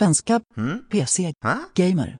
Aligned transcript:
Svenska. 0.00 0.40
PC. 0.88 1.32
Gamer. 1.74 2.16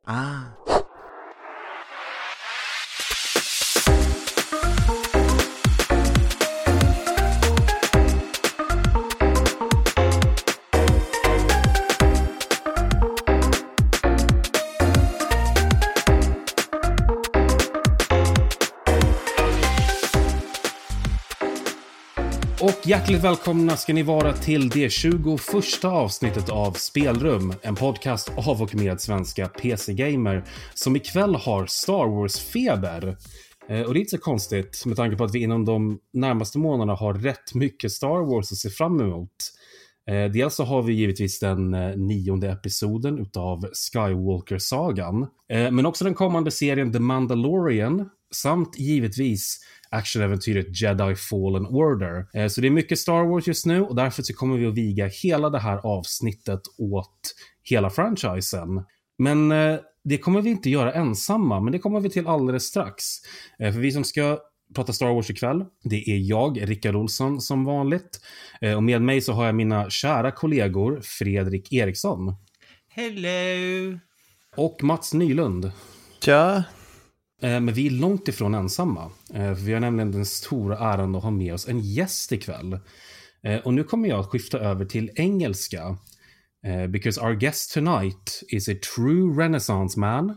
Och 22.81 22.87
hjärtligt 22.87 23.25
välkomna 23.25 23.77
ska 23.77 23.93
ni 23.93 24.03
vara 24.03 24.33
till 24.33 24.69
det 24.69 24.93
21 24.93 25.85
avsnittet 25.85 26.49
av 26.49 26.73
Spelrum. 26.73 27.55
En 27.63 27.75
podcast 27.75 28.33
av 28.37 28.63
och 28.63 28.75
med 28.75 29.01
svenska 29.01 29.49
PC-gamer 29.49 30.45
som 30.75 30.97
ikväll 30.97 31.35
har 31.35 31.67
Star 31.67 32.07
Wars-feber. 32.07 33.17
Eh, 33.69 33.83
och 33.83 33.95
det 33.95 33.99
är 33.99 34.01
inte 34.01 34.11
så 34.11 34.19
konstigt 34.19 34.83
med 34.87 34.97
tanke 34.97 35.17
på 35.17 35.25
att 35.25 35.35
vi 35.35 35.43
inom 35.43 35.65
de 35.65 35.99
närmaste 36.13 36.59
månaderna 36.59 36.95
har 36.95 37.15
rätt 37.15 37.55
mycket 37.55 37.93
Star 37.93 38.35
Wars 38.35 38.53
att 38.53 38.59
se 38.59 38.71
fram 38.71 39.01
emot. 39.01 39.37
Eh, 40.11 40.25
dels 40.25 40.55
så 40.55 40.65
har 40.65 40.83
vi 40.83 40.93
givetvis 40.93 41.39
den 41.39 41.75
eh, 41.75 41.97
nionde 41.97 42.51
episoden 42.51 43.19
utav 43.19 43.65
Skywalker-sagan. 43.73 45.27
Men 45.49 45.87
också 45.87 46.05
den 46.05 46.15
kommande 46.15 46.51
serien 46.51 46.93
The 46.93 46.99
Mandalorian. 46.99 48.11
Samt 48.35 48.79
givetvis 48.79 49.59
actionäventyret 49.91 50.81
Jedi 50.83 51.15
Fallen 51.15 51.67
Order. 51.67 52.27
Eh, 52.35 52.49
Så 52.49 52.61
det 52.61 52.67
är 52.69 52.71
mycket 52.71 52.99
Star 52.99 53.25
Wars 53.25 53.47
just 53.47 53.67
nu 53.67 53.83
och 53.83 53.97
därför 53.97 54.23
så 54.23 54.35
kommer 54.35 54.57
vi 54.59 54.67
att 54.67 54.75
viga 54.75 55.07
hela 55.23 55.51
det 55.51 55.59
här 55.59 55.77
avsnittet 55.87 56.61
åt 56.79 57.35
hela 57.63 57.91
franchisen. 57.91 58.69
Men 59.19 59.53
eh, 59.53 59.79
det 60.05 60.19
kommer 60.19 60.43
vi 60.43 60.51
inte 60.51 60.71
göra 60.71 60.93
ensamma, 60.93 61.61
men 61.61 61.73
det 61.73 61.79
kommer 61.79 62.01
vi 62.01 62.11
till 62.11 62.27
alldeles 62.27 62.65
strax. 62.65 63.05
Eh, 63.59 63.73
För 63.73 63.81
vi 63.81 63.93
som 63.93 64.05
ska 64.05 64.39
prata 64.75 64.93
Star 64.93 65.15
Wars 65.15 65.31
ikväll, 65.31 65.65
det 65.85 65.97
är 66.11 66.19
jag, 66.19 66.71
Rickard 66.71 66.97
Olsson, 66.97 67.41
som 67.41 67.65
vanligt. 67.65 68.21
Och 68.77 68.83
med 68.83 69.03
mig 69.03 69.21
så 69.21 69.33
har 69.33 69.47
jag 69.47 69.55
mina 69.55 69.91
kära 69.91 70.31
kollegor 70.31 71.01
Fredrik 71.05 71.73
Eriksson 71.73 72.35
Hello! 72.89 73.99
och 74.57 74.83
Mats 74.83 75.15
Nylund. 75.15 75.71
Tja. 76.25 76.65
Eh, 77.43 77.61
men 77.61 77.75
vi 77.75 77.87
är 77.87 77.91
långt 77.91 78.29
ifrån 78.29 78.55
ensamma. 78.55 79.11
Eh, 79.35 79.51
vi 79.51 79.73
har 79.73 79.81
nämligen 79.81 80.13
den 80.13 80.27
stora 80.27 80.79
äran 80.79 81.17
att 81.17 81.23
ha 81.23 81.31
med 81.31 81.55
oss 81.55 81.69
en 81.69 81.81
gäst 81.81 82.33
ikväll. 82.33 82.79
Eh, 83.43 83.61
och 83.61 83.75
nu 83.75 83.85
kommer 83.85 84.09
jag 84.09 84.21
att 84.21 84.27
skifta 84.27 84.59
över 84.59 84.85
till 84.85 85.11
engelska. 85.15 85.97
Because 86.89 87.21
our 87.21 87.35
guest 87.35 87.73
tonight 87.73 88.43
is 88.49 88.69
a 88.69 88.75
true 88.97 89.33
renaissance 89.33 90.01
man. 90.01 90.37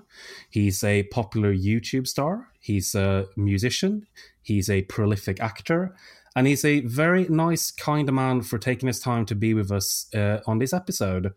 He's 0.54 0.86
a 0.86 1.04
popular 1.14 1.52
YouTube 1.52 2.06
star. 2.06 2.38
He's 2.62 2.96
a 2.96 3.26
musician. 3.36 4.06
He's 4.44 4.70
a 4.70 4.86
prolific 4.96 5.40
actor. 5.40 5.90
And 6.36 6.48
he's 6.48 6.66
a 6.66 6.81
very 6.86 7.26
nice, 7.30 7.72
kind 7.72 8.12
man 8.14 8.42
for 8.42 8.58
taking 8.58 8.88
his 8.88 9.02
time 9.02 9.26
to 9.26 9.36
be 9.36 9.54
with 9.54 9.70
us 9.72 10.08
uh, 10.16 10.40
on 10.48 10.59
this 10.59 10.74
episode. 10.74 11.34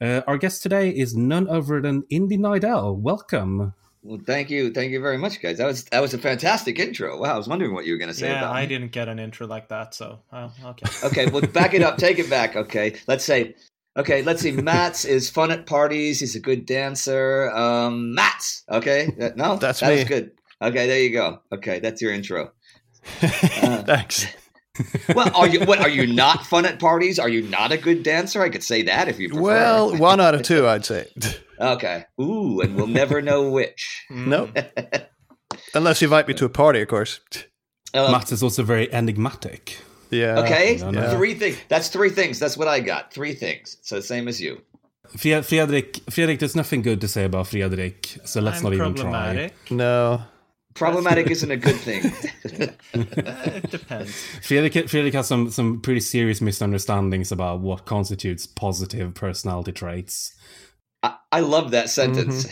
Uh, 0.00 0.22
our 0.26 0.38
guest 0.38 0.62
today 0.62 0.88
is 0.88 1.14
none 1.14 1.46
other 1.46 1.82
than 1.82 2.04
Indy 2.08 2.38
Nidell. 2.38 2.96
Welcome. 2.96 3.74
Well, 4.02 4.18
thank 4.26 4.48
you, 4.48 4.72
thank 4.72 4.92
you 4.92 5.00
very 5.00 5.18
much, 5.18 5.42
guys. 5.42 5.58
That 5.58 5.66
was 5.66 5.84
that 5.84 6.00
was 6.00 6.14
a 6.14 6.18
fantastic 6.18 6.78
intro. 6.78 7.20
Wow, 7.20 7.34
I 7.34 7.36
was 7.36 7.48
wondering 7.48 7.74
what 7.74 7.84
you 7.84 7.92
were 7.92 7.98
going 7.98 8.08
to 8.08 8.14
say 8.14 8.28
Yeah, 8.30 8.38
about 8.38 8.56
I 8.56 8.62
me. 8.62 8.66
didn't 8.68 8.92
get 8.92 9.08
an 9.08 9.18
intro 9.18 9.46
like 9.46 9.68
that, 9.68 9.94
so 9.94 10.20
oh, 10.32 10.50
okay. 10.64 10.86
Okay, 11.06 11.26
well, 11.30 11.42
back 11.42 11.74
it 11.74 11.82
up, 11.82 11.98
take 11.98 12.18
it 12.18 12.30
back. 12.30 12.56
Okay, 12.56 12.94
let's 13.06 13.24
say, 13.24 13.54
okay, 13.98 14.22
let's 14.22 14.40
see. 14.40 14.52
Mats 14.52 15.04
is 15.04 15.28
fun 15.28 15.50
at 15.50 15.66
parties. 15.66 16.20
He's 16.20 16.34
a 16.34 16.40
good 16.40 16.64
dancer. 16.64 17.50
Um, 17.50 18.14
Mats. 18.14 18.64
Okay, 18.70 19.08
Uh, 19.20 19.30
no, 19.36 19.56
That's 19.60 19.80
that 19.80 19.90
was 19.90 19.98
me. 20.00 20.04
good. 20.06 20.30
Okay, 20.62 20.86
there 20.86 21.00
you 21.00 21.10
go. 21.10 21.40
Okay, 21.52 21.78
that's 21.80 22.00
your 22.02 22.12
intro. 22.12 22.52
Uh, 23.22 23.82
Thanks. 23.82 24.26
well, 25.14 25.30
are 25.36 25.46
you? 25.48 25.60
What 25.64 25.80
are 25.80 25.88
you 25.88 26.06
not 26.06 26.46
fun 26.46 26.64
at 26.64 26.78
parties? 26.78 27.18
Are 27.18 27.28
you 27.28 27.42
not 27.42 27.72
a 27.72 27.76
good 27.76 28.02
dancer? 28.02 28.40
I 28.42 28.48
could 28.48 28.62
say 28.62 28.82
that 28.82 29.08
if 29.08 29.18
you 29.18 29.28
prefer. 29.28 29.42
Well, 29.42 29.96
one 29.98 30.20
out 30.20 30.34
of 30.34 30.42
two, 30.42 30.66
I'd 30.66 30.84
say. 30.86 31.06
Okay. 31.60 32.04
Ooh, 32.20 32.60
and 32.60 32.76
we'll 32.76 32.86
never 32.86 33.22
know 33.30 33.50
which. 33.50 34.04
No. 34.10 34.50
Unless 35.74 36.02
you 36.02 36.06
invite 36.06 36.28
me 36.28 36.34
to 36.34 36.44
a 36.44 36.48
party, 36.48 36.80
of 36.82 36.88
course. 36.88 37.20
Um, 37.94 38.12
Mats 38.12 38.32
is 38.32 38.42
also 38.42 38.62
very 38.62 38.92
enigmatic. 38.92 39.78
Yeah. 40.10 40.40
Okay, 40.40 40.78
no, 40.80 40.90
no. 40.90 41.16
three 41.16 41.34
things. 41.34 41.56
That's 41.68 41.88
three 41.88 42.10
things. 42.10 42.38
That's 42.38 42.56
what 42.56 42.68
I 42.68 42.80
got. 42.80 43.12
Three 43.12 43.34
things. 43.34 43.76
So 43.82 44.00
same 44.00 44.28
as 44.28 44.40
you. 44.40 44.60
Fre- 45.16 45.42
Fredrik, 45.42 46.00
Fredrik, 46.10 46.38
there's 46.38 46.56
nothing 46.56 46.82
good 46.82 47.00
to 47.00 47.08
say 47.08 47.24
about 47.24 47.46
Fredrik, 47.46 48.18
so 48.24 48.40
let's 48.40 48.58
I'm 48.58 48.64
not 48.64 48.74
even 48.74 48.94
try. 48.94 49.50
No. 49.70 50.22
Problematic 50.74 51.30
isn't 51.30 51.50
a 51.50 51.56
good 51.56 51.76
thing. 51.76 52.12
Uh, 52.92 53.42
it 53.46 53.70
depends. 53.70 54.10
Fredrik, 54.42 54.88
Fredrik 54.88 55.14
has 55.14 55.26
some, 55.26 55.50
some 55.50 55.80
pretty 55.80 56.00
serious 56.00 56.40
misunderstandings 56.40 57.30
about 57.30 57.60
what 57.60 57.84
constitutes 57.84 58.46
positive 58.46 59.14
personality 59.14 59.72
traits. 59.72 60.34
I, 61.02 61.16
I 61.32 61.40
love 61.40 61.70
that 61.70 61.90
sentence. 61.90 62.46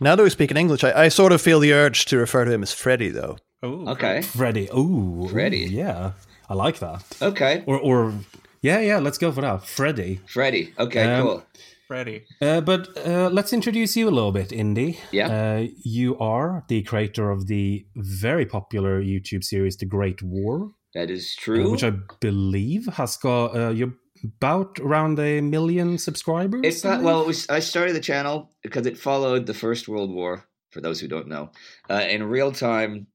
Now 0.00 0.14
that 0.14 0.22
we 0.22 0.30
speak 0.30 0.50
in 0.50 0.56
English, 0.56 0.84
I, 0.84 1.04
I 1.04 1.08
sort 1.08 1.32
of 1.32 1.40
feel 1.40 1.58
the 1.60 1.72
urge 1.72 2.04
to 2.06 2.18
refer 2.18 2.44
to 2.44 2.50
him 2.52 2.62
as 2.62 2.72
Freddy, 2.72 3.08
though. 3.10 3.38
Oh, 3.62 3.88
Okay. 3.92 4.22
Freddy, 4.22 4.68
ooh, 4.76 5.28
Freddy. 5.30 5.64
ooh, 5.64 5.68
yeah, 5.70 6.12
I 6.50 6.54
like 6.54 6.78
that. 6.80 7.02
Okay. 7.22 7.64
Or, 7.66 7.78
or, 7.78 8.12
yeah, 8.60 8.80
yeah, 8.80 8.98
let's 8.98 9.16
go 9.18 9.32
for 9.32 9.40
that, 9.40 9.64
Freddy. 9.64 10.20
Freddy. 10.28 10.74
Okay, 10.78 11.04
Um, 11.04 11.22
cool. 11.26 11.42
Freddy. 11.88 12.24
Uh, 12.42 12.60
but 12.60 12.88
uh, 13.06 13.30
let's 13.30 13.52
introduce 13.52 13.96
you 13.96 14.08
a 14.08 14.10
little 14.10 14.32
bit, 14.32 14.52
Indy. 14.52 14.98
Yeah. 15.12 15.28
Uh, 15.28 15.66
you 15.84 16.18
are 16.18 16.64
the 16.68 16.82
creator 16.82 17.30
of 17.30 17.46
the 17.46 17.86
very 17.96 18.44
popular 18.44 19.00
YouTube 19.00 19.44
series, 19.44 19.76
The 19.76 19.86
Great 19.86 20.20
War. 20.22 20.72
That 20.94 21.10
is 21.10 21.36
uh, 21.38 21.42
true. 21.42 21.70
which 21.70 21.84
I 21.84 21.92
believe 22.20 22.86
has 22.94 23.16
got 23.16 23.56
uh, 23.56 23.70
you're 23.70 23.94
about 24.24 24.78
around 24.80 25.18
a 25.18 25.40
million 25.40 25.98
subscribers. 25.98 26.60
It's 26.64 26.84
not, 26.84 27.02
well, 27.02 27.20
it 27.20 27.26
was, 27.26 27.48
I 27.48 27.60
started 27.60 27.94
the 27.94 28.00
channel 28.00 28.50
because 28.62 28.86
it 28.86 28.98
followed 28.98 29.46
the 29.46 29.54
First 29.54 29.88
World 29.88 30.10
War, 30.10 30.44
for 30.70 30.80
those 30.80 31.00
who 31.00 31.08
don't 31.08 31.28
know, 31.28 31.50
uh, 31.90 32.04
in 32.08 32.22
real 32.22 32.52
time, 32.52 33.06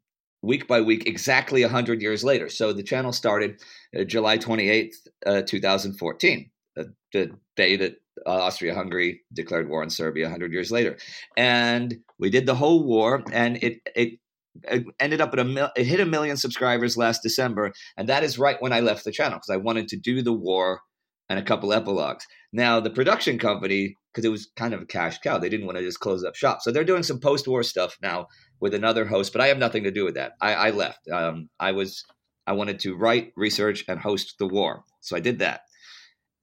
week 0.42 0.68
by 0.68 0.82
week, 0.82 1.08
exactly 1.08 1.62
100 1.62 2.02
years 2.02 2.24
later. 2.24 2.50
So 2.50 2.74
the 2.74 2.84
channel 2.84 3.14
started 3.14 3.62
uh, 3.98 4.04
July 4.04 4.38
28th, 4.38 4.96
uh, 5.26 5.42
2014, 5.44 6.50
uh, 6.78 6.84
the 7.14 7.32
day 7.56 7.76
that 7.76 7.96
uh, 8.26 8.30
Austria 8.30 8.74
Hungary 8.74 9.22
declared 9.34 9.70
war 9.70 9.82
on 9.82 9.90
Serbia 9.90 10.26
100 10.26 10.52
years 10.52 10.72
later. 10.72 10.98
And 11.38 11.98
we 12.20 12.30
did 12.30 12.46
the 12.46 12.56
whole 12.56 12.84
war, 12.84 13.24
and 13.32 13.58
it, 13.64 13.82
it, 13.96 14.20
it 14.64 14.86
ended 15.00 15.22
up 15.22 15.34
at 15.34 15.40
a 15.40 15.46
mil- 15.46 15.72
it 15.76 15.86
hit 15.86 16.00
a 16.00 16.06
million 16.06 16.38
subscribers 16.38 16.98
last 16.98 17.24
December, 17.24 17.72
and 17.98 18.10
that 18.10 18.24
is 18.24 18.38
right 18.38 18.62
when 18.62 18.74
I 18.74 18.82
left 18.82 19.06
the 19.06 19.12
channel 19.12 19.38
because 19.38 19.54
I 19.54 19.58
wanted 19.58 19.88
to 19.90 19.98
do 19.98 20.22
the 20.22 20.34
war 20.34 20.82
and 21.32 21.40
a 21.40 21.44
couple 21.44 21.72
epilogues. 21.72 22.28
Now 22.52 22.82
the 22.82 22.90
production 22.90 23.40
company, 23.40 23.96
because 24.12 24.26
it 24.26 24.32
was 24.32 24.52
kind 24.58 24.74
of 24.74 24.82
a 24.82 24.86
cash 24.86 25.18
cow, 25.20 25.38
they 25.38 25.48
didn't 25.48 25.66
want 25.66 25.78
to 25.78 25.84
just 25.84 26.02
close 26.02 26.26
up 26.26 26.36
shop, 26.36 26.62
so 26.62 26.72
they're 26.72 26.84
doing 26.84 27.04
some 27.04 27.22
post-war 27.22 27.64
stuff 27.64 27.98
now 28.02 28.28
with 28.60 28.74
another 28.74 29.06
host. 29.06 29.32
But 29.32 29.42
I 29.42 29.48
have 29.48 29.58
nothing 29.58 29.86
to 29.86 29.92
do 29.92 30.04
with 30.04 30.16
that. 30.16 30.34
I, 30.42 30.54
I 30.54 30.70
left. 30.72 31.08
Um, 31.10 31.50
I 31.58 31.72
was 31.72 32.04
I 32.46 32.52
wanted 32.52 32.80
to 32.80 32.98
write, 32.98 33.32
research, 33.38 33.86
and 33.88 33.98
host 33.98 34.36
the 34.40 34.48
war, 34.48 34.84
so 35.00 35.16
I 35.16 35.22
did 35.22 35.40
that. 35.40 35.62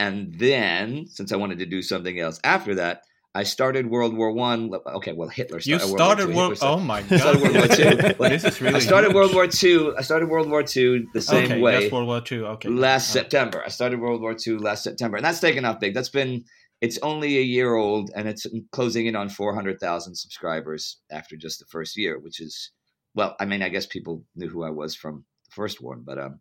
And 0.00 0.32
then, 0.38 1.06
since 1.09 1.32
I 1.32 1.37
wanted 1.37 1.59
to 1.59 1.66
do 1.66 1.82
something 1.82 2.19
else 2.19 2.41
after 2.43 2.75
that, 2.76 3.03
I 3.38 3.44
started 3.44 3.88
World 3.88 4.16
War 4.16 4.32
One. 4.32 4.60
Okay, 4.99 5.12
well 5.12 5.28
Hitler 5.28 5.60
You 5.62 5.78
started 5.78 6.26
World. 6.26 6.34
War. 6.34 6.44
World. 6.49 6.56
Started- 6.56 6.82
Oh 6.82 6.84
my 6.84 7.00
started 7.04 7.41
World 7.43 7.54
War 7.54 7.69
god! 7.69 7.76
Two. 7.76 8.15
this 8.34 8.44
is 8.44 8.60
really. 8.60 8.75
I 8.75 8.81
started 8.81 9.09
huge. 9.09 9.15
World 9.15 9.34
War 9.34 9.47
Two. 9.47 9.94
I 9.97 10.03
started 10.03 10.28
World 10.28 10.50
War 10.50 10.62
Two 10.65 11.06
the 11.15 11.21
same 11.22 11.44
okay, 11.53 11.60
way 11.60 11.81
Just 11.82 11.93
World 11.93 12.09
War 12.09 12.21
Two. 12.21 12.47
Okay. 12.54 12.69
last 12.69 13.10
Uh, 13.10 13.21
September. 13.21 13.62
I 13.65 13.69
started 13.69 14.00
World 14.00 14.21
War 14.21 14.34
Two 14.34 14.59
last 14.59 14.82
September, 14.82 15.16
and 15.19 15.25
that's 15.25 15.38
taken 15.38 15.65
off 15.65 15.78
big. 15.78 15.94
That's 15.94 16.09
been 16.09 16.44
it's 16.81 16.99
only 17.10 17.38
a 17.38 17.47
year 17.56 17.75
old, 17.76 18.10
and 18.16 18.26
it's 18.29 18.44
closing 18.73 19.06
in 19.06 19.14
on 19.14 19.29
four 19.29 19.55
hundred 19.55 19.79
thousand 19.79 20.17
subscribers 20.17 20.99
after 21.11 21.37
just 21.37 21.61
the 21.61 21.67
first 21.67 21.96
year, 21.96 22.19
which 22.19 22.41
is 22.41 22.73
well. 23.14 23.37
I 23.38 23.44
mean, 23.44 23.62
I 23.62 23.69
guess 23.69 23.87
people 23.87 24.25
knew 24.34 24.49
who 24.49 24.64
I 24.64 24.70
was 24.70 24.96
from 24.96 25.25
the 25.46 25.52
first 25.55 25.81
one, 25.81 26.02
but 26.05 26.19
um, 26.19 26.41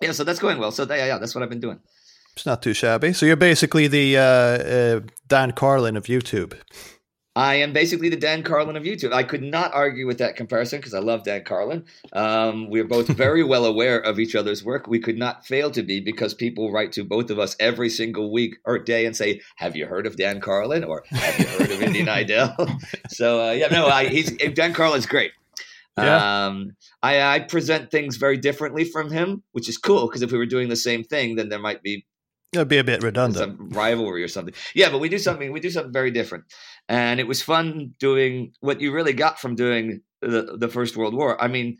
yeah. 0.00 0.12
So 0.12 0.24
that's 0.24 0.40
going 0.40 0.58
well. 0.58 0.72
So 0.72 0.86
yeah, 0.88 1.06
yeah, 1.10 1.18
that's 1.18 1.34
what 1.34 1.42
I've 1.44 1.50
been 1.50 1.60
doing. 1.68 1.80
It's 2.34 2.46
not 2.46 2.62
too 2.62 2.72
shabby. 2.72 3.12
So 3.12 3.26
you're 3.26 3.36
basically 3.36 3.88
the 3.88 4.16
uh, 4.16 4.22
uh, 4.22 5.00
Dan 5.28 5.52
Carlin 5.52 5.96
of 5.96 6.04
YouTube. 6.04 6.54
I 7.34 7.54
am 7.56 7.72
basically 7.72 8.10
the 8.10 8.16
Dan 8.16 8.42
Carlin 8.42 8.76
of 8.76 8.82
YouTube. 8.82 9.12
I 9.12 9.22
could 9.22 9.42
not 9.42 9.72
argue 9.72 10.06
with 10.06 10.18
that 10.18 10.36
comparison 10.36 10.80
because 10.80 10.92
I 10.92 10.98
love 10.98 11.24
Dan 11.24 11.44
Carlin. 11.44 11.84
Um, 12.12 12.68
we're 12.68 12.84
both 12.84 13.08
very 13.08 13.42
well 13.52 13.64
aware 13.64 13.98
of 13.98 14.18
each 14.18 14.34
other's 14.34 14.62
work. 14.62 14.86
We 14.86 14.98
could 14.98 15.16
not 15.16 15.46
fail 15.46 15.70
to 15.70 15.82
be 15.82 16.00
because 16.00 16.34
people 16.34 16.70
write 16.70 16.92
to 16.92 17.04
both 17.04 17.30
of 17.30 17.38
us 17.38 17.56
every 17.58 17.88
single 17.88 18.30
week 18.30 18.56
or 18.66 18.78
day 18.78 19.06
and 19.06 19.16
say, 19.16 19.40
"Have 19.56 19.76
you 19.76 19.86
heard 19.86 20.06
of 20.06 20.16
Dan 20.16 20.40
Carlin?" 20.40 20.84
or 20.84 21.04
"Have 21.08 21.38
you 21.38 21.46
heard 21.46 21.70
of 21.70 21.82
Indy 21.82 22.02
Neidell?" 22.04 22.54
so 23.08 23.48
uh, 23.48 23.52
yeah, 23.52 23.68
no, 23.68 23.86
I, 23.86 24.08
he's 24.08 24.30
Dan 24.30 24.74
Carlin's 24.74 25.06
great. 25.06 25.32
Yeah. 25.96 26.46
Um, 26.46 26.76
I, 27.02 27.20
I 27.20 27.38
present 27.40 27.90
things 27.90 28.16
very 28.16 28.38
differently 28.38 28.84
from 28.84 29.10
him, 29.10 29.42
which 29.52 29.68
is 29.68 29.76
cool 29.76 30.06
because 30.06 30.22
if 30.22 30.32
we 30.32 30.38
were 30.38 30.46
doing 30.46 30.68
the 30.68 30.76
same 30.76 31.04
thing, 31.04 31.36
then 31.36 31.48
there 31.48 31.58
might 31.58 31.82
be 31.82 32.06
It'd 32.52 32.68
be 32.68 32.78
a 32.78 32.84
bit 32.84 33.02
redundant. 33.02 33.58
some 33.58 33.70
rivalry 33.70 34.22
or 34.22 34.28
something. 34.28 34.54
Yeah, 34.74 34.90
but 34.90 34.98
we 34.98 35.08
do 35.08 35.18
something. 35.18 35.52
We 35.52 35.60
do 35.60 35.70
something 35.70 35.92
very 35.92 36.10
different, 36.10 36.44
and 36.86 37.18
it 37.18 37.26
was 37.26 37.40
fun 37.40 37.94
doing 37.98 38.52
what 38.60 38.80
you 38.80 38.92
really 38.92 39.14
got 39.14 39.40
from 39.40 39.54
doing 39.54 40.02
the 40.20 40.56
the 40.58 40.68
First 40.68 40.96
World 40.96 41.14
War. 41.14 41.40
I 41.42 41.48
mean, 41.48 41.78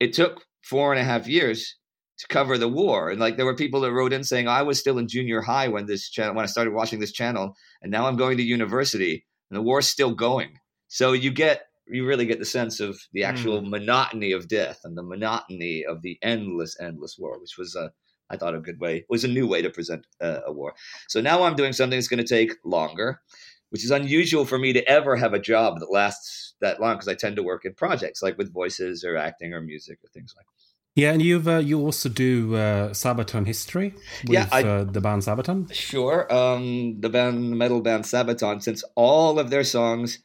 it 0.00 0.14
took 0.14 0.46
four 0.62 0.92
and 0.92 1.00
a 1.00 1.04
half 1.04 1.28
years 1.28 1.76
to 2.20 2.26
cover 2.28 2.56
the 2.56 2.68
war, 2.68 3.10
and 3.10 3.20
like 3.20 3.36
there 3.36 3.44
were 3.44 3.54
people 3.54 3.80
that 3.82 3.92
wrote 3.92 4.14
in 4.14 4.24
saying 4.24 4.48
I 4.48 4.62
was 4.62 4.78
still 4.78 4.98
in 4.98 5.08
junior 5.08 5.42
high 5.42 5.68
when 5.68 5.84
this 5.84 6.08
channel 6.08 6.34
when 6.34 6.44
I 6.44 6.48
started 6.48 6.72
watching 6.72 7.00
this 7.00 7.12
channel, 7.12 7.54
and 7.82 7.92
now 7.92 8.06
I'm 8.06 8.16
going 8.16 8.38
to 8.38 8.42
university, 8.42 9.26
and 9.50 9.58
the 9.58 9.62
war's 9.62 9.88
still 9.88 10.14
going. 10.14 10.58
So 10.88 11.12
you 11.12 11.32
get 11.32 11.66
you 11.86 12.06
really 12.06 12.24
get 12.24 12.38
the 12.38 12.46
sense 12.46 12.80
of 12.80 12.98
the 13.12 13.24
actual 13.24 13.60
hmm. 13.60 13.68
monotony 13.68 14.32
of 14.32 14.48
death 14.48 14.80
and 14.84 14.96
the 14.96 15.02
monotony 15.02 15.84
of 15.84 16.00
the 16.00 16.18
endless, 16.22 16.80
endless 16.80 17.16
war, 17.18 17.38
which 17.38 17.58
was 17.58 17.76
a 17.76 17.92
I 18.30 18.36
thought 18.36 18.54
a 18.54 18.60
good 18.60 18.80
way 18.80 19.04
was 19.08 19.24
a 19.24 19.28
new 19.28 19.46
way 19.46 19.62
to 19.62 19.70
present 19.70 20.06
uh, 20.20 20.40
a 20.46 20.52
war. 20.52 20.74
So 21.08 21.20
now 21.20 21.42
I'm 21.42 21.56
doing 21.56 21.72
something 21.72 21.98
that's 21.98 22.08
going 22.08 22.24
to 22.24 22.28
take 22.28 22.52
longer, 22.64 23.20
which 23.70 23.84
is 23.84 23.90
unusual 23.90 24.44
for 24.44 24.58
me 24.58 24.72
to 24.72 24.88
ever 24.88 25.16
have 25.16 25.34
a 25.34 25.38
job 25.38 25.78
that 25.80 25.90
lasts 25.90 26.54
that 26.60 26.80
long 26.80 26.94
because 26.94 27.08
I 27.08 27.14
tend 27.14 27.36
to 27.36 27.42
work 27.42 27.64
in 27.64 27.74
projects 27.74 28.22
like 28.22 28.38
with 28.38 28.52
voices 28.52 29.04
or 29.04 29.16
acting 29.16 29.52
or 29.52 29.60
music 29.60 29.98
or 30.02 30.08
things 30.08 30.34
like. 30.36 30.46
that. 30.46 30.52
Yeah, 30.96 31.12
and 31.12 31.20
you've 31.20 31.48
uh, 31.48 31.58
you 31.58 31.80
also 31.80 32.08
do 32.08 32.54
uh, 32.54 32.90
Sabaton 32.90 33.46
history 33.46 33.94
with 34.28 34.30
Yeah, 34.30 34.48
I- 34.52 34.62
uh, 34.62 34.84
the 34.84 35.00
band 35.00 35.22
Sabaton. 35.22 35.72
Sure, 35.74 36.32
um, 36.32 37.00
the 37.00 37.08
band 37.08 37.52
the 37.52 37.56
metal 37.56 37.80
band 37.80 38.04
Sabaton, 38.04 38.62
since 38.62 38.84
all 38.94 39.40
of 39.40 39.50
their 39.50 39.64
songs, 39.64 40.20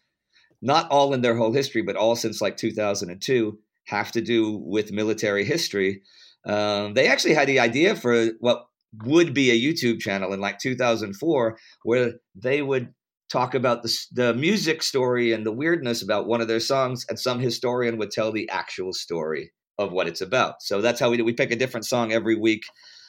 not 0.61 0.87
all 0.91 1.13
in 1.15 1.21
their 1.21 1.35
whole 1.35 1.53
history, 1.53 1.81
but 1.81 1.95
all 1.95 2.15
since 2.15 2.39
like 2.39 2.55
2002, 2.57 3.57
have 3.85 4.11
to 4.11 4.21
do 4.21 4.51
with 4.57 4.91
military 4.91 5.43
history. 5.43 6.03
Um, 6.45 6.94
they 6.94 7.07
actually 7.07 7.33
had 7.33 7.47
the 7.47 7.59
idea 7.59 7.95
for 7.95 8.27
what 8.39 8.65
would 9.03 9.33
be 9.33 9.51
a 9.51 9.59
YouTube 9.59 10.00
channel 10.00 10.33
in 10.33 10.39
like 10.39 10.59
2004, 10.59 11.57
where 11.83 12.13
they 12.36 12.62
would 12.62 12.94
talk 13.31 13.53
about 13.53 13.83
the, 13.83 13.97
the 14.12 14.33
music 14.33 14.81
story 14.81 15.31
and 15.31 15.45
the 15.45 15.51
weirdness 15.51 16.01
about 16.01 16.27
one 16.27 16.41
of 16.41 16.47
their 16.47 16.59
songs, 16.59 17.06
and 17.09 17.19
some 17.19 17.39
historian 17.39 17.97
would 17.97 18.12
tell 18.12 18.31
the 18.31 18.50
actual 18.50 18.94
story 18.94 19.51
of 19.77 19.91
what 19.91 20.07
it's 20.07 20.21
about. 20.21 20.62
So 20.62 20.81
that's 20.81 21.00
how 21.00 21.09
we 21.09 21.18
do. 21.18 21.24
We 21.24 21.33
pick 21.33 21.51
a 21.51 21.56
different 21.56 21.86
song 21.86 22.12
every 22.12 22.36
week, 22.36 22.63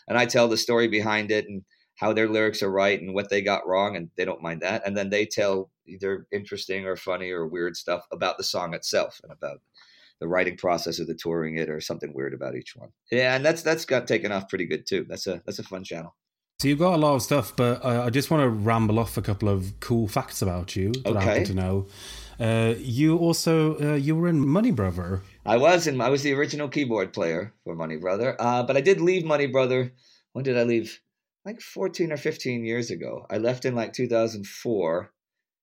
and 0.08 0.18
I 0.18 0.26
tell 0.26 0.48
the 0.48 0.56
story 0.56 0.88
behind 0.88 1.30
it 1.30 1.46
and 1.48 1.62
how 1.96 2.12
their 2.12 2.28
lyrics 2.28 2.62
are 2.62 2.70
right 2.70 3.00
and 3.00 3.14
what 3.14 3.28
they 3.28 3.42
got 3.42 3.66
wrong, 3.66 3.96
and 3.96 4.10
they 4.16 4.24
don't 4.24 4.42
mind 4.42 4.62
that. 4.62 4.86
And 4.86 4.96
then 4.96 5.10
they 5.10 5.26
tell 5.26 5.70
either 5.86 6.26
interesting 6.32 6.86
or 6.86 6.96
funny 6.96 7.30
or 7.30 7.46
weird 7.46 7.76
stuff 7.76 8.06
about 8.12 8.38
the 8.38 8.44
song 8.44 8.74
itself 8.74 9.20
and 9.22 9.32
about 9.32 9.60
the 10.20 10.28
writing 10.28 10.56
process 10.56 11.00
or 11.00 11.04
the 11.06 11.14
touring 11.14 11.56
it 11.56 11.68
or 11.70 11.80
something 11.80 12.12
weird 12.14 12.34
about 12.34 12.54
each 12.56 12.74
one. 12.76 12.90
Yeah, 13.10 13.34
and 13.34 13.44
that's 13.44 13.62
that's 13.62 13.84
got 13.84 14.06
taken 14.06 14.32
off 14.32 14.48
pretty 14.48 14.66
good 14.66 14.86
too. 14.86 15.06
That's 15.08 15.26
a 15.26 15.42
that's 15.46 15.58
a 15.58 15.62
fun 15.64 15.84
channel. 15.84 16.14
So 16.60 16.68
you've 16.68 16.78
got 16.78 16.94
a 16.94 16.98
lot 16.98 17.14
of 17.14 17.22
stuff, 17.22 17.56
but 17.56 17.82
uh, 17.82 18.04
I 18.04 18.10
just 18.10 18.30
want 18.30 18.42
to 18.42 18.50
ramble 18.50 18.98
off 18.98 19.16
a 19.16 19.22
couple 19.22 19.48
of 19.48 19.80
cool 19.80 20.06
facts 20.08 20.42
about 20.42 20.76
you 20.76 20.92
that 20.92 21.16
I 21.16 21.20
Okay. 21.20 21.20
happen 21.24 21.44
to 21.44 21.54
know. 21.54 21.86
Uh, 22.38 22.74
you 22.78 23.16
also 23.18 23.78
uh, 23.80 23.94
you 23.96 24.14
were 24.16 24.28
in 24.28 24.46
Money 24.46 24.70
Brother. 24.70 25.22
I 25.46 25.56
was 25.56 25.86
in 25.86 26.00
I 26.00 26.10
was 26.10 26.22
the 26.22 26.34
original 26.34 26.68
keyboard 26.68 27.12
player 27.12 27.54
for 27.64 27.74
Money 27.74 27.96
Brother, 27.96 28.36
uh, 28.38 28.62
but 28.62 28.76
I 28.76 28.82
did 28.82 29.00
leave 29.00 29.24
Money 29.24 29.46
Brother. 29.46 29.92
When 30.32 30.44
did 30.44 30.58
I 30.58 30.64
leave? 30.64 31.00
Like 31.46 31.62
fourteen 31.62 32.12
or 32.12 32.18
fifteen 32.18 32.66
years 32.66 32.90
ago. 32.90 33.26
I 33.30 33.38
left 33.38 33.64
in 33.64 33.74
like 33.74 33.94
two 33.94 34.06
thousand 34.06 34.46
four. 34.46 35.12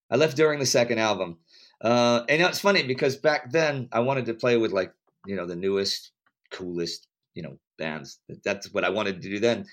I 0.10 0.16
left 0.16 0.36
during 0.38 0.58
the 0.60 0.66
second 0.66 0.98
album, 1.00 1.38
uh, 1.82 2.24
and 2.28 2.42
it's 2.42 2.60
funny 2.60 2.84
because 2.84 3.16
back 3.16 3.52
then 3.52 3.90
I 3.92 4.00
wanted 4.00 4.26
to 4.26 4.34
play 4.34 4.58
with 4.58 4.72
like 4.72 4.94
you 5.26 5.36
know 5.36 5.46
the 5.46 5.56
newest, 5.56 6.12
coolest 6.52 7.08
you 7.34 7.44
know 7.44 7.58
bands. 7.78 8.20
That's 8.44 8.74
what 8.74 8.84
I 8.84 8.90
wanted 8.90 9.22
to 9.22 9.30
do 9.30 9.40
then. 9.40 9.66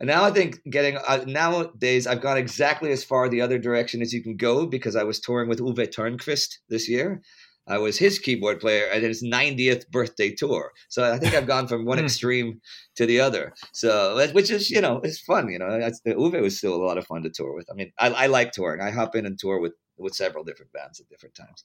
And 0.00 0.08
now 0.08 0.24
I 0.24 0.30
think 0.30 0.60
getting 0.68 0.96
uh, 0.96 1.24
nowadays 1.26 2.06
I've 2.06 2.20
gone 2.20 2.36
exactly 2.36 2.90
as 2.90 3.04
far 3.04 3.28
the 3.28 3.40
other 3.40 3.58
direction 3.58 4.02
as 4.02 4.12
you 4.12 4.22
can 4.22 4.36
go 4.36 4.66
because 4.66 4.96
I 4.96 5.04
was 5.04 5.20
touring 5.20 5.48
with 5.48 5.60
Ove 5.60 5.76
Törnqvist 5.76 6.58
this 6.68 6.88
year. 6.88 7.22
I 7.68 7.78
was 7.78 7.96
his 7.96 8.18
keyboard 8.18 8.60
player 8.60 8.88
at 8.88 9.02
his 9.02 9.22
90th 9.22 9.88
birthday 9.88 10.34
tour. 10.34 10.72
So 10.88 11.12
I 11.12 11.18
think 11.18 11.34
I've 11.34 11.46
gone 11.46 11.68
from 11.68 11.84
one 11.84 11.98
extreme 12.00 12.60
to 12.96 13.06
the 13.06 13.20
other. 13.20 13.54
So, 13.72 14.16
which 14.32 14.50
is, 14.50 14.68
you 14.70 14.80
know, 14.80 15.00
it's 15.04 15.20
fun. 15.20 15.48
You 15.48 15.60
know, 15.60 15.70
That's- 15.70 16.00
Uwe 16.06 16.42
was 16.42 16.58
still 16.58 16.74
a 16.74 16.84
lot 16.84 16.98
of 16.98 17.06
fun 17.06 17.22
to 17.22 17.30
tour 17.30 17.54
with. 17.54 17.68
I 17.70 17.74
mean, 17.74 17.92
I, 17.98 18.08
I 18.10 18.26
like 18.26 18.52
touring. 18.52 18.80
I 18.80 18.90
hop 18.90 19.14
in 19.14 19.26
and 19.26 19.38
tour 19.38 19.60
with, 19.60 19.74
with 20.02 20.14
several 20.14 20.44
different 20.44 20.72
bands 20.72 21.00
at 21.00 21.08
different 21.08 21.34
times. 21.34 21.64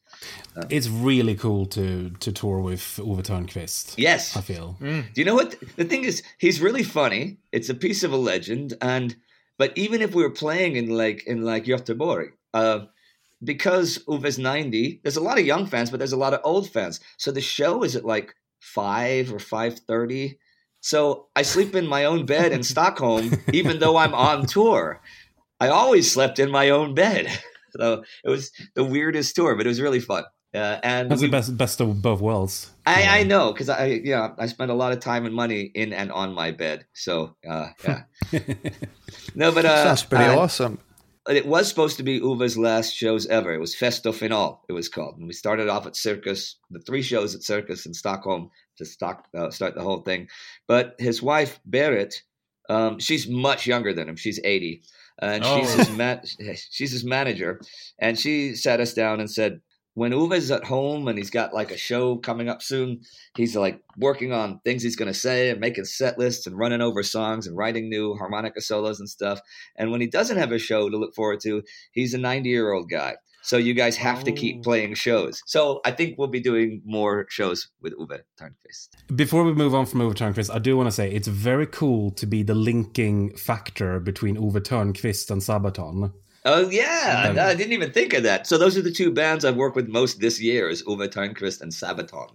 It's 0.70 0.88
really 0.88 1.36
cool 1.36 1.66
to 1.68 2.12
to 2.12 2.32
tour 2.32 2.60
with 2.60 3.00
Ove 3.00 3.24
Törnqvist. 3.24 3.96
Yes. 3.98 4.38
I 4.38 4.42
feel. 4.42 4.78
Do 4.80 5.04
you 5.16 5.26
know 5.26 5.36
what 5.36 5.56
the 5.76 5.86
thing 5.86 6.04
is? 6.04 6.24
He's 6.38 6.62
really 6.62 6.84
funny. 6.84 7.38
It's 7.52 7.70
a 7.70 7.76
piece 7.76 8.04
of 8.04 8.14
a 8.14 8.18
legend, 8.18 8.74
and 8.82 9.16
but 9.58 9.78
even 9.78 10.02
if 10.02 10.14
we 10.14 10.24
were 10.24 10.30
playing 10.46 10.76
in 10.76 10.90
like 10.90 11.24
in 11.26 11.44
like 11.44 11.66
Göteborg, 11.66 12.32
uh, 12.54 12.86
because 13.44 14.04
Ove's 14.08 14.40
ninety, 14.40 15.00
there's 15.04 15.18
a 15.18 15.22
lot 15.22 15.40
of 15.40 15.46
young 15.46 15.66
fans, 15.66 15.90
but 15.90 15.98
there's 15.98 16.14
a 16.14 16.18
lot 16.26 16.34
of 16.34 16.42
old 16.44 16.70
fans. 16.70 17.00
So 17.18 17.32
the 17.32 17.42
show 17.42 17.84
is 17.84 17.96
at 17.96 18.06
like 18.06 18.36
five 18.60 19.34
or 19.34 19.40
five 19.40 19.80
thirty. 19.80 20.40
So 20.82 21.28
I 21.36 21.42
sleep 21.42 21.76
in 21.76 21.88
my 21.88 22.06
own 22.06 22.26
bed 22.26 22.52
in 22.52 22.64
Stockholm, 22.74 23.32
even 23.52 23.80
though 23.80 23.98
I'm 23.98 24.14
on 24.14 24.46
tour. 24.46 25.02
I 25.60 25.70
always 25.70 26.12
slept 26.12 26.40
in 26.40 26.52
my 26.52 26.70
own 26.70 26.94
bed. 26.94 27.28
So 27.80 28.04
it 28.24 28.30
was 28.30 28.52
the 28.76 28.84
weirdest 28.84 29.36
tour, 29.36 29.56
but 29.56 29.66
it 29.66 29.70
was 29.70 29.82
really 29.82 30.00
fun. 30.00 30.24
Uh, 30.54 30.80
and 30.82 31.12
That's 31.12 31.22
we- 31.22 31.28
the 31.28 31.32
best 31.32 31.58
best 31.58 31.82
of 31.82 32.02
both 32.02 32.22
worlds. 32.22 32.72
I, 32.86 33.20
I 33.20 33.24
know 33.24 33.52
because 33.52 33.70
I 33.70 34.02
yeah 34.04 34.30
I 34.40 34.48
spent 34.48 34.72
a 34.72 34.74
lot 34.74 34.94
of 34.94 35.02
time 35.02 35.26
and 35.26 35.36
money 35.36 35.70
in 35.76 35.92
and 35.92 36.12
on 36.12 36.34
my 36.34 36.52
bed. 36.52 36.86
So 36.94 37.36
uh, 37.48 37.68
yeah, 37.84 38.04
no, 39.36 39.52
but 39.52 39.66
uh, 39.66 39.84
Sounds 39.84 40.04
pretty 40.04 40.26
uh, 40.26 40.40
awesome. 40.40 40.80
It 41.30 41.46
was 41.46 41.68
supposed 41.68 41.98
to 41.98 42.04
be 42.04 42.22
Ove's 42.22 42.58
last 42.58 42.96
shows 42.96 43.28
ever. 43.28 43.54
It 43.54 43.60
was 43.60 43.76
Festo 43.76 44.16
Final. 44.16 44.64
It 44.70 44.74
was 44.74 44.88
called, 44.88 45.18
and 45.18 45.28
we 45.28 45.34
started 45.34 45.68
off 45.68 45.86
at 45.86 45.94
Cirkus, 45.94 46.54
the 46.72 46.80
three 46.80 47.02
shows 47.02 47.36
at 47.36 47.42
Cirkus 47.42 47.86
in 47.86 47.94
Stockholm 47.94 48.50
to 48.78 48.86
stock, 48.86 49.26
uh, 49.38 49.50
start 49.52 49.76
the 49.76 49.84
whole 49.84 50.02
thing. 50.04 50.30
But 50.70 50.96
his 51.00 51.22
wife 51.22 51.60
Berit, 51.70 52.14
um, 52.70 53.00
she's 53.00 53.28
much 53.28 53.68
younger 53.68 53.94
than 53.94 54.08
him. 54.08 54.16
She's 54.16 54.40
eighty, 54.46 54.84
and 55.22 55.44
oh. 55.44 55.60
she's 55.60 55.74
Oh. 55.74 55.78
his 55.78 55.90
ma- 55.92 56.56
she's 56.70 56.92
his 56.92 57.04
manager, 57.04 57.60
and 58.00 58.18
she 58.20 58.56
sat 58.56 58.80
us 58.80 58.94
down 58.94 59.20
and 59.20 59.30
said, 59.30 59.62
when 59.98 60.14
Ove's 60.14 60.52
at 60.52 60.64
home 60.64 61.08
and 61.08 61.18
he's 61.18 61.32
got 61.32 61.56
like 61.56 61.72
a 61.72 61.78
show 61.78 62.18
coming 62.18 62.50
up 62.50 62.62
soon, 62.62 63.02
he's 63.36 63.56
like 63.56 63.82
working 63.98 64.32
on 64.32 64.60
things 64.64 64.84
he's 64.84 64.96
going 64.96 65.12
to 65.12 65.20
say 65.20 65.50
and 65.50 65.60
making 65.60 65.86
set 65.86 66.20
lists 66.20 66.46
and 66.46 66.56
running 66.56 66.82
over 66.82 67.02
songs 67.02 67.48
and 67.48 67.58
writing 67.58 67.90
new 67.90 68.14
harmonica 68.14 68.62
solos 68.62 69.00
and 69.00 69.10
stuff. 69.10 69.42
And 69.76 69.90
when 69.90 70.00
he 70.00 70.06
doesn't 70.06 70.38
have 70.38 70.52
a 70.52 70.60
show 70.60 70.88
to 70.88 70.96
look 70.98 71.16
forward 71.16 71.40
to, 71.46 71.64
he's 71.94 72.14
a 72.14 72.20
90 72.20 72.48
year 72.48 72.72
old 72.72 72.92
guy. 72.92 73.16
So 73.48 73.56
you 73.56 73.74
guys 73.74 73.96
have 73.96 74.26
to 74.26 74.32
Oh. 74.32 74.36
keep 74.36 74.62
playing 74.62 74.94
shows. 74.96 75.42
So 75.46 75.80
I 75.86 75.92
think 75.92 76.18
we'll 76.18 76.28
be 76.40 76.42
doing 76.42 76.82
more 76.86 77.26
shows 77.30 77.70
with 77.82 77.94
Ove 77.98 78.20
Törnqvist. 78.40 78.90
Before 79.16 79.44
we 79.46 79.54
move 79.54 79.74
on 79.74 79.86
from 79.86 80.02
Ove 80.02 80.16
Törnqvist, 80.16 80.54
I 80.54 80.60
do 80.60 80.76
want 80.76 80.88
to 80.88 80.92
say 80.92 81.10
it's 81.10 81.30
very 81.30 81.66
cool 81.66 82.12
to 82.12 82.26
be 82.26 82.44
the 82.44 82.54
linking 82.56 83.36
factor 83.38 84.02
between 84.02 84.38
Ove 84.38 84.62
Törnqvist 84.62 85.32
and 85.32 85.42
Sabaton. 85.42 86.12
Oh 86.44 86.70
yeah, 86.70 87.28
Um, 87.30 87.40
I 87.40 87.56
didn't 87.56 87.74
even 87.74 87.92
think 87.92 88.14
of 88.14 88.24
that. 88.24 88.48
So 88.48 88.58
those 88.58 88.78
are 88.78 88.82
the 88.82 88.92
two 88.92 89.12
bands 89.12 89.46
I've 89.46 89.56
worked 89.56 89.78
with 89.78 89.88
most 89.88 90.20
this 90.20 90.42
year: 90.42 90.68
is 90.70 90.84
Ove 90.86 91.00
Törnqvist 91.10 91.62
and 91.62 91.72
Sabaton. 91.72 92.32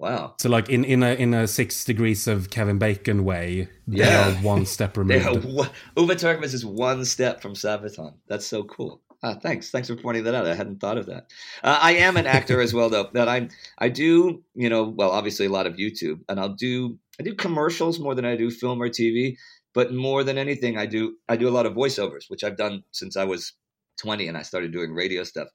Wow. 0.00 0.34
So, 0.40 0.48
like 0.48 0.68
in 0.68 0.84
in 0.84 1.02
a 1.02 1.14
in 1.14 1.34
a 1.34 1.46
six 1.48 1.84
degrees 1.84 2.28
of 2.28 2.50
Kevin 2.50 2.78
Bacon 2.78 3.24
way, 3.24 3.68
they 3.86 3.98
Yeah. 3.98 4.28
are 4.28 4.32
one 4.54 4.64
step 4.66 4.94
They 4.96 5.00
removed. 5.02 5.46
are, 5.58 5.70
Ove 5.96 6.10
Törnqvist 6.16 6.54
is 6.54 6.64
one 6.66 7.04
step 7.04 7.42
from 7.42 7.54
Sabaton. 7.54 8.14
That's 8.28 8.46
so 8.46 8.62
cool. 8.64 9.00
Ah, 9.22 9.34
thanks. 9.34 9.70
Thanks 9.70 9.88
for 9.88 9.96
pointing 9.96 10.24
that 10.24 10.34
out. 10.34 10.46
I 10.46 10.54
hadn't 10.54 10.80
thought 10.80 10.96
of 10.98 11.06
that. 11.06 11.26
Uh, 11.64 11.78
I 11.80 11.94
am 11.94 12.16
an 12.16 12.26
actor 12.26 12.60
as 12.60 12.72
well, 12.72 12.88
though. 12.88 13.08
That 13.12 13.28
I 13.28 13.48
I 13.78 13.88
do, 13.88 14.44
you 14.54 14.68
know, 14.68 14.84
well, 14.84 15.10
obviously 15.10 15.46
a 15.46 15.50
lot 15.50 15.66
of 15.66 15.74
YouTube, 15.74 16.20
and 16.28 16.38
I'll 16.38 16.54
do 16.54 16.98
I 17.18 17.24
do 17.24 17.34
commercials 17.34 17.98
more 17.98 18.14
than 18.14 18.24
I 18.24 18.36
do 18.36 18.50
film 18.50 18.80
or 18.80 18.88
TV. 18.88 19.36
But 19.74 19.92
more 19.92 20.24
than 20.24 20.38
anything, 20.38 20.78
I 20.78 20.86
do 20.86 21.16
I 21.28 21.36
do 21.36 21.48
a 21.48 21.50
lot 21.50 21.66
of 21.66 21.74
voiceovers, 21.74 22.24
which 22.28 22.44
I've 22.44 22.56
done 22.56 22.84
since 22.92 23.16
I 23.16 23.24
was 23.24 23.52
20 24.00 24.28
and 24.28 24.36
I 24.36 24.42
started 24.42 24.72
doing 24.72 24.94
radio 24.94 25.24
stuff. 25.24 25.48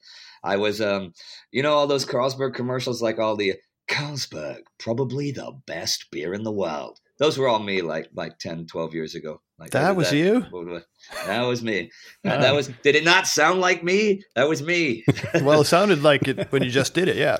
I 0.43 0.58
was, 0.58 0.82
um, 0.82 1.13
you 1.51 1.63
know, 1.63 1.74
all 1.74 1.88
those 1.88 2.05
Carlsberg 2.05 2.53
commercials, 2.53 3.01
like 3.01 3.17
all 3.17 3.38
the 3.38 3.55
Carlsberg, 3.89 4.60
probably 4.77 5.32
the 5.32 5.51
best 5.65 6.08
beer 6.12 6.34
in 6.34 6.43
the 6.43 6.51
world. 6.51 7.00
Those 7.17 7.38
were 7.38 7.48
all 7.48 7.60
me, 7.60 7.82
like 7.82 8.10
like 8.13 8.39
10, 8.39 8.67
12 8.67 8.93
years 8.93 9.15
ago. 9.15 9.41
Like 9.63 9.72
That 9.72 9.96
was 9.96 10.12
you? 10.12 10.41
That 11.25 11.41
was 11.43 11.63
me. 11.63 11.89
That, 12.25 12.41
that 12.41 12.51
uh. 12.51 12.55
was. 12.55 12.70
Did 12.84 12.96
it 12.96 13.05
not 13.05 13.27
sound 13.27 13.62
like 13.62 13.82
me? 13.82 14.22
That 14.36 14.50
was 14.50 14.62
me. 14.62 15.05
well, 15.41 15.62
it 15.62 15.65
sounded 15.65 16.03
like 16.03 16.27
it 16.27 16.51
when 16.51 16.63
you 16.63 16.70
just 16.70 16.93
did 16.93 17.08
it. 17.08 17.15
Yeah. 17.15 17.38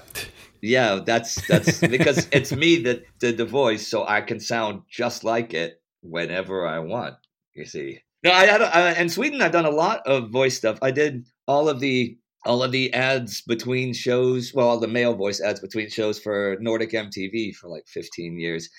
Yeah, 0.62 1.02
that's 1.06 1.46
that's 1.50 1.80
because 1.82 2.30
it's 2.32 2.54
me 2.54 2.78
that 2.84 3.04
did 3.20 3.36
the 3.36 3.46
voice, 3.46 3.86
so 3.86 4.08
I 4.08 4.22
can 4.22 4.40
sound 4.40 4.84
just 4.90 5.26
like 5.26 5.54
it 5.54 5.82
whenever 6.02 6.66
I 6.66 6.80
want. 6.80 7.16
You 7.56 7.66
see. 7.66 8.00
No, 8.24 8.32
I, 8.32 8.44
I, 8.44 8.58
don't- 8.58 8.76
I 8.76 8.94
in 8.94 9.10
Sweden 9.10 9.42
I've 9.42 9.52
done 9.52 9.66
a 9.66 9.70
lot 9.70 10.08
of 10.08 10.30
voice 10.30 10.56
stuff. 10.56 10.80
I 10.82 10.92
did 10.92 11.26
all 11.46 11.68
of 11.68 11.82
the 11.82 12.18
all 12.46 12.64
of 12.64 12.72
the 12.72 12.94
ads 12.94 13.42
between 13.42 13.94
shows. 13.94 14.54
Well, 14.54 14.70
all 14.70 14.80
the 14.80 14.88
male 14.88 15.16
voice 15.16 15.42
ads 15.42 15.60
between 15.60 15.90
shows 15.90 16.20
for 16.20 16.56
Nordic 16.62 16.92
MTV 16.92 17.56
for 17.56 17.68
like 17.68 17.84
15 17.88 18.40
years. 18.40 18.70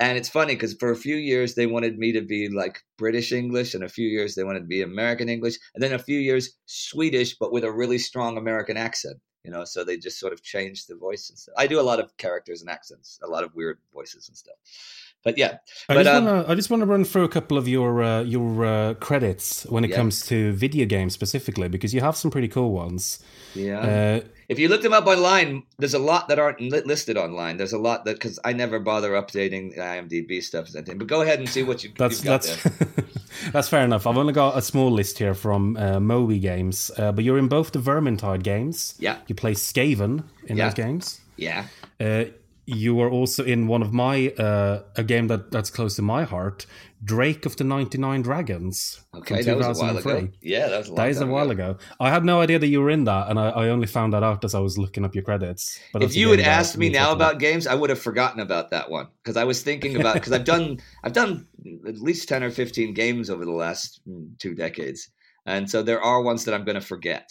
And 0.00 0.16
it's 0.16 0.28
funny 0.28 0.54
because 0.54 0.74
for 0.74 0.90
a 0.90 0.96
few 0.96 1.16
years 1.16 1.54
they 1.54 1.66
wanted 1.66 1.98
me 1.98 2.12
to 2.12 2.20
be 2.20 2.48
like 2.48 2.82
British 2.98 3.32
English, 3.32 3.74
and 3.74 3.82
a 3.82 3.88
few 3.88 4.06
years 4.08 4.34
they 4.34 4.44
wanted 4.44 4.60
to 4.60 4.66
be 4.66 4.82
American 4.82 5.28
English, 5.28 5.56
and 5.74 5.82
then 5.82 5.92
a 5.92 5.98
few 5.98 6.18
years 6.20 6.50
Swedish, 6.66 7.36
but 7.38 7.52
with 7.52 7.64
a 7.64 7.72
really 7.72 7.98
strong 7.98 8.36
American 8.38 8.76
accent. 8.76 9.16
You 9.44 9.52
know, 9.52 9.64
so 9.64 9.82
they 9.82 9.96
just 9.96 10.18
sort 10.20 10.32
of 10.32 10.42
changed 10.42 10.88
the 10.88 10.96
voice 10.96 11.30
and 11.30 11.38
stuff. 11.38 11.54
I 11.56 11.66
do 11.66 11.80
a 11.80 11.82
lot 11.82 12.00
of 12.00 12.14
characters 12.18 12.60
and 12.60 12.68
accents, 12.68 13.18
a 13.22 13.26
lot 13.28 13.44
of 13.44 13.54
weird 13.54 13.78
voices 13.94 14.28
and 14.28 14.36
stuff. 14.36 14.56
But 15.24 15.38
yeah, 15.38 15.58
I 15.88 15.94
but 15.94 16.02
just 16.04 16.14
um, 16.14 16.24
wanna 16.26 16.44
I 16.48 16.54
just 16.54 16.70
want 16.70 16.82
to 16.82 16.86
run 16.86 17.04
through 17.04 17.24
a 17.24 17.28
couple 17.28 17.56
of 17.56 17.66
your 17.66 18.02
uh, 18.02 18.22
your 18.22 18.64
uh, 18.64 18.94
credits 18.94 19.64
when 19.66 19.84
it 19.84 19.90
Yeah. 19.90 19.96
comes 19.96 20.26
to 20.26 20.52
video 20.52 20.86
games 20.86 21.14
specifically 21.14 21.68
because 21.68 21.94
you 21.94 22.00
have 22.00 22.16
some 22.16 22.30
pretty 22.30 22.48
cool 22.48 22.72
ones. 22.72 23.20
yeah. 23.54 23.80
Uh, 23.80 24.20
If 24.48 24.58
you 24.58 24.68
look 24.68 24.80
them 24.80 24.94
up 24.94 25.06
online, 25.06 25.64
there's 25.78 25.92
a 25.94 25.98
lot 25.98 26.28
that 26.28 26.38
aren't 26.38 26.60
listed 26.60 27.18
online. 27.18 27.58
There's 27.58 27.74
a 27.74 27.78
lot 27.78 28.06
that 28.06 28.14
because 28.14 28.38
I 28.44 28.54
never 28.54 28.78
bother 28.80 29.10
updating 29.12 29.74
the 29.74 29.82
IMDb 29.82 30.42
stuff 30.42 30.68
and 30.68 30.76
anything. 30.76 30.96
But 30.98 31.06
go 31.06 31.20
ahead 31.20 31.38
and 31.38 31.46
see 31.48 31.62
what 31.62 31.84
you, 31.84 31.90
that's 31.96 32.16
you've 32.18 32.24
got 32.24 32.42
that's 32.42 32.62
there. 32.62 32.88
that's 33.52 33.68
fair 33.68 33.84
enough. 33.84 34.06
I've 34.06 34.16
only 34.16 34.32
got 34.32 34.56
a 34.56 34.62
small 34.62 34.90
list 34.90 35.18
here 35.18 35.34
from 35.34 35.76
uh, 35.76 36.00
Moby 36.00 36.38
Games, 36.38 36.90
uh, 36.96 37.12
but 37.12 37.24
you're 37.24 37.38
in 37.38 37.48
both 37.48 37.72
the 37.72 37.78
Vermintide 37.78 38.42
games. 38.42 38.94
Yeah. 38.98 39.18
You 39.26 39.34
play 39.34 39.52
Skaven 39.52 40.24
in 40.46 40.56
Yeah. 40.56 40.64
those 40.64 40.74
games. 40.74 41.20
Yeah, 41.36 41.66
Uh, 42.00 42.24
you 42.70 43.00
are 43.00 43.08
also 43.10 43.44
in 43.44 43.66
one 43.66 43.80
of 43.80 43.92
my 43.92 44.28
uh, 44.38 44.82
a 44.96 45.02
game 45.04 45.28
that 45.28 45.50
that's 45.50 45.70
close 45.70 45.96
to 45.96 46.02
my 46.02 46.24
heart, 46.24 46.66
Drake 47.04 47.46
of 47.46 47.56
the 47.56 47.64
Ninety 47.64 47.98
Nine 47.98 48.22
Dragons. 48.22 49.04
okay, 49.14 49.42
that 49.42 49.56
was 49.56 49.78
a 49.78 49.82
while 49.82 49.96
ago. 49.96 50.28
Yeah, 50.40 50.68
that 50.68 50.78
was 50.78 50.88
a 50.88 50.92
That 50.92 51.08
is 51.10 51.20
a 51.20 51.26
while 51.26 51.50
ago. 51.50 51.76
I 52.00 52.10
had 52.10 52.24
no 52.24 52.40
idea 52.40 52.58
that 52.58 52.66
you 52.66 52.80
were 52.80 52.90
in 52.90 53.04
that, 53.04 53.28
and 53.28 53.38
I, 53.38 53.50
I 53.50 53.68
only 53.68 53.86
found 53.86 54.12
that 54.14 54.22
out 54.22 54.44
as 54.44 54.54
I 54.54 54.58
was 54.58 54.78
looking 54.78 55.04
up 55.04 55.14
your 55.14 55.24
credits. 55.24 55.78
But 55.92 56.02
If 56.02 56.16
you 56.16 56.30
had 56.30 56.40
asked 56.40 56.76
me 56.76 56.88
now 56.88 57.12
about 57.12 57.38
games, 57.38 57.66
I 57.66 57.74
would 57.74 57.90
have 57.90 58.00
forgotten 58.00 58.40
about 58.40 58.70
that 58.70 58.90
one 58.90 59.08
because 59.22 59.36
I 59.36 59.44
was 59.44 59.62
thinking 59.62 59.98
about 60.00 60.14
because 60.14 60.32
I've 60.32 60.44
done 60.44 60.78
I've 61.04 61.12
done 61.12 61.46
at 61.86 61.98
least 61.98 62.28
ten 62.28 62.42
or 62.42 62.50
fifteen 62.50 62.94
games 62.94 63.30
over 63.30 63.44
the 63.44 63.52
last 63.52 64.00
mm, 64.08 64.36
two 64.38 64.54
decades, 64.54 65.10
and 65.46 65.70
so 65.70 65.82
there 65.82 66.02
are 66.02 66.22
ones 66.22 66.44
that 66.44 66.54
I'm 66.54 66.64
going 66.64 66.80
to 66.80 66.80
forget. 66.80 67.30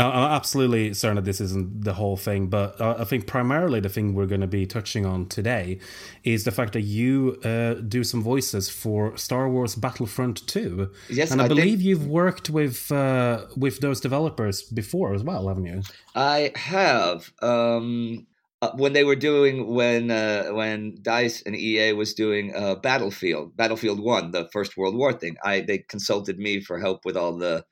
I'm 0.00 0.32
absolutely 0.32 0.92
certain 0.92 1.16
that 1.16 1.24
this 1.24 1.40
isn't 1.40 1.84
the 1.84 1.94
whole 1.94 2.16
thing, 2.16 2.48
but 2.48 2.80
uh, 2.80 2.96
I 2.98 3.04
think 3.04 3.28
primarily 3.28 3.78
the 3.78 3.88
thing 3.88 4.12
we're 4.12 4.26
going 4.26 4.40
to 4.40 4.48
be 4.48 4.66
touching 4.66 5.06
on 5.06 5.28
today 5.28 5.78
is 6.24 6.42
the 6.42 6.50
fact 6.50 6.72
that 6.72 6.80
you 6.80 7.38
uh, 7.44 7.74
do 7.74 8.02
some 8.02 8.20
voices 8.20 8.68
for 8.68 9.16
Star 9.16 9.48
Wars 9.48 9.76
Battlefront 9.76 10.48
2. 10.48 10.90
Yes, 11.10 11.30
and 11.30 11.40
I, 11.40 11.44
I 11.44 11.48
believe 11.48 11.80
you've 11.80 12.08
worked 12.08 12.50
with 12.50 12.90
uh, 12.90 13.46
with 13.56 13.78
those 13.80 14.00
developers 14.00 14.62
before 14.62 15.14
as 15.14 15.22
well, 15.22 15.46
haven't 15.46 15.66
you? 15.66 15.82
I 16.16 16.50
have. 16.56 17.30
Um, 17.40 18.26
uh, 18.62 18.72
when 18.76 18.94
they 18.94 19.04
were 19.04 19.14
doing 19.14 19.74
when 19.74 20.10
uh, 20.10 20.46
when 20.46 20.98
Dice 21.02 21.42
and 21.42 21.54
EA 21.54 21.92
was 21.92 22.14
doing 22.14 22.52
uh, 22.56 22.74
Battlefield, 22.74 23.56
Battlefield 23.56 24.00
One, 24.00 24.32
the 24.32 24.48
First 24.52 24.76
World 24.76 24.96
War 24.96 25.12
thing, 25.12 25.36
I 25.44 25.60
they 25.60 25.78
consulted 25.78 26.40
me 26.40 26.60
for 26.60 26.80
help 26.80 27.04
with 27.04 27.16
all 27.16 27.36
the 27.36 27.64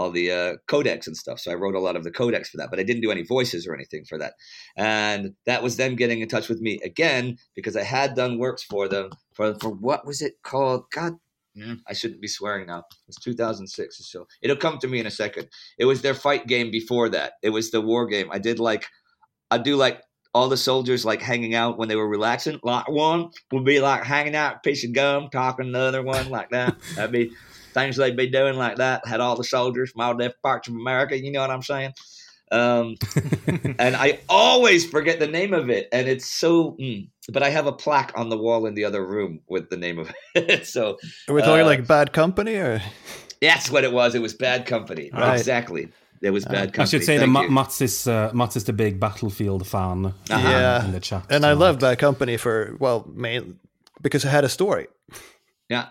all 0.00 0.10
the 0.10 0.32
uh, 0.32 0.56
codex 0.66 1.06
and 1.06 1.14
stuff. 1.14 1.38
So 1.38 1.52
I 1.52 1.54
wrote 1.56 1.74
a 1.74 1.78
lot 1.78 1.94
of 1.94 2.04
the 2.04 2.10
codecs 2.10 2.46
for 2.48 2.56
that, 2.56 2.70
but 2.70 2.80
I 2.80 2.84
didn't 2.84 3.02
do 3.02 3.10
any 3.10 3.22
voices 3.22 3.66
or 3.66 3.74
anything 3.74 4.04
for 4.08 4.16
that. 4.16 4.32
And 4.74 5.34
that 5.44 5.62
was 5.62 5.76
them 5.76 5.94
getting 5.94 6.22
in 6.22 6.28
touch 6.28 6.48
with 6.48 6.62
me 6.62 6.80
again 6.82 7.36
because 7.54 7.76
I 7.76 7.82
had 7.82 8.14
done 8.14 8.38
works 8.38 8.62
for 8.62 8.88
them 8.88 9.10
for 9.34 9.54
for 9.60 9.68
what 9.68 10.06
was 10.06 10.22
it 10.22 10.42
called? 10.42 10.84
God. 10.90 11.16
I 11.86 11.92
shouldn't 11.92 12.22
be 12.22 12.28
swearing 12.28 12.68
now. 12.68 12.84
It's 13.08 13.20
2006 13.20 14.00
or 14.00 14.02
so. 14.04 14.26
It'll 14.40 14.56
come 14.56 14.78
to 14.78 14.88
me 14.88 15.00
in 15.00 15.06
a 15.06 15.10
second. 15.10 15.48
It 15.78 15.84
was 15.84 16.00
their 16.00 16.14
fight 16.14 16.46
game 16.46 16.70
before 16.70 17.10
that. 17.10 17.34
It 17.42 17.50
was 17.50 17.70
the 17.70 17.82
war 17.82 18.06
game. 18.06 18.28
I 18.30 18.38
did 18.38 18.58
like, 18.58 18.86
I 19.50 19.58
do 19.58 19.76
like 19.76 20.00
all 20.32 20.48
the 20.48 20.56
soldiers 20.56 21.04
like 21.04 21.20
hanging 21.20 21.54
out 21.54 21.76
when 21.76 21.88
they 21.88 21.96
were 21.96 22.08
relaxing. 22.08 22.58
Like 22.62 22.88
one 22.88 23.30
would 23.52 23.64
be 23.64 23.80
like 23.80 24.04
hanging 24.04 24.36
out, 24.36 24.62
piece 24.62 24.84
of 24.84 24.94
gum, 24.94 25.28
talking 25.28 25.66
to 25.66 25.72
the 25.72 25.78
other 25.78 26.02
one 26.02 26.30
like 26.30 26.50
that. 26.50 26.76
That'd 26.94 27.12
be 27.12 27.32
things 27.72 27.96
they'd 27.96 28.16
be 28.16 28.28
doing 28.28 28.56
like 28.56 28.76
that. 28.76 29.06
Had 29.06 29.20
all 29.20 29.36
the 29.36 29.44
soldiers 29.44 29.90
from 29.92 30.02
all 30.02 30.14
different 30.14 30.42
parts 30.42 30.68
of 30.68 30.74
America. 30.74 31.18
You 31.18 31.32
know 31.32 31.40
what 31.40 31.50
I'm 31.50 31.62
saying? 31.62 31.92
Um, 32.52 32.96
and 33.78 33.94
I 33.96 34.18
always 34.28 34.84
forget 34.84 35.20
the 35.20 35.28
name 35.28 35.54
of 35.54 35.70
it, 35.70 35.88
and 35.92 36.08
it's 36.08 36.26
so. 36.26 36.72
Mm, 36.80 37.08
but 37.32 37.42
I 37.44 37.48
have 37.50 37.66
a 37.66 37.72
plaque 37.72 38.12
on 38.16 38.28
the 38.28 38.36
wall 38.36 38.66
in 38.66 38.74
the 38.74 38.84
other 38.84 39.06
room 39.06 39.40
with 39.48 39.70
the 39.70 39.76
name 39.76 39.98
of 40.00 40.10
it. 40.34 40.66
so 40.74 40.98
Are 41.28 41.34
we 41.34 41.42
talking 41.42 41.62
Uh, 41.62 41.66
like 41.66 41.86
Bad 41.86 42.12
Company 42.12 42.56
or? 42.56 42.82
that's 43.40 43.70
what 43.70 43.84
it 43.84 43.92
was. 43.92 44.14
It 44.14 44.20
was 44.22 44.34
Bad 44.34 44.66
Company. 44.66 45.10
Right. 45.12 45.38
Exactly. 45.38 45.88
It 46.22 46.30
was 46.30 46.44
Bad 46.44 46.72
Company. 46.74 46.82
I 46.82 46.84
should 46.86 47.04
say 47.04 47.16
that 47.16 47.20
Thank 47.22 47.32
Ma- 47.32 47.42
you. 47.42 47.50
Mats 47.50 47.80
is 47.80 48.06
uh, 48.08 48.30
Mats 48.34 48.56
is 48.56 48.64
the 48.64 48.72
big 48.74 48.98
Battlefield 49.00 49.66
fan 49.66 50.06
uh, 50.06 50.12
Yeah. 50.28 50.84
in 50.84 50.92
the 50.92 51.00
chat. 51.00 51.24
And 51.30 51.46
I 51.46 51.50
tonight. 51.52 51.64
love 51.64 51.78
Bad 51.78 51.98
Company 51.98 52.36
for 52.36 52.76
well, 52.80 53.06
main 53.14 53.58
because 54.02 54.24
it 54.24 54.28
had 54.28 54.44
a 54.44 54.48
story. 54.48 54.88
Yeah. 55.68 55.86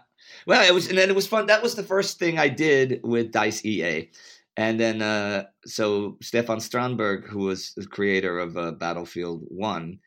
Well, 0.46 0.67
it 0.67 0.74
was, 0.74 0.88
and 0.88 0.98
then 0.98 1.10
it 1.10 1.15
was 1.15 1.27
fun. 1.27 1.48
That 1.48 1.63
was 1.63 1.75
the 1.75 1.84
first 1.84 2.19
thing 2.19 2.39
I 2.39 2.50
did 2.50 3.01
with 3.03 3.31
Dice 3.31 3.63
EA, 3.65 4.10
and 4.58 4.79
then 4.79 5.01
uh, 5.01 5.46
so 5.65 6.17
Stefan 6.22 6.60
Strandberg, 6.60 7.27
who 7.27 7.39
was 7.39 7.74
the 7.75 7.86
creator 7.86 8.39
of 8.39 8.58
uh, 8.58 8.72
Battlefield 8.72 9.43
One, 9.48 10.00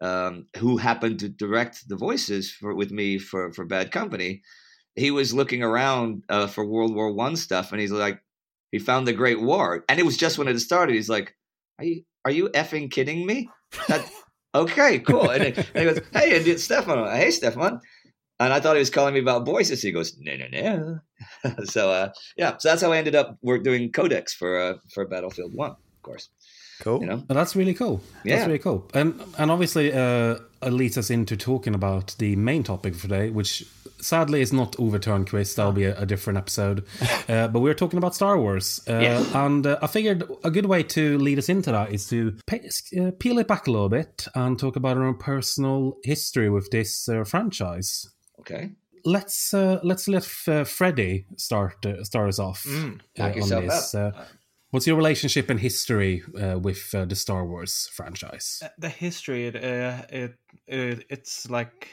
um, 0.00 0.46
who 0.56 0.76
happened 0.76 1.20
to 1.20 1.28
direct 1.28 1.88
the 1.88 1.96
voices 1.96 2.50
for 2.50 2.74
with 2.74 2.90
me 2.90 3.18
for 3.18 3.52
for 3.52 3.64
Bad 3.64 3.90
Company, 3.90 4.42
he 4.94 5.10
was 5.10 5.34
looking 5.34 5.62
around 5.62 6.24
uh, 6.28 6.46
for 6.46 6.64
World 6.64 6.94
War 6.94 7.12
One 7.12 7.36
stuff, 7.36 7.72
and 7.72 7.80
he's 7.80 7.92
like, 7.92 8.20
he 8.72 8.78
found 8.78 9.06
the 9.06 9.12
Great 9.12 9.40
War, 9.40 9.84
and 9.88 9.98
it 9.98 10.04
was 10.04 10.16
just 10.16 10.38
when 10.38 10.48
it 10.48 10.58
started. 10.60 10.94
He's 10.94 11.08
like, 11.08 11.34
"Are 11.78 11.84
you 11.84 12.02
are 12.24 12.30
you 12.30 12.48
effing 12.50 12.90
kidding 12.90 13.26
me?" 13.26 13.48
That, 13.88 14.10
okay, 14.54 14.98
cool. 15.00 15.30
And, 15.30 15.44
and 15.44 15.66
he 15.74 15.84
goes, 15.84 16.00
"Hey, 16.12 16.56
Stefan. 16.56 17.06
Hey, 17.16 17.30
Stefan." 17.30 17.80
And 18.38 18.52
I 18.52 18.60
thought 18.60 18.76
he 18.76 18.80
was 18.80 18.90
calling 18.90 19.14
me 19.14 19.20
about 19.20 19.46
voices. 19.46 19.80
He 19.82 19.92
goes, 19.92 20.16
no, 20.18 20.36
no, 20.36 20.46
no. 20.52 21.54
so 21.64 21.90
uh, 21.90 22.12
yeah, 22.36 22.56
so 22.58 22.68
that's 22.68 22.82
how 22.82 22.92
I 22.92 22.98
ended 22.98 23.14
up 23.14 23.38
we're 23.42 23.58
doing 23.58 23.90
codex 23.92 24.34
for 24.34 24.60
uh, 24.60 24.74
for 24.92 25.06
Battlefield 25.06 25.52
One, 25.54 25.70
of 25.70 26.02
course. 26.02 26.28
Cool. 26.80 27.00
You 27.00 27.06
know, 27.06 27.24
Oh, 27.30 27.34
that's 27.34 27.56
really 27.56 27.72
cool. 27.72 28.02
Yeah. 28.24 28.36
That's 28.36 28.48
really 28.48 28.58
cool. 28.58 28.90
And 28.92 29.22
and 29.38 29.50
obviously 29.50 29.92
uh, 29.92 30.36
it 30.62 30.72
leads 30.72 30.98
us 30.98 31.08
into 31.08 31.34
talking 31.36 31.74
about 31.74 32.14
the 32.18 32.36
main 32.36 32.62
topic 32.64 32.94
for 32.94 33.08
today, 33.08 33.30
which 33.30 33.64
sadly 33.98 34.42
is 34.42 34.52
not 34.52 34.78
Ove 34.78 35.00
Törnqvist. 35.00 35.54
That'll 35.54 35.72
be 35.72 35.84
a, 35.84 35.98
a 35.98 36.04
different 36.04 36.36
episode. 36.36 36.84
uh, 37.30 37.48
but 37.48 37.60
we're 37.60 37.72
talking 37.72 37.96
about 37.96 38.14
Star 38.14 38.38
Wars. 38.38 38.78
Uh, 38.86 38.98
Yeah. 38.98 39.46
And 39.46 39.66
uh, 39.66 39.78
I 39.80 39.86
figured 39.86 40.24
a 40.44 40.50
good 40.50 40.66
way 40.66 40.82
to 40.82 41.16
lead 41.16 41.38
us 41.38 41.48
into 41.48 41.72
that 41.72 41.92
is 41.94 42.06
to 42.10 42.36
pe- 42.46 42.68
uh, 43.00 43.12
peel 43.18 43.38
it 43.38 43.48
back 43.48 43.66
a 43.66 43.70
little 43.70 43.88
bit 43.88 44.28
and 44.34 44.58
talk 44.58 44.76
about 44.76 44.98
our 44.98 45.04
own 45.04 45.16
personal 45.16 45.96
history 46.04 46.50
with 46.50 46.70
this 46.70 47.08
uh, 47.08 47.24
franchise. 47.24 48.06
Okay. 48.40 48.70
Let's 49.04 49.54
uh, 49.54 49.78
let's 49.84 50.08
let 50.08 50.28
uh, 50.48 50.64
Freddie 50.64 51.26
start 51.36 51.86
uh, 51.86 52.02
start 52.04 52.28
us 52.28 52.38
off 52.38 52.64
Mm, 52.64 53.00
uh, 53.18 53.22
on 53.22 53.48
this. 53.48 53.94
out. 53.94 54.14
Uh, 54.14 54.24
what's 54.70 54.86
your 54.86 54.96
relationship 54.96 55.48
and 55.48 55.60
history 55.60 56.22
uh, 56.40 56.58
with 56.58 56.92
uh, 56.94 57.04
the 57.04 57.14
Star 57.14 57.44
Wars 57.46 57.88
franchise? 57.92 58.60
Uh, 58.64 58.68
the 58.78 58.88
history 58.88 59.46
it, 59.46 59.56
uh, 59.56 60.02
it, 60.08 60.34
it 60.66 61.04
it's 61.08 61.48
like 61.48 61.88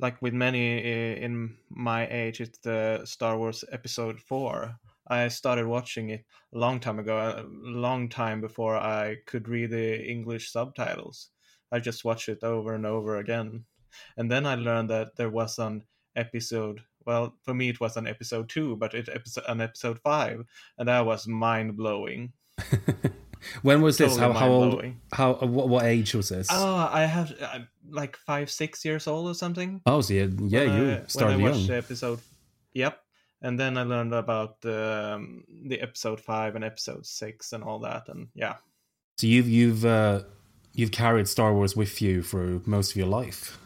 like 0.00 0.20
with 0.20 0.34
many 0.34 0.78
uh, 0.78 1.16
in 1.24 1.56
my 1.70 2.06
age 2.08 2.40
it's 2.40 2.58
the 2.58 3.00
star 3.04 3.38
wars 3.38 3.64
episode 3.72 4.20
4 4.20 4.74
i 5.08 5.28
started 5.28 5.66
watching 5.66 6.10
it 6.10 6.24
a 6.54 6.58
long 6.58 6.80
time 6.80 6.98
ago 6.98 7.16
a 7.18 7.44
long 7.68 8.08
time 8.08 8.40
before 8.40 8.76
i 8.76 9.16
could 9.26 9.48
read 9.48 9.70
the 9.70 10.04
english 10.04 10.52
subtitles 10.52 11.30
i 11.72 11.78
just 11.78 12.04
watched 12.04 12.28
it 12.28 12.42
over 12.42 12.74
and 12.74 12.84
over 12.86 13.16
again 13.16 13.64
and 14.16 14.30
then 14.30 14.46
i 14.46 14.54
learned 14.54 14.90
that 14.90 15.16
there 15.16 15.30
was 15.30 15.58
an 15.58 15.82
episode 16.16 16.80
well 17.04 17.34
for 17.42 17.54
me 17.54 17.68
it 17.68 17.80
was 17.80 17.96
an 17.96 18.06
episode 18.06 18.48
2 18.48 18.76
but 18.76 18.94
it 18.94 19.08
episode 19.12 19.44
an 19.48 19.60
episode 19.60 19.98
5 20.00 20.44
and 20.78 20.88
that 20.88 21.04
was 21.06 21.26
mind-blowing 21.26 22.32
When 23.62 23.80
was 23.82 23.96
this? 23.98 24.16
How 24.16 24.32
how 24.32 24.48
old? 24.48 24.84
How 25.12 25.34
what, 25.34 25.68
what 25.68 25.84
age 25.84 26.14
was 26.14 26.30
this? 26.30 26.48
Oh, 26.50 26.88
I 26.90 27.02
have 27.04 27.32
uh, 27.40 27.60
like 27.88 28.16
five, 28.16 28.50
six 28.50 28.84
years 28.84 29.06
old 29.06 29.28
or 29.28 29.34
something. 29.34 29.82
oh, 29.86 30.00
so 30.00 30.14
yeah, 30.14 30.26
yeah, 30.40 30.64
when 30.64 30.82
you 30.82 30.92
I- 30.94 31.02
started 31.06 31.36
when 31.36 31.44
I 31.46 31.48
watched 31.50 31.58
young. 31.60 31.68
the 31.68 31.76
episode. 31.76 32.20
Yep, 32.72 32.98
and 33.42 33.60
then 33.60 33.78
I 33.78 33.82
learned 33.84 34.14
about 34.14 34.56
um, 34.64 35.44
the 35.68 35.80
episode 35.80 36.20
five 36.20 36.56
and 36.56 36.64
episode 36.64 37.06
six 37.06 37.52
and 37.52 37.62
all 37.62 37.78
that, 37.80 38.08
and 38.08 38.28
yeah, 38.34 38.54
So 39.18 39.26
you've 39.28 39.48
you've 39.48 39.84
uh, 39.84 40.22
you've 40.72 40.90
carried 40.92 41.28
Star 41.28 41.52
Wars 41.52 41.76
with 41.76 42.02
you 42.02 42.22
for 42.22 42.60
most 42.66 42.92
of 42.92 42.96
your 42.96 43.06
life. 43.06 43.58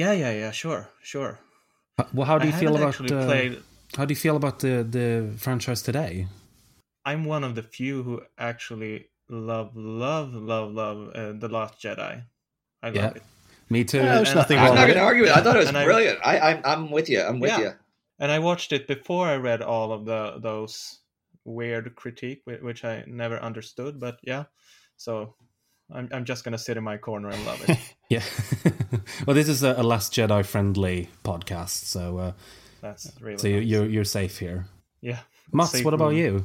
Yeah, 0.00 0.12
yeah, 0.22 0.32
yeah. 0.42 0.50
Sure, 0.52 0.82
sure. 1.02 1.32
H- 2.00 2.08
Well, 2.14 2.26
how 2.26 2.38
do 2.38 2.44
I 2.46 2.50
you 2.50 2.56
feel 2.62 2.74
about 2.76 2.96
uh, 3.00 3.24
played. 3.30 3.52
how 3.96 4.04
do 4.06 4.12
you 4.14 4.20
feel 4.26 4.36
about 4.36 4.56
the 4.64 4.74
the 4.96 5.08
franchise 5.44 5.80
today? 5.82 6.26
I'm 7.10 7.22
one 7.34 7.44
of 7.48 7.52
the 7.54 7.62
few 7.62 8.02
who 8.06 8.14
actually 8.38 8.94
love, 9.28 9.70
love, 9.76 10.32
love, 10.52 10.68
love 10.82 10.98
uh, 11.14 11.32
the 11.42 11.48
Last 11.48 11.74
Jedi. 11.82 12.12
I 12.82 12.86
love 12.88 12.94
Yeah. 12.96 13.12
it, 13.18 13.22
Me 13.70 13.84
too. 13.84 13.98
Yeah, 13.98 14.14
there's 14.16 14.34
nothing 14.34 14.58
I- 14.58 14.68
I'm 14.68 14.74
not 14.74 14.86
going 14.88 14.98
to 15.02 15.04
argue 15.10 15.22
with 15.24 15.30
it. 15.32 15.36
I 15.38 15.42
thought 15.42 15.56
it 15.56 15.64
was 15.66 15.72
And 15.72 15.84
brilliant. 15.84 16.18
I, 16.24 16.34
I'm 16.48 16.60
I'm 16.64 16.84
with 16.96 17.08
you. 17.12 17.20
I'm 17.28 17.40
with 17.40 17.50
Yeah. 17.52 17.60
you. 17.64 17.72
and 18.22 18.30
I 18.36 18.38
watched 18.48 18.70
it 18.76 18.86
before 18.94 19.26
I 19.34 19.36
read 19.50 19.60
all 19.62 19.88
of 19.96 20.04
the 20.10 20.20
those 20.48 20.74
weird 21.44 21.94
critique, 22.00 22.42
which 22.68 22.84
I 22.84 23.04
never 23.06 23.38
understood. 23.48 23.92
But 24.00 24.16
yeah, 24.22 24.44
so 24.96 25.34
I'm 25.92 26.08
I'm 26.12 26.24
just 26.24 26.44
gonna 26.44 26.58
sit 26.58 26.76
in 26.76 26.84
my 26.84 26.96
corner 26.96 27.28
and 27.30 27.44
love 27.46 27.68
it. 27.68 27.78
Yeah. 28.10 28.22
well, 29.26 29.34
this 29.34 29.48
is 29.48 29.62
a, 29.62 29.74
a 29.78 29.82
Last 29.82 30.12
Jedi 30.12 30.44
friendly 30.44 31.08
podcast, 31.24 31.84
so 31.86 32.18
uh, 32.18 32.32
That's 32.82 33.10
really 33.18 33.38
so 33.38 33.48
you- 33.48 33.60
nice. 33.60 33.66
you're 33.68 33.86
you're 33.88 34.04
safe 34.04 34.38
here. 34.38 34.66
yeah. 35.00 35.20
Mats, 35.52 35.72
Safe 35.72 35.84
what 35.84 35.94
about 35.94 36.10
room. 36.10 36.18
you? 36.18 36.44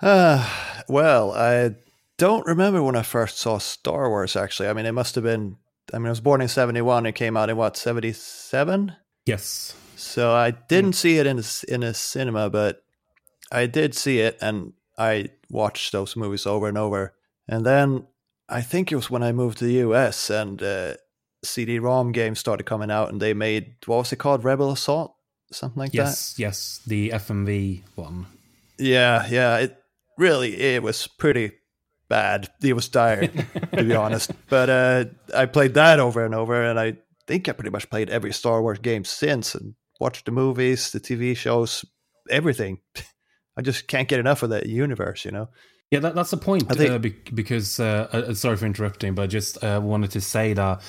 Uh, 0.00 0.48
well, 0.88 1.32
I 1.32 1.74
don't 2.18 2.46
remember 2.46 2.82
when 2.82 2.96
I 2.96 3.02
first 3.02 3.38
saw 3.38 3.58
Star 3.58 4.08
Wars, 4.08 4.36
actually. 4.36 4.68
I 4.68 4.72
mean, 4.74 4.86
it 4.86 4.92
must 4.92 5.14
have 5.16 5.24
been, 5.24 5.56
I 5.92 5.98
mean, 5.98 6.06
I 6.06 6.10
was 6.10 6.20
born 6.20 6.40
in 6.40 6.48
71. 6.48 7.06
It 7.06 7.12
came 7.12 7.36
out 7.36 7.50
in 7.50 7.56
what, 7.56 7.76
77? 7.76 8.92
Yes. 9.26 9.74
So 9.96 10.32
I 10.32 10.50
didn't 10.52 10.94
see 10.94 11.18
it 11.18 11.26
in 11.26 11.36
a, 11.36 11.40
s- 11.40 11.64
in 11.64 11.82
a 11.82 11.94
cinema, 11.94 12.48
but 12.50 12.82
I 13.52 13.66
did 13.66 13.94
see 13.94 14.20
it 14.20 14.38
and 14.40 14.72
I 14.98 15.30
watched 15.50 15.92
those 15.92 16.16
movies 16.16 16.46
over 16.46 16.68
and 16.68 16.78
over. 16.78 17.14
And 17.48 17.64
then 17.66 18.06
I 18.50 18.60
think 18.62 18.90
it 18.90 18.96
was 18.96 19.10
when 19.10 19.22
I 19.22 19.32
moved 19.32 19.58
to 19.58 19.64
the 19.64 19.80
US 19.88 20.28
and 20.28 20.62
uh, 20.62 20.94
CD-ROM 21.44 22.12
games 22.12 22.38
started 22.38 22.64
coming 22.64 22.90
out 22.90 23.10
and 23.10 23.20
they 23.20 23.32
made, 23.32 23.76
what 23.86 23.98
was 23.98 24.12
it 24.12 24.16
called? 24.16 24.44
Rebel 24.44 24.72
Assault? 24.72 25.14
Something 25.52 25.80
like 25.80 25.92
that? 25.92 25.96
Yes, 25.96 26.34
yes, 26.38 26.80
the 26.86 27.10
FMV 27.10 27.82
one. 27.96 28.26
Yeah, 28.78 29.26
yeah. 29.28 29.58
It 29.58 29.76
really 30.16 30.56
it 30.60 30.82
was 30.82 31.08
pretty 31.08 31.52
bad. 32.08 32.48
It 32.62 32.74
was 32.74 32.88
dire, 32.88 33.26
to 33.26 33.84
be 33.84 33.94
honest. 33.96 34.30
But 34.48 34.70
uh, 34.70 35.04
I 35.34 35.46
played 35.46 35.74
that 35.74 35.98
over 35.98 36.24
and 36.24 36.34
over, 36.34 36.62
and 36.62 36.78
I 36.78 36.98
think 37.26 37.48
I 37.48 37.52
pretty 37.52 37.70
much 37.70 37.90
played 37.90 38.10
every 38.10 38.32
Star 38.32 38.62
Wars 38.62 38.78
game 38.78 39.04
since, 39.04 39.56
and 39.56 39.74
watched 39.98 40.26
the 40.26 40.32
movies, 40.32 40.92
the 40.92 41.00
TV 41.00 41.36
shows, 41.36 41.84
everything. 42.28 42.78
I 43.56 43.62
just 43.62 43.88
can't 43.88 44.08
get 44.08 44.20
enough 44.20 44.42
of 44.42 44.50
that 44.50 44.66
universe, 44.66 45.24
you 45.24 45.32
know. 45.32 45.48
Yeah, 45.90 45.98
that, 46.00 46.14
that's 46.14 46.30
the 46.30 46.36
point. 46.36 46.64
I 46.70 46.74
think- 46.74 46.90
uh, 47.06 47.30
because 47.34 47.80
uh, 47.80 48.08
uh, 48.12 48.34
sorry 48.34 48.56
for 48.56 48.66
interrupting, 48.66 49.14
but 49.14 49.22
I 49.22 49.26
just 49.26 49.62
uh, 49.62 49.80
wanted 49.82 50.10
to 50.12 50.20
say 50.20 50.52
that 50.54 50.80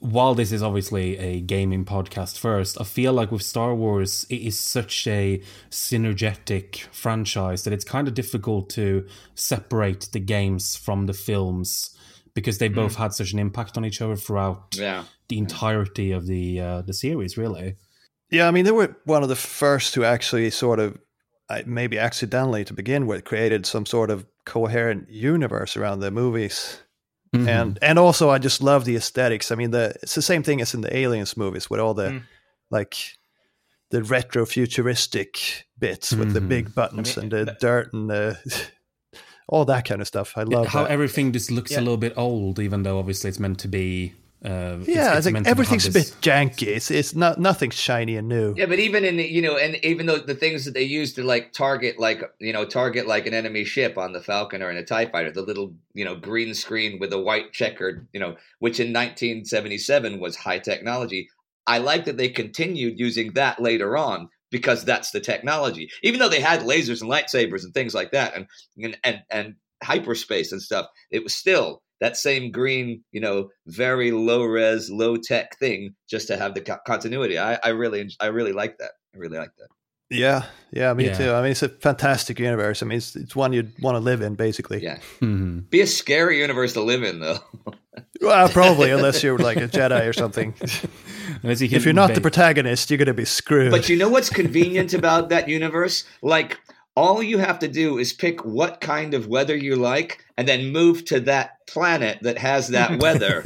while 0.00 0.34
this 0.34 0.50
is 0.50 0.64
obviously 0.64 1.16
a 1.18 1.40
gaming 1.40 1.84
podcast 1.84 2.36
first, 2.38 2.80
I 2.80 2.84
feel 2.84 3.12
like 3.12 3.30
with 3.30 3.42
Star 3.42 3.72
Wars, 3.72 4.26
it 4.28 4.40
is 4.42 4.58
such 4.58 5.06
a 5.06 5.40
synergetic 5.70 6.80
franchise 6.90 7.62
that 7.62 7.72
it's 7.72 7.84
kind 7.84 8.08
of 8.08 8.14
difficult 8.14 8.68
to 8.70 9.06
separate 9.36 10.08
the 10.12 10.18
games 10.18 10.74
from 10.74 11.06
the 11.06 11.12
films 11.12 11.96
because 12.34 12.58
they 12.58 12.66
both 12.68 12.96
had 12.96 13.12
such 13.12 13.32
an 13.32 13.38
impact 13.38 13.76
on 13.76 13.84
each 13.84 14.00
other 14.00 14.16
throughout 14.16 14.74
Yeah. 14.76 15.04
the 15.28 15.38
entirety 15.38 16.10
of 16.10 16.26
the 16.26 16.60
uh, 16.60 16.82
the 16.82 16.94
series. 16.94 17.36
Really, 17.36 17.76
Yeah, 18.30 18.48
I 18.48 18.50
mean, 18.50 18.64
they 18.64 18.72
were 18.72 18.96
one 19.04 19.22
of 19.22 19.28
the 19.28 19.36
first 19.36 19.94
to 19.94 20.04
actually 20.04 20.50
sort 20.50 20.80
of, 20.80 20.98
maybe 21.66 21.96
accidentally 21.98 22.64
to 22.64 22.72
begin 22.74 23.06
with, 23.06 23.24
created 23.24 23.66
some 23.66 23.84
sort 23.86 24.10
of 24.10 24.26
coherent 24.44 25.08
universe 25.10 25.76
around 25.76 26.00
the 26.00 26.10
movies. 26.10 26.78
Mm-hmm. 27.34 27.48
and 27.48 27.78
and 27.80 27.98
also 27.98 28.28
I 28.28 28.36
just 28.36 28.62
love 28.62 28.84
the 28.84 28.94
aesthetics. 28.96 29.50
I 29.50 29.54
mean, 29.54 29.70
the 29.70 29.94
it's 30.02 30.14
the 30.14 30.20
same 30.20 30.42
thing 30.42 30.60
as 30.60 30.74
in 30.74 30.82
the 30.82 30.94
Aliens 30.94 31.34
movies 31.34 31.70
with 31.70 31.80
all 31.80 31.94
the 31.94 32.08
Mm. 32.10 32.22
like 32.70 32.94
the 33.90 34.02
retro 34.02 34.44
futuristic 34.44 35.64
bits 35.78 36.12
with 36.12 36.34
the 36.34 36.40
Mhm. 36.40 36.48
big 36.48 36.74
buttons 36.74 37.16
I 37.16 37.22
mean, 37.22 37.24
and 37.24 37.32
the 37.32 37.44
that- 37.46 37.60
dirt 37.60 37.92
and 37.94 38.10
the 38.10 38.36
all 39.48 39.64
that 39.64 39.86
kind 39.86 40.00
of 40.02 40.06
stuff. 40.06 40.34
I 40.36 40.42
love 40.42 40.66
how 40.66 40.82
that. 40.84 40.90
everything 40.90 41.32
just 41.32 41.50
looks 41.50 41.72
Yeah. 41.72 41.78
a 41.78 41.82
little 41.82 41.96
bit 41.96 42.12
old, 42.16 42.58
even 42.58 42.82
though 42.82 42.98
obviously 42.98 43.28
it's 43.30 43.40
meant 43.40 43.58
to 43.60 43.68
be. 43.68 44.12
Uh, 44.44 44.78
yeah, 44.86 45.10
it's 45.10 45.18
it's 45.18 45.26
like 45.26 45.32
meant 45.34 45.46
everything's 45.46 45.86
a 45.86 45.92
bit 45.92 46.14
janky. 46.20 46.66
It's 46.66 46.90
it's 46.90 47.14
not 47.14 47.38
nothing 47.38 47.70
shiny 47.70 48.16
and 48.16 48.28
new. 48.28 48.54
Yeah, 48.56 48.66
but 48.66 48.80
even 48.80 49.04
in 49.04 49.16
the, 49.16 49.24
you 49.24 49.40
know, 49.40 49.56
and 49.56 49.76
even 49.84 50.06
though 50.06 50.18
the 50.18 50.34
things 50.34 50.64
that 50.64 50.74
they 50.74 50.82
use 50.82 51.12
to 51.14 51.22
like 51.22 51.52
target, 51.52 52.00
like 52.00 52.22
you 52.40 52.52
know, 52.52 52.64
target 52.64 53.06
like 53.06 53.26
an 53.26 53.34
enemy 53.34 53.64
ship 53.64 53.96
on 53.96 54.12
the 54.12 54.20
Falcon 54.20 54.60
or 54.60 54.70
in 54.70 54.76
a 54.76 54.84
Tie 54.84 55.06
Fighter, 55.06 55.30
the 55.30 55.42
little 55.42 55.74
you 55.94 56.04
know 56.04 56.16
green 56.16 56.54
screen 56.54 56.98
with 56.98 57.12
a 57.12 57.20
white 57.20 57.52
checkered, 57.52 58.08
you 58.12 58.18
know, 58.18 58.34
which 58.58 58.80
in 58.80 58.88
1977 58.88 60.18
was 60.18 60.34
high 60.34 60.58
technology. 60.58 61.28
I 61.68 61.78
like 61.78 62.06
that 62.06 62.16
they 62.16 62.28
continued 62.28 62.98
using 62.98 63.34
that 63.34 63.60
later 63.62 63.96
on 63.96 64.28
because 64.50 64.84
that's 64.84 65.12
the 65.12 65.20
technology. 65.20 65.88
Even 66.02 66.18
though 66.18 66.28
they 66.28 66.40
had 66.40 66.62
lasers 66.62 67.00
and 67.00 67.10
lightsabers 67.10 67.62
and 67.62 67.72
things 67.74 67.94
like 67.94 68.10
that, 68.10 68.34
and 68.34 68.46
and 68.82 68.98
and, 69.04 69.22
and 69.30 69.54
hyperspace 69.84 70.50
and 70.50 70.62
stuff, 70.62 70.86
it 71.12 71.22
was 71.22 71.34
still 71.34 71.81
that 72.02 72.16
same 72.16 72.50
green, 72.50 73.02
you 73.12 73.20
know, 73.20 73.48
very 73.68 74.10
low 74.10 74.42
res, 74.44 74.90
low 74.90 75.16
tech 75.16 75.56
thing, 75.58 75.94
just 76.10 76.26
to 76.26 76.36
have 76.36 76.52
the 76.54 76.60
co- 76.60 76.78
continuity. 76.86 77.38
I, 77.38 77.58
I 77.62 77.68
really, 77.70 78.10
I 78.20 78.26
really 78.26 78.52
like 78.52 78.76
that. 78.78 78.90
I 79.14 79.18
really 79.18 79.38
like 79.38 79.54
that. 79.58 79.68
Yeah, 80.10 80.44
yeah, 80.72 80.92
me 80.92 81.06
Yeah. 81.06 81.14
too. 81.16 81.30
I 81.32 81.40
mean, 81.42 81.52
it's 81.52 81.62
a 81.62 81.70
fantastic 81.70 82.38
universe. 82.38 82.82
I 82.82 82.86
mean, 82.86 82.98
it's 82.98 83.16
it's 83.16 83.34
one 83.34 83.52
you'd 83.54 83.72
want 83.80 83.94
to 83.94 84.00
live 84.00 84.20
in, 84.20 84.34
basically. 84.34 84.82
Yeah, 84.82 84.98
Mhm. 85.20 85.70
be 85.70 85.80
a 85.80 85.86
scary 85.86 86.38
universe 86.40 86.74
to 86.74 86.82
live 86.82 87.02
in, 87.02 87.20
though. 87.20 87.38
Well, 88.22 88.48
probably 88.48 88.90
unless 88.90 89.22
you're 89.22 89.36
like 89.36 89.56
a 89.58 89.68
Jedi 89.68 90.08
or 90.08 90.12
something. 90.12 90.54
If 91.44 91.84
you're 91.84 91.92
not 91.94 92.14
the 92.14 92.20
protagonist, 92.20 92.88
you're 92.90 92.98
gonna 92.98 93.14
be 93.14 93.24
screwed. 93.24 93.70
But 93.72 93.88
you 93.88 93.96
know 93.96 94.08
what's 94.08 94.30
convenient 94.30 94.94
about 94.94 95.28
that 95.30 95.48
universe? 95.48 96.04
Like, 96.22 96.58
all 96.94 97.22
you 97.22 97.38
have 97.38 97.58
to 97.60 97.68
do 97.68 97.98
is 97.98 98.12
pick 98.12 98.44
what 98.44 98.80
kind 98.80 99.14
of 99.14 99.26
weather 99.26 99.56
you 99.56 99.76
like, 99.76 100.24
and 100.36 100.46
then 100.46 100.72
move 100.72 101.04
to 101.06 101.20
that 101.20 101.66
planet 101.66 102.18
that 102.22 102.38
has 102.38 102.68
that 102.68 103.00
weather. 103.02 103.44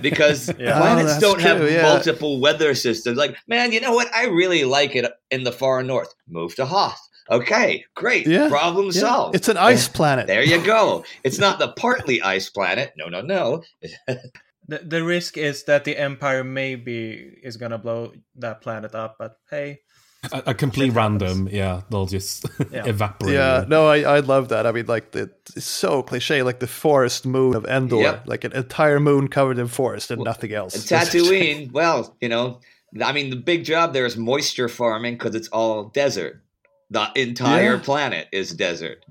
Because 0.00 0.48
Yeah. 0.58 0.76
Oh, 0.76 0.80
planets 0.80 1.12
that's 1.12 1.20
don't 1.20 1.40
have 1.40 1.70
yeah. 1.70 1.82
multiple 1.82 2.40
weather 2.40 2.74
systems. 2.74 3.16
Like, 3.16 3.36
man, 3.48 3.72
you 3.72 3.80
know 3.80 3.94
what? 3.94 4.14
I 4.14 4.26
really 4.26 4.64
like 4.64 4.94
it 4.94 5.10
in 5.30 5.44
the 5.44 5.52
far 5.52 5.82
north. 5.82 6.14
Move 6.28 6.54
to 6.56 6.66
Hoth. 6.66 7.00
Okay, 7.30 7.84
great. 7.94 8.26
Yeah, 8.26 8.48
Problem 8.48 8.86
Yeah, 8.86 9.00
solved. 9.00 9.36
It's 9.36 9.48
an 9.48 9.56
ice 9.56 9.88
planet. 9.88 10.26
There 10.26 10.42
you 10.42 10.62
go. 10.62 11.04
It's 11.24 11.38
not 11.38 11.58
the 11.58 11.68
partly 11.72 12.20
ice 12.20 12.50
planet. 12.50 12.92
No, 12.96 13.08
no, 13.08 13.20
no. 13.20 13.62
The, 14.68 14.78
the 14.78 15.02
risk 15.02 15.38
is 15.38 15.64
that 15.64 15.84
the 15.84 15.96
Empire 15.96 16.44
maybe 16.44 17.38
is 17.42 17.56
gonna 17.56 17.78
blow 17.78 18.12
that 18.36 18.60
planet 18.60 18.94
up, 18.94 19.16
but 19.18 19.36
hey, 19.50 19.80
a, 20.30 20.42
a 20.48 20.54
complete 20.54 20.90
random, 20.90 21.48
yeah, 21.50 21.82
they'll 21.90 22.06
just 22.06 22.46
Yeah. 22.70 22.86
evaporate. 22.86 23.34
Yeah, 23.34 23.64
no, 23.66 23.88
I, 23.88 24.00
I 24.02 24.20
love 24.20 24.48
that. 24.50 24.66
I 24.66 24.72
mean, 24.72 24.86
like 24.86 25.12
the 25.12 25.30
it's 25.56 25.64
so 25.66 26.02
cliche, 26.02 26.42
like 26.42 26.60
the 26.60 26.66
forest 26.66 27.26
moon 27.26 27.54
of 27.56 27.64
Endor, 27.66 27.96
Yep. 28.00 28.28
like 28.28 28.44
an 28.44 28.52
entire 28.52 29.00
moon 29.00 29.28
covered 29.28 29.58
in 29.58 29.66
forest 29.66 30.10
and 30.10 30.22
nothing 30.22 30.52
else. 30.52 30.74
And 30.74 30.84
Tatooine, 30.84 31.72
well, 31.72 32.16
you 32.20 32.28
know, 32.28 32.60
I 33.02 33.12
mean, 33.12 33.30
the 33.30 33.36
big 33.36 33.64
job 33.64 33.92
there 33.92 34.06
is 34.06 34.16
moisture 34.16 34.68
farming 34.68 35.14
because 35.14 35.34
it's 35.34 35.48
all 35.48 35.84
desert. 35.84 36.42
The 36.90 37.08
entire 37.16 37.74
Yeah. 37.76 37.80
planet 37.82 38.28
is 38.32 38.52
desert, 38.52 39.04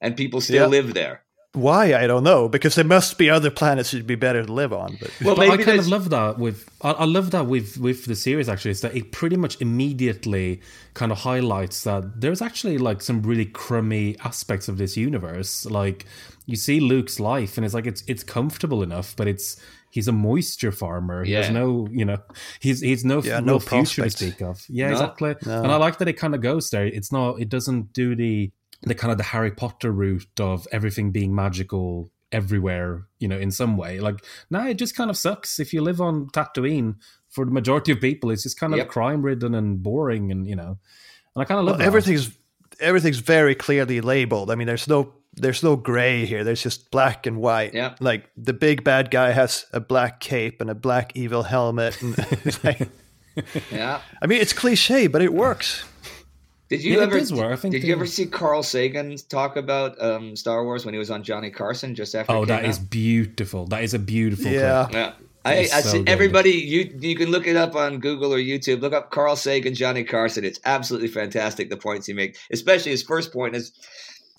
and 0.00 0.16
people 0.16 0.40
still 0.40 0.56
Yeah. 0.62 0.66
live 0.66 0.94
there. 0.94 1.22
Why 1.58 1.94
I 1.94 2.06
don't 2.06 2.24
know, 2.24 2.48
because 2.48 2.74
there 2.74 2.84
must 2.84 3.18
be 3.18 3.28
other 3.28 3.50
planets 3.50 3.90
that'd 3.90 4.06
be 4.06 4.14
better 4.14 4.44
to 4.44 4.52
live 4.52 4.72
on. 4.72 4.96
But 5.00 5.10
Well, 5.22 5.36
but 5.36 5.46
I 5.46 5.48
maybe 5.50 5.64
kind 5.64 5.78
of 5.78 5.88
love 5.88 6.10
that 6.10 6.38
with 6.38 6.68
I, 6.82 6.92
I 6.92 7.04
love 7.04 7.30
that 7.32 7.46
with 7.46 7.76
with 7.78 8.06
the 8.06 8.14
series 8.16 8.48
actually 8.48 8.70
is 8.72 8.80
that 8.82 8.94
it 8.96 9.12
pretty 9.12 9.36
much 9.36 9.60
immediately 9.60 10.60
kind 10.94 11.12
of 11.12 11.18
highlights 11.18 11.84
that 11.84 12.20
there's 12.20 12.42
actually 12.42 12.78
like 12.78 13.02
some 13.02 13.22
really 13.22 13.46
crummy 13.46 14.16
aspects 14.24 14.68
of 14.68 14.78
this 14.78 14.96
universe. 14.96 15.66
Like 15.66 16.06
you 16.46 16.56
see 16.56 16.80
Luke's 16.80 17.18
life 17.20 17.56
and 17.56 17.64
it's 17.64 17.74
like 17.74 17.86
it's 17.86 18.02
it's 18.06 18.22
comfortable 18.24 18.82
enough, 18.82 19.14
but 19.16 19.26
it's 19.28 19.60
he's 19.90 20.08
a 20.08 20.12
moisture 20.12 20.72
farmer. 20.72 21.24
He 21.24 21.32
has 21.32 21.50
no 21.50 21.88
you 21.90 22.04
know 22.04 22.18
he's 22.60 22.80
he's 22.80 23.04
no 23.04 23.22
Yeah, 23.22 23.36
real 23.36 23.44
no 23.44 23.58
future 23.58 24.02
to 24.04 24.10
speak 24.10 24.40
of. 24.42 24.64
Yeah, 24.68 24.86
No. 24.88 24.92
exactly. 24.92 25.34
No. 25.46 25.62
And 25.62 25.72
I 25.72 25.76
like 25.76 25.98
that 25.98 26.08
it 26.08 26.14
kind 26.14 26.34
of 26.34 26.40
goes 26.40 26.70
there. 26.70 26.86
It's 26.86 27.10
not 27.12 27.40
it 27.40 27.48
doesn't 27.48 27.92
do 27.92 28.14
the 28.14 28.50
the 28.82 28.94
kind 28.94 29.10
of 29.12 29.18
the 29.18 29.24
Harry 29.24 29.50
Potter 29.50 29.90
route 29.92 30.40
of 30.40 30.66
everything 30.72 31.10
being 31.10 31.34
magical 31.34 32.10
everywhere, 32.30 33.04
you 33.18 33.26
know, 33.28 33.38
in 33.38 33.50
some 33.50 33.76
way. 33.76 34.00
Like, 34.00 34.24
nah, 34.50 34.66
it 34.66 34.74
just 34.74 34.94
kind 34.94 35.10
of 35.10 35.16
sucks. 35.16 35.58
If 35.58 35.72
you 35.72 35.80
live 35.80 36.00
on 36.00 36.28
Tatooine, 36.28 36.96
for 37.30 37.44
the 37.44 37.50
majority 37.50 37.92
of 37.92 38.00
people, 38.00 38.30
it's 38.30 38.42
just 38.42 38.58
kind 38.58 38.72
of 38.72 38.78
Yep. 38.78 38.88
crime 38.88 39.22
ridden 39.22 39.54
and 39.54 39.82
boring, 39.82 40.30
and 40.30 40.46
you 40.46 40.56
know, 40.56 40.78
and 41.34 41.42
I 41.42 41.44
kind 41.44 41.58
of 41.58 41.64
love 41.66 41.74
well, 41.74 41.78
that. 41.78 41.86
everything's 41.86 42.30
everything's 42.80 43.18
very 43.18 43.54
clearly 43.54 44.00
labeled. 44.00 44.50
I 44.50 44.54
mean, 44.54 44.66
there's 44.66 44.88
no 44.88 45.12
there's 45.34 45.62
no 45.62 45.76
gray 45.76 46.24
here. 46.26 46.42
There's 46.44 46.62
just 46.62 46.90
black 46.90 47.26
and 47.26 47.36
white. 47.38 47.74
Yeah. 47.74 47.94
Like 48.00 48.30
the 48.36 48.52
big 48.54 48.82
bad 48.82 49.10
guy 49.10 49.30
has 49.32 49.66
a 49.72 49.78
black 49.80 50.20
cape 50.20 50.60
and 50.60 50.70
a 50.70 50.74
black 50.74 51.12
evil 51.16 51.42
helmet. 51.44 52.00
And 52.02 52.14
it's 52.44 52.64
like, 52.64 52.88
Yeah. 53.70 54.00
I 54.22 54.26
mean, 54.26 54.40
it's 54.40 54.52
cliche, 54.52 55.06
but 55.06 55.22
it 55.22 55.32
works. 55.32 55.84
Did 56.68 56.84
you 56.84 56.96
Yeah, 56.96 57.02
ever? 57.04 57.18
does 57.18 57.32
work. 57.32 57.52
I 57.52 57.56
think 57.56 57.72
did 57.72 57.82
they- 57.82 57.88
you 57.88 57.94
ever 57.94 58.06
see 58.06 58.26
Carl 58.26 58.62
Sagan 58.62 59.16
talk 59.28 59.56
about 59.56 60.00
um, 60.02 60.36
Star 60.36 60.64
Wars 60.64 60.84
when 60.84 60.94
he 60.94 60.98
was 60.98 61.10
on 61.10 61.22
Johnny 61.22 61.50
Carson 61.50 61.94
just 61.94 62.14
after? 62.14 62.32
Oh, 62.32 62.42
it 62.42 62.46
that 62.46 62.62
came 62.62 62.70
is 62.70 62.78
out? 62.78 62.90
beautiful. 62.90 63.66
That 63.66 63.82
is 63.84 63.94
a 63.94 63.98
beautiful. 63.98 64.50
Yeah. 64.50 64.84
clip. 64.90 64.94
Yeah. 64.94 65.12
I, 65.44 65.60
I 65.60 65.64
so 65.66 65.88
see 65.90 65.98
good. 66.00 66.08
everybody. 66.10 66.50
You 66.50 66.94
you 67.00 67.16
can 67.16 67.30
look 67.30 67.46
it 67.46 67.56
up 67.56 67.74
on 67.74 68.00
Google 68.00 68.34
or 68.34 68.38
YouTube. 68.38 68.80
Look 68.82 68.92
up 68.92 69.10
Carl 69.10 69.34
Sagan, 69.36 69.74
Johnny 69.74 70.04
Carson. 70.04 70.44
It's 70.44 70.60
absolutely 70.66 71.08
fantastic. 71.08 71.70
The 71.70 71.76
points 71.78 72.06
he 72.06 72.12
makes, 72.12 72.38
especially 72.52 72.90
his 72.90 73.02
first 73.02 73.32
point 73.32 73.54
is 73.56 73.72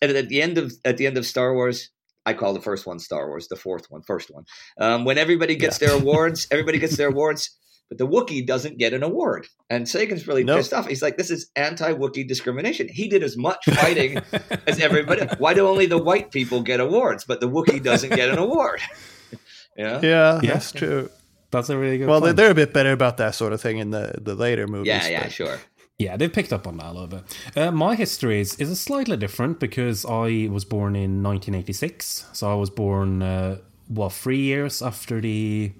at, 0.04 0.12
at 0.12 0.30
the 0.30 0.39
end 0.42 0.58
of 0.60 0.72
at 0.86 0.98
the 0.98 1.08
end 1.08 1.18
of 1.18 1.26
Star 1.26 1.54
Wars. 1.56 1.89
I 2.28 2.34
call 2.34 2.54
the 2.54 2.62
first 2.62 2.86
one 2.86 3.00
Star 3.00 3.28
Wars, 3.28 3.48
the 3.48 3.56
fourth 3.56 3.89
one, 3.89 4.04
first 4.04 4.30
one. 4.30 4.44
Um, 4.78 5.04
when 5.04 5.18
everybody 5.18 5.56
gets 5.56 5.82
Yeah. 5.82 5.88
their 5.88 5.98
awards, 5.98 6.48
everybody 6.52 6.78
gets 6.78 6.96
their 6.96 7.08
awards. 7.15 7.58
But 7.89 7.97
the 7.97 8.08
Wookiee 8.08 8.45
doesn't 8.45 8.78
get 8.78 8.93
an 8.93 9.04
award. 9.04 9.47
And 9.69 9.88
Sagan's 9.89 10.28
really 10.28 10.43
Nope. 10.43 10.58
pissed 10.60 10.73
off. 10.73 10.88
He's 10.88 11.02
like, 11.02 11.17
this 11.17 11.30
is 11.32 11.49
anti 11.56 11.91
Wookiee 11.93 12.28
discrimination. 12.28 12.88
He 12.88 13.08
did 13.10 13.23
as 13.23 13.36
much 13.36 13.65
fighting 13.65 14.19
as 14.67 14.80
everybody. 14.80 15.25
Why 15.39 15.54
do 15.54 15.67
only 15.67 15.86
the 15.88 15.97
white 15.97 16.32
people 16.32 16.62
get 16.62 16.80
awards, 16.80 17.25
but 17.25 17.41
the 17.41 17.49
Wookiee 17.49 17.84
doesn't 17.84 18.13
get 18.15 18.30
an 18.30 18.38
award? 18.38 18.80
yeah. 19.78 19.99
Yeah, 20.02 20.39
Yeah. 20.41 20.54
that's 20.54 20.71
true. 20.71 21.10
That's 21.52 21.69
a 21.69 21.78
really 21.78 21.97
good 21.97 22.08
Well, 22.08 22.19
they're, 22.21 22.30
point. 22.30 22.38
they're 22.38 22.52
a 22.52 22.56
bit 22.56 22.73
better 22.73 22.91
about 22.91 23.17
that 23.17 23.34
sort 23.34 23.54
of 23.54 23.62
thing 23.62 23.80
in 23.80 23.89
the, 23.91 24.13
the 24.21 24.36
later 24.36 24.67
movies. 24.67 24.88
Yeah, 24.88 25.08
yeah, 25.08 25.23
but- 25.23 25.32
sure. 25.32 25.60
Yeah, 25.97 26.15
they've 26.15 26.32
picked 26.32 26.54
up 26.54 26.65
on 26.65 26.78
that 26.78 26.86
a 26.86 26.93
little 26.93 27.08
bit. 27.08 27.23
Uh, 27.58 27.71
my 27.71 27.93
history 27.93 28.39
is, 28.39 28.56
is 28.56 28.80
slightly 28.80 29.17
different 29.17 29.60
because 29.60 30.06
I 30.06 30.47
was 30.49 30.63
born 30.63 30.95
in 30.95 31.21
1986. 31.23 32.25
So 32.32 32.49
I 32.49 32.54
was 32.54 32.69
born, 32.69 33.21
uh, 33.21 33.58
well, 33.89 34.10
three 34.10 34.39
years 34.39 34.82
after 34.82 35.19
the, 35.19 35.73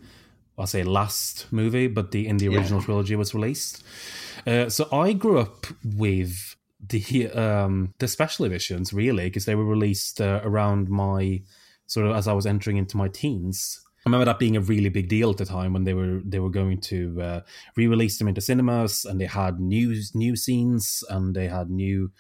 I'll 0.60 0.68
say 0.68 0.84
last 0.84 1.48
movie, 1.52 1.88
but 1.88 2.12
the 2.12 2.28
in 2.28 2.38
the 2.38 2.50
original 2.50 2.82
trilogy 2.82 3.16
was 3.16 3.34
released. 3.34 3.84
Uh, 4.46 4.70
so 4.70 4.88
I 4.92 5.14
grew 5.14 5.40
up 5.40 5.68
with 5.84 6.56
the 6.88 7.30
um, 7.32 7.94
the 8.00 8.08
special 8.08 8.46
editions 8.46 8.94
really 8.94 9.26
because 9.26 9.46
they 9.46 9.56
were 9.56 9.66
released 9.66 10.22
uh, 10.22 10.42
around 10.44 10.90
my 10.90 11.42
sort 11.88 12.08
of 12.08 12.16
as 12.16 12.28
I 12.28 12.34
was 12.34 12.46
entering 12.46 12.78
into 12.78 12.98
my 12.98 13.08
teens. 13.08 13.82
I 14.06 14.10
remember 14.10 14.26
that 14.26 14.40
being 14.40 14.56
a 14.56 14.62
really 14.62 14.90
big 14.90 15.10
deal 15.10 15.30
at 15.30 15.38
the 15.38 15.46
time 15.46 15.74
when 15.74 15.84
they 15.84 15.94
were 15.94 16.22
they 16.24 16.40
were 16.40 16.50
going 16.50 16.80
to 16.82 17.22
uh, 17.22 17.42
re-release 17.76 18.18
them 18.18 18.28
into 18.28 18.42
cinemas 18.42 19.06
and 19.06 19.20
they 19.20 19.26
had 19.26 19.60
new 19.60 19.96
new 20.14 20.36
scenes 20.36 21.04
and 21.10 21.36
they 21.36 21.48
had 21.48 21.70
new 21.70 22.12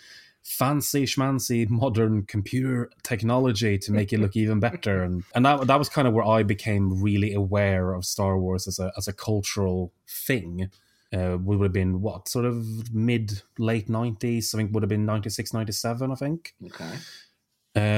fancy 0.49 1.05
schmancy 1.05 1.69
modern 1.69 2.23
computer 2.25 2.89
technology 3.03 3.77
to 3.77 3.91
make 3.91 4.11
it 4.11 4.19
look 4.19 4.35
even 4.35 4.59
better. 4.59 5.03
And 5.03 5.23
and 5.35 5.45
that 5.45 5.67
that 5.67 5.77
was 5.77 5.89
kind 5.89 6.07
of 6.07 6.13
where 6.13 6.25
I 6.25 6.41
became 6.43 7.01
really 7.01 7.33
aware 7.33 7.93
of 7.93 8.03
Star 8.03 8.37
Wars 8.37 8.67
as 8.67 8.79
a 8.79 8.91
as 8.97 9.07
a 9.07 9.13
cultural 9.13 9.93
thing. 10.07 10.71
Uh, 11.11 11.37
would 11.41 11.59
have 11.61 11.73
been 11.73 12.01
what 12.01 12.27
sort 12.27 12.45
of 12.45 12.93
mid 12.93 13.41
late 13.57 13.87
90s 13.87 14.53
i 14.53 14.59
think 14.59 14.71
would 14.71 14.83
have 14.83 14.89
been 14.89 15.07
96 15.07 15.55
97 15.55 16.11
i 16.11 16.13
think. 16.13 16.53
Okay. 16.67 16.91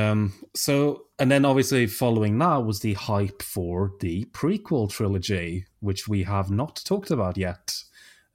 um 0.10 0.32
so 0.56 1.08
and 1.20 1.30
then 1.30 1.44
obviously 1.44 1.88
following 1.88 2.38
that 2.38 2.64
was 2.64 2.80
the 2.80 2.94
hype 2.94 3.42
for 3.42 3.92
the 4.00 4.24
prequel 4.32 4.90
trilogy 4.90 5.66
which 5.82 6.08
we 6.08 6.24
have 6.24 6.50
not 6.52 6.82
talked 6.86 7.12
about 7.12 7.36
yet 7.36 7.84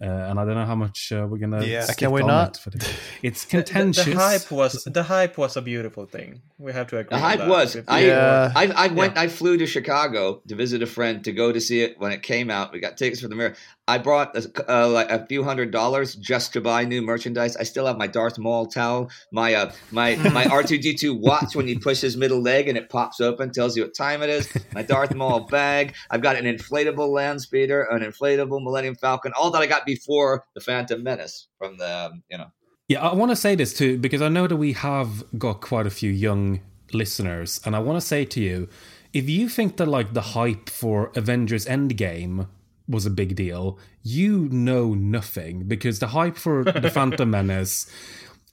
uh, 0.02 0.04
and 0.04 0.38
I 0.38 0.44
don't 0.44 0.54
know 0.54 0.66
how 0.66 0.74
much 0.74 1.10
uh, 1.12 1.26
we're 1.28 1.38
gonna. 1.38 1.64
Yeah, 1.64 1.86
can 1.96 2.10
we 2.10 2.22
not? 2.22 2.56
it 2.56 2.60
for 2.62 2.70
the- 2.70 2.86
it's 3.22 3.44
The, 3.44 3.56
the- 3.58 3.62
contentious. 3.64 4.04
the 4.04 4.14
hype 4.14 4.50
was 4.50 4.84
the 4.84 5.02
hype 5.02 5.38
was 5.38 5.56
a 5.56 5.62
beautiful 5.62 6.04
thing. 6.06 6.42
We 6.58 6.72
have 6.72 6.86
to 6.88 6.98
agree. 6.98 7.16
The 7.16 7.22
hype 7.22 7.38
that. 7.40 7.48
was. 7.48 7.76
I, 7.88 8.00
Yeah. 8.06 8.52
I 8.54 8.66
I 8.68 8.86
went. 8.88 9.16
I 9.18 9.28
flew 9.28 9.56
to 9.58 9.66
Chicago 9.66 10.42
to 10.48 10.54
visit 10.54 10.82
a 10.82 10.86
friend 10.86 11.22
to 11.24 11.32
go 11.32 11.52
to 11.52 11.60
see 11.60 11.82
it 11.82 11.98
when 11.98 12.12
it 12.12 12.22
came 12.22 12.50
out. 12.50 12.72
We 12.72 12.80
got 12.80 12.96
tickets 12.96 13.20
for 13.22 13.28
the 13.28 13.34
mirror. 13.34 13.54
I 13.88 13.98
brought 13.98 14.36
a, 14.36 14.50
uh, 14.68 14.88
like 14.88 15.10
a 15.10 15.24
few 15.26 15.44
hundred 15.44 15.70
dollars 15.70 16.16
just 16.16 16.52
to 16.54 16.60
buy 16.60 16.84
new 16.84 17.02
merchandise. 17.02 17.56
I 17.56 17.62
still 17.62 17.86
have 17.86 17.96
my 17.96 18.08
Darth 18.08 18.36
Maul 18.36 18.66
towel, 18.66 19.10
my 19.30 19.54
uh, 19.54 19.72
my 19.92 20.16
my 20.32 20.44
R 20.46 20.62
two 20.62 20.78
D 20.78 20.94
two 20.94 21.14
watch. 21.14 21.54
When 21.54 21.68
you 21.68 21.78
push 21.78 22.00
his 22.00 22.16
middle 22.16 22.40
leg 22.42 22.68
and 22.68 22.76
it 22.76 22.88
pops 22.90 23.20
open, 23.20 23.50
tells 23.52 23.76
you 23.76 23.82
what 23.84 23.94
time 23.94 24.22
it 24.22 24.28
is. 24.30 24.48
My 24.74 24.82
Darth 24.82 25.14
Maul 25.14 25.40
bag. 25.46 25.94
I've 26.10 26.22
got 26.22 26.36
an 26.36 26.44
inflatable 26.46 27.08
land 27.10 27.40
speeder, 27.42 27.82
an 27.84 28.00
inflatable 28.02 28.62
Millennium 28.62 28.94
Falcon. 28.96 29.32
All 29.38 29.50
that 29.52 29.62
I 29.62 29.66
got 29.66 29.85
before 29.86 30.44
the 30.54 30.60
Phantom 30.60 31.02
Menace 31.02 31.48
from 31.58 31.78
the 31.78 32.06
um, 32.06 32.22
you 32.30 32.38
know. 32.38 32.48
Yeah, 32.88 33.00
I 33.00 33.14
want 33.14 33.32
to 33.32 33.36
say 33.36 33.54
this 33.54 33.74
too 33.74 33.98
because 33.98 34.22
I 34.22 34.28
know 34.28 34.46
that 34.46 34.56
we 34.56 34.72
have 34.74 35.24
got 35.38 35.60
quite 35.60 35.86
a 35.86 35.90
few 35.90 36.10
young 36.10 36.60
listeners, 36.92 37.60
and 37.64 37.74
I 37.74 37.78
want 37.78 38.00
to 38.00 38.06
say 38.06 38.24
to 38.24 38.40
you, 38.40 38.68
if 39.12 39.28
you 39.28 39.48
think 39.48 39.76
that 39.78 39.86
like 39.86 40.12
the 40.12 40.20
hype 40.20 40.68
for 40.68 41.10
Avengers 41.16 41.66
Endgame 41.66 42.48
was 42.88 43.06
a 43.06 43.10
big 43.10 43.34
deal, 43.34 43.78
you 44.02 44.48
know 44.50 44.94
nothing 44.94 45.64
because 45.66 45.98
the 45.98 46.08
hype 46.08 46.36
for 46.36 46.64
the 46.64 46.90
Phantom 46.90 47.30
Menace 47.36 47.90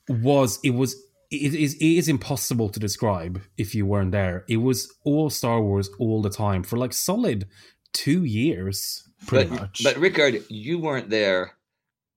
was 0.08 0.60
it 0.64 0.72
was 0.72 0.96
it 1.30 1.54
is 1.54 1.76
it 1.76 1.86
is 1.86 2.08
impossible 2.08 2.70
to 2.70 2.80
describe 2.80 3.42
if 3.58 3.76
you 3.76 3.86
weren't 3.86 4.12
there. 4.12 4.46
It 4.48 4.58
was 4.58 4.92
all 5.04 5.30
Star 5.30 5.62
Wars 5.62 5.90
all 6.00 6.22
the 6.22 6.30
time 6.30 6.64
for 6.64 6.78
like 6.78 6.94
solid 6.94 7.48
two 7.92 8.24
years, 8.24 9.08
pretty 9.28 9.50
But 9.50 9.60
much. 9.60 9.82
but 9.84 9.98
Rickard, 9.98 10.44
you 10.50 10.80
weren't 10.80 11.10
there 11.10 11.56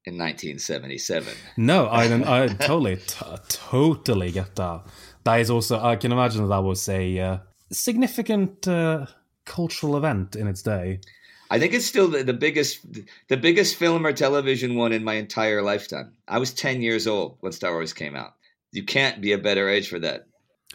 in 0.05 0.17
1977. 0.19 1.35
No, 1.57 1.89
I 1.89 2.09
don't. 2.09 2.25
I 2.25 2.47
totally, 2.69 2.97
t- 2.97 3.25
totally 3.49 4.31
get 4.33 4.55
that. 4.57 4.83
That 5.25 5.41
is 5.41 5.51
also. 5.51 5.81
I 5.83 5.97
can 5.97 6.13
imagine 6.13 6.43
that, 6.43 6.49
that 6.49 6.63
was 6.63 6.89
a 6.89 7.19
uh, 7.19 7.39
significant 7.73 8.67
uh, 8.69 9.07
cultural 9.45 9.97
event 9.97 10.37
in 10.37 10.47
its 10.47 10.63
day. 10.63 11.01
I 11.49 11.61
think 11.61 11.75
it's 11.75 11.87
still 11.87 12.09
the, 12.09 12.25
the 12.25 12.33
biggest 12.33 12.85
the 13.29 13.37
biggest 13.37 13.77
film 13.77 14.05
or 14.07 14.13
television 14.13 14.75
one 14.75 14.93
in 14.93 15.05
my 15.05 15.15
entire 15.15 15.63
lifetime. 15.63 16.13
I 16.27 16.39
was 16.39 16.53
10 16.53 16.83
years 16.83 17.07
old 17.07 17.37
when 17.41 17.53
Star 17.53 17.73
Wars 17.73 17.93
came 17.93 18.17
out. 18.17 18.35
You 18.73 18.83
can't 18.85 19.21
be 19.21 19.33
a 19.33 19.39
better 19.39 19.69
age 19.69 19.89
for 19.89 20.01
that. 20.01 20.27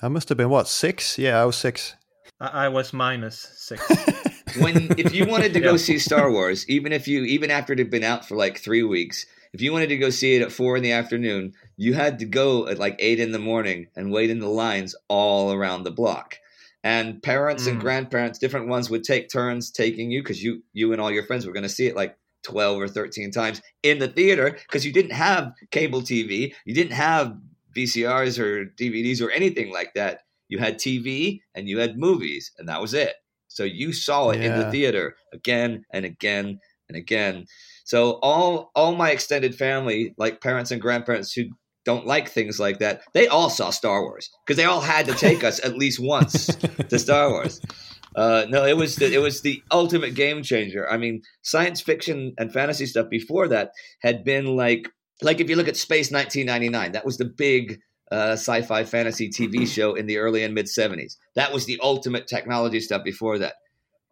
I 0.02 0.08
must 0.08 0.30
have 0.30 0.38
been, 0.38 0.50
what, 0.50 0.67
six? 0.70 1.20
Yeah, 1.20 1.41
I 1.41 1.46
was 1.46 1.58
six. 1.58 1.94
I, 2.39 2.65
I 2.65 2.67
was 2.70 2.94
minus 2.94 3.52
six. 3.58 3.86
When 4.60 4.94
if 4.98 5.14
you 5.14 5.26
wanted 5.26 5.54
to 5.54 5.60
go 5.60 5.78
see 5.78 5.98
Star 6.00 6.32
Wars, 6.32 6.68
even 6.70 6.92
if 6.92 7.08
you 7.08 7.24
even 7.24 7.52
after 7.52 7.74
it 7.74 7.80
had 7.80 7.90
been 7.90 8.04
out 8.04 8.28
for 8.28 8.36
like 8.36 8.58
3 8.58 8.84
weeks, 8.84 9.26
if 9.54 9.62
you 9.62 9.72
wanted 9.72 9.90
to 9.90 9.98
go 9.98 10.10
see 10.10 10.36
it 10.36 10.42
at 10.42 10.52
4 10.52 10.78
in 10.78 10.84
the 10.84 10.92
afternoon, 10.92 11.54
you 11.78 11.94
had 11.94 12.20
to 12.20 12.26
go 12.26 12.68
at 12.68 12.80
like 12.80 12.96
8 13.00 13.20
in 13.20 13.32
the 13.32 13.40
morning 13.40 13.88
and 13.96 14.12
wait 14.12 14.30
in 14.30 14.40
the 14.40 14.50
lines 14.50 14.96
all 15.08 15.52
around 15.54 15.84
the 15.84 15.92
block. 15.92 16.38
And 16.84 17.22
parents 17.22 17.68
and 17.68 17.78
Mm. 17.78 17.82
grandparents, 17.82 18.40
different 18.40 18.68
ones 18.68 18.90
would 18.90 19.04
take 19.04 19.30
turns 19.30 19.72
taking 19.72 20.12
you 20.12 20.24
because 20.24 20.44
you 20.44 20.64
you 20.74 20.92
and 20.92 21.02
all 21.02 21.12
your 21.12 21.24
friends 21.24 21.46
were 21.46 21.54
going 21.54 21.64
to 21.64 21.70
see 21.70 21.88
it 21.88 21.96
like 21.96 22.18
12 22.44 22.82
or 22.82 22.88
13 22.88 23.32
times 23.32 23.62
in 23.84 24.00
the 24.00 24.08
theater 24.08 24.58
because 24.68 24.86
you 24.86 24.92
didn't 24.92 25.12
have 25.12 25.54
cable 25.70 26.02
TV, 26.02 26.54
you 26.66 26.74
didn't 26.74 26.94
have 26.94 27.38
VCRs 27.76 28.40
or 28.40 28.66
DVDs 28.66 29.22
or 29.22 29.30
anything 29.32 29.72
like 29.72 29.94
that. 29.94 30.22
You 30.50 30.58
had 30.60 30.80
TV 30.80 31.42
and 31.56 31.70
you 31.70 31.80
had 31.80 31.98
movies, 31.98 32.52
and 32.58 32.68
that 32.68 32.82
was 32.82 32.94
it. 32.94 33.14
So 33.54 33.64
you 33.64 33.94
saw 33.94 34.30
it 34.30 34.42
in 34.42 34.58
the 34.58 34.72
theater 34.72 35.16
again 35.34 35.86
and 35.92 36.06
again 36.06 36.60
and 36.88 36.98
again. 36.98 37.46
So 37.84 38.20
all 38.22 38.72
all 38.76 38.96
my 38.96 39.12
extended 39.12 39.56
family, 39.56 40.14
like 40.18 40.42
parents 40.42 40.72
and 40.72 40.82
grandparents 40.82 41.34
who 41.34 41.46
don't 41.84 42.06
like 42.06 42.30
things 42.30 42.60
like 42.60 42.80
that, 42.80 43.02
they 43.14 43.28
all 43.28 43.50
saw 43.50 43.70
Star 43.70 44.04
Wars 44.04 44.30
because 44.46 44.58
they 44.58 44.66
all 44.66 44.82
had 44.82 45.06
to 45.08 45.14
take 45.14 45.44
us 45.44 45.64
at 45.66 45.78
least 45.78 46.00
once 46.00 46.48
to 46.90 47.00
Star 47.00 47.30
Wars. 47.30 47.62
Uh, 48.14 48.46
no, 48.50 48.66
it 48.66 48.76
was 48.76 48.98
the, 48.98 49.10
it 49.14 49.20
was 49.20 49.40
the 49.40 49.64
ultimate 49.72 50.14
game 50.16 50.44
changer. 50.44 50.86
I 50.92 50.98
mean, 50.98 51.22
science 51.44 51.80
fiction 51.80 52.34
and 52.38 52.52
fantasy 52.52 52.86
stuff 52.86 53.10
before 53.10 53.48
that 53.48 53.72
had 54.02 54.26
been 54.26 54.58
like 54.58 54.90
like 55.22 55.40
if 55.40 55.50
you 55.50 55.56
look 55.56 55.68
at 55.68 55.78
Space 55.78 56.12
1999, 56.12 56.92
that 56.92 57.06
was 57.06 57.18
the 57.18 57.26
big 57.26 57.80
uh, 58.12 58.34
sci-fi 58.34 58.84
fantasy 58.84 59.30
TV 59.30 59.67
show 59.67 59.95
in 59.95 60.06
the 60.06 60.17
early 60.17 60.43
and 60.43 60.54
mid 60.54 60.65
70s. 60.65 61.17
That 61.36 61.54
was 61.54 61.65
the 61.65 61.80
ultimate 61.82 62.28
technology 62.28 62.80
stuff 62.80 63.04
before 63.04 63.39
that. 63.39 63.54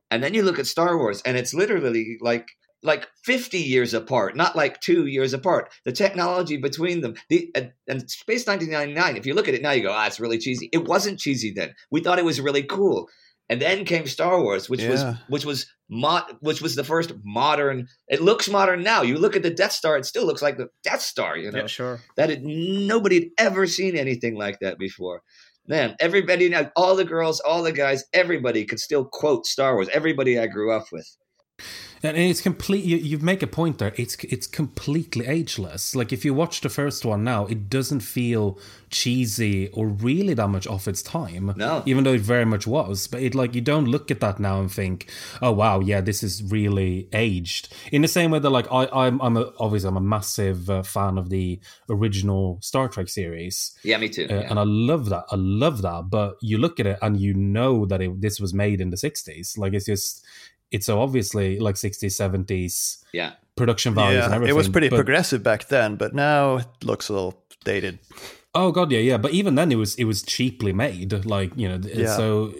And 0.09 0.23
then 0.23 0.33
you 0.33 0.43
look 0.43 0.57
at 0.57 0.67
Star 0.67 0.97
Wars, 0.97 1.21
and 1.23 1.37
it's 1.37 1.53
literally 1.53 2.17
like 2.21 2.47
like 2.81 3.07
50 3.25 3.57
years 3.57 3.93
apart, 3.93 4.37
not 4.37 4.55
like 4.55 4.79
two 4.79 5.05
years 5.05 5.33
apart. 5.33 5.69
The 5.83 5.91
technology 5.91 6.55
between 6.55 7.01
them, 7.01 7.15
the 7.27 7.51
and, 7.53 7.73
and 7.87 8.09
Space 8.09 8.47
1999. 8.47 9.17
If 9.17 9.25
you 9.25 9.33
look 9.33 9.47
at 9.47 9.53
it 9.53 9.61
now, 9.61 9.71
you 9.71 9.83
go, 9.83 9.91
ah, 9.91 10.07
it's 10.07 10.19
really 10.19 10.37
cheesy. 10.37 10.69
It 10.71 10.87
wasn't 10.87 11.19
cheesy 11.19 11.51
then. 11.51 11.73
We 11.91 12.01
thought 12.01 12.19
it 12.19 12.25
was 12.25 12.39
really 12.39 12.63
cool. 12.63 13.09
And 13.49 13.59
then 13.59 13.83
came 13.83 14.05
Star 14.05 14.41
Wars, 14.41 14.69
which 14.69 14.83
was 14.83 15.03
which 15.27 15.43
was 15.43 15.65
mod, 15.89 16.23
which 16.39 16.61
was 16.61 16.75
the 16.75 16.83
first 16.83 17.13
modern. 17.23 17.87
It 18.07 18.21
looks 18.21 18.47
modern 18.47 18.83
now. 18.83 19.01
You 19.01 19.17
look 19.17 19.35
at 19.35 19.41
the 19.41 19.49
Death 19.49 19.71
Star; 19.71 19.97
it 19.97 20.05
still 20.05 20.25
looks 20.25 20.41
like 20.41 20.57
the 20.57 20.67
Death 20.83 21.01
Star. 21.01 21.35
You 21.35 21.51
know 21.51 21.61
yeah, 21.61 21.67
sure. 21.67 21.99
that 22.15 22.29
had, 22.29 22.43
nobody 22.43 23.15
had 23.15 23.29
ever 23.47 23.65
seen 23.65 23.95
anything 23.95 24.35
like 24.35 24.59
that 24.59 24.77
before. 24.77 25.23
Man, 25.67 25.95
everybody, 25.99 26.49
now, 26.49 26.71
all 26.75 26.95
the 26.95 27.05
girls, 27.05 27.39
all 27.39 27.61
the 27.61 27.71
guys, 27.71 28.03
everybody 28.11 28.65
could 28.65 28.79
still 28.79 29.05
quote 29.05 29.45
Star 29.45 29.75
Wars. 29.75 29.89
Everybody 29.91 30.39
I 30.39 30.47
grew 30.47 30.71
up 30.71 30.87
with. 30.91 31.15
And 32.01 32.17
it's 32.17 32.41
complete. 32.41 32.85
You, 32.85 32.97
you 32.97 33.19
make 33.19 33.43
a 33.43 33.47
point 33.47 33.77
there. 33.77 33.93
It's 33.97 34.15
it's 34.23 34.47
completely 34.47 35.25
ageless. 35.27 35.95
Like 35.95 36.13
if 36.13 36.23
you 36.23 36.33
watch 36.33 36.61
the 36.61 36.69
first 36.69 37.05
one 37.05 37.23
now, 37.23 37.45
it 37.45 37.69
doesn't 37.69 38.01
feel 38.01 38.57
cheesy 38.89 39.67
or 39.69 39.87
really 39.87 40.33
that 40.33 40.47
much 40.47 40.65
off 40.65 40.87
its 40.87 41.01
time. 41.01 41.53
No. 41.55 41.83
even 41.85 42.03
though 42.03 42.13
it 42.13 42.21
very 42.21 42.45
much 42.45 42.65
was. 42.65 43.07
But 43.07 43.21
it 43.21 43.35
like 43.35 43.53
you 43.53 43.61
don't 43.61 43.85
look 43.85 44.11
at 44.11 44.19
that 44.21 44.39
now 44.39 44.59
and 44.59 44.71
think, 44.71 45.09
oh 45.41 45.51
wow, 45.51 45.79
yeah, 45.79 46.01
this 46.01 46.23
is 46.23 46.41
really 46.43 47.09
aged. 47.13 47.73
In 47.91 48.01
the 48.01 48.07
same 48.07 48.31
way 48.31 48.39
that 48.39 48.49
like 48.49 48.71
I 48.71 48.87
I'm 48.91 49.21
I'm 49.21 49.37
a, 49.37 49.51
obviously 49.59 49.89
I'm 49.89 49.97
a 49.97 50.01
massive 50.01 50.69
uh, 50.69 50.83
fan 50.83 51.17
of 51.17 51.29
the 51.29 51.59
original 51.89 52.59
Star 52.61 52.87
Trek 52.87 53.09
series. 53.09 53.77
Yeah, 53.83 53.97
me 53.97 54.09
too. 54.09 54.27
Uh, 54.29 54.35
yeah. 54.35 54.47
and 54.49 54.59
I 54.59 54.63
love 54.65 55.09
that. 55.09 55.25
I 55.31 55.35
love 55.35 55.81
that. 55.81 56.09
But 56.09 56.35
you 56.41 56.57
look 56.57 56.79
at 56.79 56.87
it 56.87 56.99
and 57.01 57.19
you 57.19 57.33
know 57.33 57.85
that 57.85 58.01
it, 58.01 58.21
this 58.21 58.39
was 58.39 58.53
made 58.53 58.81
in 58.81 58.89
the 58.89 58.97
60s. 58.97 59.57
Like 59.57 59.73
it's 59.73 59.85
just, 59.85 60.25
it's 60.71 60.85
so 60.85 61.01
obviously 61.01 61.59
like 61.59 61.75
60s, 61.75 62.13
70s 62.13 63.03
yeah. 63.13 63.33
production 63.55 63.93
values 63.95 64.23
and 64.23 64.31
Yeah, 64.31 64.35
everything. 64.35 64.53
it 64.55 64.57
was 64.57 64.69
pretty 64.69 64.89
but, 64.89 64.95
progressive 64.97 65.43
back 65.43 65.67
then, 65.67 65.95
but 65.95 66.13
now 66.13 66.57
it 66.57 66.67
looks 66.83 67.09
a 67.09 67.13
little 67.13 67.43
dated. 67.63 67.99
Oh 68.55 68.71
god, 68.71 68.91
yeah, 68.91 68.99
yeah. 68.99 69.17
But 69.17 69.31
even 69.31 69.55
then, 69.55 69.71
it 69.71 69.75
was 69.75 69.95
it 69.95 70.05
was 70.05 70.23
cheaply 70.23 70.73
made. 70.73 71.25
Like 71.25 71.51
you 71.55 71.67
know, 71.69 71.79
Yeah. 71.83 72.15
so. 72.17 72.53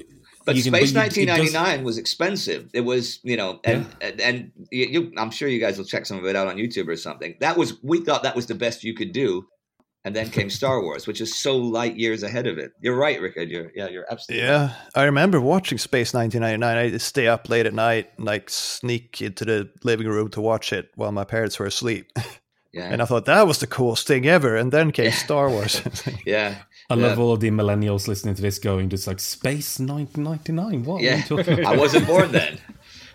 But 0.46 0.54
But 0.54 0.56
you 0.56 0.64
can- 0.64 0.74
Space 0.74 0.92
but 0.94 1.16
you- 1.18 1.24
it 1.24 1.26
does- 1.28 1.38
1999 1.54 1.84
was 1.84 1.98
expensive. 2.00 2.70
It 2.74 2.82
was, 2.82 3.20
you 3.24 3.38
know, 3.38 3.60
and 3.64 3.86
and, 4.02 4.22
and 4.22 4.52
you, 4.72 4.86
you, 4.86 5.12
I'm 5.18 5.30
sure 5.32 5.48
you 5.48 5.60
guys 5.60 5.78
will 5.78 5.86
check 5.86 6.06
some 6.08 6.18
of 6.18 6.26
it 6.26 6.36
out 6.36 6.48
on 6.48 6.56
YouTube 6.58 6.88
or 6.88 6.96
something. 6.96 7.36
That 7.40 7.58
was 7.58 7.74
we 7.84 8.00
thought 8.04 8.24
that 8.24 8.36
was 8.36 8.48
the 8.48 8.56
best 8.56 8.84
you 8.84 8.94
could 8.96 9.12
do, 9.14 9.46
and 10.06 10.16
then 10.16 10.30
came 10.30 10.50
Star 10.50 10.82
Wars, 10.84 11.08
which 11.08 11.22
is 11.22 11.36
so 11.36 11.58
light 11.58 11.96
years 11.98 12.24
ahead 12.24 12.48
of 12.48 12.58
it. 12.58 12.72
You're 12.82 12.96
right, 12.98 13.20
Rickard. 13.22 13.50
You're 13.50 13.72
yeah, 13.76 13.88
you're 13.90 14.06
absolutely 14.12 14.48
right. 14.48 14.52
Yeah, 14.54 14.74
I 14.96 15.04
remember 15.04 15.40
watching 15.42 15.78
Space 15.78 16.14
1999. 16.14 16.78
I 16.78 16.92
would 16.92 17.02
stay 17.02 17.28
up 17.28 17.50
late 17.50 17.66
at 17.66 17.74
night 17.74 18.10
and 18.18 18.26
like 18.26 18.50
sneak 18.50 19.22
into 19.22 19.46
the 19.46 19.70
living 19.84 20.08
room 20.08 20.30
to 20.32 20.42
watch 20.42 20.72
it 20.74 20.90
while 20.96 21.12
my 21.12 21.24
parents 21.26 21.60
were 21.60 21.66
asleep. 21.66 22.12
yeah, 22.72 22.90
And 22.92 23.02
I 23.02 23.06
thought 23.06 23.26
that 23.26 23.46
was 23.48 23.60
the 23.60 23.68
coolest 23.68 24.08
thing 24.08 24.26
ever. 24.28 24.56
And 24.56 24.72
then 24.72 24.92
came 24.92 25.06
Yeah. 25.06 25.12
Star 25.28 25.50
Wars. 25.50 25.82
yeah. 26.26 26.56
I 26.92 26.96
Yeah. 26.96 27.08
love 27.08 27.20
all 27.20 27.34
of 27.34 27.40
the 27.40 27.52
millennials 27.52 28.08
listening 28.08 28.34
to 28.36 28.42
this 28.42 28.58
going 28.58 28.90
just 28.90 29.06
like 29.06 29.20
Space 29.20 29.80
1999. 29.80 30.84
What? 30.86 31.02
Yeah, 31.02 31.14
are 31.14 31.18
you 31.18 31.24
talking 31.24 31.54
about? 31.60 31.74
I 31.74 31.78
wasn't 31.78 32.08
born 32.08 32.32
then. 32.32 32.58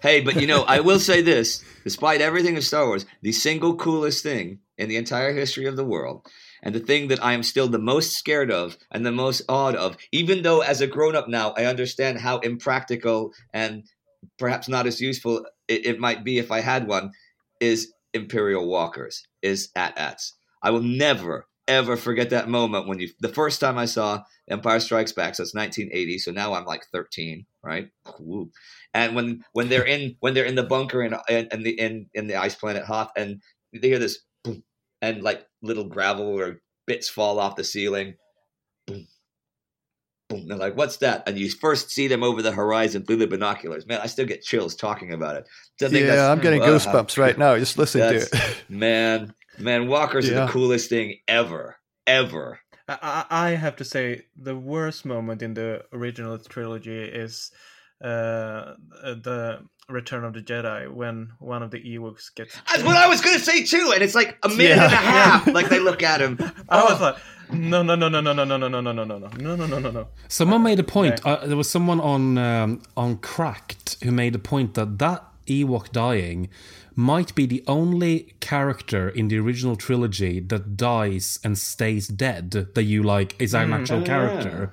Hey, 0.03 0.21
but 0.21 0.37
you 0.41 0.47
know, 0.47 0.63
I 0.65 0.81
will 0.81 1.01
say 1.01 1.23
this: 1.23 1.65
despite 1.83 2.21
everything 2.21 2.57
of 2.59 2.63
Star 2.65 2.87
Wars, 2.87 3.07
the 3.23 3.33
single 3.33 3.75
coolest 3.77 4.23
thing 4.23 4.59
in 4.77 4.89
the 4.89 4.97
entire 4.97 5.33
history 5.33 5.65
of 5.67 5.77
the 5.77 5.85
world, 5.85 6.27
and 6.65 6.75
the 6.75 6.81
thing 6.81 7.09
that 7.09 7.23
I 7.25 7.35
am 7.35 7.45
still 7.45 7.69
the 7.69 7.79
most 7.79 8.13
scared 8.15 8.51
of 8.51 8.77
and 8.91 9.07
the 9.07 9.13
most 9.13 9.43
awed 9.49 9.77
of, 9.77 9.97
even 10.11 10.43
though 10.43 10.63
as 10.63 10.81
a 10.81 10.89
grown-up 10.89 11.29
now 11.29 11.55
I 11.57 11.67
understand 11.67 12.19
how 12.19 12.39
impractical 12.39 13.33
and 13.53 13.85
perhaps 14.39 14.69
not 14.69 14.87
as 14.87 15.01
useful 15.01 15.47
it, 15.69 15.87
it 15.87 16.01
might 16.01 16.25
be 16.25 16.39
if 16.39 16.51
I 16.51 16.61
had 16.61 16.89
one, 16.89 17.13
is 17.61 17.93
Imperial 18.13 18.67
Walkers, 18.67 19.23
is 19.43 19.71
AT-ATs. 19.77 20.35
I 20.63 20.71
will 20.71 20.83
never 20.83 21.47
ever 21.67 21.97
forget 21.97 22.31
that 22.31 22.49
moment 22.49 22.87
when 22.87 22.99
you 22.99 23.09
the 23.21 23.29
first 23.29 23.61
time 23.61 23.79
I 23.79 23.87
saw 23.87 24.23
Empire 24.49 24.81
Strikes 24.81 25.13
Back. 25.13 25.35
So 25.35 25.43
it's 25.43 25.55
1980. 25.55 26.19
So 26.19 26.31
now 26.31 26.55
I'm 26.55 26.65
like 26.65 26.85
13, 26.93 27.47
right? 27.63 27.89
Woo. 28.19 28.51
And 28.93 29.15
when 29.15 29.45
when 29.53 29.69
they're 29.69 29.87
in 29.87 30.17
when 30.21 30.35
they're 30.35 30.45
in 30.45 30.55
the 30.55 30.63
bunker 30.63 31.03
in 31.03 31.15
in, 31.29 31.49
in 31.51 31.63
the 31.63 31.81
in 31.81 32.07
in 32.15 32.27
the 32.27 32.37
ice 32.37 32.55
planet 32.55 32.85
Hoth, 32.85 33.11
and 33.17 33.41
they 33.73 33.89
hear 33.89 33.99
this 33.99 34.21
and 35.05 35.23
like 35.23 35.47
little 35.63 35.85
gravel 35.85 36.39
or 36.39 36.61
bits 36.87 37.09
fall 37.09 37.39
off 37.39 37.57
the 37.57 37.65
ceiling. 37.65 38.15
Boom. 38.87 39.07
Boom. 40.29 40.49
They're 40.49 40.59
like, 40.59 40.77
what's 40.77 40.99
that? 40.99 41.29
And 41.29 41.39
you 41.39 41.51
first 41.51 41.91
see 41.91 42.09
them 42.09 42.23
over 42.23 42.43
the 42.43 42.53
horizon 42.53 43.05
through 43.05 43.17
the 43.17 43.27
binoculars. 43.27 43.87
Man, 43.87 44.01
I 44.01 44.07
still 44.07 44.27
get 44.27 44.43
chills 44.43 44.75
talking 44.75 45.13
about 45.13 45.37
it. 45.37 45.49
So 45.79 45.87
I 45.87 45.91
think 45.91 46.07
yeah, 46.07 46.31
I'm 46.31 46.41
getting 46.41 46.61
wow. 46.61 46.69
goosebumps 46.69 47.19
right 47.19 47.37
now 47.37 47.59
just 47.59 47.79
listening 47.79 48.09
to 48.09 48.17
it. 48.17 48.65
Man, 48.69 49.35
man, 49.59 49.87
walkers 49.89 50.29
are 50.31 50.47
the 50.47 50.47
coolest 50.49 50.89
thing 50.89 51.19
ever, 51.29 51.77
ever. 52.07 52.61
I, 52.89 52.99
I 53.31 53.47
I 53.47 53.51
have 53.51 53.77
to 53.77 53.85
say 53.85 54.23
the 54.37 54.57
worst 54.57 55.05
moment 55.05 55.43
in 55.43 55.55
the 55.55 55.85
original 55.93 56.39
trilogy 56.39 56.99
is 56.99 57.51
uh, 58.05 58.75
the 59.03 59.61
Return 59.89 60.25
of 60.25 60.33
the 60.33 60.41
Jedi 60.41 60.91
when 60.91 61.33
one 61.41 61.63
of 61.63 61.71
the 61.71 61.79
Ewoks 61.79 62.35
gets. 62.35 62.57
That's 62.69 62.83
what 62.83 62.97
I 62.97 63.07
was 63.07 63.21
gonna 63.21 63.39
say 63.39 63.65
too, 63.65 63.91
and 63.95 64.03
it's 64.03 64.15
like 64.15 64.39
a 64.43 64.49
minute 64.49 64.77
Yeah. 64.77 64.85
and 64.85 64.93
a 64.93 64.97
half. 64.97 65.47
Like 65.49 65.69
they 65.69 65.79
look 65.81 66.03
at 66.03 66.21
him. 66.21 66.39
I 66.69 66.81
Oh. 66.81 66.85
was 66.93 67.01
like, 67.01 67.17
no, 67.53 67.83
no, 67.83 67.95
no, 67.95 68.09
no, 68.09 68.21
no, 68.21 68.33
no, 68.33 68.45
no, 68.45 68.57
no, 68.57 68.69
no, 68.69 68.81
no, 68.81 68.93
no, 68.93 69.05
no, 69.05 69.19
no, 69.19 69.29
no, 69.29 69.57
no, 69.57 69.67
no, 69.67 69.79
no, 69.79 69.91
no. 69.91 70.09
Someone 70.29 70.63
made 70.63 70.79
a 70.81 70.85
point. 70.85 71.21
Uh, 71.27 71.47
there 71.47 71.57
was 71.57 71.69
someone 71.71 72.01
on 72.01 72.39
um, 72.39 72.83
on 72.97 73.19
Cracked 73.19 73.97
who 74.03 74.11
made 74.11 74.35
a 74.35 74.39
point 74.39 74.73
that 74.75 74.99
that 74.99 75.23
Ewok 75.47 75.93
dying 75.93 76.49
might 76.97 77.35
be 77.35 77.45
the 77.45 77.63
only 77.67 78.35
character 78.41 79.09
in 79.11 79.29
the 79.29 79.37
original 79.39 79.77
trilogy 79.77 80.41
that 80.41 80.77
dies 80.77 81.39
and 81.45 81.59
stays 81.59 82.09
dead 82.09 82.53
that 82.75 82.85
you 82.85 83.03
like 83.03 83.35
is 83.43 83.53
an 83.53 83.73
actual 83.73 84.01
Oh, 84.01 84.05
character. 84.05 84.73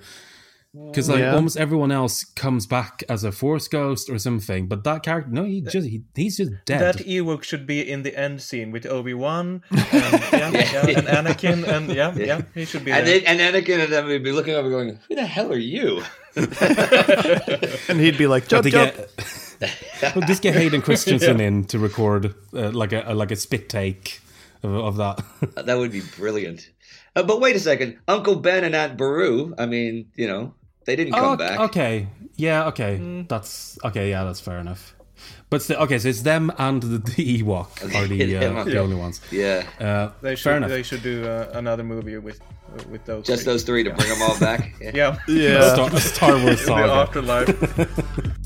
Because 0.73 1.10
like 1.10 1.19
Yeah. 1.19 1.36
almost 1.36 1.57
everyone 1.57 1.91
else 1.91 2.23
comes 2.23 2.65
back 2.65 3.03
as 3.10 3.25
a 3.25 3.31
Force 3.34 3.67
ghost 3.67 4.10
or 4.10 4.17
something, 4.17 4.67
but 4.67 4.86
that 4.86 5.03
character, 5.03 5.29
no, 5.29 5.43
he 5.43 5.60
just 5.60 5.86
he, 5.88 6.03
he's 6.15 6.38
just 6.38 6.51
dead. 6.65 6.79
That 6.79 7.05
Ewok 7.05 7.43
should 7.43 7.67
be 7.67 7.81
in 7.89 8.03
the 8.03 8.17
end 8.17 8.41
scene 8.41 8.71
with 8.71 8.86
Obi 8.86 9.13
Wan 9.13 9.63
and, 9.71 9.81
yeah, 9.91 10.49
yeah, 10.49 10.88
and 10.88 11.07
Anakin, 11.27 11.67
and 11.67 11.89
yeah, 11.93 12.15
yeah, 12.15 12.41
he 12.53 12.63
should 12.63 12.86
be 12.86 12.91
And, 12.91 13.05
there. 13.05 13.19
they, 13.19 13.25
and 13.25 13.39
Anakin 13.41 13.84
and 13.84 13.91
them 13.91 14.05
would 14.07 14.23
be 14.23 14.31
looking 14.31 14.53
over, 14.55 14.69
going, 14.69 14.97
"Who 15.10 15.15
the 15.15 15.25
hell 15.25 15.51
are 15.51 15.57
you?" 15.57 16.03
and 16.36 17.99
he'd 17.99 18.17
be 18.17 18.27
like, 18.27 18.43
But 18.49 18.63
jump, 18.63 18.67
jump. 18.67 18.93
get, 18.95 19.69
well, 20.15 20.25
just 20.27 20.41
get 20.41 20.55
Hayden 20.55 20.81
Christensen 20.81 21.39
in 21.41 21.65
to 21.65 21.79
record 21.79 22.34
uh, 22.53 22.71
like 22.71 22.93
a, 22.93 23.13
like 23.13 23.31
a 23.31 23.36
spit 23.36 23.67
take 23.69 24.21
of, 24.63 24.73
of 24.73 24.95
that. 24.97 25.21
that 25.65 25.77
would 25.77 25.91
be 25.91 26.01
brilliant. 26.17 26.69
Uh, 27.15 27.23
but 27.23 27.41
wait 27.41 27.55
a 27.55 27.60
second, 27.60 27.97
Uncle 28.07 28.38
Ben 28.38 28.63
and 28.63 28.73
Aunt 28.73 28.95
Beru. 28.97 29.53
I 29.57 29.65
mean, 29.65 30.10
you 30.15 30.27
know, 30.27 30.53
they 30.85 30.95
didn't 30.95 31.13
come 31.13 31.25
Oh, 31.33 31.35
back. 31.37 31.59
Okay, 31.69 32.07
yeah, 32.35 32.67
okay, 32.67 33.23
that's 33.27 33.77
okay. 33.83 34.09
Yeah, 34.09 34.23
that's 34.23 34.39
fair 34.39 34.59
enough. 34.59 34.95
But 35.51 35.61
still, 35.61 35.77
okay, 35.83 35.99
so 35.99 36.07
it's 36.09 36.21
them 36.21 36.51
and 36.57 36.81
the, 36.81 36.97
the 36.97 37.41
Ewok 37.43 37.83
are 37.95 38.07
the 38.07 38.37
uh, 38.37 38.61
and- 38.61 38.71
the 38.71 38.77
only 38.79 38.95
ones. 38.95 39.21
Yeah, 39.31 39.63
Uh, 39.79 40.09
They 40.21 40.29
fair 40.29 40.37
should 40.37 40.57
enough. 40.57 40.69
they 40.69 40.83
should 40.83 41.03
do 41.03 41.25
uh, 41.27 41.51
another 41.53 41.83
movie 41.83 42.17
with 42.17 42.39
with 42.89 43.03
those. 43.05 43.25
just 43.25 43.43
three. 43.43 43.51
those 43.53 43.63
three 43.63 43.83
to 43.83 43.91
bring 43.91 44.09
them 44.09 44.21
all 44.21 44.39
back. 44.39 44.73
Yeah. 44.81 44.91
Yeah, 44.95 45.17
Yeah. 45.27 45.73
Star, 45.73 45.99
Star 45.99 46.31
Wars 46.43 46.59
the 46.61 46.65
saga. 46.65 46.93
afterlife. 46.93 48.37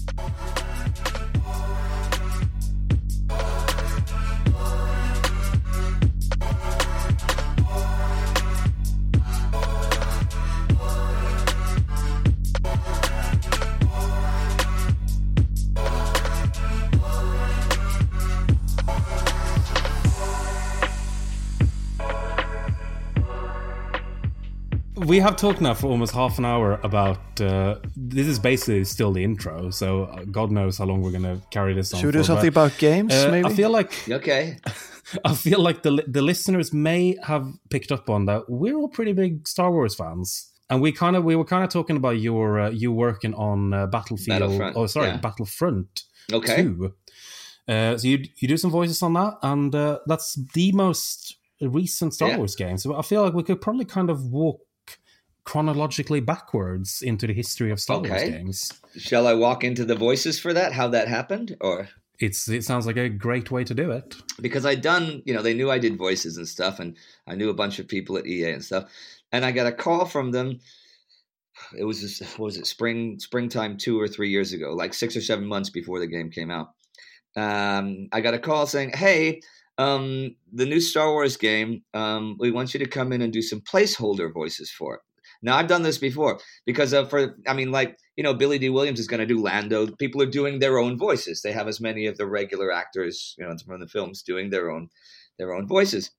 We 25.05 25.19
have 25.19 25.35
talked 25.35 25.61
now 25.61 25.75
for 25.75 25.87
almost 25.87 26.13
half 26.13 26.39
an 26.39 26.45
hour 26.45 26.79
about. 26.83 27.39
Uh, 27.39 27.75
this 27.95 28.25
is 28.25 28.39
basically 28.39 28.83
still 28.85 29.11
the 29.11 29.23
intro, 29.23 29.69
so 29.69 30.05
uh, 30.05 30.23
God 30.23 30.51
knows 30.51 30.79
how 30.79 30.85
long 30.85 31.01
we're 31.01 31.11
going 31.11 31.23
to 31.23 31.39
carry 31.51 31.73
this 31.75 31.93
on. 31.93 31.99
Should 31.99 32.07
we 32.07 32.11
do 32.13 32.19
for, 32.19 32.23
something 32.23 32.49
but, 32.49 32.65
about 32.67 32.79
games, 32.79 33.13
uh, 33.13 33.29
maybe? 33.29 33.47
I 33.47 33.53
feel 33.53 33.69
like 33.69 34.09
Okay. 34.09 34.57
I 35.23 35.35
feel 35.35 35.59
like 35.59 35.83
the 35.83 36.03
the 36.07 36.23
listeners 36.23 36.73
may 36.73 37.17
have 37.21 37.47
picked 37.69 37.91
up 37.91 38.09
on 38.09 38.25
that. 38.25 38.49
We're 38.49 38.75
all 38.75 38.87
pretty 38.87 39.13
big 39.13 39.47
Star 39.47 39.71
Wars 39.71 39.93
fans, 39.93 40.51
and 40.71 40.81
we 40.81 40.91
kind 40.91 41.15
of 41.15 41.23
we 41.23 41.35
were 41.35 41.45
kind 41.45 41.63
of 41.63 41.69
talking 41.69 41.97
about 41.97 42.19
your 42.19 42.59
uh, 42.59 42.69
you 42.71 42.91
working 42.91 43.35
on 43.35 43.73
uh, 43.73 43.85
Battlefield. 43.85 44.39
Battlefront, 44.39 44.75
oh, 44.75 44.87
sorry, 44.87 45.09
yeah. 45.09 45.17
Battlefront 45.17 46.03
Okay. 46.33 46.63
Two. 46.63 46.93
Uh, 47.67 47.97
so 47.97 48.07
you 48.07 48.23
you 48.37 48.47
do 48.47 48.57
some 48.57 48.71
voices 48.71 49.03
on 49.03 49.13
that, 49.13 49.35
and 49.43 49.75
uh, 49.75 49.99
that's 50.07 50.35
the 50.55 50.71
most 50.71 51.37
recent 51.61 52.13
Star 52.13 52.29
Yeah. 52.29 52.37
Wars 52.37 52.55
game. 52.55 52.77
So 52.77 52.95
I 52.97 53.01
feel 53.01 53.21
like 53.21 53.33
we 53.33 53.43
could 53.43 53.61
probably 53.61 53.85
kind 53.85 54.09
of 54.09 54.25
walk 54.25 54.59
chronologically 55.45 56.19
backwards 56.19 57.01
into 57.01 57.27
the 57.27 57.33
history 57.33 57.71
of 57.71 57.79
Star 57.79 57.99
Wars 57.99 58.23
games. 58.23 58.71
Shall 58.97 59.27
I 59.27 59.33
walk 59.33 59.63
into 59.63 59.85
the 59.85 59.95
voices 59.95 60.39
for 60.39 60.53
that? 60.53 60.73
How 60.73 60.87
that 60.89 61.07
happened, 61.07 61.55
or 61.61 61.87
It's 62.19 62.47
it 62.49 62.63
sounds 62.63 62.85
like 62.87 62.97
a 62.97 63.09
great 63.09 63.51
way 63.51 63.63
to 63.63 63.73
do 63.73 63.91
it. 63.91 64.15
because 64.41 64.65
I'd 64.65 64.81
done, 64.81 65.21
you 65.25 65.33
know, 65.33 65.41
they 65.41 65.53
knew 65.53 65.69
I 65.71 65.79
did 65.79 65.97
voices 65.97 66.37
and 66.37 66.47
stuff, 66.47 66.79
and 66.79 66.97
I 67.27 67.35
knew 67.35 67.49
a 67.49 67.53
bunch 67.53 67.79
of 67.79 67.87
people 67.87 68.17
at 68.17 68.25
EA 68.25 68.51
and 68.51 68.63
stuff, 68.65 68.89
and 69.31 69.45
I 69.45 69.51
got 69.51 69.67
a 69.67 69.71
call 69.71 70.05
from 70.05 70.31
them. 70.31 70.59
It 71.77 71.85
was 71.85 72.01
just, 72.01 72.21
what 72.37 72.45
was 72.45 72.57
it 72.57 72.67
spring 72.67 73.17
springtime 73.19 73.77
two 73.77 73.99
or 73.99 74.07
three 74.07 74.29
years 74.29 74.51
ago, 74.51 74.73
like 74.73 74.93
six 74.93 75.15
or 75.15 75.21
seven 75.21 75.45
months 75.45 75.69
before 75.69 75.99
the 75.99 76.07
game 76.07 76.29
came 76.29 76.51
out. 76.51 76.69
Um, 77.37 78.07
I 78.11 78.21
got 78.21 78.33
a 78.33 78.39
call 78.39 78.65
saying, 78.65 78.91
"Hey, 78.93 79.41
um, 79.77 80.35
the 80.53 80.65
new 80.65 80.79
Star 80.79 81.11
Wars 81.11 81.37
game, 81.37 81.83
um, 81.93 82.35
we 82.39 82.51
want 82.51 82.73
you 82.73 82.79
to 82.79 82.87
come 82.89 83.11
in 83.13 83.21
and 83.21 83.31
do 83.33 83.41
some 83.41 83.61
placeholder 83.61 84.33
voices 84.33 84.71
for 84.71 84.95
it." 84.95 85.01
Now 85.45 85.57
I've 85.57 85.67
done 85.67 85.83
this 85.83 85.99
before 85.99 86.39
because 86.65 86.93
uh, 86.93 87.05
for 87.05 87.37
I 87.47 87.53
mean, 87.53 87.71
like 87.71 87.97
you 88.17 88.23
know, 88.23 88.33
Billy 88.33 88.57
Dee 88.57 88.69
Williams 88.69 88.99
is 88.99 89.07
going 89.07 89.19
to 89.19 89.25
do 89.25 89.41
Lando. 89.41 89.87
People 89.87 90.21
are 90.21 90.25
doing 90.25 90.59
their 90.59 90.79
own 90.79 90.97
voices. 90.97 91.41
They 91.41 91.51
have 91.51 91.67
as 91.67 91.79
many 91.79 92.07
of 92.07 92.17
the 92.17 92.25
regular 92.25 92.71
actors, 92.71 93.35
you 93.37 93.45
know, 93.45 93.55
from 93.65 93.79
the 93.79 93.87
films 93.87 94.23
doing 94.23 94.49
their 94.49 94.71
own 94.71 94.89
their 95.37 95.53
own 95.53 95.67
voices. 95.67 96.09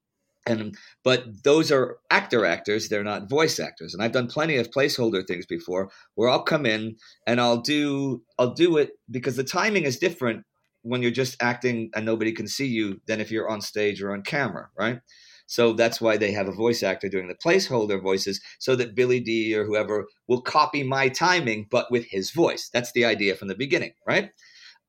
And 0.47 0.77
but 1.03 1.43
those 1.43 1.73
are 1.73 1.99
actor 2.11 2.47
actors; 2.47 2.89
they're 2.89 3.03
not 3.03 3.29
voice 3.29 3.59
actors. 3.59 3.93
And 3.93 4.03
I've 4.03 4.13
done 4.13 4.29
plenty 4.29 4.59
of 4.59 4.71
placeholder 4.71 5.27
things 5.27 5.45
before, 5.45 5.91
where 6.15 6.29
I'll 6.29 6.45
come 6.45 6.65
in 6.65 6.97
and 7.27 7.41
I'll 7.41 7.61
do 7.61 8.23
I'll 8.39 8.55
do 8.55 8.77
it 8.77 8.93
because 9.11 9.35
the 9.35 9.45
timing 9.45 9.85
is 9.85 9.99
different 9.99 10.45
when 10.83 11.03
you're 11.03 11.11
just 11.11 11.37
acting 11.43 11.91
and 11.97 12.07
nobody 12.07 12.31
can 12.31 12.47
see 12.47 12.69
you 12.69 13.01
than 13.09 13.21
if 13.21 13.33
you're 13.33 13.49
on 13.49 13.61
stage 13.61 14.01
or 14.01 14.13
on 14.13 14.23
camera, 14.23 14.69
right? 14.79 15.01
So 15.47 15.73
that's 15.73 16.01
why 16.01 16.17
they 16.17 16.33
have 16.33 16.49
a 16.49 16.53
voice 16.53 16.83
actor 16.83 17.09
doing 17.09 17.29
the 17.29 17.35
placeholder 17.35 18.03
voices 18.03 18.41
so 18.59 18.77
that 18.77 18.95
Billy 18.95 19.21
Dee 19.21 19.55
or 19.55 19.65
whoever 19.65 20.07
will 20.27 20.41
copy 20.41 20.83
my 20.83 21.09
timing, 21.09 21.67
but 21.71 21.91
with 21.91 22.07
his 22.07 22.33
voice. 22.33 22.69
That's 22.73 22.93
the 22.93 23.05
idea 23.05 23.37
from 23.37 23.49
the 23.49 23.55
beginning, 23.55 23.93
right? 24.07 24.31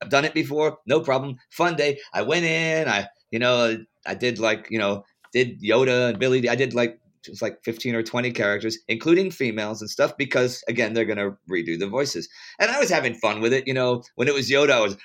I've 0.02 0.10
done 0.10 0.26
it 0.26 0.34
before, 0.34 0.78
no 0.86 1.00
problem. 1.00 1.38
Fun 1.50 1.76
day. 1.76 2.00
I 2.14 2.24
went 2.24 2.46
in, 2.46 2.88
I, 2.88 3.08
you 3.32 3.40
know, 3.40 3.78
I 4.06 4.14
did 4.16 4.40
like, 4.40 4.68
you 4.70 4.80
know, 4.80 5.04
did 5.34 5.62
Yoda 5.62 6.10
and 6.10 6.20
Billy 6.20 6.42
Dee. 6.42 6.50
I 6.50 6.56
did 6.56 6.74
like 6.74 7.00
it's 7.26 7.42
like 7.42 7.60
15 7.64 7.96
or 7.96 8.04
20 8.04 8.32
characters, 8.32 8.78
including 8.88 9.32
females 9.32 9.82
and 9.82 9.90
stuff, 9.90 10.16
because 10.18 10.64
again, 10.68 10.94
they're 10.94 11.06
going 11.06 11.18
to 11.18 11.38
redo 11.50 11.78
the 11.80 11.88
voices. 11.88 12.30
And 12.60 12.70
I 12.72 12.80
was 12.80 12.90
having 12.90 13.14
fun 13.16 13.42
with 13.42 13.54
it. 13.54 13.68
You 13.68 13.74
know, 13.74 14.04
when 14.16 14.28
it 14.28 14.34
was 14.34 14.50
Yoda, 14.50 14.72
I 14.72 14.80
was, 14.82 14.98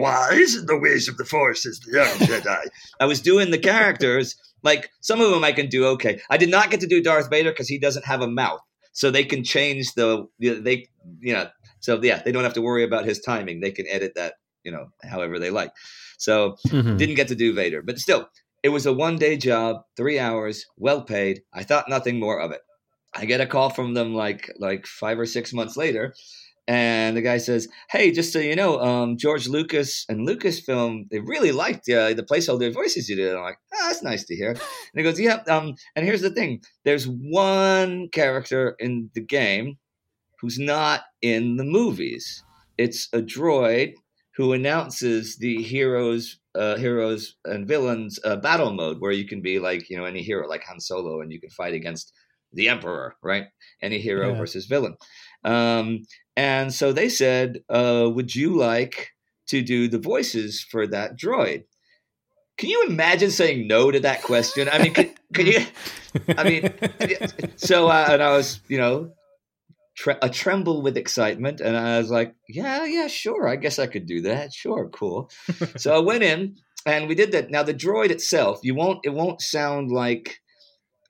wise 0.00 0.54
in 0.54 0.66
the 0.66 0.78
ways 0.78 1.08
of 1.08 1.16
the 1.16 1.24
Force 1.24 1.66
is 1.66 1.80
the 1.80 1.92
young 1.98 2.06
Jedi. 2.28 2.66
I 3.00 3.04
was 3.06 3.20
doing 3.20 3.50
the 3.50 3.58
characters. 3.58 4.36
Like 4.62 4.90
some 5.00 5.20
of 5.20 5.30
them 5.30 5.44
I 5.44 5.52
can 5.52 5.68
do 5.68 5.86
okay. 5.86 6.20
I 6.30 6.36
did 6.36 6.50
not 6.50 6.70
get 6.70 6.80
to 6.80 6.86
do 6.86 7.02
Darth 7.02 7.30
Vader 7.30 7.50
because 7.50 7.68
he 7.68 7.78
doesn't 7.78 8.04
have 8.06 8.22
a 8.22 8.28
mouth. 8.28 8.60
So 8.92 9.10
they 9.10 9.24
can 9.24 9.44
change 9.44 9.92
the, 9.94 10.26
they, 10.40 10.88
you 11.20 11.34
know, 11.34 11.48
so 11.80 12.00
yeah, 12.02 12.22
they 12.24 12.32
don't 12.32 12.44
have 12.44 12.54
to 12.54 12.62
worry 12.62 12.82
about 12.82 13.04
his 13.04 13.20
timing. 13.20 13.60
They 13.60 13.70
can 13.70 13.86
edit 13.86 14.12
that, 14.16 14.34
you 14.64 14.72
know, 14.72 14.86
however 15.04 15.38
they 15.38 15.50
like. 15.50 15.70
So 16.18 16.56
Mhm. 16.68 16.96
didn't 16.96 17.14
get 17.16 17.28
to 17.28 17.34
do 17.34 17.52
Vader, 17.52 17.82
but 17.82 17.98
still, 17.98 18.28
it 18.66 18.70
was 18.70 18.84
a 18.84 18.92
one 18.92 19.14
day 19.14 19.36
job, 19.36 19.84
three 19.96 20.18
hours, 20.18 20.66
well 20.76 21.02
paid. 21.02 21.42
I 21.54 21.62
thought 21.62 21.88
nothing 21.88 22.18
more 22.18 22.40
of 22.40 22.50
it. 22.50 22.62
I 23.14 23.24
get 23.24 23.40
a 23.40 23.46
call 23.46 23.70
from 23.70 23.94
them 23.94 24.12
like 24.12 24.52
like 24.58 24.88
five 24.88 25.20
or 25.20 25.24
six 25.24 25.52
months 25.52 25.76
later, 25.76 26.14
and 26.66 27.16
the 27.16 27.22
guy 27.22 27.38
says, 27.38 27.68
"Hey, 27.90 28.10
just 28.10 28.32
so 28.32 28.40
you 28.40 28.56
know, 28.56 28.80
um, 28.80 29.18
George 29.18 29.46
Lucas 29.46 30.04
and 30.08 30.26
Lucasfilm 30.26 31.08
they 31.10 31.20
really 31.20 31.52
liked 31.52 31.88
uh, 31.88 32.12
the 32.12 32.26
placeholder 32.28 32.74
voices 32.74 33.08
you 33.08 33.14
did." 33.14 33.36
I'm 33.36 33.42
like, 33.42 33.58
"Ah, 33.72 33.86
that's 33.86 34.02
nice 34.02 34.24
to 34.24 34.34
hear." 34.34 34.50
And 34.90 34.96
he 34.96 35.04
goes, 35.04 35.20
"Yeah, 35.20 35.44
um, 35.46 35.76
and 35.94 36.04
here's 36.04 36.22
the 36.22 36.30
thing: 36.30 36.60
there's 36.84 37.06
one 37.06 38.08
character 38.08 38.74
in 38.80 39.10
the 39.14 39.20
game 39.20 39.78
who's 40.40 40.58
not 40.58 41.02
in 41.22 41.56
the 41.56 41.64
movies. 41.78 42.42
It's 42.78 43.08
a 43.12 43.22
droid 43.22 43.92
who 44.36 44.52
announces 44.52 45.36
the 45.36 45.62
heroes, 45.62 46.40
uh, 46.56 46.76
heroes 46.76 47.36
and 47.44 47.68
villains 47.68 48.18
uh, 48.24 48.36
battle 48.36 48.72
mode, 48.72 49.00
where 49.00 49.12
you 49.12 49.26
can 49.26 49.42
be 49.42 49.58
like 49.58 49.88
you 49.90 49.96
know 49.96 50.04
any 50.04 50.22
hero 50.22 50.48
like 50.48 50.64
Han 50.64 50.80
Solo, 50.80 51.20
and 51.20 51.30
you 51.32 51.40
can 51.40 51.50
fight 51.50 51.74
against 51.74 52.12
the 52.52 52.68
Emperor, 52.68 53.14
right? 53.22 53.44
Any 53.82 53.98
hero 53.98 54.32
Yeah. 54.32 54.38
versus 54.38 54.66
villain. 54.66 54.96
Um, 55.44 56.02
and 56.36 56.72
so 56.72 56.92
they 56.92 57.08
said, 57.08 57.60
uh, 57.68 58.10
"Would 58.12 58.34
you 58.34 58.56
like 58.56 59.10
to 59.48 59.62
do 59.62 59.88
the 59.88 59.98
voices 59.98 60.62
for 60.62 60.86
that 60.88 61.16
droid?" 61.18 61.64
Can 62.58 62.70
you 62.70 62.86
imagine 62.88 63.30
saying 63.30 63.68
no 63.68 63.90
to 63.90 64.00
that 64.00 64.22
question? 64.22 64.68
I 64.72 64.78
mean, 64.78 64.94
can, 64.94 65.14
can 65.34 65.46
you? 65.46 65.60
I 66.38 66.44
mean, 66.44 66.70
so 67.56 67.88
uh, 67.88 68.08
and 68.12 68.22
I 68.22 68.30
was, 68.30 68.60
you 68.68 68.78
know, 68.78 69.12
tre- 69.96 70.18
a 70.22 70.30
tremble 70.30 70.82
with 70.82 70.96
excitement, 70.96 71.60
and 71.60 71.76
I 71.76 71.98
was 71.98 72.10
like, 72.10 72.34
"Yeah, 72.48 72.84
yeah, 72.84 73.06
sure. 73.06 73.48
I 73.48 73.56
guess 73.56 73.78
I 73.78 73.86
could 73.86 74.06
do 74.06 74.22
that. 74.22 74.52
Sure, 74.52 74.88
cool." 74.88 75.30
so 75.76 75.94
I 75.94 75.98
went 75.98 76.22
in 76.22 76.56
and 76.84 77.08
we 77.08 77.14
did 77.14 77.32
that. 77.32 77.50
Now 77.50 77.62
the 77.62 77.74
droid 77.74 78.10
itself, 78.10 78.60
you 78.62 78.74
won't, 78.74 79.00
it 79.04 79.12
won't 79.12 79.40
sound 79.40 79.90
like 79.90 80.38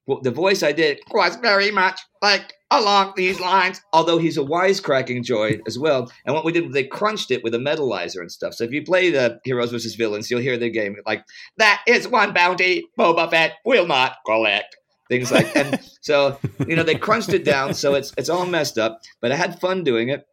well, 0.07 0.20
the 0.22 0.31
voice 0.31 0.62
I 0.62 0.72
did 0.72 1.01
was 1.11 1.37
very 1.37 1.70
much 1.70 2.01
like 2.22 2.53
along 2.70 3.14
these 3.16 3.40
lines. 3.40 3.81
Although 3.92 4.18
he's 4.18 4.38
a 4.38 4.42
wisecracking 4.42 5.25
droid 5.25 5.61
as 5.66 5.79
well. 5.79 6.11
And 6.25 6.35
what 6.35 6.44
we 6.44 6.53
did, 6.53 6.72
they 6.72 6.85
crunched 6.85 7.31
it 7.31 7.42
with 7.42 7.55
a 7.55 7.59
metalizer 7.59 8.20
and 8.20 8.31
stuff. 8.31 8.55
So 8.55 8.64
if 8.64 8.70
you 8.70 8.85
play 8.85 9.11
the 9.11 9.40
Heroes 9.44 9.72
versus 9.72 9.96
Villains, 9.96 10.31
you'll 10.31 10.40
hear 10.40 10.57
the 10.57 10.70
game 10.70 10.96
like 11.07 11.25
that 11.59 11.83
is 11.88 12.07
one 12.07 12.33
bounty 12.33 12.85
Boba 12.99 13.29
Fett 13.31 13.55
will 13.64 13.87
not 13.87 14.16
collect. 14.25 14.77
Things 15.09 15.31
like 15.31 15.55
and 15.57 15.79
so 16.01 16.38
you 16.66 16.75
know 16.75 16.83
they 16.83 16.97
crunched 16.97 17.33
it 17.33 17.45
down 17.45 17.75
so 17.75 17.95
it's 17.95 18.12
it's 18.19 18.29
all 18.29 18.45
messed 18.47 18.77
up. 18.79 19.01
But 19.21 19.31
I 19.33 19.37
had 19.37 19.61
fun 19.61 19.85
doing 19.85 20.09
it, 20.09 20.27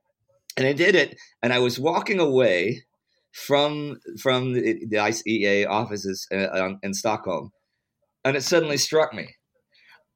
and 0.58 0.66
I 0.66 0.74
did 0.74 0.96
it. 0.96 1.16
And 1.44 1.54
I 1.54 1.60
was 1.60 1.80
walking 1.80 2.20
away 2.20 2.84
from 3.32 4.00
from 4.20 4.54
the, 4.54 4.86
the 4.86 4.98
ICEA 4.98 5.68
offices 5.68 6.28
uh, 6.32 6.48
um, 6.52 6.80
in 6.82 6.94
Stockholm, 6.94 7.52
and 8.26 8.36
it 8.36 8.42
suddenly 8.44 8.78
struck 8.78 9.14
me. 9.14 9.36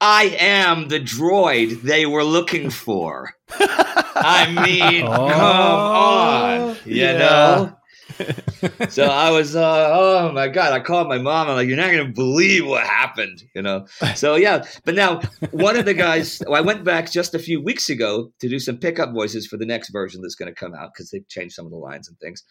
I 0.00 0.36
am 0.38 0.88
the 0.88 1.00
droid 1.00 1.82
they 1.82 2.06
were 2.06 2.24
looking 2.24 2.70
for. 2.70 3.32
I 3.50 4.46
mean, 4.66 5.04
Oh, 5.06 5.28
come 5.28 5.40
on, 5.40 6.76
you 6.84 6.96
yeah. 7.02 7.18
know. 7.18 7.77
so 8.88 9.04
I 9.04 9.30
was, 9.30 9.54
uh, 9.56 9.90
oh 9.92 10.32
my 10.32 10.48
god! 10.48 10.72
I 10.72 10.80
called 10.80 11.08
my 11.08 11.18
mom. 11.18 11.48
I'm 11.48 11.56
like, 11.56 11.68
you're 11.68 11.76
not 11.76 11.90
gonna 11.90 12.08
believe 12.12 12.66
what 12.66 12.84
happened, 12.84 13.42
you 13.54 13.62
know. 13.62 13.86
So 14.14 14.36
yeah, 14.36 14.64
but 14.84 14.94
now 14.94 15.20
one 15.50 15.76
of 15.76 15.84
the 15.84 15.94
guys, 15.94 16.42
I 16.52 16.60
went 16.60 16.84
back 16.84 17.10
just 17.10 17.34
a 17.34 17.38
few 17.38 17.62
weeks 17.62 17.88
ago 17.88 18.32
to 18.40 18.48
do 18.48 18.58
some 18.58 18.78
pickup 18.78 19.12
voices 19.12 19.46
for 19.46 19.56
the 19.56 19.66
next 19.66 19.90
version 19.90 20.22
that's 20.22 20.34
going 20.34 20.52
to 20.52 20.58
come 20.58 20.74
out 20.74 20.90
because 20.92 21.10
they've 21.10 21.28
changed 21.28 21.54
some 21.54 21.66
of 21.66 21.72
the 21.72 21.78
lines 21.78 22.08
and 22.08 22.18
things. 22.18 22.42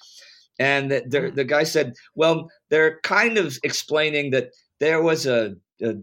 And 0.59 0.89
the, 0.89 1.03
the, 1.07 1.31
the 1.31 1.43
guy 1.43 1.63
said, 1.63 1.93
well, 2.15 2.49
they're 2.69 2.99
kind 3.01 3.37
of 3.37 3.57
explaining 3.63 4.31
that 4.31 4.49
there 4.79 5.01
was 5.01 5.27
a, 5.27 5.55
a 5.83 5.93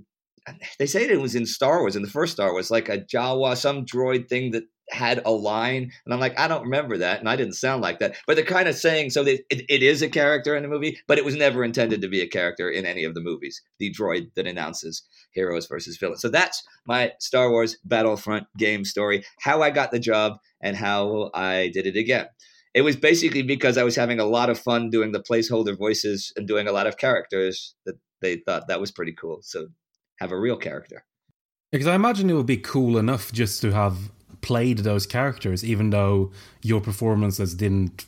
they 0.78 0.86
say 0.86 1.04
it 1.04 1.20
was 1.20 1.34
in 1.34 1.46
Star 1.46 1.80
Wars, 1.80 1.96
in 1.96 2.02
the 2.02 2.10
first 2.10 2.34
Star 2.34 2.52
Wars, 2.52 2.70
like 2.70 2.88
a 2.88 2.98
Jawa, 2.98 3.56
some 3.56 3.86
droid 3.86 4.28
thing 4.28 4.50
that 4.50 4.64
had 4.90 5.22
a 5.24 5.30
line. 5.30 5.90
And 6.04 6.14
I'm 6.14 6.20
like, 6.20 6.38
I 6.38 6.48
don't 6.48 6.64
remember 6.64 6.98
that. 6.98 7.20
And 7.20 7.28
I 7.28 7.36
didn't 7.36 7.54
sound 7.54 7.82
like 7.82 7.98
that. 8.00 8.16
But 8.26 8.36
they're 8.36 8.44
kind 8.44 8.68
of 8.68 8.76
saying, 8.76 9.10
so 9.10 9.22
it, 9.22 9.42
it 9.50 9.82
is 9.82 10.02
a 10.02 10.08
character 10.08 10.54
in 10.54 10.62
the 10.62 10.68
movie, 10.68 10.98
but 11.06 11.18
it 11.18 11.24
was 11.24 11.36
never 11.36 11.64
intended 11.64 12.02
to 12.02 12.08
be 12.08 12.20
a 12.20 12.28
character 12.28 12.68
in 12.68 12.84
any 12.86 13.04
of 13.04 13.14
the 13.14 13.20
movies. 13.20 13.62
The 13.78 13.92
droid 13.92 14.30
that 14.34 14.46
announces 14.46 15.02
heroes 15.32 15.66
versus 15.66 15.96
villains. 15.96 16.20
So 16.20 16.28
that's 16.28 16.62
my 16.86 17.12
Star 17.18 17.50
Wars 17.50 17.76
Battlefront 17.84 18.46
game 18.58 18.84
story, 18.84 19.24
how 19.40 19.62
I 19.62 19.70
got 19.70 19.90
the 19.90 19.98
job 19.98 20.38
and 20.60 20.76
how 20.76 21.30
I 21.34 21.70
did 21.72 21.86
it 21.86 21.96
again. 21.96 22.26
It 22.74 22.82
was 22.82 22.96
basically 22.96 23.42
because 23.42 23.78
I 23.78 23.84
was 23.84 23.94
having 23.94 24.18
a 24.18 24.24
lot 24.24 24.50
of 24.50 24.58
fun 24.58 24.90
doing 24.90 25.12
the 25.12 25.22
placeholder 25.22 25.78
voices 25.78 26.32
and 26.36 26.48
doing 26.48 26.66
a 26.66 26.72
lot 26.72 26.88
of 26.88 26.96
characters 26.96 27.74
that 27.86 27.94
they 28.20 28.36
thought 28.36 28.68
that 28.68 28.80
was 28.80 28.90
pretty 28.90 29.12
cool. 29.12 29.38
So 29.42 29.68
have 30.18 30.32
a 30.32 30.38
real 30.38 30.56
character. 30.56 31.04
Because 31.70 31.86
I 31.86 31.94
imagine 31.94 32.30
it 32.30 32.34
would 32.34 32.46
be 32.46 32.56
cool 32.56 32.98
enough 32.98 33.32
just 33.32 33.60
to 33.62 33.72
have 33.72 34.10
played 34.50 34.78
those 34.78 35.06
characters, 35.06 35.64
even 35.64 35.90
though 35.90 36.30
your 36.62 36.80
performances 36.80 37.54
didn't 37.54 38.06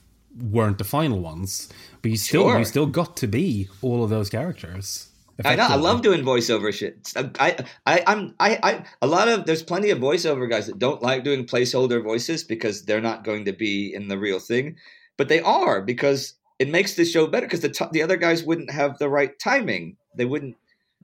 weren't 0.57 0.79
the 0.79 0.85
final 0.85 1.19
ones. 1.33 1.69
But 2.03 2.11
you 2.11 2.17
still 2.19 2.43
Sure. 2.49 2.59
you 2.59 2.65
still 2.65 2.87
got 2.87 3.17
to 3.23 3.27
be 3.27 3.69
all 3.83 4.05
of 4.05 4.11
those 4.11 4.29
characters. 4.29 5.09
I 5.45 5.55
know. 5.57 5.67
I 5.69 5.77
love 5.77 6.01
doing 6.01 6.23
voiceover 6.23 6.73
shit. 6.73 7.13
I, 7.39 7.57
I, 7.87 8.03
I'm, 8.07 8.35
I, 8.41 8.59
I, 8.63 8.85
a 9.03 9.07
lot 9.07 9.29
of 9.29 9.45
there's 9.45 9.63
plenty 9.63 9.91
of 9.91 9.99
voiceover 9.99 10.49
guys 10.49 10.67
that 10.67 10.79
don't 10.79 11.03
like 11.03 11.25
doing 11.25 11.45
placeholder 11.47 12.03
voices 12.03 12.43
because 12.43 12.85
they're 12.87 13.03
not 13.11 13.25
going 13.25 13.45
to 13.45 13.53
be 13.53 13.93
in 13.95 14.09
the 14.09 14.19
real 14.19 14.39
thing, 14.39 14.77
but 15.19 15.29
they 15.29 15.41
are 15.41 15.83
because 15.83 16.35
it 16.59 16.71
makes 16.71 16.95
the 16.95 17.05
show 17.05 17.27
better 17.27 17.47
because 17.47 17.61
the 17.61 17.69
t- 17.69 17.93
the 17.93 18.03
other 18.03 18.17
guys 18.17 18.45
wouldn't 18.45 18.71
have 18.71 18.97
the 18.99 19.11
right 19.11 19.39
timing. 19.39 19.97
They 20.15 20.25
wouldn't. 20.25 20.57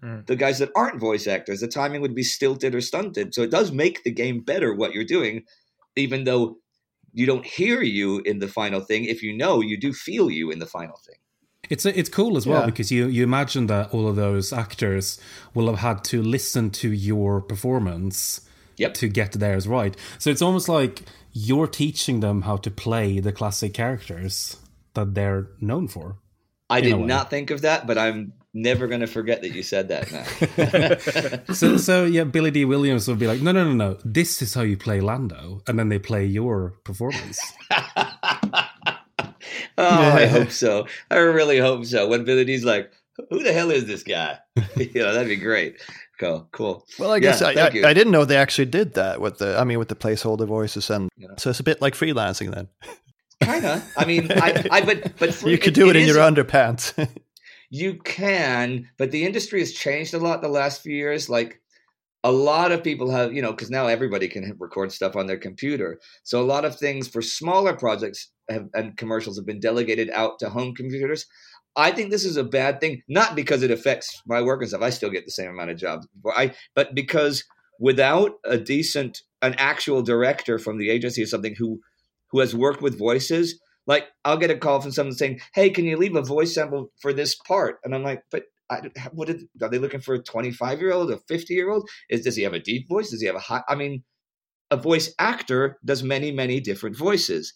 Mm. 0.02 0.26
The 0.26 0.36
guys 0.36 0.58
that 0.58 0.70
aren't 0.74 0.98
voice 1.00 1.26
actors, 1.26 1.60
the 1.60 1.68
timing 1.68 2.00
would 2.00 2.14
be 2.14 2.22
stilted 2.24 2.74
or 2.74 2.80
stunted. 2.80 3.34
So 3.34 3.42
it 3.42 3.50
does 3.50 3.70
make 3.72 4.02
the 4.02 4.10
game 4.10 4.40
better 4.40 4.74
what 4.74 4.92
you're 4.94 5.04
doing, 5.04 5.44
even 5.96 6.24
though 6.24 6.56
you 7.12 7.26
don't 7.26 7.44
hear 7.46 7.82
you 7.82 8.20
in 8.24 8.38
the 8.40 8.48
final 8.48 8.80
thing. 8.80 9.04
If 9.04 9.22
you 9.22 9.32
know, 9.36 9.60
you 9.60 9.78
do 9.78 9.92
feel 9.92 10.30
you 10.30 10.50
in 10.50 10.58
the 10.58 10.66
final 10.66 10.98
thing. 11.06 11.16
It's 11.70 11.86
it's 11.86 12.08
cool 12.08 12.36
as 12.36 12.46
well 12.46 12.60
Yeah. 12.62 12.66
because 12.66 12.90
you 12.90 13.06
you 13.06 13.22
imagine 13.22 13.66
that 13.68 13.94
all 13.94 14.08
of 14.08 14.16
those 14.16 14.52
actors 14.52 15.20
will 15.54 15.66
have 15.68 15.78
had 15.78 16.02
to 16.04 16.20
listen 16.20 16.70
to 16.70 16.90
your 16.90 17.40
performance 17.40 18.40
Yep. 18.78 18.94
to 18.94 19.08
get 19.08 19.32
theirs 19.32 19.68
right. 19.68 19.94
So 20.18 20.30
it's 20.30 20.42
almost 20.42 20.68
like 20.68 21.02
you're 21.32 21.68
teaching 21.68 22.20
them 22.20 22.42
how 22.42 22.56
to 22.56 22.70
play 22.70 23.20
the 23.20 23.30
classic 23.32 23.74
characters 23.74 24.56
that 24.94 25.14
they're 25.14 25.46
known 25.60 25.86
for. 25.88 26.16
I 26.68 26.80
did 26.80 26.98
not 26.98 27.30
think 27.30 27.50
of 27.50 27.60
that, 27.60 27.86
but 27.86 27.96
I'm 27.96 28.32
never 28.54 28.86
going 28.86 29.00
to 29.00 29.06
forget 29.06 29.42
that 29.42 29.50
you 29.54 29.62
said 29.62 29.88
that 29.88 30.12
now. 30.12 30.24
So 31.54 31.76
so 31.76 32.04
yeah, 32.04 32.24
Billy 32.24 32.50
Dee 32.50 32.64
Williams 32.64 33.08
would 33.08 33.18
be 33.18 33.26
like, 33.26 33.40
no 33.40 33.52
no 33.52 33.64
no 33.64 33.72
no, 33.74 33.98
this 34.04 34.42
is 34.42 34.54
how 34.54 34.62
you 34.62 34.76
play 34.76 35.00
Lando, 35.00 35.62
and 35.66 35.78
then 35.78 35.88
they 35.88 35.98
play 35.98 36.24
your 36.26 36.74
performance. 36.84 37.40
oh, 37.70 38.66
I 39.78 40.26
hope 40.26 40.50
so. 40.50 40.86
I 41.10 41.16
really 41.16 41.58
hope 41.58 41.84
so. 41.84 42.08
When 42.08 42.24
Billy 42.24 42.44
Dee's 42.44 42.64
like, 42.64 42.92
"Who 43.30 43.42
the 43.42 43.52
hell 43.52 43.70
is 43.70 43.86
this 43.86 44.02
guy?" 44.02 44.38
you 44.76 44.90
know, 45.02 45.12
that'd 45.12 45.28
be 45.28 45.36
great. 45.36 45.80
Cool, 46.18 46.48
cool. 46.52 46.86
Well, 46.98 47.10
I 47.10 47.18
guess 47.18 47.40
Yeah, 47.40 47.48
I, 47.48 47.54
thank 47.54 47.74
you. 47.74 47.84
I, 47.84 47.90
I 47.90 47.94
didn't 47.94 48.12
know 48.12 48.24
they 48.24 48.36
actually 48.36 48.66
did 48.66 48.94
that 48.94 49.20
with 49.20 49.38
the. 49.38 49.58
I 49.58 49.64
mean, 49.64 49.78
with 49.78 49.88
the 49.88 49.96
placeholder 49.96 50.46
voices, 50.46 50.88
and 50.90 51.10
Yeah. 51.16 51.28
so 51.38 51.50
it's 51.50 51.60
a 51.60 51.64
bit 51.64 51.80
like 51.80 51.94
freelancing. 51.94 52.54
Then 52.54 52.68
Kind 53.42 53.64
of. 53.66 53.92
I 53.96 54.04
mean, 54.04 54.30
I, 54.30 54.64
I 54.70 54.80
but 54.84 55.16
but 55.18 55.34
for, 55.34 55.48
you 55.48 55.58
could 55.58 55.74
do 55.74 55.90
it, 55.90 55.96
in 55.96 56.02
is- 56.02 56.08
your 56.14 56.18
underpants. 56.18 56.94
You 57.74 57.94
can, 58.04 58.90
but 58.98 59.12
the 59.12 59.24
industry 59.24 59.60
has 59.60 59.72
changed 59.72 60.12
a 60.12 60.18
lot 60.18 60.42
the 60.42 60.48
last 60.48 60.82
few 60.82 60.94
years. 60.94 61.30
Like 61.30 61.62
a 62.22 62.30
lot 62.30 62.70
of 62.70 62.84
people 62.84 63.10
have, 63.10 63.32
you 63.32 63.40
know, 63.40 63.52
because 63.52 63.70
now 63.70 63.86
everybody 63.86 64.28
can 64.28 64.54
record 64.60 64.92
stuff 64.92 65.16
on 65.16 65.26
their 65.26 65.38
computer. 65.38 65.98
So 66.22 66.38
a 66.38 66.44
lot 66.44 66.66
of 66.66 66.76
things 66.76 67.08
for 67.08 67.22
smaller 67.22 67.74
projects 67.74 68.30
have, 68.50 68.68
and 68.74 68.94
commercials 68.98 69.38
have 69.38 69.46
been 69.46 69.58
delegated 69.58 70.10
out 70.10 70.38
to 70.40 70.50
home 70.50 70.74
computers. 70.74 71.24
I 71.74 71.92
think 71.92 72.10
this 72.10 72.26
is 72.26 72.36
a 72.36 72.44
bad 72.44 72.78
thing, 72.78 73.00
not 73.08 73.34
because 73.34 73.62
it 73.62 73.70
affects 73.70 74.20
my 74.26 74.42
work 74.42 74.60
and 74.60 74.68
stuff. 74.68 74.82
I 74.82 74.90
still 74.90 75.08
get 75.08 75.24
the 75.24 75.30
same 75.30 75.48
amount 75.48 75.70
of 75.70 75.78
jobs. 75.78 76.06
I, 76.26 76.52
but 76.74 76.94
because 76.94 77.42
without 77.80 78.32
a 78.44 78.58
decent, 78.58 79.22
an 79.40 79.54
actual 79.56 80.02
director 80.02 80.58
from 80.58 80.76
the 80.76 80.90
agency 80.90 81.22
or 81.22 81.26
something 81.26 81.54
who, 81.56 81.80
who 82.32 82.40
has 82.40 82.54
worked 82.54 82.82
with 82.82 82.98
voices, 82.98 83.58
like 83.86 84.06
I'll 84.24 84.36
get 84.36 84.50
a 84.50 84.56
call 84.56 84.80
from 84.80 84.92
someone 84.92 85.14
saying, 85.14 85.40
"Hey, 85.54 85.70
can 85.70 85.84
you 85.84 85.96
leave 85.96 86.16
a 86.16 86.22
voice 86.22 86.54
sample 86.54 86.92
for 87.00 87.12
this 87.12 87.34
part?" 87.34 87.78
And 87.84 87.94
I'm 87.94 88.02
like, 88.02 88.22
"But 88.30 88.44
I, 88.70 88.80
what 89.12 89.28
did, 89.28 89.48
are 89.60 89.68
they 89.68 89.78
looking 89.78 90.00
for 90.00 90.14
a 90.14 90.22
25 90.22 90.80
year 90.80 90.92
old, 90.92 91.10
a 91.10 91.18
50 91.18 91.54
year 91.54 91.70
old? 91.70 91.88
Is 92.08 92.22
does 92.22 92.36
he 92.36 92.42
have 92.42 92.54
a 92.54 92.60
deep 92.60 92.88
voice? 92.88 93.10
Does 93.10 93.20
he 93.20 93.26
have 93.26 93.36
a 93.36 93.40
high? 93.40 93.62
I 93.68 93.74
mean, 93.74 94.04
a 94.70 94.76
voice 94.76 95.14
actor 95.18 95.78
does 95.84 96.02
many 96.02 96.32
many 96.32 96.60
different 96.60 96.96
voices, 96.96 97.54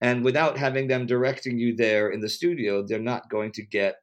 and 0.00 0.24
without 0.24 0.58
having 0.58 0.88
them 0.88 1.06
directing 1.06 1.58
you 1.58 1.76
there 1.76 2.10
in 2.10 2.20
the 2.20 2.28
studio, 2.28 2.84
they're 2.86 2.98
not 2.98 3.30
going 3.30 3.52
to 3.52 3.64
get. 3.64 3.96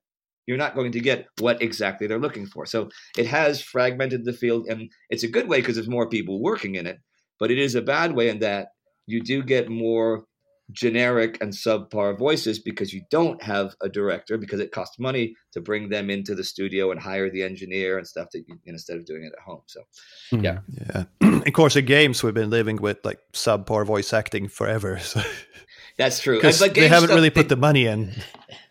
You're 0.47 0.57
not 0.57 0.76
going 0.76 0.91
to 0.91 0.99
get 0.99 1.26
what 1.39 1.59
exactly 1.59 2.05
they're 2.05 2.19
looking 2.19 2.45
for. 2.45 2.67
So 2.67 2.89
it 3.17 3.26
has 3.26 3.61
fragmented 3.61 4.26
the 4.26 4.34
field, 4.34 4.67
and 4.69 4.91
it's 5.09 5.23
a 5.23 5.28
good 5.28 5.49
way 5.49 5.59
because 5.59 5.73
there's 5.76 5.89
more 5.89 6.07
people 6.07 6.39
working 6.39 6.76
in 6.76 6.86
it. 6.86 6.99
But 7.39 7.49
it 7.49 7.57
is 7.57 7.73
a 7.73 7.82
bad 7.82 8.15
way 8.15 8.30
in 8.30 8.39
that 8.39 8.67
you 9.07 9.21
do 9.21 9.41
get 9.41 9.69
more 9.69 10.26
generic 10.72 11.38
and 11.41 11.53
subpar 11.53 12.18
voices 12.18 12.59
because 12.59 12.91
you 12.93 13.01
don't 13.11 13.41
have 13.43 13.76
a 13.82 13.89
director 13.89 14.38
because 14.38 14.59
it 14.59 14.72
costs 14.72 14.97
money 14.99 15.36
to 15.53 15.61
bring 15.61 15.89
them 15.89 16.09
into 16.09 16.34
the 16.36 16.43
studio 16.43 16.91
and 16.91 16.99
hire 16.99 17.30
the 17.30 17.43
engineer 17.43 17.97
and 17.97 18.07
stuff 18.07 18.28
that 18.34 18.43
you, 18.47 18.57
instead 18.66 18.97
of 18.97 19.05
doing 19.05 19.24
it 19.24 19.34
at 19.38 19.43
home. 19.43 19.61
So, 19.68 19.82
Hmm. 20.32 20.43
yeah. 20.43 20.59
Yeah. 20.89 21.03
of 21.45 21.53
course, 21.53 21.76
in 21.76 21.86
games, 21.86 22.24
we've 22.24 22.34
been 22.34 22.49
living 22.49 22.78
with 22.78 22.97
like 23.05 23.20
subpar 23.34 23.86
voice 23.86 24.11
acting 24.13 24.47
forever. 24.47 24.99
So. 24.99 25.22
That's 25.97 26.20
true. 26.20 26.36
Because 26.41 26.59
But 26.59 26.74
they 26.74 26.88
haven't 26.88 27.07
stuff, 27.09 27.16
really 27.16 27.30
they- 27.30 27.36
put 27.41 27.49
the 27.49 27.55
money 27.55 27.86
in. 27.86 28.11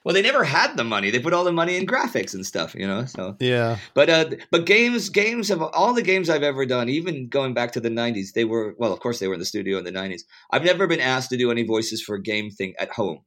Well, 0.04 0.14
they 0.14 0.22
never 0.22 0.44
had 0.44 0.76
the 0.76 0.84
money. 0.84 1.10
They 1.10 1.18
put 1.18 1.32
all 1.32 1.44
the 1.44 1.52
money 1.52 1.76
in 1.76 1.86
graphics 1.86 2.34
and 2.34 2.44
stuff, 2.44 2.74
you 2.74 2.86
know. 2.86 3.06
So, 3.06 3.36
Yeah. 3.40 3.78
but 3.94 4.10
uh, 4.10 4.30
but 4.50 4.66
games, 4.66 5.08
games 5.08 5.48
have 5.48 5.62
all 5.62 5.94
the 5.94 6.02
games 6.02 6.28
I've 6.28 6.42
ever 6.42 6.66
done, 6.66 6.88
even 6.90 7.28
going 7.28 7.54
back 7.54 7.72
to 7.72 7.80
the 7.80 7.88
'90s. 7.88 8.32
They 8.34 8.44
were 8.44 8.74
well, 8.78 8.92
of 8.92 9.00
course, 9.00 9.18
they 9.18 9.28
were 9.28 9.34
in 9.34 9.40
the 9.40 9.46
studio 9.46 9.78
in 9.78 9.84
the 9.84 9.92
'90s. 9.92 10.22
I've 10.52 10.64
never 10.64 10.86
been 10.86 11.00
asked 11.00 11.30
to 11.30 11.36
do 11.38 11.50
any 11.50 11.62
voices 11.64 12.02
for 12.02 12.16
a 12.16 12.22
game 12.22 12.50
thing 12.50 12.74
at 12.78 12.90
home. 12.92 13.20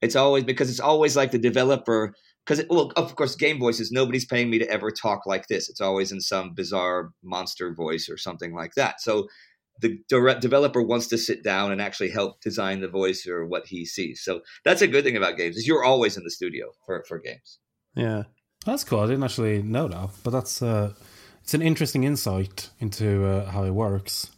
It's 0.00 0.16
always 0.16 0.44
because 0.44 0.70
it's 0.70 0.80
always 0.80 1.16
like 1.16 1.32
the 1.32 1.38
developer. 1.38 2.14
Because 2.44 2.64
well, 2.68 2.92
of 2.96 3.14
course, 3.14 3.36
game 3.36 3.58
voices. 3.58 3.92
Nobody's 3.92 4.24
paying 4.24 4.50
me 4.50 4.58
to 4.58 4.68
ever 4.68 4.90
talk 4.90 5.26
like 5.26 5.46
this. 5.48 5.68
It's 5.68 5.80
always 5.80 6.10
in 6.10 6.20
some 6.20 6.54
bizarre 6.54 7.10
monster 7.22 7.72
voice 7.74 8.08
or 8.08 8.16
something 8.16 8.52
like 8.54 8.74
that. 8.74 9.00
So 9.00 9.28
the 9.80 9.98
direct 10.08 10.40
developer 10.42 10.82
wants 10.82 11.08
to 11.08 11.18
sit 11.18 11.42
down 11.42 11.72
and 11.72 11.80
actually 11.80 12.10
help 12.10 12.40
design 12.40 12.80
the 12.80 12.88
voice 12.88 13.26
or 13.26 13.46
what 13.46 13.66
he 13.66 13.84
sees. 13.86 14.22
So 14.22 14.42
that's 14.64 14.82
a 14.82 14.86
good 14.86 15.04
thing 15.04 15.16
about 15.16 15.36
games 15.36 15.56
is 15.56 15.66
you're 15.66 15.84
always 15.84 16.16
in 16.16 16.24
the 16.24 16.30
studio 16.30 16.72
for 16.86 17.04
for 17.08 17.18
games. 17.18 17.58
Yeah. 17.96 18.24
That's 18.64 18.84
cool. 18.84 19.00
I 19.00 19.06
didn't 19.06 19.24
actually 19.24 19.62
know 19.62 19.88
that, 19.88 20.10
but 20.22 20.30
that's 20.30 20.62
uh, 20.62 20.92
it's 21.42 21.54
an 21.54 21.62
interesting 21.62 22.04
insight 22.04 22.70
into 22.78 23.24
uh, 23.26 23.50
how 23.50 23.64
it 23.64 23.72
works. 23.74 24.30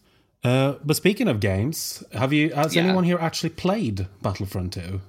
Uh, 0.43 0.75
but 0.85 0.97
speaking 0.97 1.29
of 1.29 1.41
games, 1.41 2.03
have 2.13 2.33
you 2.33 2.51
has 2.55 2.75
Yeah. 2.75 2.85
anyone 2.85 3.05
here 3.05 3.19
actually 3.21 3.51
played 3.51 4.07
Battlefront 4.23 4.73
2? 4.73 5.01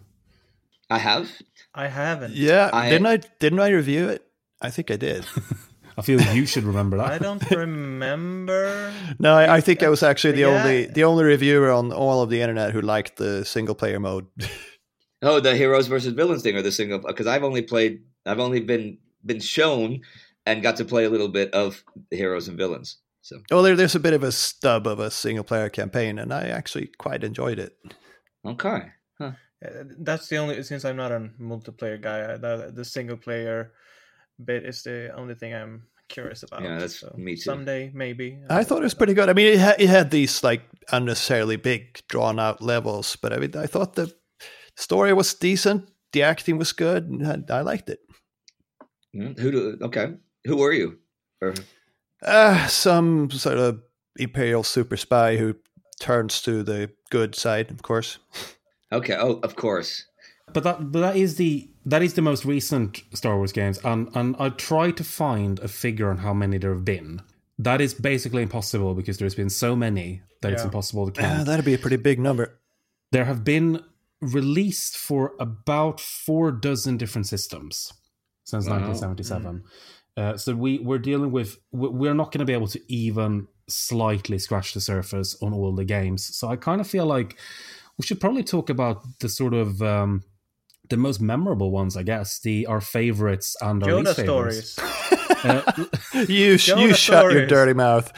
I 0.89 0.97
have. 0.97 1.29
I 1.73 1.87
haven't. 1.87 2.33
Yeah. 2.35 2.69
I- 2.73 2.89
didn't 2.89 3.07
I 3.07 3.17
didn't 3.39 3.59
I 3.59 3.69
review 3.69 4.09
it? 4.09 4.21
I 4.61 4.69
think 4.69 4.91
I 4.91 4.97
did. 4.97 5.25
I 5.97 6.01
feel 6.01 6.19
you 6.35 6.45
should 6.45 6.63
remember 6.63 6.97
that. 6.97 7.11
I 7.11 7.17
don't 7.17 7.49
remember. 7.51 8.91
No, 9.19 9.33
I, 9.35 9.55
I 9.57 9.61
think 9.61 9.81
I 9.83 9.89
was 9.89 10.03
actually 10.03 10.33
the 10.33 10.41
Yeah. 10.41 10.47
only 10.63 10.85
the 10.87 11.03
only 11.03 11.23
reviewer 11.23 11.71
on 11.71 11.91
all 11.93 12.21
of 12.21 12.29
the 12.29 12.41
internet 12.41 12.71
who 12.71 12.81
liked 12.81 13.17
the 13.17 13.45
single 13.45 13.75
player 13.75 13.99
mode. 13.99 14.27
Oh, 15.21 15.39
the 15.39 15.55
heroes 15.55 15.87
versus 15.87 16.13
villains 16.13 16.43
thing, 16.43 16.55
or 16.55 16.61
the 16.61 16.71
single? 16.71 16.99
Because 16.99 17.25
I've 17.25 17.43
only 17.43 17.63
played. 17.63 18.03
I've 18.27 18.39
only 18.39 18.59
been 18.59 18.99
been 19.25 19.39
shown 19.39 20.01
and 20.45 20.61
got 20.61 20.75
to 20.75 20.85
play 20.85 21.05
a 21.05 21.09
little 21.09 21.29
bit 21.29 21.51
of 21.53 21.83
the 22.11 22.17
heroes 22.17 22.47
and 22.47 22.57
villains. 22.57 22.97
So 23.21 23.37
well, 23.49 23.63
there, 23.63 23.75
there's 23.75 23.95
a 23.95 23.99
bit 23.99 24.13
of 24.13 24.21
a 24.21 24.31
stub 24.31 24.85
of 24.85 24.99
a 24.99 25.09
single 25.09 25.43
player 25.43 25.69
campaign, 25.69 26.19
and 26.19 26.31
I 26.31 26.49
actually 26.49 26.91
quite 26.99 27.23
enjoyed 27.23 27.57
it. 27.57 27.75
okay. 28.45 28.91
Uh, 29.19 29.31
That's 29.99 30.27
the 30.27 30.37
only 30.37 30.61
since 30.61 30.85
I'm 30.85 30.97
not 30.97 31.11
a 31.13 31.29
multiplayer 31.41 31.99
guy. 31.99 32.19
uh, 32.21 32.37
The, 32.37 32.71
the 32.75 32.85
single 32.85 33.17
player 33.17 33.71
bit 34.43 34.65
is 34.65 34.83
the 34.83 35.11
only 35.15 35.35
thing 35.35 35.53
I'm 35.53 35.83
curious 36.09 36.43
about. 36.43 36.63
Yeah, 36.63 36.79
that's 36.79 37.03
me 37.15 37.35
too. 37.35 37.41
Someday, 37.41 37.91
maybe. 37.93 38.39
I 38.49 38.63
thought 38.63 38.79
it 38.79 38.83
was 38.83 38.93
pretty 38.93 39.13
good. 39.13 39.29
I 39.29 39.33
mean, 39.33 39.53
it, 39.53 39.59
ha- 39.59 39.75
it 39.79 39.89
had 39.89 40.11
these 40.11 40.43
like 40.43 40.61
unnecessarily 40.91 41.55
big, 41.55 42.01
drawn 42.07 42.39
out 42.39 42.61
levels, 42.61 43.15
but 43.15 43.33
I 43.33 43.37
mean, 43.37 43.55
I 43.57 43.65
thought 43.67 43.95
the 43.95 44.13
story 44.75 45.13
was 45.13 45.33
decent, 45.33 45.89
the 46.13 46.23
acting 46.23 46.57
was 46.57 46.71
good, 46.73 47.09
and 47.09 47.45
I, 47.49 47.57
I 47.57 47.61
liked 47.61 47.89
it. 47.89 47.99
Mm, 49.15 49.39
Who 49.39 49.51
do? 49.51 49.77
Okay. 49.81 50.13
Who 50.45 50.57
were 50.57 50.73
you? 50.73 50.99
Or, 51.41 51.53
Uh, 52.21 52.67
some 52.67 53.29
sort 53.31 53.57
of 53.57 53.81
imperial 54.17 54.63
super 54.63 54.97
spy 54.97 55.37
who 55.37 55.55
turns 55.99 56.41
to 56.41 56.63
the 56.63 56.89
good 57.09 57.35
side, 57.35 57.71
of 57.71 57.81
course. 57.81 58.19
okay. 58.91 59.15
Oh, 59.15 59.39
of 59.43 59.55
course. 59.55 60.05
But 60.53 60.63
that 60.63 60.91
but 60.91 60.99
that 60.99 61.15
is 61.15 61.35
the 61.37 61.69
that 61.85 62.01
is 62.01 62.13
the 62.15 62.21
most 62.21 62.45
recent 62.45 63.03
Star 63.13 63.37
Wars 63.37 63.51
games, 63.51 63.79
and 63.83 64.09
and 64.15 64.35
I 64.39 64.49
tried 64.49 64.97
to 64.97 65.03
find 65.03 65.59
a 65.59 65.67
figure 65.67 66.09
on 66.09 66.17
how 66.19 66.33
many 66.33 66.57
there 66.57 66.73
have 66.73 66.85
been. 66.85 67.21
That 67.57 67.79
is 67.81 67.93
basically 67.93 68.41
impossible 68.43 68.93
because 68.95 69.17
there's 69.17 69.35
been 69.35 69.49
so 69.49 69.75
many 69.75 70.21
that 70.41 70.51
it's 70.53 70.63
impossible 70.63 71.09
to 71.09 71.21
Yeah, 71.21 71.27
count. 71.35 71.45
that'd 71.45 71.63
be 71.65 71.73
a 71.73 71.77
pretty 71.77 71.97
big 71.97 72.19
number. 72.19 72.59
there 73.11 73.25
have 73.25 73.43
been 73.45 73.81
released 74.19 74.97
for 74.97 75.33
about 75.39 75.99
four 75.99 76.51
dozen 76.51 76.97
different 76.97 77.27
systems 77.27 77.93
since 78.43 78.65
Wow. 78.67 78.73
1977. 78.79 79.63
Uh, 80.17 80.37
so 80.37 80.55
we 80.55 80.79
we're 80.79 80.97
dealing 80.97 81.31
with 81.31 81.57
we- 81.71 81.89
we're 81.89 82.13
not 82.13 82.31
going 82.31 82.39
to 82.39 82.45
be 82.45 82.53
able 82.53 82.67
to 82.67 82.79
even 82.91 83.47
slightly 83.67 84.37
scratch 84.39 84.73
the 84.73 84.81
surface 84.81 85.37
on 85.41 85.53
all 85.53 85.73
the 85.75 85.85
games. 85.85 86.35
So 86.35 86.47
I 86.49 86.55
kind 86.55 86.81
of 86.81 86.87
feel 86.87 87.05
like 87.05 87.37
we 87.97 88.05
should 88.05 88.19
probably 88.19 88.43
talk 88.43 88.69
about 88.69 89.03
the 89.19 89.29
sort 89.29 89.53
of 89.53 89.81
um, 89.81 90.23
the 90.89 90.97
most 90.97 91.21
memorable 91.21 91.71
ones, 91.71 91.95
I 91.97 92.03
guess, 92.03 92.39
the 92.39 92.65
our 92.67 92.81
favorites 92.81 93.55
and 93.61 93.83
our 93.83 93.89
Yoda 93.89 94.05
least 94.05 94.15
favorites. 94.17 94.71
stories. 94.71 95.01
Uh, 95.45 95.61
You, 96.13 96.25
you 96.27 96.55
Yoda 96.55 96.95
shut 96.95 97.31
your 97.31 97.45
dirty 97.45 97.73
mouth. 97.73 98.11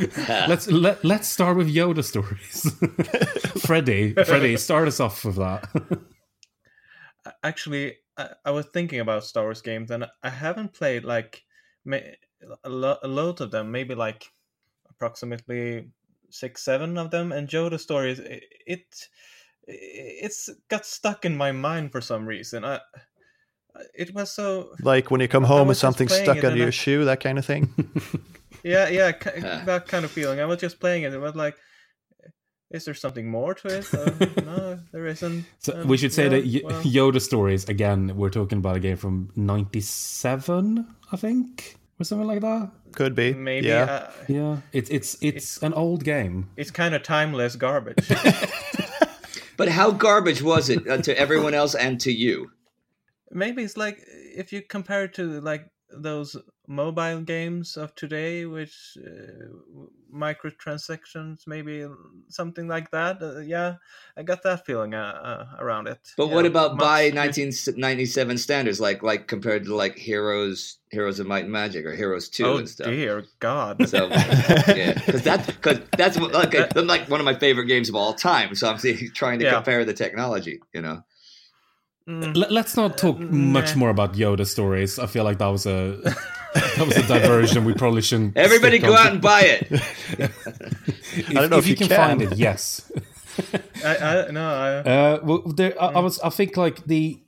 let's 0.48 0.66
let, 0.68 1.04
let's 1.04 1.28
start 1.28 1.56
with 1.56 1.72
Yoda 1.72 2.02
stories. 2.02 2.68
Freddie, 3.64 4.14
Freddie, 4.14 4.56
start 4.56 4.88
us 4.88 4.98
off 4.98 5.24
with 5.24 5.36
that. 5.36 5.68
Actually, 7.44 7.96
I, 8.16 8.30
I 8.44 8.50
was 8.50 8.66
thinking 8.66 9.00
about 9.00 9.24
Star 9.24 9.44
Wars 9.44 9.62
games, 9.62 9.90
and 9.90 10.06
I 10.22 10.28
haven't 10.30 10.72
played 10.72 11.04
like 11.04 11.44
ma- 11.84 11.98
a, 12.64 12.68
lo- 12.68 12.98
a 13.02 13.08
lot 13.08 13.40
of 13.40 13.50
them. 13.50 13.70
Maybe 13.70 13.94
like 13.94 14.26
approximately 14.88 15.88
six, 16.30 16.62
seven 16.62 16.98
of 16.98 17.10
them. 17.10 17.30
And 17.32 17.48
Yoda 17.48 17.78
stories, 17.78 18.18
it, 18.18 18.42
it 18.66 19.08
it's 19.72 20.48
got 20.68 20.84
stuck 20.86 21.24
in 21.24 21.36
my 21.36 21.52
mind 21.52 21.92
for 21.92 22.00
some 22.00 22.26
reason. 22.26 22.64
I 22.64 22.80
it 23.94 24.12
was 24.14 24.32
so 24.32 24.70
Like 24.82 25.10
when 25.10 25.20
you 25.20 25.28
come 25.28 25.44
home 25.44 25.60
with 25.60 25.68
was 25.68 25.76
just 25.80 25.80
something 25.82 26.08
stuck 26.08 26.38
it 26.38 26.44
under 26.44 26.58
your 26.58 26.66
I- 26.68 26.70
shoe, 26.70 27.04
that 27.04 27.20
kind 27.20 27.38
of 27.38 27.46
thing. 27.46 27.72
yeah 28.64 28.88
yeah 28.98 29.12
that 29.64 29.86
kind 29.88 30.04
of 30.04 30.10
feeling. 30.10 30.40
I 30.40 30.44
was 30.44 30.58
just 30.60 30.80
playing 30.80 31.04
it. 31.04 31.12
It 31.14 31.18
was 31.20 31.34
like. 31.34 31.56
Is 32.72 32.84
there 32.84 32.94
something 32.94 33.28
more 33.28 33.52
to 33.54 33.78
it? 33.78 33.92
Uh, 33.92 34.12
no, 34.44 34.78
there 34.92 35.04
isn't. 35.06 35.44
So 35.58 35.80
Um, 35.80 35.88
we 35.88 35.96
should 35.96 36.12
say 36.12 36.24
yeah, 36.24 36.28
that 36.38 36.44
y- 36.46 36.60
well. 36.62 36.82
Yoda 36.84 37.20
stories 37.20 37.68
again. 37.68 38.12
We're 38.16 38.30
talking 38.30 38.58
about 38.58 38.76
a 38.76 38.78
game 38.80 38.96
from 38.96 39.30
'97, 39.34 40.86
I 41.10 41.16
think, 41.16 41.76
or 41.98 42.04
something 42.04 42.28
like 42.28 42.42
that. 42.42 42.70
Could 42.92 43.16
be. 43.16 43.34
Maybe 43.34 43.66
Yeah. 43.66 43.84
uh, 43.90 44.10
Yeah, 44.28 44.56
it's 44.72 44.88
it's 44.88 45.16
it's 45.20 45.60
an 45.64 45.74
old 45.74 46.04
game. 46.04 46.48
it's 46.56 46.70
kind 46.70 46.94
of 46.94 47.02
timeless 47.02 47.56
garbage. 47.56 48.06
But 49.60 49.68
how 49.68 49.90
garbage 49.90 50.40
was 50.40 50.70
it 50.70 50.88
uh, 50.88 51.02
to 51.02 51.18
everyone 51.18 51.52
else 51.52 51.74
and 51.74 52.00
to 52.00 52.10
you? 52.10 52.50
Maybe 53.30 53.62
it's 53.62 53.76
like 53.76 54.02
if 54.08 54.54
you 54.54 54.62
compare 54.62 55.04
it 55.04 55.12
to 55.16 55.38
like 55.42 55.69
those 55.92 56.36
mobile 56.66 57.20
games 57.22 57.76
of 57.76 57.94
today, 57.94 58.44
which 58.46 58.96
uh, 59.04 59.48
microtransactions, 60.12 61.46
maybe 61.46 61.86
something 62.28 62.68
like 62.68 62.90
that. 62.90 63.22
Uh, 63.22 63.38
yeah, 63.40 63.76
I 64.16 64.22
got 64.22 64.42
that 64.42 64.66
feeling 64.66 64.94
uh, 64.94 64.98
uh, 65.52 65.56
around 65.62 65.86
it. 65.88 65.98
But 66.16 66.26
Yeah, 66.26 66.34
what 66.34 66.46
about 66.46 66.76
much 66.76 66.80
by 66.80 67.10
1997 67.10 68.38
standards, 68.38 68.80
like 68.80 69.02
like 69.02 69.26
compared 69.26 69.64
to 69.64 69.74
like 69.74 69.96
Heroes, 69.96 70.78
Heroes 70.90 71.18
of 71.20 71.26
Might 71.26 71.44
and 71.44 71.52
Magic, 71.52 71.86
or 71.86 71.94
Heroes 71.94 72.28
Two 72.28 72.44
Oh 72.46 72.58
and 72.58 72.68
stuff? 72.68 72.88
Oh, 72.88 72.90
dear 72.92 73.24
God! 73.38 73.88
So 73.88 74.08
yeah, 74.76 74.94
because 74.94 75.22
that 75.22 75.46
because 75.46 75.78
that's 75.96 76.18
like 76.18 76.76
like 76.76 77.08
one 77.08 77.20
of 77.20 77.24
my 77.24 77.34
favorite 77.34 77.66
games 77.66 77.88
of 77.88 77.94
all 77.94 78.14
time. 78.14 78.54
So 78.54 78.68
I'm 78.70 78.78
trying 79.14 79.38
to 79.38 79.44
Yeah. 79.44 79.54
compare 79.56 79.84
the 79.84 79.94
technology. 79.94 80.60
You 80.74 80.82
know, 80.82 81.02
Mm, 82.10 82.36
L- 82.36 82.46
let's 82.50 82.76
not 82.76 82.98
talk 82.98 83.16
Uh, 83.16 83.24
much 83.30 83.74
nah. 83.74 83.78
more 83.80 83.90
about 83.90 84.14
Yoda 84.14 84.46
stories. 84.46 84.98
I 84.98 85.06
feel 85.06 85.24
like 85.24 85.38
that 85.38 85.46
was 85.48 85.66
a 85.66 85.96
that 86.54 86.86
was 86.86 86.96
a 86.96 87.06
diversion. 87.06 87.64
We 87.64 87.74
probably 87.74 88.02
shouldn't. 88.02 88.36
everybody 88.46 88.78
go 88.78 88.94
out 88.94 89.04
to- 89.06 89.10
and 89.12 89.20
buy 89.20 89.42
it. 89.42 89.66
If, 89.70 91.30
I 91.30 91.34
don't 91.34 91.50
know 91.50 91.58
if 91.58 91.66
you 91.66 91.70
you 91.72 91.76
can, 91.76 91.88
can. 91.88 91.96
find 91.96 92.22
it. 92.22 92.36
Yes. 92.36 92.90
I, 93.84 93.96
I 93.96 94.30
no, 94.30 94.42
I, 94.42 94.68
Uh, 94.78 95.20
well, 95.22 95.42
there, 95.56 95.74
I. 95.80 95.86
I 95.86 96.00
was. 96.00 96.18
I 96.20 96.30
think 96.30 96.56
like 96.56 96.84
the. 96.86 97.22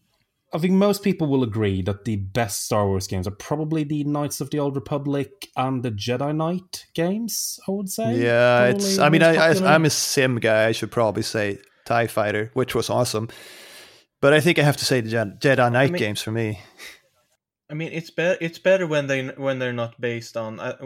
I 0.55 0.59
think 0.59 0.75
most 0.75 1.03
people 1.03 1.29
will 1.29 1.43
agree 1.43 1.81
that 1.83 2.05
the 2.05 2.17
best 2.17 2.67
Star 2.67 2.87
Wars 2.87 3.07
games 3.07 3.27
are 3.27 3.31
probably 3.49 3.85
the 3.85 4.05
Knights 4.05 4.41
of 4.43 4.51
the 4.51 4.59
Old 4.59 4.75
Republic 4.75 5.49
and 5.57 5.83
the 5.83 5.91
Jedi 5.91 6.37
Knight 6.37 6.85
games. 6.95 7.59
I 7.67 7.71
would 7.71 7.89
say. 7.89 8.19
Yeah, 8.21 8.69
Probably 8.71 8.87
it's. 8.87 8.99
I 8.99 9.09
mean, 9.09 9.23
I. 9.23 9.35
I, 9.37 9.75
I'm 9.75 9.85
a 9.87 9.91
sim 9.91 10.37
guy. 10.41 10.67
I 10.69 10.73
should 10.73 10.91
probably 10.91 11.23
say 11.23 11.59
Tie 11.87 12.07
Fighter, 12.09 12.51
which 12.55 12.75
was 12.75 12.91
awesome. 12.91 13.29
But 14.23 14.33
I 14.33 14.41
think 14.41 14.59
I 14.61 14.63
have 14.63 14.77
to 14.79 14.85
say 14.85 15.01
the 15.01 15.11
Jedi, 15.11 15.39
Jedi 15.41 15.73
Knight 15.73 15.91
mean- 15.91 15.99
games 15.99 16.23
for 16.23 16.31
me. 16.31 16.61
I 17.69 17.75
mean, 17.75 17.91
it's 17.93 18.11
better. 18.11 18.37
It's 18.39 18.59
better 18.59 18.87
when 18.87 19.07
they 19.07 19.29
when 19.29 19.59
they're 19.59 19.73
not 19.73 19.99
based 19.99 20.37
on 20.37 20.61
uh, 20.61 20.77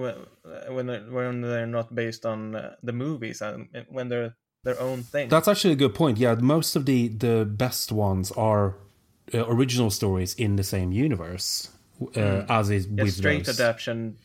when 0.68 0.86
they're, 0.86 1.00
when 1.10 1.40
they're 1.40 1.66
not 1.66 1.92
based 1.92 2.24
on 2.24 2.54
uh, 2.54 2.76
the 2.80 2.92
movies 2.92 3.42
and 3.42 3.68
when 3.88 4.08
they're 4.08 4.36
their 4.62 4.80
own 4.80 5.02
thing. 5.02 5.28
That's 5.28 5.48
actually 5.48 5.72
a 5.72 5.76
good 5.76 5.94
point. 5.94 6.16
Yeah, 6.16 6.34
most 6.34 6.76
of 6.76 6.86
the 6.86 7.08
the 7.08 7.44
best 7.44 7.90
ones 7.90 8.30
are 8.32 8.76
uh, 9.34 9.44
original 9.48 9.90
stories 9.90 10.34
in 10.34 10.54
the 10.54 10.62
same 10.62 10.92
universe, 10.92 11.70
uh, 12.00 12.04
mm. 12.04 12.46
as 12.48 12.70
is 12.70 12.86
yeah, 12.86 13.02
with 13.02 13.14
straight 13.14 13.46
those. 13.46 13.60
adaptation. 13.60 14.16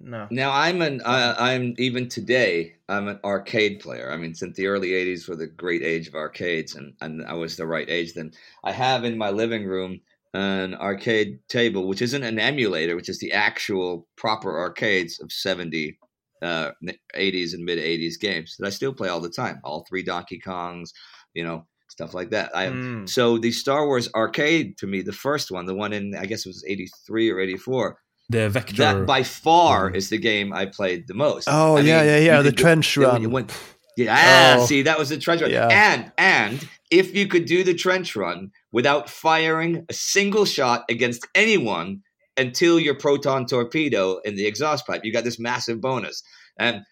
No. 0.00 0.26
Now 0.30 0.52
I'm 0.52 0.82
an 0.82 1.00
uh, 1.02 1.34
I'm 1.38 1.74
even 1.78 2.08
today 2.08 2.74
I'm 2.88 3.08
an 3.08 3.20
arcade 3.24 3.80
player. 3.80 4.10
I 4.10 4.16
mean, 4.16 4.34
since 4.34 4.56
the 4.56 4.66
early 4.66 4.90
'80s 4.90 5.28
were 5.28 5.36
the 5.36 5.46
great 5.46 5.82
age 5.82 6.08
of 6.08 6.14
arcades, 6.14 6.74
and 6.74 6.94
and 7.00 7.24
I 7.24 7.34
was 7.34 7.56
the 7.56 7.66
right 7.66 7.88
age 7.88 8.14
then. 8.14 8.32
I 8.64 8.72
have 8.72 9.04
in 9.04 9.16
my 9.16 9.30
living 9.30 9.64
room 9.64 10.00
an 10.34 10.74
arcade 10.74 11.38
table, 11.48 11.86
which 11.86 12.02
isn't 12.02 12.22
an 12.24 12.38
emulator, 12.38 12.96
which 12.96 13.08
is 13.08 13.20
the 13.20 13.32
actual 13.32 14.08
proper 14.16 14.58
arcades 14.58 15.20
of 15.20 15.30
70, 15.30 15.96
uh, 16.42 16.72
80s 17.14 17.54
and 17.54 17.64
mid 17.64 17.78
80s 17.78 18.18
games 18.18 18.56
that 18.58 18.66
I 18.66 18.70
still 18.70 18.92
play 18.92 19.08
all 19.08 19.20
the 19.20 19.30
time. 19.30 19.60
All 19.62 19.86
three 19.88 20.02
Donkey 20.02 20.40
Kongs, 20.44 20.90
you 21.34 21.44
know, 21.44 21.66
stuff 21.88 22.14
like 22.14 22.30
that. 22.30 22.50
I 22.54 22.66
mm. 22.66 23.08
so 23.08 23.38
the 23.38 23.52
Star 23.52 23.86
Wars 23.86 24.08
arcade 24.14 24.76
to 24.78 24.86
me, 24.86 25.02
the 25.02 25.12
first 25.12 25.52
one, 25.52 25.66
the 25.66 25.74
one 25.74 25.92
in 25.92 26.16
I 26.16 26.26
guess 26.26 26.44
it 26.44 26.48
was 26.48 26.64
83 26.66 27.30
or 27.30 27.40
84. 27.40 27.98
The 28.28 28.48
Vector. 28.48 28.76
That 28.76 29.06
by 29.06 29.22
far 29.22 29.90
is 29.90 30.08
the 30.08 30.18
game 30.18 30.52
I 30.52 30.66
played 30.66 31.06
the 31.06 31.14
most. 31.14 31.48
Oh 31.50 31.76
I 31.76 31.80
yeah, 31.80 31.98
mean, 31.98 32.06
yeah, 32.06 32.18
yeah, 32.18 32.42
the 32.42 32.52
trench 32.52 32.96
run. 32.96 33.20
You 33.22 33.28
Went, 33.28 33.52
yeah, 33.96 34.56
oh. 34.58 34.66
see, 34.66 34.82
that 34.82 34.98
was 34.98 35.10
the 35.10 35.18
trench 35.18 35.42
run. 35.42 35.50
Yeah. 35.50 35.68
And 35.68 36.12
and 36.16 36.68
if 36.90 37.14
you 37.14 37.28
could 37.28 37.44
do 37.44 37.64
the 37.64 37.74
trench 37.74 38.16
run 38.16 38.50
without 38.72 39.10
firing 39.10 39.84
a 39.88 39.92
single 39.92 40.44
shot 40.44 40.84
against 40.88 41.26
anyone 41.34 42.02
until 42.36 42.80
your 42.80 42.94
proton 42.94 43.46
torpedo 43.46 44.18
in 44.24 44.36
the 44.36 44.46
exhaust 44.46 44.86
pipe, 44.86 45.02
you 45.04 45.12
got 45.12 45.24
this 45.24 45.38
massive 45.38 45.80
bonus. 45.80 46.22
And 46.58 46.82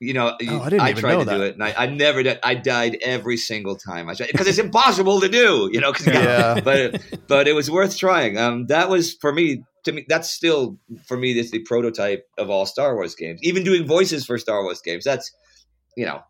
you 0.00 0.14
know, 0.14 0.36
oh, 0.48 0.60
I, 0.62 0.88
I 0.88 0.92
tried 0.94 1.18
to 1.18 1.24
that. 1.26 1.36
do 1.36 1.42
it, 1.42 1.54
and 1.54 1.62
I, 1.62 1.74
I, 1.76 1.86
never 1.86 2.22
did. 2.22 2.38
I 2.42 2.54
died 2.54 2.96
every 3.02 3.36
single 3.36 3.76
time 3.76 4.08
I 4.08 4.14
tried 4.14 4.30
because 4.32 4.46
it's 4.46 4.58
impossible 4.58 5.20
to 5.20 5.28
do. 5.28 5.68
You 5.72 5.80
know, 5.80 5.92
yeah. 6.06 6.60
but 6.64 7.00
but 7.28 7.46
it 7.46 7.54
was 7.54 7.70
worth 7.70 7.96
trying. 7.96 8.38
Um, 8.38 8.66
that 8.66 8.88
was 8.88 9.14
for 9.14 9.32
me. 9.32 9.62
To 9.84 9.92
me, 9.92 10.04
that's 10.08 10.30
still 10.30 10.78
for 11.06 11.16
me. 11.16 11.32
This 11.32 11.50
the 11.50 11.60
prototype 11.60 12.26
of 12.38 12.50
all 12.50 12.66
Star 12.66 12.94
Wars 12.94 13.14
games. 13.14 13.40
Even 13.42 13.62
doing 13.62 13.86
voices 13.86 14.26
for 14.26 14.38
Star 14.38 14.62
Wars 14.62 14.80
games. 14.80 15.04
That's 15.04 15.30
you 15.96 16.06
know 16.06 16.22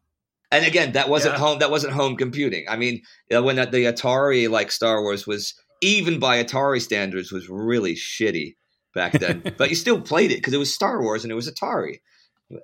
and 0.53 0.65
again, 0.65 0.93
that 0.93 1.09
wasn't 1.09 1.35
yeah. 1.35 1.41
home. 1.41 1.59
That 1.61 1.71
wasn't 1.71 1.93
home 1.93 2.17
computing. 2.17 2.67
I 2.69 2.77
mean, 2.77 3.03
you 3.31 3.37
know, 3.37 3.43
when 3.43 3.57
the 3.57 3.63
Atari 3.65 4.51
like 4.51 4.73
Star 4.73 5.03
Wars 5.03 5.27
was 5.27 5.55
even 5.81 6.19
by 6.19 6.43
Atari 6.43 6.81
standards 6.81 7.33
was 7.33 7.49
really 7.49 7.95
shitty 7.95 8.57
back 8.95 9.13
then. 9.13 9.43
but 9.59 9.71
you 9.71 9.77
still 9.77 10.01
played 10.01 10.33
it 10.33 10.37
because 10.37 10.53
it 10.53 10.59
was 10.59 10.75
Star 10.75 11.03
Wars 11.03 11.25
and 11.25 11.31
it 11.31 11.37
was 11.37 11.51
Atari. 11.51 12.01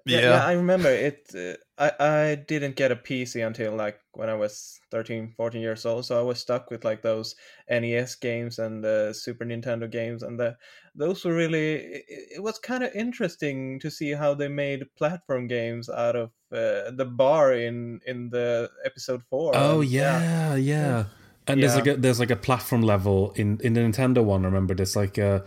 Yeah, 0.04 0.20
yeah, 0.20 0.44
I 0.44 0.52
remember 0.52 0.90
it. 0.90 1.30
Uh, 1.32 1.54
I 1.78 1.92
I 2.00 2.34
didn't 2.34 2.74
get 2.74 2.90
a 2.90 2.96
PC 2.96 3.46
until 3.46 3.76
like 3.76 4.00
when 4.12 4.28
I 4.28 4.34
was 4.34 4.80
13, 4.90 5.34
14 5.36 5.60
years 5.60 5.86
old. 5.86 6.06
So 6.06 6.18
I 6.18 6.22
was 6.22 6.40
stuck 6.40 6.70
with 6.70 6.84
like 6.84 7.02
those 7.02 7.36
NES 7.70 8.16
games 8.16 8.58
and 8.58 8.82
the 8.82 9.12
Super 9.12 9.44
Nintendo 9.44 9.90
games, 9.90 10.22
and 10.22 10.40
the 10.40 10.56
those 10.94 11.24
were 11.24 11.34
really. 11.34 11.74
It, 11.74 12.04
it 12.36 12.42
was 12.42 12.58
kind 12.58 12.82
of 12.82 12.94
interesting 12.94 13.78
to 13.80 13.90
see 13.90 14.12
how 14.12 14.34
they 14.34 14.48
made 14.48 14.84
platform 14.96 15.46
games 15.46 15.88
out 15.88 16.16
of 16.16 16.30
uh, 16.50 16.90
the 16.90 17.08
bar 17.08 17.52
in 17.52 18.00
in 18.06 18.30
the 18.30 18.68
episode 18.84 19.22
four. 19.30 19.52
Oh 19.54 19.82
and, 19.82 19.90
yeah, 19.90 20.20
yeah. 20.20 20.54
yeah. 20.56 21.04
And 21.46 21.60
yeah. 21.60 21.66
there's 21.66 21.76
like 21.76 21.86
a 21.86 21.96
there's 21.96 22.18
like 22.18 22.30
a 22.30 22.36
platform 22.36 22.82
level 22.82 23.32
in 23.36 23.60
in 23.62 23.74
the 23.74 23.80
Nintendo 23.80 24.24
one. 24.24 24.44
I 24.44 24.48
remember, 24.48 24.74
there's 24.74 24.96
like 24.96 25.16
a 25.16 25.44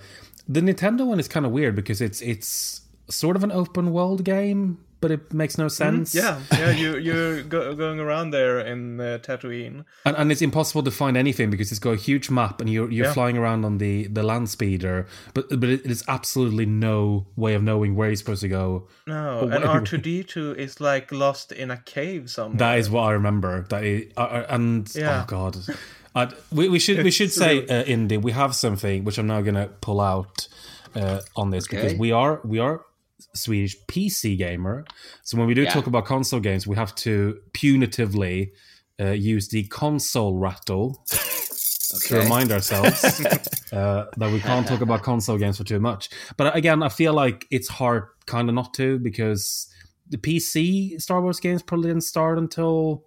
the 0.47 0.61
Nintendo 0.61 1.05
one 1.05 1.19
is 1.19 1.27
kind 1.27 1.45
of 1.45 1.51
weird 1.51 1.75
because 1.75 1.99
it's 1.99 2.21
it's 2.21 2.81
sort 3.09 3.35
of 3.35 3.43
an 3.43 3.51
open 3.51 3.91
world 3.91 4.23
game, 4.23 4.79
but 5.01 5.11
it 5.11 5.33
makes 5.33 5.57
no 5.57 5.65
mm-hmm. 5.65 5.69
sense. 5.69 6.13
Mm-hmm. 6.13 6.53
Yeah, 6.53 6.59
yeah, 6.59 6.71
you 6.75 6.97
you're 6.97 7.43
go, 7.43 7.75
going 7.75 7.99
around 7.99 8.31
there 8.31 8.59
in 8.59 8.99
uh, 8.99 9.19
Tatooine, 9.21 9.85
and, 10.05 10.15
and 10.15 10.31
it's 10.31 10.41
impossible 10.41 10.83
to 10.83 10.91
find 10.91 11.17
anything 11.17 11.49
because 11.49 11.71
it's 11.71 11.79
got 11.79 11.91
a 11.91 11.97
huge 11.97 12.29
map, 12.29 12.61
and 12.61 12.69
you're 12.69 12.91
you're 12.91 13.07
yeah. 13.07 13.13
flying 13.13 13.37
around 13.37 13.65
on 13.65 13.77
the 13.77 14.07
the 14.07 14.23
land 14.23 14.49
speeder, 14.49 15.07
but 15.33 15.49
but 15.49 15.69
it 15.69 15.85
is 15.85 16.03
absolutely 16.07 16.65
no 16.65 17.27
way 17.35 17.53
of 17.53 17.63
knowing 17.63 17.95
where 17.95 18.09
you're 18.09 18.15
supposed 18.15 18.41
to 18.41 18.49
go. 18.49 18.87
No, 19.07 19.47
and 19.49 19.63
R 19.63 19.81
two 19.81 19.97
D 19.97 20.23
two 20.23 20.53
is 20.57 20.79
like 20.79 21.11
lost 21.11 21.51
in 21.51 21.71
a 21.71 21.77
cave 21.77 22.29
somewhere. 22.29 22.57
That 22.57 22.79
is 22.79 22.89
what 22.89 23.03
I 23.03 23.11
remember. 23.11 23.65
That 23.69 23.83
is, 23.83 24.11
uh, 24.17 24.21
uh 24.21 24.45
and 24.49 24.93
yeah. 24.95 25.23
oh 25.23 25.25
god. 25.27 25.57
I'd, 26.15 26.33
we, 26.51 26.67
we 26.69 26.79
should 26.79 27.03
we 27.03 27.11
should 27.11 27.31
say 27.31 27.67
uh, 27.67 27.83
Indy 27.83 28.17
we 28.17 28.31
have 28.31 28.55
something 28.55 29.03
which 29.03 29.19
I'm 29.19 29.27
now 29.27 29.41
gonna 29.41 29.67
pull 29.79 30.01
out 30.01 30.47
uh, 30.95 31.21
on 31.35 31.51
this 31.51 31.67
okay. 31.67 31.75
because 31.75 31.93
we 31.99 32.11
are 32.11 32.41
we 32.43 32.57
are 32.57 32.81
Swedish 33.33 33.75
PC 33.85 34.37
gamer. 34.37 34.85
So 35.23 35.37
when 35.37 35.47
we 35.47 35.53
do 35.53 35.63
yeah. 35.63 35.71
talk 35.71 35.87
about 35.87 36.05
console 36.05 36.39
games, 36.39 36.65
we 36.67 36.75
have 36.75 36.95
to 36.95 37.39
punitively 37.53 38.51
uh, 38.99 39.11
use 39.11 39.47
the 39.49 39.63
console 39.65 40.37
rattle 40.37 41.05
okay. 41.95 42.07
to 42.07 42.19
remind 42.19 42.51
ourselves 42.51 43.03
uh, 43.73 44.05
that 44.17 44.31
we 44.31 44.39
can't 44.39 44.67
talk 44.67 44.81
about 44.81 45.03
console 45.03 45.37
games 45.37 45.57
for 45.57 45.63
too 45.63 45.79
much. 45.79 46.09
But 46.37 46.55
again, 46.55 46.83
I 46.83 46.89
feel 46.89 47.13
like 47.13 47.45
it's 47.51 47.67
hard 47.67 48.07
kind 48.25 48.49
of 48.49 48.55
not 48.55 48.73
to 48.75 48.99
because 48.99 49.71
the 50.09 50.17
PC 50.17 50.99
Star 51.01 51.21
Wars 51.21 51.39
games 51.39 51.61
probably 51.61 51.89
didn't 51.89 52.03
start 52.03 52.37
until 52.37 53.05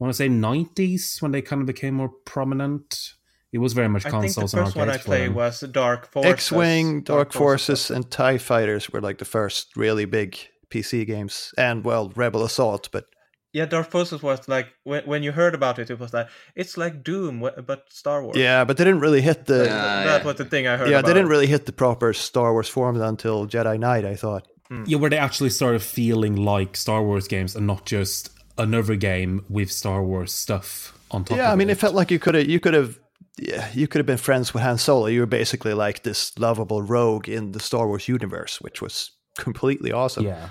I 0.00 0.04
want 0.04 0.14
to 0.14 0.16
say 0.16 0.28
90s 0.28 1.22
when 1.22 1.32
they 1.32 1.42
kind 1.42 1.60
of 1.60 1.66
became 1.66 1.94
more 1.94 2.10
prominent. 2.24 3.14
It 3.52 3.58
was 3.58 3.74
very 3.74 3.88
much 3.88 4.04
consoles. 4.04 4.24
I 4.38 4.40
think 4.40 4.50
the 4.50 4.64
first 4.64 4.76
one 4.76 4.88
I 4.88 4.96
played 4.96 5.34
was 5.34 5.60
Dark 5.60 6.10
Forces. 6.10 6.32
X-wing, 6.32 7.02
Dark, 7.02 7.04
Dark 7.04 7.32
Forces, 7.32 7.66
Forces, 7.86 7.90
and 7.90 8.10
Tie 8.10 8.38
Fighters 8.38 8.90
were 8.90 9.02
like 9.02 9.18
the 9.18 9.26
first 9.26 9.76
really 9.76 10.06
big 10.06 10.38
PC 10.70 11.06
games, 11.06 11.52
and 11.58 11.84
well, 11.84 12.10
Rebel 12.16 12.44
Assault. 12.44 12.88
But 12.90 13.04
yeah, 13.52 13.66
Dark 13.66 13.90
Forces 13.90 14.22
was 14.22 14.48
like 14.48 14.68
when 14.84 15.04
when 15.04 15.22
you 15.22 15.32
heard 15.32 15.54
about 15.54 15.78
it, 15.78 15.90
it 15.90 15.98
was 15.98 16.14
like 16.14 16.28
it's 16.56 16.78
like 16.78 17.04
Doom, 17.04 17.46
but 17.66 17.84
Star 17.90 18.24
Wars. 18.24 18.38
Yeah, 18.38 18.64
but 18.64 18.78
they 18.78 18.84
didn't 18.84 19.00
really 19.00 19.20
hit 19.20 19.44
the. 19.44 19.64
Uh, 19.64 20.04
that 20.04 20.24
was 20.24 20.36
the 20.36 20.46
thing 20.46 20.66
I 20.66 20.78
heard. 20.78 20.88
Yeah, 20.88 21.00
about. 21.00 21.08
they 21.08 21.14
didn't 21.14 21.28
really 21.28 21.46
hit 21.46 21.66
the 21.66 21.72
proper 21.72 22.14
Star 22.14 22.52
Wars 22.52 22.70
formula 22.70 23.06
until 23.06 23.46
Jedi 23.46 23.78
Knight. 23.78 24.06
I 24.06 24.16
thought. 24.16 24.48
Hmm. 24.68 24.84
Yeah, 24.86 24.96
where 24.96 25.10
they 25.10 25.18
actually 25.18 25.50
started 25.50 25.82
feeling 25.82 26.36
like 26.36 26.74
Star 26.74 27.02
Wars 27.02 27.28
games 27.28 27.54
and 27.54 27.66
not 27.66 27.84
just 27.84 28.30
another 28.56 28.96
game 28.96 29.44
with 29.50 29.70
Star 29.70 30.02
Wars 30.02 30.32
stuff 30.32 30.98
on 31.10 31.24
top. 31.24 31.36
Yeah, 31.36 31.52
I 31.52 31.56
mean, 31.56 31.68
it. 31.68 31.72
it 31.72 31.78
felt 31.78 31.94
like 31.94 32.10
you 32.10 32.18
could 32.18 32.34
have 32.34 32.46
you 32.48 32.58
could 32.58 32.72
have 32.72 32.98
yeah, 33.38 33.68
you 33.72 33.88
could 33.88 33.98
have 33.98 34.06
been 34.06 34.18
friends 34.18 34.52
with 34.52 34.62
Han 34.62 34.78
Solo. 34.78 35.06
You 35.06 35.20
were 35.20 35.26
basically 35.26 35.74
like 35.74 36.02
this 36.02 36.38
lovable 36.38 36.82
rogue 36.82 37.28
in 37.28 37.52
the 37.52 37.60
Star 37.60 37.86
Wars 37.86 38.08
universe, 38.08 38.60
which 38.60 38.82
was 38.82 39.10
completely 39.36 39.92
awesome. 39.92 40.24
Yeah. 40.24 40.48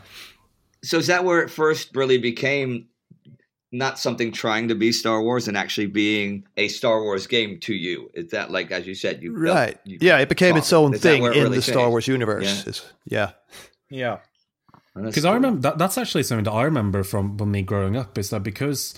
So 0.84 0.97
is 0.97 1.07
that 1.07 1.23
where 1.23 1.41
it 1.41 1.49
first 1.49 1.95
really 1.95 2.17
became 2.17 2.88
not 3.71 3.99
something 3.99 4.32
trying 4.32 4.67
to 4.67 4.75
be 4.75 4.91
Star 4.91 5.21
Wars 5.21 5.47
and 5.47 5.55
actually 5.55 5.88
being 5.88 6.43
a 6.57 6.67
Star 6.67 7.03
Wars 7.03 7.27
game 7.27 7.59
to 7.61 7.73
you? 7.73 8.09
Is 8.13 8.32
that 8.32 8.51
like 8.51 8.71
as 8.71 8.88
you 8.88 8.95
said, 8.95 9.21
you 9.21 9.38
right? 9.38 9.77
You 9.86 9.99
yeah, 10.01 10.17
it 10.17 10.29
became 10.29 10.57
its 10.57 10.73
own 10.73 10.93
thing 10.93 11.23
in 11.23 11.32
really 11.32 11.57
the 11.57 11.61
Star 11.61 11.89
Wars 11.89 12.07
universe. 12.07 12.84
Yeah. 13.05 13.32
Yeah. 13.89 14.17
Because 14.95 15.23
cool. 15.23 15.32
I 15.32 15.36
remember 15.36 15.61
that, 15.61 15.77
that's 15.77 15.97
actually 15.97 16.23
something 16.23 16.45
that 16.45 16.51
I 16.51 16.63
remember 16.63 17.03
from 17.03 17.38
when 17.38 17.51
me 17.51 17.61
growing 17.61 17.95
up 17.95 18.17
is 18.17 18.29
that 18.32 18.43
because 18.43 18.93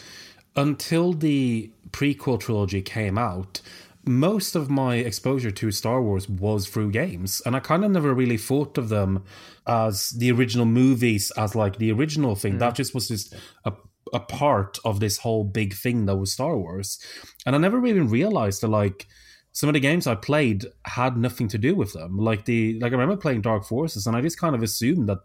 until 0.56 1.14
the 1.14 1.70
prequel 1.94 2.40
trilogy 2.40 2.82
came 2.82 3.18
out, 3.18 3.62
most 4.06 4.56
of 4.56 4.70
my 4.70 4.96
exposure 4.96 5.52
to 5.52 5.72
Star 5.72 6.02
Wars 6.02 6.28
was 6.28 6.68
through 6.68 6.92
games, 6.92 7.42
and 7.46 7.56
I 7.56 7.60
kind 7.60 7.86
of 7.86 7.92
never 7.92 8.14
really 8.14 8.38
thought 8.38 8.78
of 8.78 8.90
them 8.90 9.24
as 9.66 10.10
the 10.10 10.32
original 10.32 10.66
movies 10.66 11.32
as 11.38 11.56
like 11.56 11.78
the 11.78 11.92
original 11.92 12.36
thing. 12.36 12.56
Mm. 12.56 12.60
That 12.60 12.76
just 12.76 12.94
was 12.94 13.08
just 13.08 13.34
a 13.64 13.74
a 14.14 14.20
part 14.20 14.78
of 14.86 15.00
this 15.00 15.18
whole 15.18 15.44
big 15.44 15.74
thing 15.74 16.06
that 16.06 16.18
was 16.18 16.34
Star 16.34 16.58
Wars, 16.58 17.00
and 17.46 17.56
I 17.56 17.60
never 17.60 17.86
even 17.86 18.10
realized 18.10 18.62
that 18.62 18.68
like 18.68 19.08
some 19.54 19.70
of 19.70 19.74
the 19.74 19.80
games 19.80 20.08
I 20.08 20.16
played 20.16 20.66
had 20.86 21.16
nothing 21.16 21.48
to 21.50 21.58
do 21.58 21.76
with 21.76 21.94
them. 21.94 22.18
Like 22.18 22.46
the 22.46 22.80
like 22.80 22.92
I 22.92 22.96
remember 22.96 23.16
playing 23.16 23.42
Dark 23.42 23.64
Forces, 23.64 24.06
and 24.06 24.18
I 24.18 24.22
just 24.22 24.40
kind 24.40 24.56
of 24.56 24.64
assumed 24.64 25.08
that 25.08 25.20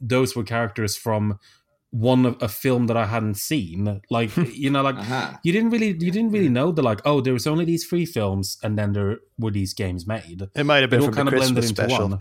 those 0.00 0.36
were 0.36 0.44
characters 0.44 0.96
from 0.96 1.38
one 1.98 2.26
of 2.26 2.36
a 2.42 2.48
film 2.48 2.86
that 2.88 2.96
I 2.96 3.06
hadn't 3.06 3.36
seen. 3.36 4.00
Like 4.10 4.36
you 4.54 4.70
know, 4.70 4.82
like 4.82 4.96
uh-huh. 4.96 5.38
you 5.42 5.52
didn't 5.52 5.70
really 5.70 5.88
you 5.88 6.10
didn't 6.10 6.30
really 6.30 6.48
know 6.48 6.70
that 6.72 6.82
like 6.82 7.00
oh 7.04 7.20
there 7.20 7.32
was 7.32 7.46
only 7.46 7.64
these 7.64 7.86
three 7.86 8.06
films 8.06 8.58
and 8.62 8.78
then 8.78 8.92
there 8.92 9.18
were 9.38 9.50
these 9.50 9.74
games 9.74 10.06
made. 10.06 10.48
It 10.54 10.64
might 10.64 10.82
have 10.82 10.90
been 10.90 11.02
from 11.02 11.14
kind 11.14 11.28
the 11.28 11.36
of 11.36 11.40
Christmas 11.40 11.68
special. 11.68 12.18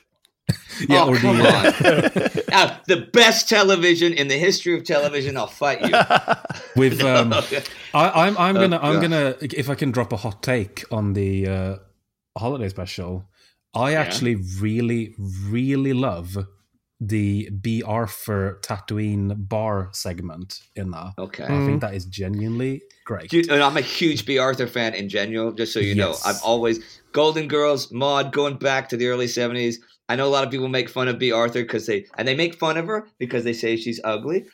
yeah, 0.87 1.03
oh, 1.03 1.17
come 1.17 1.37
the, 1.37 2.43
uh... 2.53 2.55
uh, 2.55 2.77
the 2.87 3.07
best 3.13 3.49
television 3.49 4.13
in 4.13 4.27
the 4.27 4.37
history 4.37 4.77
of 4.77 4.83
television. 4.83 5.37
I'll 5.37 5.47
fight 5.47 5.81
you. 5.81 5.91
With 6.75 7.01
um, 7.01 7.33
I, 7.93 8.27
am 8.27 8.37
I'm, 8.37 8.37
I'm 8.37 8.55
gonna 8.55 8.79
oh, 8.81 8.93
I'm 8.93 9.01
gonna 9.01 9.35
if 9.41 9.69
I 9.69 9.75
can 9.75 9.91
drop 9.91 10.13
a 10.13 10.17
hot 10.17 10.43
take 10.43 10.83
on 10.91 11.13
the 11.13 11.47
uh, 11.47 11.75
holiday 12.37 12.69
special. 12.69 13.25
I 13.73 13.91
yeah. 13.91 14.01
actually 14.01 14.35
really 14.35 15.15
really 15.17 15.93
love 15.93 16.37
the 17.01 17.49
Bea 17.49 17.83
Arthur 17.83 18.59
Tatooine 18.61 19.33
bar 19.49 19.89
segment 19.91 20.61
in 20.75 20.91
that. 20.91 21.11
Okay. 21.19 21.43
I 21.43 21.47
Mm. 21.51 21.65
think 21.65 21.81
that 21.81 21.93
is 21.93 22.05
genuinely 22.05 22.81
great. 23.05 23.29
Dude, 23.29 23.49
and 23.51 23.61
I'm 23.61 23.77
a 23.77 23.81
huge 23.81 24.25
Bea 24.25 24.37
Arthur 24.37 24.67
fan 24.67 24.93
in 24.93 25.09
general, 25.09 25.51
just 25.51 25.73
so 25.73 25.79
you 25.79 25.93
know. 25.95 26.15
I've 26.25 26.41
always 26.43 26.79
Golden 27.11 27.47
Girls, 27.47 27.91
Maude, 27.91 28.31
going 28.31 28.55
back 28.57 28.89
to 28.89 28.97
the 28.97 29.07
early 29.07 29.27
'70s. 29.27 29.75
I 30.07 30.15
know 30.15 30.27
a 30.27 30.29
lot 30.29 30.43
of 30.45 30.51
people 30.51 30.67
make 30.67 30.87
fun 30.87 31.07
of 31.07 31.17
Bea 31.19 31.31
Arthur 31.31 31.63
because 31.63 31.85
they 31.85 32.05
and 32.17 32.27
they 32.27 32.35
make 32.35 32.55
fun 32.55 32.77
of 32.77 32.85
her 32.87 33.07
because 33.19 33.43
they 33.43 33.53
say 33.53 33.75
she's 33.75 33.99
ugly. 34.03 34.45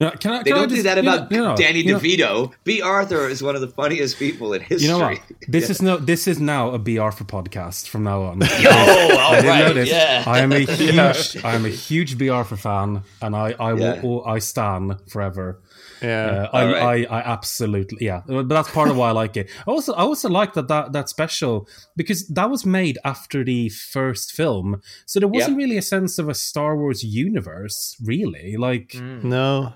Yeah, 0.00 0.10
can 0.10 0.32
I, 0.32 0.38
They 0.42 0.50
can 0.50 0.54
I 0.54 0.60
don't 0.62 0.68
do 0.68 0.74
just- 0.74 0.84
that 0.86 0.98
about 0.98 1.30
you 1.30 1.38
know- 1.38 1.56
Danny 1.56 1.80
you 1.82 1.92
know- 1.92 2.00
DeVito. 2.00 2.52
Bea 2.64 2.82
Arthur 2.82 3.28
is 3.28 3.44
one 3.44 3.54
of 3.54 3.60
the 3.60 3.68
funniest 3.68 4.18
people 4.18 4.52
in 4.52 4.60
history. 4.60 4.88
You 4.88 4.88
know 4.88 4.98
what? 4.98 5.20
This 5.46 5.70
is 5.70 5.80
no. 5.88 5.98
This 5.98 6.26
is 6.26 6.40
now 6.40 6.70
a 6.72 6.78
Bea 6.80 6.98
Arthur 6.98 7.22
podcast 7.24 7.86
from 7.88 8.02
now 8.02 8.22
on. 8.22 8.40
Oh, 8.42 8.48
I 8.48 9.36
didn't 9.40 9.46
know 9.46 9.64
right, 9.66 9.74
this. 9.74 9.88
yeah. 9.90 10.24
I 10.26 10.40
am 10.40 10.50
a 10.52 10.58
huge, 10.58 11.44
I 11.44 11.54
am 11.54 11.64
a 11.64 11.68
huge 11.86 12.18
Bea 12.18 12.28
Arthur 12.30 12.56
fan, 12.56 13.02
and 13.22 13.36
I, 13.36 13.54
I 13.60 13.74
Yeah. 13.74 14.00
will, 14.02 14.24
I 14.26 14.40
stan 14.40 14.98
forever. 15.08 15.60
Yeah. 16.02 16.48
Uh, 16.52 16.56
I, 16.56 16.62
All 16.66 16.72
right. 16.72 17.10
I, 17.10 17.18
I 17.18 17.32
absolutely, 17.32 18.04
yeah. 18.04 18.22
But 18.26 18.48
that's 18.48 18.70
part 18.72 18.90
of 18.90 18.96
why 18.96 19.10
I 19.10 19.12
like 19.12 19.36
it. 19.36 19.48
I 19.66 19.70
also, 19.70 19.92
I 19.94 20.00
also 20.02 20.28
like 20.28 20.54
that 20.54 20.66
that 20.68 20.92
that 20.92 21.08
special 21.08 21.68
because 21.96 22.26
that 22.28 22.50
was 22.50 22.66
made 22.66 22.98
after 23.04 23.44
the 23.44 23.68
first 23.68 24.32
film, 24.32 24.82
so 25.06 25.20
there 25.20 25.28
wasn't 25.28 25.56
really 25.56 25.78
a 25.78 25.82
sense 25.82 26.18
of 26.18 26.28
a 26.28 26.34
Star 26.34 26.76
Wars 26.76 27.04
universe, 27.04 27.96
really. 28.04 28.56
Like, 28.58 28.88
Mm. 28.94 29.22
no. 29.24 29.72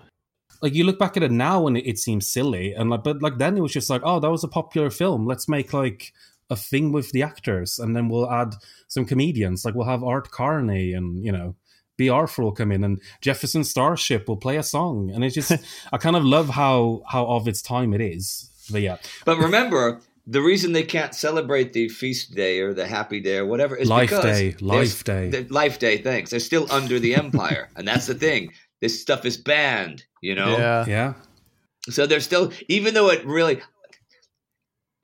Like 0.60 0.74
you 0.74 0.84
look 0.84 0.98
back 0.98 1.16
at 1.16 1.22
it 1.22 1.30
now 1.30 1.66
and 1.66 1.76
it, 1.76 1.88
it 1.88 1.98
seems 1.98 2.26
silly, 2.26 2.72
and 2.72 2.90
like, 2.90 3.04
but 3.04 3.22
like 3.22 3.38
then 3.38 3.56
it 3.56 3.60
was 3.60 3.72
just 3.72 3.90
like, 3.90 4.02
oh, 4.04 4.20
that 4.20 4.30
was 4.30 4.44
a 4.44 4.48
popular 4.48 4.90
film. 4.90 5.26
Let's 5.26 5.48
make 5.48 5.72
like 5.72 6.12
a 6.50 6.56
thing 6.56 6.92
with 6.92 7.12
the 7.12 7.22
actors, 7.22 7.78
and 7.78 7.94
then 7.94 8.08
we'll 8.08 8.30
add 8.30 8.54
some 8.88 9.04
comedians. 9.04 9.64
Like 9.64 9.74
we'll 9.74 9.86
have 9.86 10.04
Art 10.04 10.30
Carney, 10.30 10.92
and 10.92 11.24
you 11.24 11.32
know. 11.32 11.54
Bea 11.96 12.10
Arthur 12.10 12.44
will 12.44 12.52
come 12.52 12.70
in 12.70 12.84
and 12.84 13.02
Jefferson 13.20 13.64
Starship 13.64 14.28
will 14.28 14.36
play 14.36 14.56
a 14.56 14.62
song, 14.62 15.10
and 15.12 15.24
it's 15.24 15.34
just 15.34 15.50
I 15.92 15.98
kind 15.98 16.14
of 16.14 16.24
love 16.24 16.48
how 16.48 17.02
how 17.08 17.26
of 17.26 17.48
its 17.48 17.60
time 17.60 17.92
it 17.92 18.00
is. 18.00 18.48
But 18.70 18.82
yeah, 18.82 18.98
But 19.24 19.38
remember, 19.38 20.00
the 20.28 20.42
reason 20.42 20.72
they 20.72 20.82
can't 20.82 21.14
celebrate 21.14 21.72
the 21.72 21.88
feast 21.88 22.34
day 22.34 22.60
or 22.60 22.74
the 22.74 22.86
happy 22.86 23.18
day 23.18 23.38
or 23.38 23.46
whatever 23.46 23.74
is 23.74 23.88
Life 23.88 24.10
because 24.10 24.24
Day, 24.24 24.54
Life 24.60 25.02
Day. 25.02 25.46
life 25.48 25.78
day. 25.78 25.96
Thanks. 25.98 26.30
They're 26.30 26.38
still 26.38 26.66
under 26.70 27.00
the 27.00 27.14
empire, 27.14 27.70
and 27.76 27.88
that's 27.88 28.06
the 28.06 28.14
thing. 28.14 28.52
This 28.80 29.00
stuff 29.00 29.24
is 29.24 29.36
banned. 29.36 30.04
You 30.22 30.34
know. 30.34 30.56
Yeah. 30.58 30.84
yeah, 30.86 31.14
So 31.88 32.06
they're 32.06 32.20
still, 32.20 32.52
even 32.68 32.94
though 32.94 33.10
it 33.10 33.24
really, 33.24 33.60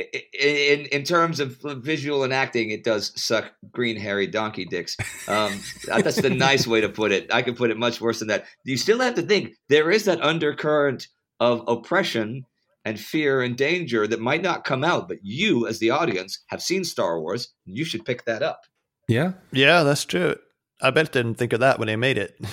i- 0.00 0.04
i- 0.14 0.46
in 0.72 0.86
in 0.86 1.04
terms 1.04 1.40
of 1.40 1.58
visual 1.82 2.24
and 2.24 2.32
acting, 2.32 2.70
it 2.70 2.84
does 2.84 3.12
suck 3.20 3.52
green 3.70 3.96
hairy 3.96 4.26
donkey 4.26 4.64
dicks. 4.64 4.96
Um, 5.28 5.60
that's 5.86 6.20
the 6.20 6.30
nice 6.48 6.66
way 6.66 6.80
to 6.80 6.88
put 6.88 7.12
it. 7.12 7.32
I 7.32 7.42
could 7.42 7.56
put 7.56 7.70
it 7.70 7.76
much 7.78 8.00
worse 8.00 8.18
than 8.18 8.28
that. 8.28 8.46
You 8.64 8.76
still 8.76 8.98
have 9.00 9.14
to 9.14 9.22
think 9.22 9.54
there 9.68 9.90
is 9.90 10.04
that 10.04 10.20
undercurrent 10.22 11.06
of 11.40 11.62
oppression 11.68 12.44
and 12.84 13.00
fear 13.00 13.40
and 13.42 13.56
danger 13.56 14.06
that 14.06 14.20
might 14.20 14.42
not 14.42 14.64
come 14.64 14.84
out, 14.84 15.08
but 15.08 15.16
you, 15.22 15.66
as 15.66 15.78
the 15.78 15.90
audience, 15.90 16.42
have 16.48 16.62
seen 16.62 16.84
Star 16.84 17.18
Wars. 17.20 17.48
You 17.64 17.84
should 17.84 18.04
pick 18.04 18.24
that 18.26 18.42
up. 18.42 18.60
yeah. 19.08 19.32
Yeah, 19.52 19.82
that's 19.84 20.04
true. 20.04 20.36
I 20.82 20.90
bet 20.90 21.12
didn't 21.12 21.36
think 21.36 21.52
of 21.54 21.60
that 21.60 21.78
when 21.78 21.86
they 21.86 21.96
made 21.96 22.18
it. 22.18 22.36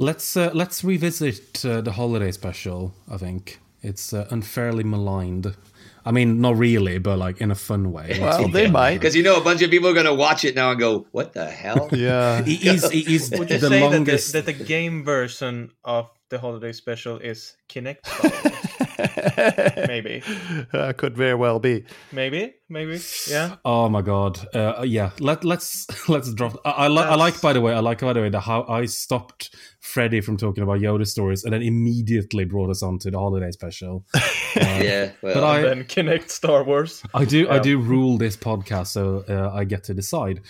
Let's 0.00 0.34
uh, 0.34 0.50
let's 0.54 0.82
revisit 0.82 1.62
uh, 1.62 1.82
the 1.82 1.92
holiday 1.92 2.32
special. 2.32 2.94
I 3.10 3.18
think 3.18 3.60
it's 3.82 4.14
uh, 4.14 4.26
unfairly 4.30 4.82
maligned. 4.82 5.54
I 6.06 6.10
mean, 6.10 6.40
not 6.40 6.56
really, 6.56 6.96
but 6.96 7.18
like 7.18 7.42
in 7.42 7.50
a 7.50 7.54
fun 7.54 7.92
way. 7.92 8.16
Well, 8.18 8.48
they 8.48 8.62
fair. 8.64 8.72
might. 8.72 8.94
Because 8.94 9.14
you 9.14 9.22
know 9.22 9.36
a 9.36 9.44
bunch 9.44 9.60
of 9.60 9.70
people 9.70 9.90
are 9.90 9.92
going 9.92 10.06
to 10.06 10.14
watch 10.14 10.46
it 10.46 10.54
now 10.54 10.70
and 10.70 10.80
go, 10.80 11.06
"What 11.12 11.34
the 11.34 11.44
hell?" 11.50 11.90
Yeah. 11.92 12.42
He 12.46 12.66
is, 12.66 12.90
he 12.90 13.14
is 13.14 13.30
Would 13.30 13.50
you 13.50 13.58
the 13.58 13.68
say 13.68 13.80
longest. 13.82 14.32
that, 14.32 14.46
the, 14.46 14.52
that 14.52 14.58
the 14.58 14.64
game 14.64 15.04
version 15.04 15.70
of 15.84 16.08
the 16.30 16.38
holiday 16.38 16.72
special 16.72 17.18
is 17.18 17.54
Kinect 17.68 18.06
Star 18.06 18.30
Wars? 18.44 18.66
Maybe. 19.86 20.22
Uh, 20.72 20.92
could 20.92 21.16
very 21.16 21.34
well 21.34 21.58
be. 21.58 21.84
Maybe, 22.12 22.54
maybe, 22.68 23.00
yeah. 23.28 23.56
Oh 23.64 23.88
my 23.88 24.02
god! 24.02 24.38
Uh, 24.54 24.82
yeah, 24.86 25.10
let 25.18 25.44
let's 25.44 25.86
let's 26.08 26.32
drop. 26.34 26.56
I, 26.64 26.70
I, 26.70 26.88
li- 26.88 27.02
I 27.02 27.14
like, 27.16 27.40
by 27.40 27.52
the 27.52 27.60
way, 27.60 27.72
I 27.72 27.80
like 27.80 28.00
by 28.00 28.12
the 28.12 28.20
way 28.20 28.28
the 28.28 28.40
how 28.40 28.64
I 28.68 28.84
stopped 28.86 29.54
Freddie 29.80 30.20
from 30.20 30.36
talking 30.36 30.62
about 30.62 30.80
Yoda 30.80 31.06
stories 31.06 31.44
and 31.44 31.52
then 31.52 31.62
immediately 31.62 32.44
brought 32.44 32.70
us 32.70 32.82
on 32.82 32.98
to 33.00 33.10
the 33.10 33.18
holiday 33.18 33.50
special. 33.50 34.04
Uh, 34.14 34.20
yeah, 34.56 35.12
well, 35.22 35.34
But 35.34 35.44
I- 35.44 35.62
then 35.62 35.84
Kinect 35.84 36.30
Star 36.30 36.62
Wars. 36.64 37.02
I 37.14 37.24
do, 37.24 37.48
I 37.48 37.58
do 37.58 37.78
rule 37.78 38.18
this 38.18 38.36
podcast, 38.36 38.88
so 38.88 39.24
uh, 39.28 39.50
I 39.54 39.64
get 39.64 39.84
to 39.84 39.94
decide. 39.94 40.40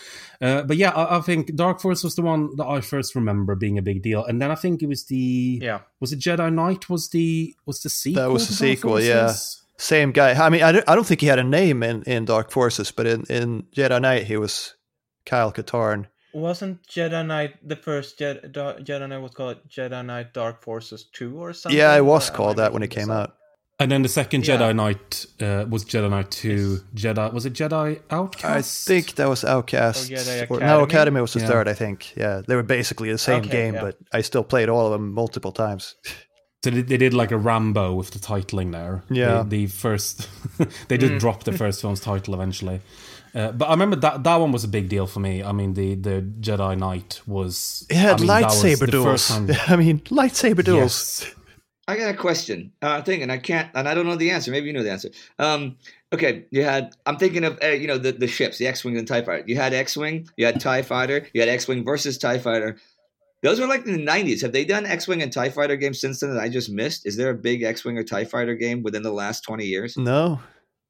Uh, 0.40 0.62
but 0.62 0.76
yeah, 0.78 0.90
I, 0.90 1.18
I 1.18 1.20
think 1.20 1.54
Dark 1.54 1.80
Force 1.80 2.02
was 2.02 2.14
the 2.16 2.22
one 2.22 2.56
that 2.56 2.66
I 2.66 2.80
first 2.80 3.14
remember 3.14 3.54
being 3.54 3.76
a 3.78 3.82
big 3.82 4.02
deal, 4.02 4.24
and 4.24 4.40
then 4.40 4.50
I 4.50 4.54
think 4.54 4.82
it 4.82 4.86
was 4.86 5.04
the 5.04 5.60
Yeah. 5.62 5.80
was 6.00 6.12
it 6.12 6.18
Jedi 6.20 6.52
Knight 6.52 6.88
was 6.88 7.08
the 7.10 7.54
was 7.66 7.82
the 7.82 7.90
sequel. 7.90 8.22
That 8.22 8.30
was 8.30 8.48
the 8.48 8.54
Dark 8.66 8.76
sequel, 8.78 9.00
yeah. 9.00 9.32
Same 9.76 10.12
guy. 10.12 10.32
I 10.32 10.48
mean, 10.50 10.62
I 10.62 10.72
don't, 10.72 10.88
I 10.88 10.94
don't 10.94 11.06
think 11.06 11.20
he 11.22 11.26
had 11.26 11.38
a 11.38 11.44
name 11.44 11.82
in, 11.82 12.02
in 12.02 12.24
Dark 12.26 12.50
Forces, 12.50 12.90
but 12.90 13.06
in, 13.06 13.24
in 13.30 13.62
Jedi 13.74 14.00
Knight, 14.00 14.24
he 14.24 14.36
was 14.36 14.74
Kyle 15.24 15.52
Katarn. 15.52 16.06
Wasn't 16.34 16.86
Jedi 16.86 17.26
Knight 17.26 17.56
the 17.66 17.76
first 17.76 18.18
Jedi, 18.18 18.50
Jedi 18.84 19.08
Knight 19.08 19.18
was 19.18 19.32
called 19.32 19.56
Jedi 19.68 20.04
Knight 20.04 20.32
Dark 20.34 20.62
Forces 20.62 21.04
2 21.12 21.36
or 21.42 21.52
something? 21.52 21.76
Yeah, 21.78 21.96
it 21.96 22.04
was 22.04 22.28
Or 22.30 22.32
called 22.34 22.60
I 22.60 22.64
that 22.64 22.72
when 22.72 22.82
it 22.82 22.90
came 22.90 23.10
out. 23.10 23.36
And 23.80 23.90
then 23.90 24.02
the 24.02 24.08
second 24.08 24.46
Yeah. 24.46 24.58
Jedi 24.58 24.76
Knight 24.76 25.26
uh, 25.40 25.64
was 25.68 25.84
Jedi 25.86 26.10
Knight 26.10 26.30
Two. 26.30 26.80
Jedi 26.94 27.32
was 27.32 27.46
it 27.46 27.54
Jedi 27.54 27.98
Outcast? 28.10 28.44
I 28.44 28.60
think 28.62 29.14
that 29.14 29.28
was 29.28 29.42
Outcast. 29.44 30.10
Oh, 30.12 30.14
Jedi 30.14 30.50
Or, 30.50 30.60
no, 30.60 30.64
Academy? 30.66 30.82
Academy 30.84 31.20
was 31.22 31.32
the 31.32 31.40
Yeah. 31.40 31.46
third, 31.48 31.66
I 31.68 31.72
think. 31.74 32.14
Yeah, 32.16 32.42
they 32.46 32.54
were 32.56 32.62
basically 32.62 33.10
the 33.10 33.18
same 33.18 33.40
Okay, 33.40 33.48
game, 33.50 33.74
yeah. 33.74 33.80
but 33.80 33.96
I 34.12 34.20
still 34.20 34.44
played 34.44 34.68
all 34.68 34.86
of 34.86 34.92
them 34.92 35.12
multiple 35.14 35.50
times. 35.50 35.94
So 36.62 36.68
they, 36.70 36.82
they 36.82 36.98
did 36.98 37.14
like 37.14 37.30
a 37.32 37.38
Rambo 37.38 37.94
with 37.94 38.10
the 38.10 38.18
titling 38.18 38.72
there. 38.72 39.02
Yeah. 39.08 39.42
the, 39.44 39.48
the 39.48 39.66
first 39.68 40.28
they 40.88 40.98
did 40.98 41.18
drop 41.18 41.44
the 41.44 41.52
first 41.52 41.80
film's 41.80 42.00
title 42.00 42.34
eventually. 42.34 42.82
Uh, 43.34 43.52
but 43.52 43.66
I 43.66 43.70
remember 43.70 43.96
that 43.96 44.24
that 44.24 44.36
one 44.36 44.52
was 44.52 44.64
a 44.64 44.68
big 44.68 44.88
deal 44.88 45.06
for 45.06 45.20
me. 45.20 45.42
I 45.42 45.52
mean, 45.52 45.72
the 45.74 45.94
the 45.94 46.20
Jedi 46.40 46.76
Knight 46.76 47.22
was. 47.26 47.86
It 47.88 47.96
had 47.96 48.14
I 48.14 48.16
mean, 48.18 48.28
lightsaber 48.28 48.80
the 48.80 48.86
duels. 48.88 49.30
I 49.68 49.76
mean, 49.76 50.00
lightsaber 50.00 50.64
duels. 50.64 51.22
Yes. 51.24 51.34
I 51.90 51.96
got 51.96 52.14
a 52.14 52.16
question. 52.16 52.72
Uh, 52.82 52.88
I'm 52.88 53.02
thinking 53.02 53.30
I 53.30 53.38
can't, 53.38 53.68
and 53.74 53.88
I 53.88 53.94
don't 53.94 54.06
know 54.06 54.16
the 54.16 54.30
answer. 54.30 54.50
Maybe 54.50 54.68
you 54.68 54.72
know 54.72 54.82
the 54.82 54.92
answer. 54.92 55.10
Um, 55.38 55.76
okay, 56.12 56.44
you 56.50 56.62
had. 56.62 56.94
I'm 57.06 57.16
thinking 57.16 57.44
of 57.44 57.58
uh, 57.62 57.68
you 57.68 57.86
know 57.88 57.98
the 57.98 58.12
the 58.12 58.28
ships, 58.28 58.58
the 58.58 58.66
X-wing 58.68 58.96
and 58.96 59.06
Tie 59.08 59.22
Fighter. 59.22 59.44
You 59.46 59.56
had 59.56 59.74
X-wing, 59.74 60.28
you 60.36 60.46
had 60.46 60.60
Tie 60.60 60.82
Fighter, 60.82 61.26
you 61.34 61.40
had 61.40 61.48
X-wing 61.48 61.84
versus 61.84 62.16
Tie 62.16 62.38
Fighter. 62.38 62.76
Those 63.42 63.58
were 63.58 63.66
like 63.66 63.86
in 63.86 63.92
the 63.92 64.06
90s. 64.06 64.42
Have 64.42 64.52
they 64.52 64.66
done 64.66 64.84
X-wing 64.84 65.22
and 65.22 65.32
Tie 65.32 65.48
Fighter 65.48 65.74
games 65.74 65.98
since 65.98 66.20
then 66.20 66.34
that 66.34 66.42
I 66.42 66.48
just 66.50 66.70
missed? 66.70 67.06
Is 67.06 67.16
there 67.16 67.30
a 67.30 67.34
big 67.34 67.62
X-wing 67.62 67.96
or 67.96 68.04
Tie 68.04 68.26
Fighter 68.26 68.54
game 68.54 68.82
within 68.82 69.02
the 69.02 69.12
last 69.12 69.40
20 69.44 69.64
years? 69.64 69.96
No, 69.96 70.40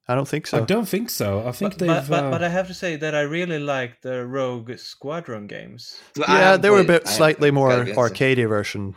I 0.09 0.17
don't 0.17 0.27
think 0.27 0.49
so. 0.49 0.59
I 0.59 0.63
don't 0.63 0.89
think 0.89 1.11
so. 1.11 1.47
I 1.47 1.53
think 1.53 1.79
But, 1.79 1.79
they've. 1.79 1.89
but, 1.89 2.09
but, 2.09 2.25
uh, 2.25 2.31
but 2.33 2.43
I 2.43 2.49
have 2.49 2.67
to 2.67 2.75
say 2.75 2.97
that 2.97 3.15
I 3.15 3.21
really 3.21 3.61
like 3.61 4.01
the 4.03 4.27
Rogue 4.27 4.77
Squadron 4.79 5.47
games. 5.47 6.01
Well, 6.17 6.27
yeah, 6.29 6.39
haven't 6.39 6.63
they 6.63 6.71
were 6.71 6.81
a 6.81 6.85
bit 6.85 7.07
slightly 7.07 7.53
more 7.53 7.69
gotta 7.69 7.85
be 7.85 7.95
honest. 7.95 8.15
arcadey 8.15 8.49
version. 8.49 8.97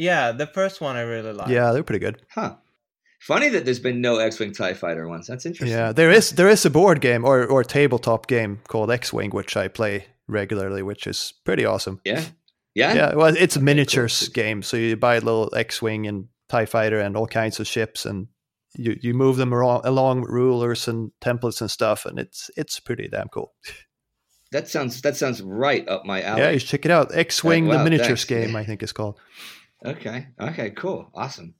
Yeah, 0.00 0.32
the 0.32 0.46
first 0.46 0.80
one 0.80 0.96
I 0.96 1.02
really 1.02 1.32
like. 1.32 1.48
Yeah, 1.48 1.72
they're 1.72 1.82
pretty 1.82 2.00
good. 2.00 2.22
Huh. 2.34 2.56
Funny 3.20 3.50
that 3.50 3.66
there's 3.66 3.78
been 3.78 4.00
no 4.00 4.16
X-wing 4.16 4.54
Tie 4.54 4.72
Fighter 4.72 5.06
ones. 5.06 5.26
That's 5.26 5.44
interesting. 5.44 5.76
Yeah, 5.76 5.92
there 5.92 6.10
is 6.10 6.30
there 6.30 6.48
is 6.48 6.64
a 6.64 6.70
board 6.70 7.02
game 7.02 7.22
or 7.24 7.46
or 7.46 7.62
tabletop 7.62 8.26
game 8.26 8.60
called 8.66 8.90
X 8.90 9.12
Wing, 9.12 9.30
which 9.30 9.58
I 9.58 9.68
play 9.68 10.06
regularly, 10.26 10.82
which 10.82 11.06
is 11.06 11.34
pretty 11.44 11.66
awesome. 11.66 12.00
Yeah. 12.04 12.24
Yeah. 12.74 12.94
Yeah, 12.94 13.14
well, 13.14 13.36
it's 13.36 13.56
a 13.56 13.60
miniatures 13.60 14.28
cool. 14.28 14.32
game, 14.32 14.62
so 14.62 14.78
you 14.78 14.96
buy 14.96 15.16
a 15.16 15.20
little 15.20 15.52
X 15.54 15.82
Wing 15.82 16.06
and 16.06 16.28
Tie 16.48 16.66
Fighter 16.66 16.98
and 16.98 17.14
all 17.14 17.26
kinds 17.26 17.60
of 17.60 17.66
ships, 17.66 18.06
and 18.06 18.28
you 18.74 18.96
you 19.02 19.12
move 19.12 19.36
them 19.36 19.52
along, 19.52 19.82
along 19.84 20.22
rulers 20.22 20.88
and 20.88 21.10
templates 21.20 21.60
and 21.60 21.70
stuff, 21.70 22.06
and 22.06 22.18
it's 22.18 22.50
it's 22.56 22.80
pretty 22.80 23.08
damn 23.08 23.28
cool. 23.28 23.52
That 24.52 24.66
sounds 24.68 25.02
that 25.02 25.16
sounds 25.16 25.42
right 25.42 25.86
up 25.88 26.06
my 26.06 26.22
alley. 26.22 26.40
Yeah, 26.40 26.50
you 26.50 26.58
should 26.58 26.70
check 26.70 26.84
it 26.86 26.90
out. 26.90 27.14
X 27.14 27.44
Wing, 27.44 27.66
wow, 27.66 27.78
the 27.78 27.84
miniatures 27.84 28.24
thanks. 28.24 28.24
game, 28.24 28.56
I 28.56 28.64
think 28.64 28.82
it's 28.82 28.92
called. 28.92 29.18
Okay. 29.84 30.26
Okay. 30.40 30.70
Cool. 30.70 31.10
Awesome. 31.14 31.54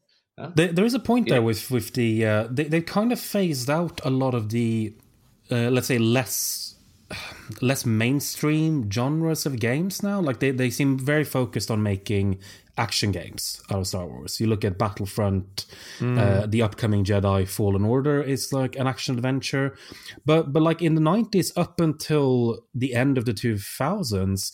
There, 0.54 0.72
there 0.72 0.86
is 0.86 0.94
a 0.94 0.98
point 0.98 1.28
Yeah. 1.28 1.34
there 1.34 1.42
with 1.42 1.70
with 1.70 1.92
the 1.92 2.24
uh, 2.24 2.48
they 2.50 2.64
they 2.64 2.80
kind 2.80 3.12
of 3.12 3.20
phased 3.20 3.68
out 3.68 4.00
a 4.04 4.10
lot 4.10 4.34
of 4.34 4.48
the 4.48 4.94
uh, 5.50 5.68
let's 5.70 5.86
say 5.88 5.98
less 5.98 6.76
less 7.60 7.84
mainstream 7.84 8.90
genres 8.90 9.44
of 9.46 9.58
games 9.60 10.02
now. 10.02 10.18
Like 10.20 10.40
they 10.40 10.50
they 10.50 10.70
seem 10.70 10.98
very 10.98 11.24
focused 11.24 11.70
on 11.70 11.82
making 11.82 12.38
action 12.78 13.12
games 13.12 13.60
out 13.70 13.80
of 13.80 13.86
Star 13.86 14.06
Wars. 14.06 14.40
You 14.40 14.46
look 14.46 14.64
at 14.64 14.78
Battlefront, 14.78 15.66
uh, 16.00 16.46
the 16.46 16.62
upcoming 16.62 17.04
Jedi 17.04 17.46
Fallen 17.46 17.84
Order 17.84 18.22
is 18.22 18.50
like 18.52 18.76
an 18.76 18.86
action 18.86 19.16
adventure, 19.16 19.76
but 20.24 20.52
but 20.54 20.62
like 20.62 20.80
in 20.80 20.94
the 20.94 21.02
nineties 21.02 21.52
up 21.56 21.80
until 21.80 22.64
the 22.74 22.94
end 22.94 23.18
of 23.18 23.24
the 23.26 23.34
two 23.34 23.58
thousands. 23.58 24.52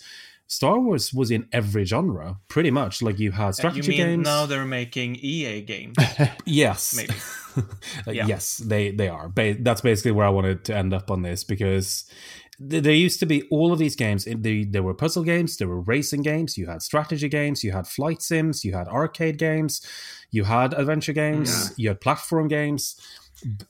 Star 0.49 0.79
Wars 0.81 1.13
was 1.13 1.31
in 1.31 1.49
every 1.53 1.85
genre, 1.85 2.37
pretty 2.49 2.71
much. 2.71 3.03
Like 3.03 3.19
you 3.19 3.33
had 3.33 3.49
Uh, 3.49 3.53
strategy 3.53 3.93
you 3.93 3.99
mean 3.99 4.07
games. 4.17 4.25
now 4.25 4.47
they're 4.47 4.65
making 4.65 5.17
EA 5.17 5.61
games? 5.63 5.97
Yes. 6.45 6.95
Maybe. 6.97 7.15
Uh, 8.07 8.11
Yeah. 8.13 8.27
Yes, 8.27 8.59
they 8.59 8.91
they 8.91 9.09
are. 9.09 9.29
Ba- 9.31 9.57
that's 9.59 9.81
basically 9.81 10.13
where 10.13 10.27
I 10.27 10.31
wanted 10.31 10.63
to 10.67 10.77
end 10.77 10.93
up 10.93 11.11
on 11.11 11.23
this 11.23 11.43
because 11.43 12.05
th- 12.71 12.83
there 12.83 12.93
used 12.93 13.19
to 13.21 13.27
be 13.27 13.43
all 13.51 13.73
of 13.73 13.79
these 13.79 13.97
games. 13.97 14.27
There, 14.27 14.63
there 14.69 14.83
were 14.83 14.93
puzzle 14.95 15.25
games, 15.25 15.57
there 15.57 15.67
were 15.69 15.81
racing 15.81 16.21
games, 16.23 16.59
you 16.59 16.67
had 16.67 16.83
strategy 16.83 17.29
games, 17.31 17.65
you 17.65 17.73
had 17.73 17.87
flight 17.89 18.21
sims, 18.21 18.63
you 18.63 18.75
had 18.75 18.89
arcade 18.89 19.39
games, 19.39 19.81
you 20.31 20.45
had 20.45 20.75
adventure 20.75 21.15
games, 21.15 21.49
Yeah. 21.51 21.75
you 21.83 21.89
had 21.89 22.01
platform 22.03 22.47
games. 22.49 22.95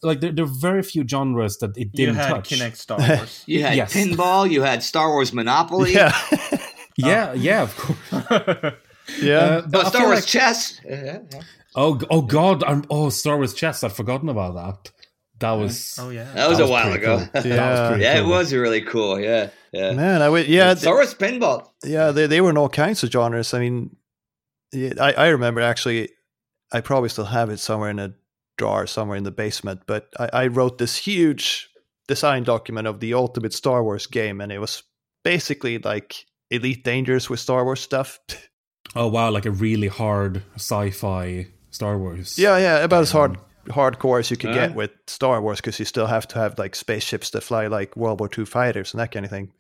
Like 0.03 0.21
there, 0.21 0.33
there 0.33 0.45
are 0.45 0.59
very 0.71 0.83
few 0.83 1.05
genres 1.07 1.59
that 1.59 1.77
it 1.77 1.93
didn't 1.93 2.15
you 2.17 2.21
had 2.21 2.29
touch. 2.31 2.51
Kinect 2.51 2.77
Star 2.77 2.99
Wars. 2.99 3.45
You 3.53 3.63
had 3.63 3.77
Yes. 3.77 3.93
pinball. 3.95 4.51
You 4.51 4.63
had 4.63 4.83
Star 4.83 5.09
Wars 5.11 5.33
Monopoly. 5.33 5.93
Yeah, 5.95 6.13
Yeah, 6.97 7.33
yeah, 7.35 7.63
of 7.63 7.77
course. 7.77 7.99
yeah. 9.23 9.39
Uh, 9.39 9.63
Oh, 9.65 9.69
but 9.69 9.87
I 9.87 9.89
Star 9.91 10.07
Wars 10.07 10.17
like- 10.21 10.27
chess. 10.27 10.81
Yeah, 10.85 11.19
yeah. 11.33 11.41
oh, 11.75 12.01
oh 12.11 12.23
God! 12.23 12.65
I'm, 12.65 12.85
oh, 12.91 13.09
Star 13.11 13.37
Wars 13.37 13.55
chess. 13.55 13.85
I'd 13.85 13.93
forgotten 13.93 14.29
about 14.29 14.55
that. 14.55 14.93
That 15.39 15.53
was 15.53 15.99
oh 16.01 16.09
yeah. 16.11 16.33
That 16.33 16.49
was 16.49 16.59
that 16.59 16.65
a 16.65 16.69
while 16.71 16.93
ago. 16.93 17.19
cool. 17.19 17.27
That 17.33 17.45
was 17.45 17.45
Yeah. 17.45 17.89
pretty 17.89 18.03
yeah, 18.05 18.19
it 18.21 18.27
was 18.27 18.55
really 18.55 18.81
cool. 18.81 19.21
Yeah, 19.21 19.51
yeah. 19.73 19.93
Man, 19.93 20.23
I 20.23 20.29
would, 20.31 20.47
yeah, 20.49 20.75
Star 20.75 20.95
Wars 20.95 21.15
pinball. 21.15 21.69
yeah. 21.85 22.11
They 22.11 22.27
they 22.27 22.41
were 22.41 22.51
in 22.51 22.57
all 22.57 22.71
kinds 22.71 23.03
of 23.05 23.11
genres. 23.13 23.53
I 23.53 23.59
mean, 23.61 23.95
yeah, 24.73 24.95
I 24.99 25.13
I 25.13 25.27
remember 25.29 25.61
actually, 25.61 26.09
I 26.73 26.81
probably 26.81 27.11
still 27.11 27.27
have 27.27 27.51
it 27.51 27.59
somewhere 27.59 27.91
in 27.91 27.99
a 27.99 28.15
drawer 28.57 28.87
somewhere 28.87 29.19
in 29.19 29.25
the 29.25 29.31
basement. 29.31 29.83
But 29.87 30.09
I, 30.19 30.31
I 30.33 30.47
wrote 30.47 30.79
this 30.79 30.97
huge 30.97 31.69
design 32.09 32.43
document 32.45 32.87
of 32.89 33.01
the 33.01 33.13
ultimate 33.13 33.53
Star 33.53 33.85
Wars 33.85 34.07
game, 34.07 34.41
and 34.41 34.51
it 34.51 34.59
was 34.59 34.83
basically 35.23 35.77
like 35.79 36.25
Elite 36.51 36.85
Dangerous 36.85 37.29
with 37.29 37.41
Star 37.41 37.65
Wars 37.65 37.81
stuff. 37.81 38.21
Oh 38.95 39.09
wow! 39.09 39.31
Like 39.31 39.47
a 39.47 39.51
really 39.51 39.89
hard 39.89 40.43
sci-fi 40.55 41.49
Star 41.71 41.99
Wars. 41.99 42.39
Yeah, 42.39 42.57
yeah, 42.57 42.79
about 42.79 43.03
as 43.03 43.13
hard 43.13 43.33
um, 43.33 43.43
hardcore 43.69 44.21
as 44.21 44.31
you 44.31 44.37
could 44.37 44.51
Alright. 44.51 44.63
get 44.63 44.71
uh-huh. 44.71 44.77
with 44.77 44.91
Star 45.07 45.43
Wars 45.43 45.59
because 45.61 45.79
you 45.79 45.85
still 45.85 46.07
have 46.07 46.27
to 46.29 46.39
have 46.39 46.59
like 46.59 46.75
spaceships 46.75 47.31
that 47.31 47.43
fly 47.43 47.67
like 47.67 47.97
World 47.97 48.21
War 48.21 48.31
II 48.37 48.45
fighters 48.45 48.93
and 48.93 49.01
that 49.01 49.13
kind 49.13 49.25
of 49.25 49.31
thing. 49.31 49.53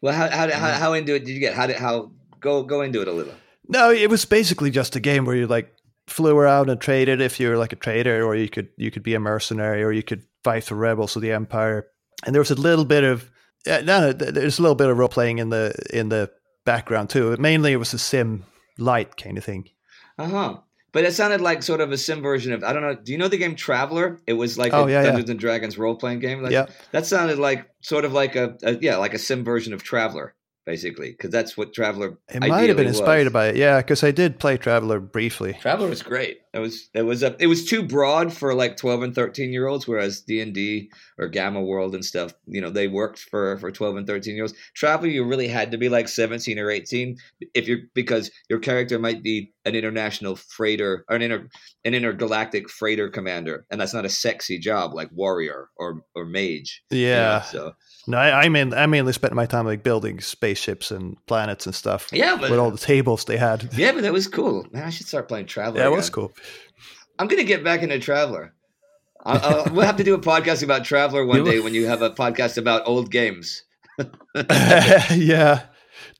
Well, 0.00 0.14
how 0.14 0.28
how 0.28 0.50
how, 0.50 0.72
how 0.72 0.92
into 0.92 1.14
it 1.14 1.20
did 1.20 1.32
you 1.32 1.40
get? 1.40 1.54
How 1.54 1.66
did 1.66 1.76
how 1.76 2.10
go 2.40 2.62
go 2.62 2.82
into 2.82 3.00
it 3.00 3.08
a 3.08 3.12
little? 3.12 3.34
No, 3.68 3.90
it 3.90 4.10
was 4.10 4.24
basically 4.24 4.70
just 4.70 4.96
a 4.96 5.00
game 5.00 5.24
where 5.24 5.36
you 5.36 5.46
like 5.46 5.72
flew 6.06 6.36
around 6.36 6.68
and 6.68 6.80
traded 6.80 7.20
if 7.20 7.40
you're 7.40 7.56
like 7.56 7.72
a 7.72 7.76
trader, 7.76 8.24
or 8.24 8.34
you 8.34 8.48
could 8.48 8.68
you 8.76 8.90
could 8.90 9.02
be 9.02 9.14
a 9.14 9.20
mercenary, 9.20 9.82
or 9.82 9.92
you 9.92 10.02
could 10.02 10.24
fight 10.42 10.66
the 10.66 10.74
rebels 10.74 11.16
of 11.16 11.22
the 11.22 11.32
Empire. 11.32 11.86
And 12.26 12.34
there 12.34 12.40
was 12.40 12.50
a 12.50 12.54
little 12.54 12.84
bit 12.84 13.04
of 13.04 13.30
yeah, 13.66 13.80
no, 13.80 14.00
no, 14.00 14.12
there's 14.12 14.58
a 14.58 14.62
little 14.62 14.74
bit 14.74 14.88
of 14.88 14.98
role 14.98 15.08
playing 15.08 15.38
in 15.38 15.50
the 15.50 15.74
in 15.92 16.08
the 16.08 16.30
background 16.64 17.10
too. 17.10 17.36
Mainly, 17.38 17.72
it 17.72 17.76
was 17.76 17.94
a 17.94 17.98
sim 17.98 18.44
light 18.78 19.16
kind 19.16 19.38
of 19.38 19.44
thing. 19.44 19.68
Uh 20.18 20.28
huh. 20.28 20.56
But 20.92 21.02
it 21.04 21.12
sounded 21.12 21.40
like 21.40 21.64
sort 21.64 21.80
of 21.80 21.90
a 21.90 21.98
sim 21.98 22.22
version 22.22 22.52
of 22.52 22.62
I 22.62 22.72
don't 22.72 22.82
know. 22.82 22.94
Do 22.94 23.10
you 23.10 23.18
know 23.18 23.26
the 23.28 23.36
game 23.36 23.56
Traveller? 23.56 24.20
It 24.28 24.34
was 24.34 24.56
like 24.56 24.72
Oh, 24.72 24.86
a 24.86 24.90
yeah, 24.90 25.00
yeah. 25.02 25.06
Dungeons 25.08 25.30
and 25.30 25.40
Dragons 25.40 25.76
role 25.76 25.96
playing 25.96 26.20
game. 26.20 26.40
Like, 26.40 26.52
Yeah. 26.52 26.66
That 26.92 27.04
sounded 27.04 27.38
like 27.38 27.68
sort 27.80 28.04
of 28.04 28.12
like 28.12 28.36
a, 28.36 28.56
a 28.62 28.74
yeah, 28.76 28.96
like 28.98 29.12
a 29.12 29.18
sim 29.18 29.42
version 29.44 29.72
of 29.72 29.82
Traveller, 29.82 30.36
basically, 30.66 31.10
because 31.10 31.30
that's 31.30 31.56
what 31.56 31.72
Traveller. 31.74 32.18
It 32.28 32.40
might 32.40 32.68
have 32.68 32.76
been 32.76 32.86
inspired 32.86 33.24
was. 33.24 33.32
by 33.32 33.48
it, 33.48 33.56
yeah, 33.56 33.78
because 33.78 34.04
I 34.04 34.12
did 34.12 34.38
play 34.38 34.56
Traveller 34.56 35.00
briefly. 35.00 35.58
Traveller 35.60 35.88
was 35.88 36.02
great. 36.02 36.38
It 36.54 36.60
was 36.60 36.88
it 36.94 37.02
was 37.02 37.22
a, 37.24 37.34
it 37.40 37.48
was 37.48 37.64
too 37.66 37.82
broad 37.82 38.32
for 38.32 38.54
like 38.54 38.76
twelve 38.76 39.02
and 39.02 39.12
thirteen 39.14 39.52
year 39.52 39.66
olds, 39.66 39.88
whereas 39.88 40.20
D 40.20 40.40
and 40.40 40.54
D 40.54 40.88
or 41.18 41.26
Gamma 41.28 41.60
World 41.60 41.94
and 41.94 42.04
stuff, 42.04 42.32
you 42.46 42.60
know, 42.60 42.70
they 42.70 42.86
worked 42.86 43.18
for 43.18 43.58
for 43.58 43.72
twelve 43.72 43.96
and 43.96 44.06
thirteen 44.06 44.36
year 44.36 44.44
olds. 44.44 44.54
Travel 44.74 45.08
you 45.08 45.24
really 45.24 45.48
had 45.48 45.72
to 45.72 45.78
be 45.78 45.88
like 45.88 46.06
seventeen 46.08 46.58
or 46.60 46.70
eighteen 46.70 47.16
if 47.54 47.66
you're 47.66 47.80
because 47.94 48.30
your 48.48 48.60
character 48.60 48.98
might 49.00 49.22
be 49.22 49.52
an 49.64 49.74
international 49.74 50.36
freighter 50.36 51.04
or 51.08 51.16
an 51.16 51.22
inter 51.22 51.48
an 51.84 51.92
intergalactic 51.94 52.70
freighter 52.70 53.08
commander, 53.08 53.66
and 53.70 53.80
that's 53.80 53.92
not 53.94 54.04
a 54.04 54.08
sexy 54.08 54.58
job 54.58 54.94
like 54.94 55.08
warrior 55.12 55.68
or 55.76 56.04
or 56.14 56.24
mage. 56.24 56.84
you 56.90 57.06
know, 57.06 57.10
Yeah, 57.10 57.42
so 57.42 57.72
no, 58.06 58.18
I, 58.18 58.42
I 58.44 58.48
mean, 58.48 58.72
I 58.74 58.86
mainly 58.86 59.12
spent 59.12 59.32
my 59.32 59.46
time 59.46 59.66
like 59.66 59.82
building 59.82 60.20
spaceships 60.20 60.90
and 60.90 61.16
planets 61.26 61.66
and 61.66 61.74
stuff. 61.74 62.08
yeah, 62.12 62.36
but 62.38 62.50
with 62.50 62.60
all 62.60 62.70
the 62.70 62.78
tables 62.78 63.24
they 63.24 63.38
had. 63.38 63.70
yeah, 63.74 63.92
but 63.92 64.02
that 64.02 64.12
was 64.12 64.28
cool. 64.28 64.66
Man, 64.72 64.84
I 64.84 64.90
should 64.90 65.06
start 65.08 65.26
playing 65.26 65.46
Traveller. 65.46 65.80
Yeah, 65.80 65.86
it 65.88 65.96
was 65.96 66.10
cool. 66.10 66.32
I'm 67.18 67.26
gonna 67.28 67.44
get 67.44 67.62
back 67.64 67.82
into 67.82 67.98
Traveller. 67.98 68.54
I, 69.26 69.36
I, 69.38 69.72
we'll 69.72 69.86
have 69.86 69.96
to 69.96 70.04
do 70.04 70.14
a 70.14 70.18
podcast 70.18 70.62
about 70.62 70.84
Traveller 70.84 71.24
one 71.24 71.44
day 71.44 71.58
when 71.60 71.72
you 71.74 71.86
have 71.86 72.02
a 72.02 72.10
podcast 72.10 72.58
about 72.58 72.82
old 72.86 73.10
games. 73.10 73.62
yeah. 75.14 75.62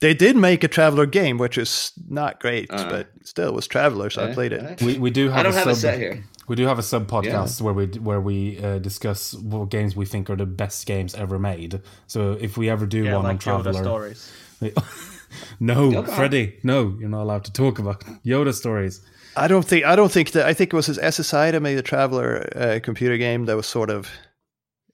They 0.01 0.13
did 0.13 0.35
make 0.35 0.63
a 0.63 0.67
Traveller 0.67 1.05
game, 1.05 1.37
which 1.37 1.57
is 1.57 1.91
not 2.09 2.39
great, 2.39 2.71
Uh. 2.71 2.89
but 2.89 3.07
still 3.23 3.53
was 3.53 3.67
Traveller, 3.67 4.09
so 4.09 4.23
I 4.25 4.29
Eh, 4.29 4.33
played 4.33 4.53
it. 4.53 4.63
eh. 4.81 4.85
We, 4.85 4.97
we 4.97 5.09
do 5.11 5.29
have 5.29 5.39
I 5.39 5.43
don't 5.43 5.53
a 5.53 5.57
have 5.57 5.67
a 5.67 5.75
sub, 5.75 5.81
set 5.81 5.99
here. 5.99 6.23
We 6.47 6.55
do 6.55 6.65
have 6.65 6.79
a 6.79 6.83
sub 6.83 7.07
podcast 7.07 7.61
where 7.61 7.73
we 7.73 7.85
where 7.99 8.21
we 8.21 8.59
uh, 8.63 8.79
discuss 8.79 9.33
what 9.35 9.69
games 9.69 9.95
we 9.95 10.05
think 10.05 10.29
are 10.29 10.35
the 10.35 10.45
best 10.45 10.85
games 10.85 11.13
ever 11.15 11.37
made. 11.39 11.81
So 12.07 12.33
if 12.39 12.57
we 12.57 12.69
ever 12.69 12.85
do 12.85 13.03
Yeah, 13.03 13.15
one 13.15 13.25
on 13.25 13.31
like 13.31 13.39
Yoda 13.39 13.63
Traveller, 13.63 13.83
stories. 13.83 14.31
no, 15.59 15.95
Okay. 15.97 16.15
Freddie, 16.15 16.59
no, 16.63 16.95
you're 16.99 17.09
not 17.09 17.23
allowed 17.23 17.43
to 17.45 17.51
talk 17.53 17.79
about 17.79 18.01
Yoda 18.25 18.53
stories. 18.53 19.01
I 19.37 19.47
don't 19.47 19.65
think 19.65 19.85
I 19.85 19.95
don't 19.95 20.11
think 20.11 20.31
that 20.31 20.45
I 20.45 20.53
think 20.53 20.73
it 20.73 20.75
was 20.75 20.85
his 20.87 20.97
SSI 20.97 21.51
that 21.51 21.61
made 21.61 21.77
a 21.77 21.81
Traveller 21.81 22.47
uh, 22.55 22.79
computer 22.81 23.17
game 23.17 23.45
that 23.45 23.55
was 23.55 23.67
sort 23.67 23.89
of 23.89 24.09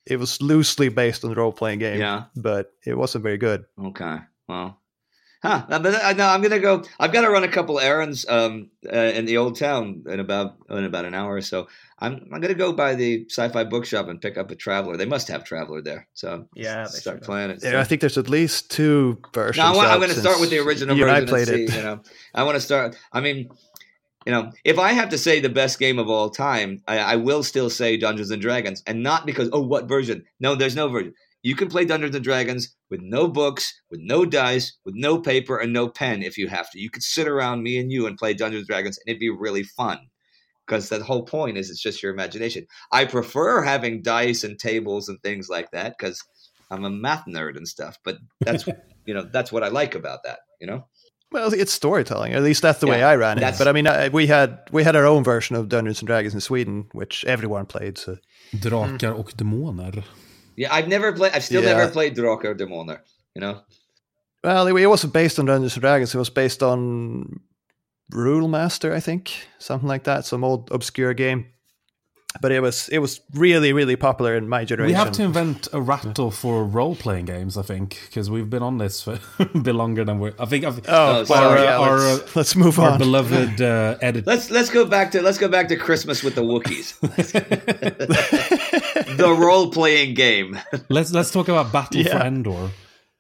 it 0.06 0.18
was 0.18 0.42
loosely 0.42 0.90
based 0.90 1.24
on 1.24 1.30
the 1.30 1.36
role 1.36 1.52
playing 1.52 1.80
game, 1.80 2.00
Yeah. 2.00 2.24
but 2.36 2.74
it 2.86 2.98
wasn't 2.98 3.24
very 3.24 3.38
good. 3.38 3.66
Okay. 3.80 4.18
Well. 4.48 4.78
Huh. 5.44 5.66
uh, 5.70 5.80
But 5.80 5.96
uh, 5.96 6.14
no, 6.14 6.28
I'm 6.28 6.42
gonna 6.42 6.60
go. 6.60 6.84
I've 7.00 7.12
got 7.12 7.22
to 7.22 7.30
run 7.30 7.44
a 7.44 7.48
couple 7.48 7.80
errands 7.80 8.28
um, 8.30 8.70
uh, 8.86 8.96
in 8.96 9.26
the 9.26 9.38
old 9.38 9.58
town 9.58 10.04
in 10.08 10.20
about 10.20 10.56
in 10.70 10.86
about 10.86 11.06
an 11.06 11.16
hour 11.16 11.34
or 11.36 11.42
so. 11.42 11.68
I'm 11.98 12.30
I'm 12.32 12.42
gonna 12.42 12.54
go 12.54 12.74
by 12.74 12.94
the 12.94 13.26
sci-fi 13.28 13.64
bookshop 13.64 14.08
and 14.08 14.22
pick 14.22 14.38
up 14.38 14.52
a 14.52 14.56
Traveller. 14.56 14.98
They 14.98 15.06
must 15.08 15.28
have 15.30 15.44
Traveller 15.44 15.82
there. 15.82 16.08
So 16.14 16.48
Yeah, 16.56 16.86
start 16.86 17.18
should. 17.18 17.24
playing 17.24 17.50
it. 17.52 17.60
Yeah, 17.64 17.80
I 17.80 17.86
think 17.86 18.02
there's 18.02 18.20
at 18.20 18.30
least 18.30 18.70
two 18.70 19.20
versions. 19.34 19.58
No, 19.66 19.72
I 19.74 19.76
want, 19.76 19.90
I'm 19.90 20.00
going 20.00 20.12
to 20.12 20.20
start 20.20 20.40
with 20.40 20.52
the 20.52 20.60
original 20.60 20.96
you 20.96 21.08
and 21.08 21.12
version 21.12 21.28
I 21.28 21.32
played 21.32 21.48
and 21.50 21.70
see, 21.70 21.76
it. 21.76 21.78
You 21.80 21.84
know, 21.86 22.02
I 22.36 22.44
want 22.44 22.56
to 22.56 22.62
start. 22.62 22.96
I 23.12 23.20
mean, 23.22 23.50
you 24.26 24.32
know, 24.32 24.52
if 24.64 24.78
I 24.78 24.94
have 24.94 25.10
to 25.10 25.18
say 25.18 25.40
the 25.40 25.50
best 25.50 25.80
game 25.80 25.98
of 25.98 26.10
all 26.10 26.30
time, 26.30 26.84
I, 26.88 27.00
I 27.00 27.16
will 27.16 27.44
still 27.44 27.70
say 27.70 27.98
Dungeons 27.98 28.30
and 28.30 28.42
Dragons, 28.42 28.84
and 28.86 29.02
not 29.02 29.26
because 29.26 29.50
oh, 29.52 29.62
what 29.62 29.88
version? 29.88 30.24
No, 30.40 30.56
there's 30.56 30.76
no 30.76 30.90
version. 30.90 31.14
You 31.44 31.56
can 31.56 31.70
play 31.70 31.86
Dungeons 31.86 32.16
and 32.16 32.24
Dragons 32.24 32.76
with 32.92 33.02
no 33.02 33.28
books, 33.28 33.82
with 33.90 34.00
no 34.00 34.26
dice, 34.26 34.78
with 34.86 34.94
no 34.96 35.20
paper, 35.20 35.58
and 35.58 35.74
no 35.74 35.90
pen 35.90 36.22
if 36.22 36.38
you 36.38 36.48
have 36.50 36.70
to. 36.72 36.80
You 36.80 36.92
could 36.92 37.02
sit 37.02 37.28
around 37.28 37.64
me 37.64 37.80
and 37.80 37.92
you 37.92 38.06
and 38.06 38.18
play 38.18 38.36
Dungeons 38.36 38.62
and 38.62 38.68
Dragons, 38.68 39.00
and 39.00 39.10
it'd 39.10 39.20
be 39.20 39.30
really 39.30 39.64
fun. 39.64 40.00
Because 40.68 40.90
the 40.90 41.04
whole 41.04 41.24
point 41.24 41.58
is 41.58 41.72
it's 41.72 41.82
just 41.82 42.04
your 42.04 42.14
imagination. 42.14 42.68
I 42.92 43.06
prefer 43.06 43.64
having 43.64 44.04
dice 44.04 44.44
and 44.44 44.58
tables 44.60 45.10
and 45.10 45.20
things 45.22 45.50
like 45.50 45.72
that 45.72 45.96
because 45.98 46.24
I'm 46.70 46.86
a 46.86 46.90
math 46.92 47.26
nerd 47.26 47.58
and 47.58 47.68
stuff. 47.68 47.98
But 48.04 48.20
that's 48.40 48.68
you 49.06 49.16
know 49.16 49.24
that's 49.24 49.52
what 49.52 49.64
I 49.64 49.70
like 49.70 49.96
about 49.96 50.24
that. 50.26 50.40
You 50.60 50.68
know. 50.68 50.86
Well, 51.32 51.54
it's 51.54 51.72
storytelling. 51.72 52.34
At 52.34 52.44
least 52.44 52.62
that's 52.62 52.80
the 52.80 52.88
way 52.88 53.04
I 53.04 53.16
ran 53.16 53.38
it. 53.38 53.56
But 53.58 53.68
I 53.68 53.72
mean, 53.72 53.88
I, 53.88 54.10
we 54.10 54.28
had 54.28 54.60
we 54.72 54.84
had 54.84 54.96
our 54.96 55.06
own 55.06 55.24
version 55.24 55.56
of 55.56 55.70
Dungeons 55.70 56.00
and 56.00 56.08
Dragons 56.08 56.34
in 56.34 56.42
Sweden, 56.42 56.86
which 56.92 57.24
everyone 57.26 57.66
played. 57.66 57.98
So 57.98 58.18
Drakar 58.54 59.14
och 59.18 59.32
demoner. 59.38 60.04
Yeah, 60.58 60.74
I've 60.74 60.88
never 60.90 61.14
played. 61.14 61.32
I've 61.34 61.44
still 61.44 61.64
Yeah. 61.64 61.78
never 61.78 61.90
played 61.92 62.16
Drakar 62.18 62.56
Demoner. 62.58 63.00
You 63.36 63.42
know. 63.42 63.62
Well, 64.44 64.68
it, 64.68 64.76
it 64.82 64.88
wasn't 64.88 65.14
based 65.14 65.40
on 65.40 65.46
Dungeons 65.46 65.74
and 65.76 65.82
Dragons. 65.82 66.14
It 66.14 66.18
was 66.18 66.30
based 66.30 66.62
on 66.64 67.40
Rule 68.10 68.48
Master, 68.50 68.94
I 68.94 69.00
think, 69.00 69.32
something 69.60 69.88
like 69.88 70.04
that. 70.04 70.26
Some 70.26 70.44
old 70.44 70.70
obscure 70.72 71.14
game. 71.14 71.46
But 72.40 72.52
it 72.54 72.62
was 72.62 72.88
it 72.90 73.00
was 73.00 73.20
really 73.34 73.74
really 73.74 73.96
popular 73.98 74.36
in 74.38 74.48
my 74.48 74.64
generation. 74.64 74.94
We 74.94 74.98
have 74.98 75.12
to 75.14 75.24
invent 75.24 75.68
a 75.74 75.82
rattle 75.82 76.32
for 76.32 76.64
role 76.64 76.96
playing 76.96 77.26
games, 77.26 77.58
I 77.58 77.62
think, 77.62 78.00
because 78.06 78.30
we've 78.30 78.50
been 78.50 78.64
on 78.64 78.78
this 78.78 79.04
for 79.04 79.20
a 79.40 79.60
bit 79.60 79.76
longer 79.76 80.06
than 80.06 80.20
we're. 80.20 80.34
I 80.40 80.46
think 80.46 80.64
I've, 80.64 80.80
Oh, 80.88 81.24
sorry. 81.24 81.26
sorry. 81.26 81.62
yeah, 81.64 81.78
Our, 81.78 81.98
let's, 82.00 82.22
uh, 82.22 82.28
let's 82.36 82.56
move 82.56 82.80
our 82.80 82.92
on. 82.92 83.00
beloved 83.00 83.62
uh, 83.62 83.98
edit. 84.02 84.26
Let's 84.26 84.50
let's 84.50 84.70
go 84.70 84.86
back 84.86 85.12
to 85.12 85.22
let's 85.22 85.38
go 85.38 85.50
back 85.50 85.68
to 85.70 85.76
Christmas 85.76 86.24
with 86.24 86.36
the 86.36 86.42
Wookiees. 86.42 86.98
the 89.18 89.36
role 89.38 89.70
playing 89.72 90.14
game. 90.14 90.58
let's 90.90 91.12
let's 91.12 91.32
talk 91.32 91.48
about 91.50 91.72
Battle 91.72 92.02
for 92.04 92.10
Yeah. 92.10 92.26
Endor. 92.26 92.72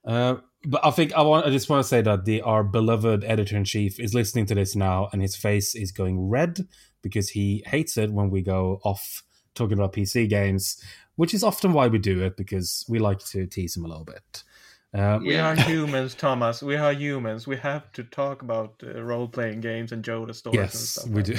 Uh, 0.05 0.35
but 0.63 0.85
I 0.85 0.91
think 0.91 1.13
I 1.13 1.21
want. 1.23 1.45
I 1.45 1.49
just 1.49 1.69
want 1.69 1.83
to 1.83 1.87
say 1.87 2.01
that 2.01 2.25
the 2.25 2.41
our 2.41 2.63
beloved 2.63 3.23
editor 3.23 3.57
in 3.57 3.65
chief 3.65 3.99
is 3.99 4.13
listening 4.13 4.45
to 4.47 4.55
this 4.55 4.75
now, 4.75 5.09
and 5.11 5.21
his 5.21 5.35
face 5.35 5.73
is 5.75 5.91
going 5.91 6.29
red 6.29 6.59
because 7.01 7.29
he 7.29 7.63
hates 7.67 7.97
it 7.97 8.11
when 8.11 8.29
we 8.29 8.41
go 8.41 8.79
off 8.83 9.23
talking 9.55 9.77
about 9.77 9.93
PC 9.93 10.29
games, 10.29 10.81
which 11.15 11.33
is 11.33 11.43
often 11.43 11.73
why 11.73 11.87
we 11.87 11.99
do 11.99 12.21
it 12.23 12.37
because 12.37 12.85
we 12.87 12.99
like 12.99 13.19
to 13.19 13.45
tease 13.47 13.75
him 13.75 13.85
a 13.85 13.87
little 13.87 14.05
bit. 14.05 14.43
Uh, 14.93 15.19
We 15.21 15.35
Yeah. 15.35 15.49
are 15.49 15.55
humans, 15.69 16.15
Thomas. 16.15 16.61
We 16.61 16.75
are 16.75 16.93
humans. 16.93 17.47
We 17.47 17.57
have 17.57 17.91
to 17.93 18.03
talk 18.03 18.41
about 18.41 18.81
uh, 18.83 19.01
role-playing 19.03 19.61
games 19.61 19.91
and 19.91 20.03
Yoda 20.03 20.33
stories 20.35 20.59
and 20.59 20.63
Yes, 20.63 20.97
stuff. 20.97 21.07
we 21.09 21.15
like 21.15 21.25
do. 21.25 21.37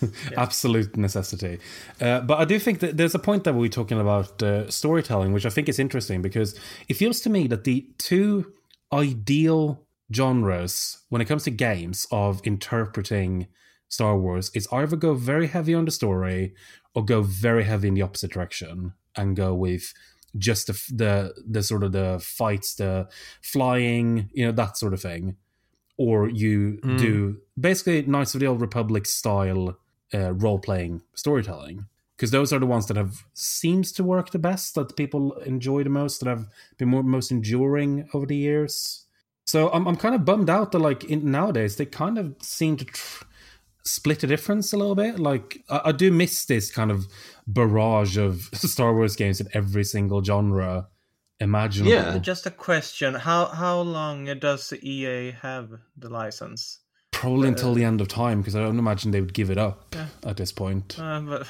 Absolute 0.36 0.96
necessity. 0.96 1.58
Uh, 2.00 2.20
but 2.20 2.38
I 2.38 2.44
do 2.44 2.58
think 2.58 2.80
that 2.80 2.96
there's 2.96 3.14
a 3.14 3.18
point 3.18 3.44
that 3.44 3.54
we're 3.54 3.68
talking 3.68 4.00
about 4.00 4.42
uh, 4.42 4.70
storytelling, 4.70 5.32
which 5.32 5.46
I 5.46 5.50
think 5.50 5.68
is 5.68 5.78
interesting 5.78 6.22
because 6.22 6.58
it 6.88 6.94
feels 6.94 7.20
to 7.20 7.30
me 7.30 7.46
that 7.48 7.64
the 7.64 7.88
two 7.98 8.52
ideal 8.92 9.86
genres 10.14 10.98
when 11.08 11.22
it 11.22 11.26
comes 11.26 11.44
to 11.44 11.50
games 11.50 12.06
of 12.10 12.40
interpreting 12.44 13.46
Star 13.92 14.14
Wars 14.18 14.50
is 14.54 14.66
either 14.72 14.96
go 14.96 15.12
very 15.32 15.46
heavy 15.48 15.74
on 15.74 15.84
the 15.84 15.90
story 15.90 16.54
or 16.94 17.04
go 17.04 17.22
very 17.22 17.64
heavy 17.64 17.88
in 17.88 17.94
the 17.94 18.02
opposite 18.02 18.32
direction 18.32 18.94
and 19.16 19.36
go 19.36 19.54
with 19.54 19.92
just 20.38 20.66
the 20.68 20.72
the 21.02 21.14
the 21.54 21.62
sort 21.62 21.82
of 21.84 21.92
the 21.92 22.18
fights, 22.38 22.74
the 22.76 23.06
flying, 23.42 24.30
you 24.32 24.46
know, 24.46 24.52
that 24.52 24.76
sort 24.78 24.94
of 24.94 25.00
thing, 25.02 25.36
or 25.98 26.28
you 26.42 26.78
Mm. 26.82 26.98
do 26.98 27.36
basically 27.68 28.02
Knights 28.02 28.34
of 28.34 28.40
the 28.40 28.46
Old 28.46 28.60
Republic 28.62 29.04
style 29.06 29.76
uh, 30.14 30.32
role 30.32 30.58
playing 30.58 31.02
storytelling. 31.14 31.86
Because 32.16 32.30
those 32.30 32.52
are 32.54 32.60
the 32.60 32.72
ones 32.74 32.86
that 32.86 32.96
have 32.96 33.24
seems 33.34 33.90
to 33.92 34.04
work 34.04 34.30
the 34.30 34.38
best, 34.38 34.74
that 34.74 34.96
people 34.96 35.32
enjoy 35.54 35.82
the 35.82 35.90
most, 35.90 36.20
that 36.20 36.28
have 36.28 36.46
been 36.78 36.88
more, 36.88 37.02
most 37.02 37.30
enduring 37.32 38.08
over 38.14 38.26
the 38.26 38.36
years. 38.36 39.06
So 39.44 39.58
I'm 39.74 39.86
I'm 39.88 39.96
kind 39.96 40.14
of 40.14 40.24
bummed 40.24 40.48
out 40.48 40.70
that 40.72 40.78
like 40.78 41.02
in, 41.04 41.30
nowadays 41.30 41.76
they 41.76 41.86
kind 41.86 42.16
of 42.18 42.36
seem 42.40 42.76
to 42.76 42.84
tr- 42.84 43.24
split 43.84 44.20
the 44.20 44.26
difference 44.26 44.72
a 44.72 44.76
little 44.76 44.94
bit. 44.94 45.18
Like 45.18 45.62
I, 45.68 45.80
I 45.86 45.92
do 45.92 46.10
miss 46.12 46.44
this 46.44 46.70
kind 46.70 46.90
of 46.90 47.06
barrage 47.46 48.16
of 48.16 48.42
Star 48.52 48.94
Wars 48.94 49.16
games 49.16 49.40
in 49.40 49.48
every 49.54 49.84
single 49.84 50.22
genre 50.22 50.88
imaginable. 51.40 51.92
Yeah. 51.92 52.18
Just 52.18 52.46
a 52.46 52.50
question: 52.50 53.14
How 53.14 53.46
how 53.46 53.80
long 53.80 54.24
does 54.38 54.72
EA 54.82 55.32
have 55.42 55.70
the 55.96 56.08
license? 56.08 56.78
Probably 57.10 57.46
until 57.48 57.74
the 57.74 57.84
end 57.84 58.00
of 58.00 58.08
time 58.08 58.40
because 58.40 58.56
I 58.56 58.60
don't 58.60 58.78
imagine 58.78 59.10
they 59.12 59.20
would 59.20 59.34
give 59.34 59.50
it 59.50 59.58
up 59.58 59.94
Yeah. 59.94 60.06
at 60.24 60.36
this 60.38 60.50
point. 60.50 60.98
Uh, 60.98 61.20
but 61.20 61.46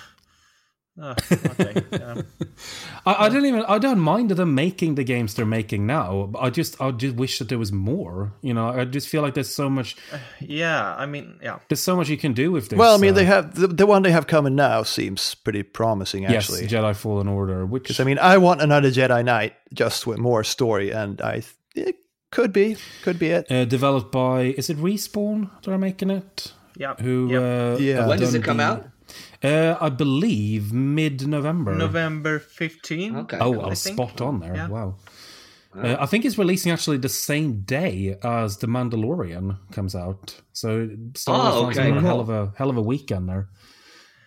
uh, 1.00 1.14
okay, 1.32 1.82
yeah. 1.92 2.22
I, 3.06 3.26
I 3.26 3.28
don't 3.28 3.46
even 3.46 3.64
I 3.66 3.78
don't 3.78 3.98
mind 3.98 4.30
them 4.30 4.54
making 4.54 4.94
the 4.96 5.04
games 5.04 5.34
they're 5.34 5.46
making 5.46 5.86
now. 5.86 6.28
but 6.30 6.40
I 6.40 6.50
just 6.50 6.80
I 6.80 6.90
just 6.90 7.16
wish 7.16 7.38
that 7.38 7.48
there 7.48 7.58
was 7.58 7.72
more. 7.72 8.32
You 8.42 8.52
know, 8.54 8.68
I 8.68 8.84
just 8.84 9.08
feel 9.08 9.22
like 9.22 9.34
there's 9.34 9.52
so 9.52 9.70
much 9.70 9.96
yeah. 10.40 10.94
I 10.94 11.06
mean, 11.06 11.38
yeah. 11.42 11.58
there's 11.68 11.80
so 11.80 11.96
much 11.96 12.08
you 12.08 12.18
can 12.18 12.32
do 12.34 12.52
with 12.52 12.68
this. 12.68 12.78
Well, 12.78 12.94
I 12.94 12.98
mean, 12.98 13.12
uh, 13.12 13.14
they 13.14 13.24
have 13.24 13.54
the, 13.54 13.66
the 13.68 13.86
one 13.86 14.02
they 14.02 14.12
have 14.12 14.26
coming 14.26 14.54
now 14.54 14.82
seems 14.82 15.34
pretty 15.34 15.62
promising, 15.62 16.24
yes, 16.24 16.32
actually. 16.50 16.68
Jedi 16.68 16.94
Fallen 16.94 17.28
Order, 17.28 17.64
which 17.64 17.84
Because 17.84 18.00
I 18.00 18.04
mean, 18.04 18.18
I 18.18 18.36
want 18.38 18.60
another 18.60 18.90
Jedi 18.90 19.24
Knight 19.24 19.54
just 19.72 20.06
with 20.06 20.18
more 20.18 20.44
story, 20.44 20.90
and 20.90 21.20
I 21.22 21.42
it 21.74 21.96
could 22.30 22.52
be, 22.52 22.76
could 23.02 23.18
be 23.18 23.28
it. 23.28 23.50
uh, 23.50 23.64
developed 23.64 24.12
by 24.12 24.54
is 24.58 24.68
it 24.70 24.76
Respawn 24.76 25.50
that 25.62 25.72
are 25.72 25.78
making 25.78 26.10
it? 26.10 26.52
Yeah. 26.76 26.94
Who? 27.00 27.28
Yep. 27.30 27.42
Uh, 27.42 27.82
Yeah. 27.82 27.94
have 27.96 28.08
When 28.08 28.18
does 28.18 28.34
it 28.34 28.44
come 28.44 28.58
the- 28.58 28.62
out? 28.64 28.86
Uh, 29.42 29.76
I 29.80 29.88
believe 29.88 30.72
mid 30.72 31.26
November. 31.26 31.74
November 31.74 32.38
15. 32.38 33.16
Okay. 33.16 33.38
Oh, 33.40 33.52
cool. 33.52 33.64
I 33.64 33.68
was 33.68 33.82
think. 33.82 33.96
spot 33.96 34.20
on 34.20 34.40
there. 34.40 34.54
Yeah. 34.54 34.68
Wow. 34.68 34.96
Uh, 35.74 35.96
I 35.98 36.04
think 36.06 36.26
it's 36.26 36.36
releasing 36.36 36.70
actually 36.70 36.98
the 36.98 37.08
same 37.08 37.62
day 37.62 38.18
as 38.22 38.58
The 38.58 38.66
Mandalorian 38.66 39.56
comes 39.72 39.94
out. 39.94 40.40
So 40.52 40.90
Star 41.14 41.62
Wars 41.62 41.78
Oh, 41.78 41.82
okay, 41.82 41.90
a 41.90 42.00
hell 42.00 42.20
of 42.20 42.28
a 42.28 42.52
hell 42.56 42.68
of 42.68 42.76
a 42.76 42.82
weekend 42.82 43.28
there. 43.28 43.48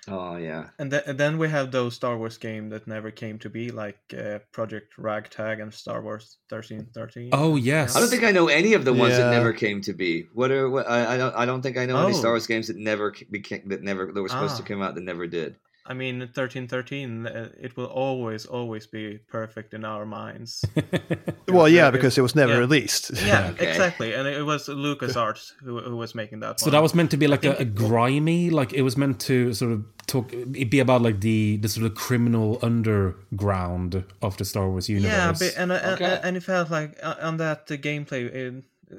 Oh 0.08 0.36
yeah. 0.38 0.70
And, 0.80 0.92
th- 0.92 1.04
and 1.08 1.18
then 1.18 1.38
we 1.38 1.50
have 1.50 1.72
those 1.72 1.96
Star 1.96 2.18
Wars 2.18 2.38
games 2.38 2.72
that 2.72 2.88
never 2.88 3.12
came 3.12 3.40
to 3.40 3.50
be, 3.50 3.72
like 3.72 3.98
uh, 4.18 4.40
Project 4.52 4.94
Ragtag 4.98 5.60
and 5.60 5.74
Star 5.74 6.02
Wars 6.02 6.38
1313. 6.50 7.30
Oh 7.34 7.56
yes. 7.56 7.96
I 7.96 8.00
don't 8.00 8.10
think 8.10 8.24
I 8.24 8.32
know 8.32 8.48
any 8.48 8.74
of 8.74 8.86
the 8.86 8.94
ones 8.94 9.18
that 9.18 9.32
never 9.32 9.54
came 9.54 9.82
to 9.82 9.94
be. 9.94 10.26
What 10.34 10.52
are 10.52 10.70
what, 10.70 10.90
I, 10.90 11.16
I 11.16 11.18
don't 11.18 11.36
I 11.36 11.46
don't 11.46 11.62
think 11.62 11.78
I 11.78 11.86
know 11.86 11.98
any 12.04 12.14
Oh. 12.16 12.20
Star 12.20 12.32
Wars 12.32 12.48
games 12.48 12.68
that 12.68 12.78
never 12.78 13.14
became 13.32 13.68
that 13.70 13.82
never 13.82 14.12
that 14.12 14.22
were 14.22 14.30
supposed 14.30 14.58
to 14.58 14.64
Ah. 14.64 14.68
come 14.68 14.82
out 14.82 14.96
that 14.96 15.04
never 15.04 15.28
did. 15.28 15.56
I 15.88 15.94
mean, 15.94 16.20
1313, 16.20 17.28
uh, 17.28 17.50
it 17.62 17.78
will 17.78 17.86
always, 17.86 18.46
always 18.48 18.88
be 18.88 19.20
perfect 19.30 19.74
in 19.74 19.86
our 19.86 20.06
minds. 20.06 20.66
Well, 21.48 21.70
Yeah, 21.70 21.84
yeah, 21.86 21.92
because 21.92 22.18
it 22.18 22.22
was 22.22 22.36
never 22.36 22.54
yeah. 22.54 22.58
released. 22.60 23.12
Yeah, 23.24 23.50
Okay. 23.54 23.70
exactly. 23.70 24.14
And 24.16 24.28
it 24.28 24.44
was 24.44 24.68
LucasArts 24.68 25.52
who, 25.64 25.80
who 25.80 25.96
was 25.96 26.16
making 26.16 26.40
that 26.42 26.60
So 26.60 26.66
one. 26.66 26.72
that 26.74 26.82
was 26.82 26.96
meant 26.96 27.12
to 27.12 27.18
be 27.18 27.28
like 27.28 27.46
a, 27.46 27.54
a 27.58 27.66
grimy, 27.66 28.50
like 28.50 28.74
it 28.74 28.82
was 28.82 28.98
meant 28.98 29.20
to 29.22 29.54
sort 29.54 29.72
of 29.74 29.86
talk, 30.08 30.34
it 30.34 30.70
be 30.72 30.80
about 30.80 31.02
like 31.04 31.22
the 31.22 31.58
the 31.58 31.70
sort 31.70 31.86
of 31.86 31.94
criminal 31.96 32.58
underground 32.64 34.04
of 34.22 34.38
the 34.38 34.46
Star 34.46 34.70
Wars 34.70 34.90
universe. 34.90 35.12
Yeah, 35.14 35.32
but, 35.32 35.54
and, 35.58 35.72
uh, 35.72 35.76
and- 35.76 36.02
Okay. 36.02 36.20
and 36.24 36.38
it 36.38 36.44
felt 36.44 36.70
like 36.72 36.98
uh, 37.04 37.16
on 37.22 37.38
that 37.38 37.70
uh, 37.72 37.76
gameplay, 37.78 38.26
it, 38.34 38.64
uh, 38.92 38.96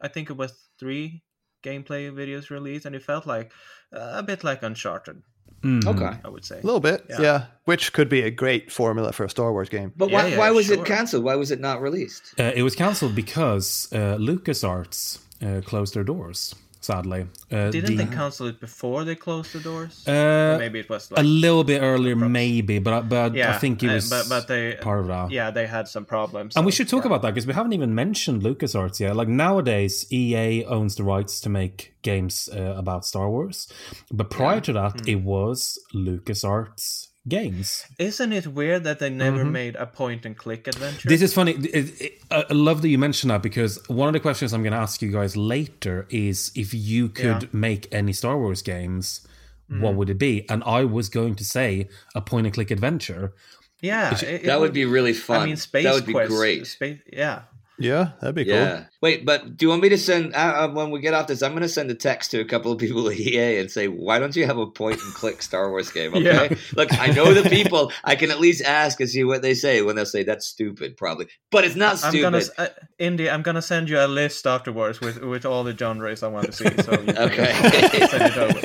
I 0.00 0.08
think 0.08 0.30
it 0.30 0.36
was 0.36 0.52
three 0.78 1.22
gameplay 1.64 2.10
videos 2.12 2.50
released, 2.50 2.86
and 2.86 2.94
it 2.94 3.02
felt 3.02 3.26
like 3.26 3.52
uh, 3.92 4.12
a 4.18 4.22
bit 4.22 4.44
like 4.44 4.62
Uncharted, 4.62 5.22
Mhm. 5.62 5.86
Okay. 5.86 6.18
I 6.24 6.28
would 6.28 6.44
say. 6.44 6.60
A 6.60 6.66
little 6.66 6.80
bit, 6.80 7.04
Yeah. 7.10 7.20
yeah. 7.20 7.44
Which 7.64 7.92
could 7.92 8.08
be 8.08 8.22
a 8.22 8.30
great 8.30 8.70
formula 8.70 9.12
for 9.12 9.24
a 9.24 9.30
Star 9.30 9.52
Wars 9.52 9.68
game. 9.68 9.92
But 9.96 10.10
why 10.10 10.28
yeah, 10.28 10.38
why 10.38 10.50
was 10.50 10.66
sure. 10.66 10.76
it 10.78 10.84
canceled? 10.84 11.24
Why 11.24 11.34
was 11.36 11.50
it 11.50 11.60
not 11.60 11.82
released? 11.82 12.34
Uh, 12.38 12.52
it 12.54 12.62
was 12.62 12.74
cancelled 12.76 13.14
because 13.14 13.88
uh, 13.92 14.16
LucasArts 14.18 15.18
uh, 15.42 15.60
closed 15.62 15.94
their 15.94 16.04
doors. 16.04 16.54
Sadly, 16.80 17.26
uh, 17.50 17.70
Didn't 17.70 17.96
the- 17.96 18.04
they 18.04 18.14
cancel 18.16 18.46
it 18.46 18.60
before 18.60 19.02
they 19.04 19.16
closed 19.16 19.52
the 19.52 19.58
doors? 19.58 20.06
Uh, 20.06 20.56
maybe 20.60 20.78
it 20.78 20.88
was 20.88 21.10
like 21.10 21.18
a 21.20 21.24
little 21.26 21.64
bit 21.64 21.82
earlier, 21.82 22.14
Props. 22.14 22.30
maybe, 22.30 22.78
but 22.78 22.92
I- 22.94 23.00
but 23.00 23.34
yeah, 23.34 23.52
I 23.54 23.58
think 23.58 23.82
it 23.82 23.88
was 23.92 24.08
but 24.08 24.28
but 24.28 24.46
they 24.46 24.76
part 24.80 25.00
of 25.00 25.08
that. 25.08 25.32
yeah 25.32 25.50
they 25.50 25.66
had 25.66 25.88
some 25.88 26.04
problems. 26.04 26.54
And 26.56 26.64
we 26.64 26.70
should 26.70 26.88
talk 26.88 27.02
yeah. 27.02 27.08
about 27.08 27.22
that 27.22 27.34
because 27.34 27.48
we 27.48 27.52
haven't 27.52 27.72
even 27.72 27.94
mentioned 27.96 28.42
LucasArts 28.42 29.00
yet. 29.00 29.16
Like 29.16 29.26
nowadays, 29.28 30.06
EA 30.12 30.64
owns 30.66 30.94
the 30.94 31.02
rights 31.02 31.40
to 31.40 31.48
make 31.48 31.94
games 32.02 32.48
uh, 32.54 32.74
about 32.76 33.04
Star 33.04 33.28
Wars, 33.28 33.66
but 34.12 34.30
prior 34.30 34.60
to 34.60 34.72
that, 34.74 35.00
Hmm. 35.00 35.08
it 35.08 35.20
was 35.22 35.78
LucasArts 35.94 37.07
games. 37.26 37.84
Isn't 37.98 38.32
it 38.32 38.46
weird 38.46 38.84
that 38.84 38.98
they 38.98 39.10
never 39.10 39.38
Mm-hmm. 39.40 39.52
made 39.52 39.76
a 39.76 39.86
point 39.86 40.24
and 40.24 40.36
click 40.36 40.66
adventure? 40.68 41.08
This 41.08 41.22
is 41.22 41.34
funny. 41.34 41.52
It- 41.52 42.00
it- 42.00 42.18
I 42.30 42.44
I 42.50 42.52
love 42.52 42.82
that 42.82 42.88
you 42.88 42.98
mentioned 42.98 43.30
that 43.30 43.42
because 43.42 43.78
one 43.88 44.08
of 44.08 44.12
the 44.12 44.20
questions 44.20 44.52
I'm 44.52 44.62
going 44.62 44.72
to 44.72 44.78
ask 44.78 45.02
you 45.02 45.10
guys 45.10 45.36
later 45.36 46.06
is 46.10 46.52
if 46.54 46.72
you 46.72 47.08
could 47.08 47.42
Yeah. 47.44 47.48
make 47.52 47.88
any 47.92 48.12
Star 48.12 48.38
Wars 48.38 48.62
games, 48.62 49.26
what 49.68 49.92
Mm. 49.92 49.96
would 49.96 50.10
it 50.10 50.18
be? 50.18 50.48
And 50.48 50.62
I 50.64 50.84
was 50.84 51.08
going 51.08 51.34
to 51.36 51.44
say 51.44 51.88
a 52.14 52.20
point 52.20 52.46
and 52.46 52.54
click 52.54 52.70
adventure. 52.70 53.32
yeah, 53.80 54.12
it- 54.14 54.22
it 54.24 54.42
That 54.44 54.58
would 54.60 54.72
be 54.72 54.84
really 54.84 55.12
fun. 55.12 55.42
I 55.42 55.46
mean, 55.46 55.56
Space 55.56 55.84
that 55.84 55.94
would 55.94 56.06
be 56.06 56.12
Quest, 56.12 56.30
great. 56.32 56.66
Space, 56.66 56.98
yeah. 57.12 57.42
Yeah, 57.78 58.10
that'd 58.20 58.34
be 58.34 58.42
Yeah. 58.44 58.76
cool. 58.76 58.84
Wait, 59.00 59.24
but 59.24 59.56
do 59.56 59.64
you 59.64 59.70
want 59.70 59.82
me 59.82 59.88
to 59.90 59.98
send 59.98 60.34
uh, 60.34 60.38
uh, 60.38 60.68
when 60.68 60.90
we 60.90 61.00
get 61.00 61.14
off 61.14 61.28
this? 61.28 61.42
I'm 61.42 61.52
going 61.52 61.62
to 61.62 61.68
send 61.68 61.90
a 61.90 61.94
text 61.94 62.32
to 62.32 62.40
a 62.40 62.44
couple 62.44 62.72
of 62.72 62.78
people 62.78 63.08
at 63.08 63.16
EA 63.18 63.58
and 63.58 63.70
say, 63.70 63.86
"Why 63.86 64.18
don't 64.18 64.34
you 64.34 64.44
have 64.46 64.58
a 64.58 64.66
point 64.66 65.00
and 65.00 65.14
click 65.14 65.40
Star 65.42 65.70
Wars 65.70 65.90
game?" 65.90 66.12
Okay. 66.14 66.48
Yeah. 66.50 66.56
Look, 66.76 66.92
I 66.98 67.08
know 67.12 67.32
the 67.32 67.48
people. 67.48 67.92
I 68.02 68.16
can 68.16 68.30
at 68.32 68.40
least 68.40 68.62
ask 68.64 68.98
and 69.00 69.08
see 69.08 69.22
what 69.22 69.42
they 69.42 69.54
say. 69.54 69.82
When 69.82 69.94
they'll 69.94 70.04
say 70.06 70.24
that's 70.24 70.46
stupid, 70.48 70.96
probably, 70.96 71.28
but 71.52 71.64
it's 71.64 71.76
not 71.76 72.02
I'm 72.04 72.10
stupid. 72.10 72.22
gonna, 72.22 72.42
uh, 72.58 72.68
Indy. 72.98 73.30
I'm 73.30 73.42
gonna 73.42 73.62
send 73.62 73.88
you 73.88 74.00
a 74.00 74.08
list 74.08 74.46
afterwards 74.46 75.00
with 75.00 75.18
with 75.22 75.46
all 75.46 75.62
the 75.62 75.76
genres 75.76 76.22
I 76.24 76.28
want 76.28 76.46
to 76.46 76.52
see. 76.52 76.82
So 76.82 76.92
you 77.00 77.12
can 77.12 77.18
Okay. 77.30 77.52
send 78.10 78.24
it 78.24 78.36
over. 78.36 78.60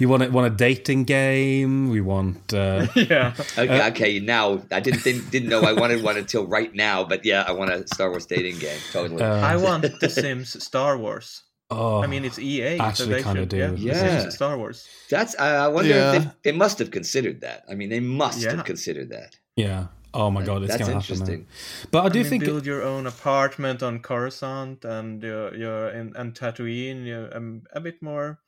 You 0.00 0.08
want 0.08 0.22
a, 0.22 0.30
want 0.30 0.46
a 0.52 0.56
dating 0.56 1.04
game? 1.04 1.90
We 1.90 2.00
want. 2.00 2.52
Uh, 2.54 2.86
Yeah, 2.96 3.34
Okay, 3.58 3.86
okay. 3.88 4.18
Now 4.20 4.62
I 4.72 4.80
didn't 4.80 5.04
didn't, 5.04 5.30
didn't 5.30 5.48
know 5.50 5.60
I 5.62 5.72
wanted 5.72 6.02
one 6.02 6.16
until 6.16 6.46
right 6.46 6.74
now, 6.74 7.04
but 7.04 7.24
yeah, 7.24 7.44
I 7.46 7.52
want 7.52 7.70
a 7.70 7.86
Star 7.94 8.08
Wars 8.10 8.26
dating 8.26 8.58
game. 8.58 8.80
Totally. 8.92 9.22
uh, 9.22 9.34
I 9.52 9.56
want 9.56 9.82
The 10.00 10.08
Sims 10.08 10.62
Star 10.64 10.96
Wars. 10.96 11.42
oh, 11.70 12.02
I 12.02 12.06
mean, 12.08 12.24
it's 12.24 12.38
EA, 12.38 12.78
so 12.78 12.82
Actually 12.84 13.08
they 13.14 13.22
kinda 13.22 13.46
do. 13.46 13.56
Yeah, 13.56 13.72
Yeah. 13.76 14.28
Star 14.30 14.56
Wars. 14.58 14.88
That's. 15.10 15.38
I 15.38 15.48
I 15.66 15.68
wonder 15.68 15.90
Yeah. 15.94 16.12
if 16.14 16.24
they, 16.42 16.50
they 16.50 16.56
must 16.56 16.78
have 16.80 16.90
considered 16.90 17.42
that. 17.42 17.60
I 17.70 17.74
mean, 17.78 17.90
they 17.90 18.00
must 18.00 18.40
Yeah. 18.42 18.56
have 18.56 18.64
considered 18.64 19.10
that. 19.10 19.36
yeah. 19.56 19.86
Oh 20.12 20.28
my 20.28 20.42
god, 20.42 20.62
it's 20.64 20.72
That's 20.72 20.80
gonna 20.82 20.94
happen. 20.98 21.14
interesting. 21.14 21.46
But 21.92 22.00
I 22.06 22.08
do 22.08 22.18
I 22.18 22.22
mean, 22.22 22.30
think 22.30 22.44
build 22.44 22.66
your 22.66 22.82
own 22.82 23.06
apartment 23.06 23.80
on 23.88 24.00
Coruscant 24.00 24.84
and 24.84 25.22
you're, 25.22 25.54
you're 25.54 25.88
in 25.98 26.06
and 26.16 26.34
Tatooine. 26.34 27.06
You're 27.06 27.30
um, 27.36 27.62
a 27.72 27.80
bit 27.80 28.02
more. 28.02 28.40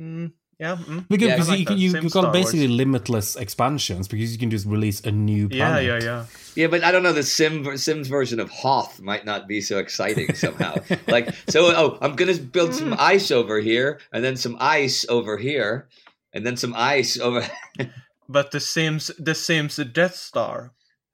Mm, 0.00 0.32
yeah. 0.60 0.76
Mm. 0.76 1.08
Because 1.08 1.26
Yeah, 1.28 1.34
because 1.34 1.48
like 1.48 1.58
you, 1.58 1.64
that. 1.64 1.78
you, 1.78 1.90
Same 1.90 2.02
you've 2.04 2.12
got 2.12 2.20
Star 2.20 2.32
Wars. 2.32 2.44
basically 2.44 2.68
limitless 2.68 3.34
expansions 3.36 4.06
because 4.06 4.30
you 4.32 4.38
can 4.38 4.50
just 4.50 4.66
release 4.66 5.00
a 5.00 5.10
new 5.10 5.48
Yeah, 5.50 5.70
planet. 5.70 5.84
yeah, 5.86 5.98
yeah. 6.04 6.26
Yeah, 6.54 6.66
but 6.68 6.84
I 6.84 6.92
don't 6.92 7.02
know. 7.02 7.12
The 7.12 7.22
Sim 7.22 7.76
Sims 7.78 8.08
version 8.08 8.38
of 8.40 8.50
Hoth 8.50 9.00
might 9.00 9.24
not 9.24 9.48
be 9.48 9.60
so 9.60 9.78
exciting 9.78 10.34
somehow. 10.34 10.76
like, 11.08 11.34
so 11.48 11.66
oh, 11.74 11.98
I'm 12.00 12.14
gonna 12.14 12.34
build 12.34 12.74
some 12.74 12.94
ice 12.98 13.30
over 13.30 13.60
here, 13.60 14.00
and 14.12 14.22
then 14.22 14.36
some 14.36 14.56
ice 14.60 15.06
over 15.08 15.38
here, 15.38 15.88
and 16.34 16.44
then 16.44 16.56
some 16.56 16.74
ice 16.76 17.18
over. 17.18 17.42
But 18.28 18.52
the 18.52 18.60
Sims, 18.60 19.10
the 19.18 19.34
Sims 19.34 19.74
the 19.76 19.84
Death 19.84 20.14
Star. 20.14 20.72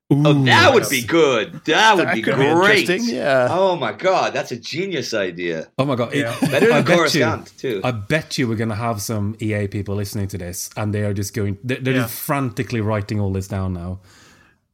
Oh, 0.08 0.22
oh, 0.24 0.44
that 0.44 0.72
would 0.72 0.88
be 0.88 1.02
good. 1.02 1.64
That 1.64 1.96
would 1.96 2.06
That 2.06 2.14
be 2.14 2.22
could 2.22 2.36
be 2.36 2.52
great. 2.54 2.88
interesting, 2.88 3.16
yeah. 3.16 3.48
Oh 3.50 3.74
my 3.74 3.92
god, 3.92 4.32
that's 4.34 4.52
a 4.52 4.56
genius 4.56 5.12
idea. 5.12 5.66
Oh 5.78 5.84
my 5.84 5.96
god! 5.96 6.14
it- 6.14 6.18
Yeah. 6.20 6.36
Better 6.42 6.72
I 6.72 6.80
than 6.80 6.84
bet 6.84 6.88
you- 6.90 6.96
Coruscant 7.24 7.58
too. 7.58 7.80
I 7.82 7.90
bet 7.90 8.38
you 8.38 8.46
we're 8.46 8.54
going 8.54 8.68
to 8.68 8.76
have 8.76 9.02
some 9.02 9.34
EA 9.40 9.66
people 9.66 9.96
listening 9.96 10.28
to 10.28 10.38
this, 10.38 10.70
and 10.76 10.94
they 10.94 11.02
are 11.02 11.12
just 11.12 11.34
going. 11.34 11.58
They're, 11.64 11.80
they're 11.80 11.94
Yeah. 11.94 12.02
just 12.02 12.14
frantically 12.20 12.80
writing 12.80 13.18
all 13.18 13.32
this 13.32 13.48
down 13.48 13.72
now. 13.72 13.98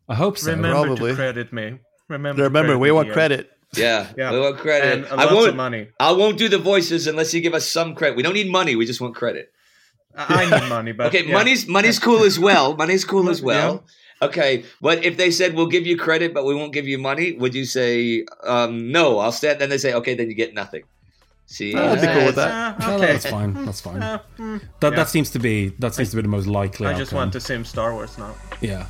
I 0.07 0.17
hope 0.17 0.37
so. 0.37 0.51
Remember 0.51 0.85
Probably. 0.85 1.11
to 1.13 1.17
credit 1.17 1.51
me. 1.53 1.79
Remember. 2.09 2.43
Remember, 2.43 2.77
we 2.77 2.91
want 2.93 3.09
EA. 3.09 3.13
credit. 3.13 3.51
yeah, 3.75 4.09
Yeah. 4.19 4.33
we 4.33 4.39
want 4.41 4.59
credit. 4.59 4.93
and 4.93 5.05
a 5.07 5.13
I 5.13 5.25
lots 5.25 5.33
won't. 5.35 5.49
of 5.49 5.57
money. 5.57 5.89
I 5.99 6.13
won't 6.13 6.37
do 6.37 6.51
the 6.51 6.59
voices 6.59 7.07
unless 7.07 7.33
you 7.33 7.41
give 7.41 7.55
us 7.55 7.67
some 7.67 7.95
credit. 7.95 8.17
We 8.19 8.23
don't 8.23 8.35
need 8.35 8.51
money. 8.53 8.77
We 8.77 8.85
just 8.85 9.01
want 9.01 9.15
credit. 9.15 9.51
I 10.15 10.45
I 10.45 10.61
need 10.61 10.69
money, 10.69 10.93
but 10.93 11.07
Okay, 11.07 11.25
yeah. 11.25 11.33
money's 11.33 11.67
money's 11.67 11.99
cool 11.99 12.23
as 12.25 12.39
well. 12.39 12.77
Money's 12.77 13.07
cool 13.07 13.31
as 13.31 13.41
Yeah. 13.41 13.47
well. 13.47 13.85
Okay, 14.23 14.65
but 14.81 15.05
if 15.05 15.17
they 15.17 15.31
said 15.31 15.55
we'll 15.55 15.67
give 15.67 15.85
you 15.87 15.97
credit, 15.99 16.33
but 16.33 16.45
we 16.45 16.55
won't 16.55 16.73
give 16.73 16.87
you 16.87 16.97
money, 16.97 17.33
would 17.33 17.55
you 17.55 17.65
say 17.65 18.25
um, 18.45 18.91
no? 18.93 19.19
I'll 19.19 19.33
stand. 19.33 19.61
Then 19.61 19.69
they 19.69 19.79
say 19.79 19.93
okay, 19.95 20.15
then 20.15 20.29
you 20.31 20.35
get 20.35 20.55
nothing. 20.55 20.85
See, 21.47 21.75
I'd 21.75 22.01
be 22.01 22.07
cool 22.07 22.25
with 22.27 22.37
that. 22.37 22.79
No, 22.79 22.95
okay. 22.97 23.13
that's 23.13 23.27
fine. 23.27 23.53
That's 23.67 23.81
fine. 23.81 24.01
Ah, 24.03 24.23
mm. 24.39 24.61
That 24.81 24.93
Yeah. 24.93 24.97
that 24.97 25.09
seems 25.09 25.31
to 25.31 25.39
be 25.39 25.71
that 25.81 25.95
seems 25.95 26.11
to 26.11 26.17
be 26.17 26.23
the 26.23 26.29
most 26.29 26.47
likely. 26.47 26.87
I 26.87 26.93
just 26.93 27.13
outcome. 27.13 27.19
want 27.19 27.33
to 27.35 27.41
sim 27.41 27.65
Star 27.65 27.93
Wars 27.93 28.17
now. 28.17 28.35
Yeah. 28.61 28.87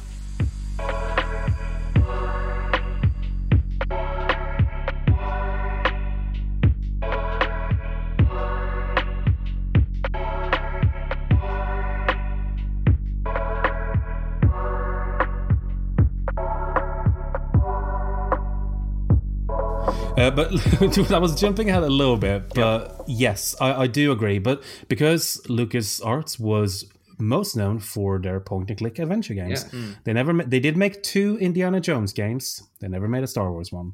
Uh, 20.23 20.31
but 20.31 21.11
I 21.13 21.19
was 21.19 21.39
jumping 21.41 21.69
ahead 21.71 21.83
a 21.83 21.89
little 21.89 22.17
bit, 22.17 22.55
but 22.55 23.05
yes, 23.07 23.57
I, 23.61 23.83
I 23.83 23.87
do 23.87 24.13
agree. 24.13 24.39
But 24.39 24.63
because 24.89 25.41
LucasArts 25.49 26.39
was 26.39 26.85
most 27.19 27.57
known 27.57 27.79
for 27.79 28.19
their 28.19 28.41
point 28.41 28.71
and 28.71 28.79
click 28.79 28.99
adventure 28.99 29.35
games, 29.35 29.65
Yeah. 29.73 29.81
they 30.05 30.13
never 30.13 30.33
ma- 30.33 30.45
they 30.47 30.61
did 30.61 30.77
make 30.77 31.03
two 31.03 31.39
Indiana 31.39 31.81
Jones 31.81 32.13
games. 32.13 32.63
They 32.81 32.89
never 32.89 33.09
made 33.09 33.23
a 33.25 33.27
Star 33.27 33.51
Wars 33.53 33.73
one. 33.73 33.93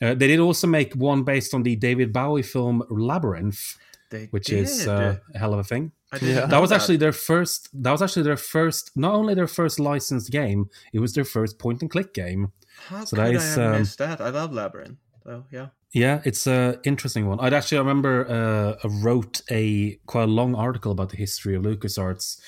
Uh, 0.00 0.14
they 0.14 0.26
did 0.28 0.40
also 0.40 0.66
make 0.66 0.94
one 0.94 1.22
based 1.24 1.54
on 1.54 1.62
the 1.62 1.76
David 1.76 2.12
Bowie 2.12 2.42
film 2.42 2.82
Labyrinth, 2.90 3.76
They 4.10 4.26
which 4.30 4.50
is 4.50 4.86
uh, 4.88 5.16
a 5.34 5.38
hell 5.38 5.52
of 5.52 5.60
a 5.60 5.64
thing. 5.64 5.92
Yeah. 6.20 6.46
That 6.46 6.60
was 6.60 6.72
actually 6.72 6.96
their 6.96 7.12
first. 7.12 7.68
That 7.72 7.92
was 7.92 8.02
actually 8.02 8.24
their 8.24 8.36
first. 8.36 8.90
Not 8.96 9.14
only 9.14 9.34
their 9.34 9.46
first 9.46 9.78
licensed 9.78 10.30
game, 10.32 10.68
it 10.92 10.98
was 11.00 11.12
their 11.14 11.24
first 11.24 11.58
point 11.58 11.82
and 11.82 11.90
click 11.90 12.12
game. 12.14 12.52
How 12.88 13.04
so 13.04 13.16
could 13.16 13.24
that 13.24 13.32
I 13.32 13.34
is, 13.36 13.54
have 13.56 13.74
um, 13.74 13.78
missed 13.80 13.98
that? 13.98 14.20
I 14.20 14.30
love 14.30 14.52
Labyrinth. 14.52 14.98
So 15.24 15.44
yeah. 15.50 15.68
Yeah, 15.92 16.22
it's 16.24 16.46
a 16.46 16.78
interesting 16.84 17.26
one. 17.26 17.40
I'd 17.40 17.52
actually 17.52 17.78
I 17.78 17.80
remember 17.80 18.26
uh, 18.28 18.86
I 18.86 18.88
wrote 19.02 19.42
a 19.50 19.98
quite 20.06 20.24
a 20.24 20.32
long 20.32 20.54
article 20.54 20.92
about 20.92 21.10
the 21.10 21.16
history 21.16 21.56
of 21.56 21.64
LucasArts, 21.64 22.38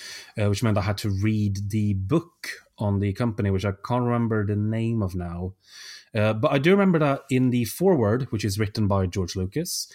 uh, 0.41 0.49
which 0.49 0.63
meant 0.63 0.79
I 0.79 0.83
had 0.83 0.99
to 0.99 1.11
read 1.11 1.71
the 1.71 1.95
book 1.95 2.49
on 2.79 3.01
the 3.01 3.13
company, 3.13 3.51
which 3.51 3.65
I 3.65 3.73
can't 3.85 4.05
remember 4.05 4.47
the 4.47 4.57
name 4.57 5.03
of 5.03 5.15
now. 5.15 5.55
Uh, 6.15 6.35
but 6.35 6.53
I 6.53 6.59
do 6.59 6.71
remember 6.71 6.99
that 7.01 7.23
in 7.31 7.51
the 7.51 7.65
foreword, 7.65 8.31
which 8.31 8.45
is 8.45 8.59
written 8.59 8.87
by 8.87 9.07
George 9.07 9.35
Lucas, 9.35 9.91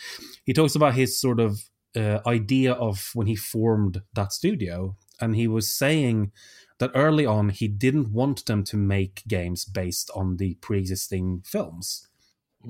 he 0.45 0.51
talks 0.51 0.75
about 0.75 0.95
his 0.95 1.19
sort 1.19 1.39
of 1.39 1.69
uh, 1.95 2.19
idea 2.25 2.73
of 2.73 3.11
when 3.13 3.27
he 3.27 3.35
formed 3.35 4.01
that 4.13 4.33
studio, 4.33 4.97
and 5.21 5.35
he 5.35 5.47
was 5.47 5.71
saying 5.71 6.31
that 6.79 6.91
early 6.93 7.25
on 7.25 7.49
he 7.49 7.67
didn't 7.67 8.11
want 8.11 8.45
them 8.45 8.63
to 8.63 8.77
make 8.77 9.23
games 9.27 9.63
based 9.63 10.11
on 10.13 10.37
the 10.37 10.55
pre-existing 10.55 11.41
films 11.45 12.06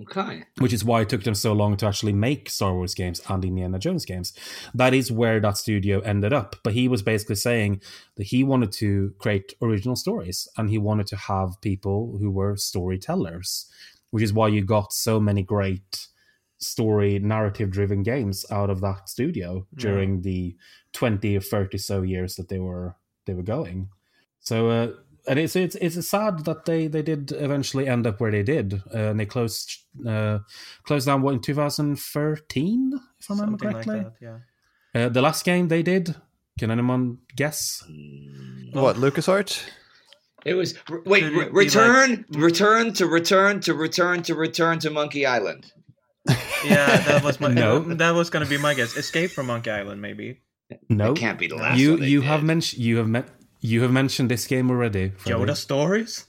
Okay. 0.02 0.44
which 0.60 0.74
is 0.74 0.86
why 0.86 1.02
it 1.02 1.10
took 1.10 1.24
them 1.24 1.36
so 1.36 1.54
long 1.54 1.76
to 1.78 1.88
actually 1.88 2.14
make 2.14 2.50
Star 2.50 2.74
Wars 2.74 2.94
games 2.94 3.22
and 3.30 3.44
Indiana 3.44 3.80
Jones 3.80 4.06
games. 4.06 4.34
That 4.74 4.94
is 4.94 5.12
where 5.12 5.40
that 5.40 5.58
studio 5.58 6.00
ended 6.02 6.34
up. 6.34 6.56
But 6.64 6.74
he 6.74 6.88
was 6.88 7.02
basically 7.02 7.36
saying 7.36 7.82
that 8.16 8.28
he 8.28 8.44
wanted 8.44 8.72
to 8.74 9.14
create 9.20 9.54
original 9.62 9.96
stories 9.96 10.48
and 10.58 10.70
he 10.70 10.78
wanted 10.78 11.08
to 11.08 11.16
have 11.16 11.62
people 11.62 12.18
who 12.20 12.30
were 12.30 12.58
storytellers, 12.58 13.70
which 14.12 14.24
is 14.24 14.34
why 14.34 14.50
you 14.50 14.64
got 14.64 14.94
so 14.94 15.20
many 15.20 15.44
great 15.44 16.08
story 16.60 17.20
narrative 17.20 17.70
driven 17.70 18.02
games 18.04 18.46
out 18.52 18.70
of 18.70 18.82
that 18.82 19.08
studio 19.08 19.68
during 19.76 20.22
the 20.24 20.56
20 20.94 21.38
or 21.38 21.42
30 21.42 21.78
so 21.78 22.02
years 22.02 22.36
that 22.36 22.50
they 22.50 22.58
were 22.58 22.96
they 23.28 23.36
were 23.36 23.44
going 23.44 23.90
so 24.40 24.70
uh, 24.70 24.92
and 25.28 25.38
it's 25.40 25.56
it's 25.56 25.76
it's 25.76 26.08
sad 26.10 26.46
that 26.46 26.66
they 26.66 26.88
they 26.88 27.02
did 27.02 27.32
eventually 27.34 27.88
end 27.88 28.08
up 28.08 28.20
where 28.20 28.32
they 28.32 28.44
did 28.44 28.82
uh, 28.94 29.10
and 29.12 29.20
they 29.20 29.26
closed 29.26 29.72
uh 30.08 30.40
closed 30.84 31.06
down 31.08 31.22
what 31.22 31.34
in 31.34 31.42
2013 31.42 32.94
if 33.20 33.32
i 33.32 33.34
remember 33.34 33.58
Something 33.58 33.78
like 33.78 33.86
correctly 33.86 34.12
that, 34.22 34.42
yeah. 34.94 35.06
uh, 35.06 35.10
the 35.10 35.22
last 35.22 35.44
game 35.46 35.68
they 35.68 35.84
did 35.84 36.16
can 36.60 36.72
anyone 36.72 37.20
guess 37.36 37.84
What 38.74 38.96
LucasArts? 38.96 39.64
It 40.46 40.54
was 40.54 40.76
wait. 41.06 41.24
Could 41.24 41.34
Re- 41.34 41.46
it 41.46 41.52
be 41.52 41.58
return, 41.58 42.26
return 42.32 42.94
to 42.94 43.06
return 43.06 43.60
to 43.62 43.74
return 43.74 44.22
to 44.24 44.34
return 44.36 44.80
to 44.80 44.90
Monkey 44.90 45.26
Island. 45.26 45.72
Yeah, 46.66 46.98
that 47.08 47.24
was 47.24 47.40
my 47.40 47.48
No. 47.64 47.80
that 47.80 48.12
was 48.12 48.30
gonna 48.30 48.46
be 48.46 48.58
my 48.58 48.74
guess. 48.74 48.96
Escape 48.96 49.32
from 49.32 49.48
Monkey 49.48 49.72
Island, 49.72 50.02
maybe. 50.02 50.42
no 50.90 51.12
It 51.12 51.18
can't 51.18 51.38
be 51.40 51.48
the 51.48 51.56
last 51.58 51.78
you 51.80 51.92
one 51.92 52.04
you 52.04 52.22
did. 52.22 52.28
have 52.28 52.44
mentioned 52.44 52.82
you 52.82 52.98
have 52.98 53.08
met 53.08 53.28
you 53.60 53.82
have 53.82 53.92
mentioned 53.92 54.30
this 54.32 54.48
game 54.48 54.70
already 54.70 55.10
Freddy. 55.10 55.40
Yoda 55.40 55.56
stories? 55.56 56.26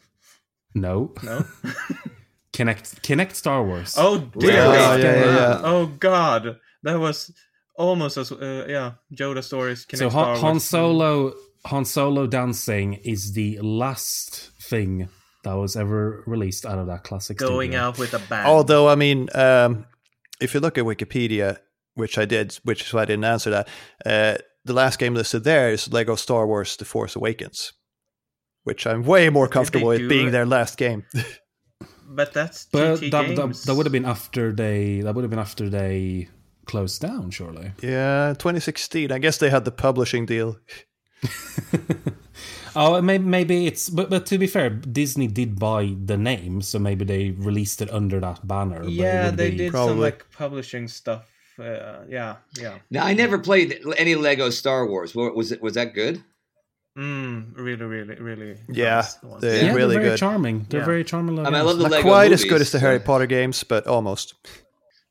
no 0.74 1.12
No. 1.22 1.44
Connect 2.52 3.02
Kinect 3.02 3.34
Star 3.34 3.62
Wars 3.64 3.94
Oh 3.96 4.18
dear. 4.18 4.50
Yeah, 4.52 4.74
God. 4.74 5.00
yeah, 5.00 5.14
yeah, 5.14 5.36
yeah. 5.36 5.60
Oh 5.62 5.86
God, 5.86 6.58
that 6.82 6.98
was 6.98 7.32
almost 7.76 8.16
as 8.16 8.32
uh, 8.32 8.66
yeah. 8.68 8.92
Yoda 9.14 9.42
stories. 9.44 9.86
Kinect 9.86 9.98
so 9.98 10.08
Star 10.08 10.24
Han, 10.24 10.28
Wars. 10.28 10.40
Han 10.40 10.60
Solo 10.60 11.34
Han 11.66 11.84
Solo 11.84 12.26
dancing 12.26 12.94
is 12.94 13.32
the 13.34 13.58
last 13.60 14.50
thing 14.60 15.08
that 15.44 15.54
was 15.54 15.76
ever 15.76 16.22
released 16.26 16.66
out 16.66 16.78
of 16.78 16.86
that 16.88 17.04
classic 17.04 17.36
going 17.36 17.70
studio. 17.70 17.80
out 17.86 17.98
with 17.98 18.14
a 18.14 18.18
bang. 18.18 18.46
Although, 18.46 18.88
I 18.88 18.94
mean, 18.96 19.28
um, 19.34 19.86
if 20.40 20.54
you 20.54 20.60
look 20.60 20.78
at 20.78 20.84
Wikipedia, 20.84 21.58
which 21.94 22.18
I 22.18 22.24
did, 22.24 22.58
which 22.64 22.82
is 22.82 22.92
why 22.92 23.02
I 23.02 23.04
didn't 23.06 23.24
answer 23.24 23.50
that, 23.50 23.68
uh, 24.04 24.38
the 24.68 24.72
last 24.74 24.98
game 25.00 25.14
listed 25.14 25.42
there 25.42 25.70
is 25.72 25.92
Lego 25.92 26.14
Star 26.14 26.46
Wars 26.46 26.76
The 26.76 26.84
Force 26.84 27.16
Awakens, 27.16 27.72
which 28.64 28.86
I'm 28.86 29.02
way 29.02 29.28
more 29.30 29.48
comfortable 29.48 29.88
with 29.88 30.08
being 30.08 30.28
it? 30.28 30.30
their 30.30 30.46
last 30.46 30.78
game. 30.78 31.04
but 32.08 32.32
that's 32.32 32.66
But 32.70 33.00
that, 33.00 33.10
that, 33.10 33.36
games. 33.36 33.64
that 33.64 33.74
would 33.74 33.86
have 33.86 33.92
been 33.92 34.04
after 34.06 34.52
they 34.52 35.00
that 35.00 35.14
would 35.14 35.22
have 35.24 35.30
been 35.30 35.38
after 35.40 35.68
they 35.68 36.28
closed 36.66 37.00
down, 37.00 37.30
surely. 37.30 37.72
yeah, 37.82 38.34
2016. 38.38 39.10
I 39.10 39.18
guess 39.18 39.38
they 39.38 39.50
had 39.50 39.64
the 39.64 39.72
publishing 39.72 40.26
deal. 40.26 40.56
Oh, 42.76 43.00
maybe, 43.02 43.24
maybe 43.24 43.66
it's 43.66 43.90
but 43.90 44.08
but 44.08 44.26
to 44.26 44.38
be 44.38 44.46
fair, 44.46 44.70
Disney 44.70 45.26
did 45.26 45.58
buy 45.58 45.96
the 46.04 46.16
name, 46.16 46.62
so 46.62 46.78
maybe 46.78 47.04
they 47.04 47.30
released 47.30 47.82
it 47.82 47.90
under 47.90 48.20
that 48.20 48.46
banner. 48.46 48.84
Yeah, 48.84 49.26
would 49.30 49.36
they 49.36 49.50
be- 49.50 49.56
did 49.56 49.72
some 49.72 49.98
like 49.98 50.30
publishing 50.30 50.86
stuff. 50.86 51.26
Uh, 51.58 52.04
yeah, 52.08 52.36
yeah. 52.58 52.78
Now 52.90 53.04
I 53.04 53.14
never 53.14 53.38
played 53.38 53.80
any 53.96 54.14
Lego 54.14 54.48
Star 54.50 54.86
Wars. 54.86 55.14
Was 55.14 55.50
it 55.52 55.60
was 55.60 55.74
that 55.74 55.92
good? 55.94 56.22
Mm, 56.96 57.56
really, 57.56 57.84
really, 57.84 58.14
really. 58.16 58.56
Yeah, 58.68 58.96
nice 58.96 59.22
ones. 59.22 59.40
they- 59.42 59.66
Yeah, 59.66 59.72
really 59.74 59.94
they're 59.94 60.02
very 60.02 60.08
good. 60.14 60.18
charming. 60.18 60.66
They're 60.68 60.80
Yeah. 60.80 60.86
very 60.86 61.04
charming. 61.04 61.38
I 61.38 61.44
mean, 61.44 61.54
I 61.54 61.60
love 61.62 61.76
the 61.78 61.84
Not 61.84 61.92
Lego 61.92 62.08
quite 62.08 62.32
as 62.32 62.44
good 62.44 62.60
as 62.60 62.72
the 62.72 62.78
so- 62.78 62.86
Harry 62.86 62.98
Potter 63.00 63.26
games, 63.26 63.62
but 63.64 63.86
almost. 63.86 64.34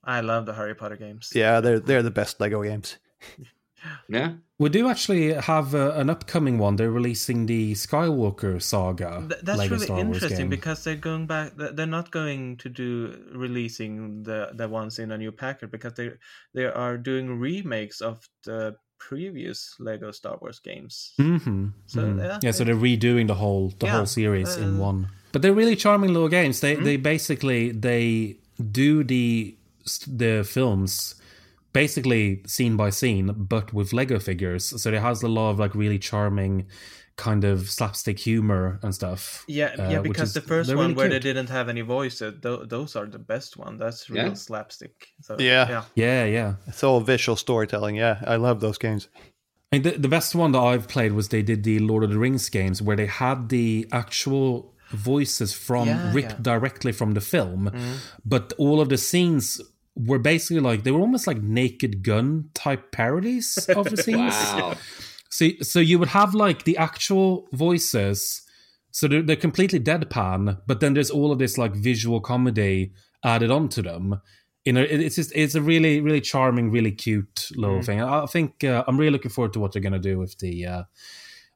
I 0.03 0.21
love 0.21 0.45
the 0.45 0.53
Harry 0.53 0.73
Potter 0.75 0.95
games. 0.97 1.31
Yeah, 1.35 1.59
they're 1.61 1.79
they're 1.79 2.03
the 2.03 2.11
best 2.11 2.39
Lego 2.41 2.61
games. 2.63 2.97
Yeah. 4.09 4.33
We 4.59 4.69
do 4.69 4.89
actually 4.89 5.33
have 5.33 5.75
uh, 5.75 5.91
an 5.95 6.09
upcoming 6.09 6.57
one. 6.57 6.77
They're 6.77 6.89
releasing 6.89 7.45
the 7.45 7.73
Skywalker 7.73 8.59
saga. 8.59 9.23
Th- 9.29 9.41
that's 9.43 9.69
really 9.69 9.85
Star 9.85 9.99
interesting 9.99 10.49
because 10.49 10.83
they're 10.83 10.95
going 10.95 11.27
back. 11.27 11.53
They're 11.55 11.85
not 11.85 12.09
going 12.09 12.57
to 12.57 12.69
do 12.69 13.23
releasing 13.33 14.23
the 14.23 14.49
the 14.53 14.67
ones 14.67 14.97
in 14.97 15.11
a 15.11 15.17
new 15.17 15.31
packet 15.31 15.69
because 15.69 15.93
they 15.93 16.09
they 16.55 16.65
are 16.65 16.97
doing 16.97 17.39
remakes 17.39 18.01
of 18.01 18.27
the 18.45 18.75
previous 18.97 19.75
Lego 19.79 20.11
Star 20.11 20.37
Wars 20.41 20.59
games. 20.59 21.13
Mm-hmm. 21.19 21.67
So, 21.85 22.01
mhm. 22.01 22.17
yeah, 22.17 22.39
yeah, 22.41 22.51
so 22.51 22.63
they're 22.63 22.75
redoing 22.75 23.27
the 23.27 23.35
whole 23.35 23.73
the 23.77 23.85
Yeah, 23.85 23.97
whole 23.97 24.05
series 24.07 24.55
in 24.55 24.77
uh, 24.77 24.83
one. 24.83 25.09
But 25.31 25.43
they're 25.43 25.53
really 25.53 25.75
charming 25.75 26.13
little 26.13 26.29
games. 26.29 26.61
They 26.61 26.75
they 26.75 26.97
basically 26.97 27.71
they 27.71 28.37
do 28.71 29.03
the 29.03 29.55
the 30.07 30.43
films 30.43 31.15
basically 31.81 32.23
scene 32.55 32.75
by 32.83 32.89
scene, 32.99 33.27
but 33.53 33.65
with 33.77 33.89
Lego 33.99 34.17
figures. 34.19 34.63
So 34.81 34.85
it 34.97 35.01
has 35.09 35.23
a 35.23 35.27
lot 35.37 35.49
of 35.51 35.59
like 35.63 35.73
really 35.83 35.99
charming 35.99 36.53
kind 37.27 37.43
of 37.51 37.57
slapstick 37.77 38.19
humor 38.19 38.65
and 38.83 38.93
stuff. 38.93 39.43
Yeah, 39.47 39.71
uh, 39.79 39.89
yeah, 39.93 40.01
because 40.09 40.29
is- 40.29 40.33
the 40.41 40.41
first 40.53 40.69
one 40.69 40.77
really 40.77 40.93
where 40.97 41.09
they 41.09 41.19
didn't 41.29 41.49
have 41.49 41.67
any 41.75 41.81
voices, 41.99 42.33
th- 42.43 42.63
those 42.75 42.91
are 42.99 43.07
the 43.17 43.23
best 43.33 43.51
one. 43.57 43.73
That's 43.83 44.09
real 44.09 44.27
Yeah. 44.27 44.33
slapstick. 44.47 44.93
So, 45.25 45.31
Yeah. 45.39 45.65
yeah. 45.73 45.83
Yeah, 46.05 46.25
yeah. 46.37 46.53
It's 46.67 46.83
all 46.83 46.99
visual 47.13 47.35
storytelling. 47.35 47.95
Yeah, 47.95 48.15
I 48.33 48.35
love 48.37 48.59
those 48.59 48.77
games. 48.77 49.09
I 49.71 49.75
mean, 49.75 49.83
the, 49.83 49.91
the 50.05 50.07
best 50.17 50.35
one 50.35 50.51
that 50.53 50.63
I've 50.71 50.87
played 50.87 51.11
was 51.17 51.27
they 51.29 51.41
did 51.51 51.63
the 51.63 51.79
Lord 51.79 52.03
of 52.03 52.09
the 52.13 52.19
Rings 52.25 52.49
games 52.49 52.81
where 52.85 52.95
they 53.01 53.07
had 53.25 53.49
the 53.49 53.87
actual 53.91 54.49
voices 54.91 55.51
from 55.67 55.87
Yeah, 55.87 56.13
ripped 56.13 56.31
yeah. 56.37 56.51
directly 56.53 56.93
from 56.93 57.13
the 57.17 57.21
film, 57.21 57.61
but 58.33 58.53
all 58.57 58.79
of 58.79 58.87
the 58.89 58.97
scenes 59.09 59.59
were 60.05 60.19
basically 60.19 60.61
like 60.61 60.83
they 60.83 60.91
were 60.91 60.99
almost 60.99 61.27
like 61.27 61.41
Naked 61.41 62.03
Gun 62.03 62.49
type 62.53 62.91
parodies 62.91 63.57
of 63.69 63.89
the 63.89 63.97
scenes. 64.03 64.33
Wow. 64.33 64.75
So, 65.29 65.49
so 65.61 65.79
you 65.79 65.99
would 65.99 66.09
have 66.09 66.33
like 66.33 66.63
the 66.63 66.77
actual 66.77 67.47
voices, 67.51 68.41
so 68.91 69.07
they're, 69.07 69.21
they're 69.21 69.35
completely 69.35 69.79
deadpan, 69.79 70.61
but 70.65 70.79
then 70.79 70.93
there's 70.93 71.09
all 71.09 71.31
of 71.31 71.39
this 71.39 71.57
like 71.57 71.75
visual 71.75 72.21
comedy 72.21 72.93
added 73.23 73.51
onto 73.51 73.81
them. 73.81 74.21
You 74.63 74.73
know, 74.73 74.83
it, 74.83 75.01
it's 75.01 75.15
just 75.15 75.31
it's 75.35 75.55
a 75.55 75.61
really 75.61 75.99
really 75.99 76.21
charming, 76.21 76.71
really 76.71 76.91
cute 76.91 77.49
little 77.55 77.81
thing. 77.81 78.01
I, 78.01 78.23
I 78.23 78.25
think 78.25 78.63
uh, 78.63 78.83
I'm 78.87 78.97
really 78.97 79.11
looking 79.11 79.31
forward 79.31 79.53
to 79.53 79.59
what 79.59 79.73
they're 79.73 79.81
gonna 79.81 79.99
do 79.99 80.19
with 80.19 80.37
the 80.39 80.65
uh, 80.65 80.83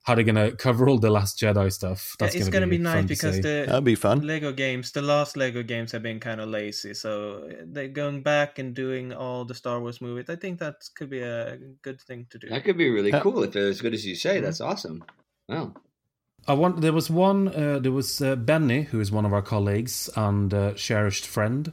how 0.03 0.15
they're 0.15 0.23
gonna 0.23 0.51
cover 0.51 0.89
all 0.89 0.97
the 0.97 1.11
Last 1.11 1.39
Jedi 1.39 1.71
stuff. 1.71 2.15
Yeah, 2.19 2.25
That's 2.25 2.35
it's 2.35 2.45
gonna, 2.49 2.65
gonna 2.65 2.67
be, 2.71 2.77
fun 2.77 2.83
nice 2.83 3.05
because 3.05 3.35
the 3.41 3.65
That'd 3.67 3.83
be 3.83 3.95
fun. 3.95 4.21
Lego 4.21 4.51
games, 4.51 4.91
the 4.91 5.01
last 5.01 5.37
Lego 5.37 5.61
games 5.61 5.91
have 5.91 6.01
been 6.01 6.19
kind 6.19 6.41
of 6.41 6.49
lazy, 6.49 6.93
so 6.95 7.49
they're 7.65 7.87
going 7.87 8.23
back 8.23 8.57
and 8.57 8.73
doing 8.73 9.13
all 9.13 9.45
the 9.45 9.53
Star 9.53 9.79
Wars 9.79 10.01
movies. 10.01 10.25
I 10.29 10.35
think 10.37 10.59
that 10.59 10.75
could 10.95 11.09
be 11.09 11.21
a 11.21 11.57
good 11.83 12.01
thing 12.01 12.25
to 12.31 12.39
do. 12.39 12.49
That 12.49 12.63
could 12.63 12.77
be 12.77 12.89
really 12.89 13.11
Yeah. 13.11 13.19
cool 13.19 13.43
if 13.43 13.51
they're 13.51 13.67
as 13.69 13.81
good 13.81 13.93
as 13.93 14.05
you 14.05 14.15
say. 14.15 14.39
That's 14.39 14.59
awesome. 14.61 15.03
Wow. 15.47 15.73
I 16.47 16.53
want. 16.53 16.81
There 16.81 16.93
was 16.93 17.07
one. 17.11 17.49
Uh, 17.49 17.77
there 17.77 17.91
was 17.91 18.19
uh, 18.21 18.35
Benny, 18.35 18.81
who 18.83 18.99
is 18.99 19.11
one 19.11 19.25
of 19.25 19.33
our 19.33 19.43
colleagues 19.43 20.09
and 20.15 20.51
uh, 20.51 20.73
cherished 20.73 21.27
friend, 21.27 21.71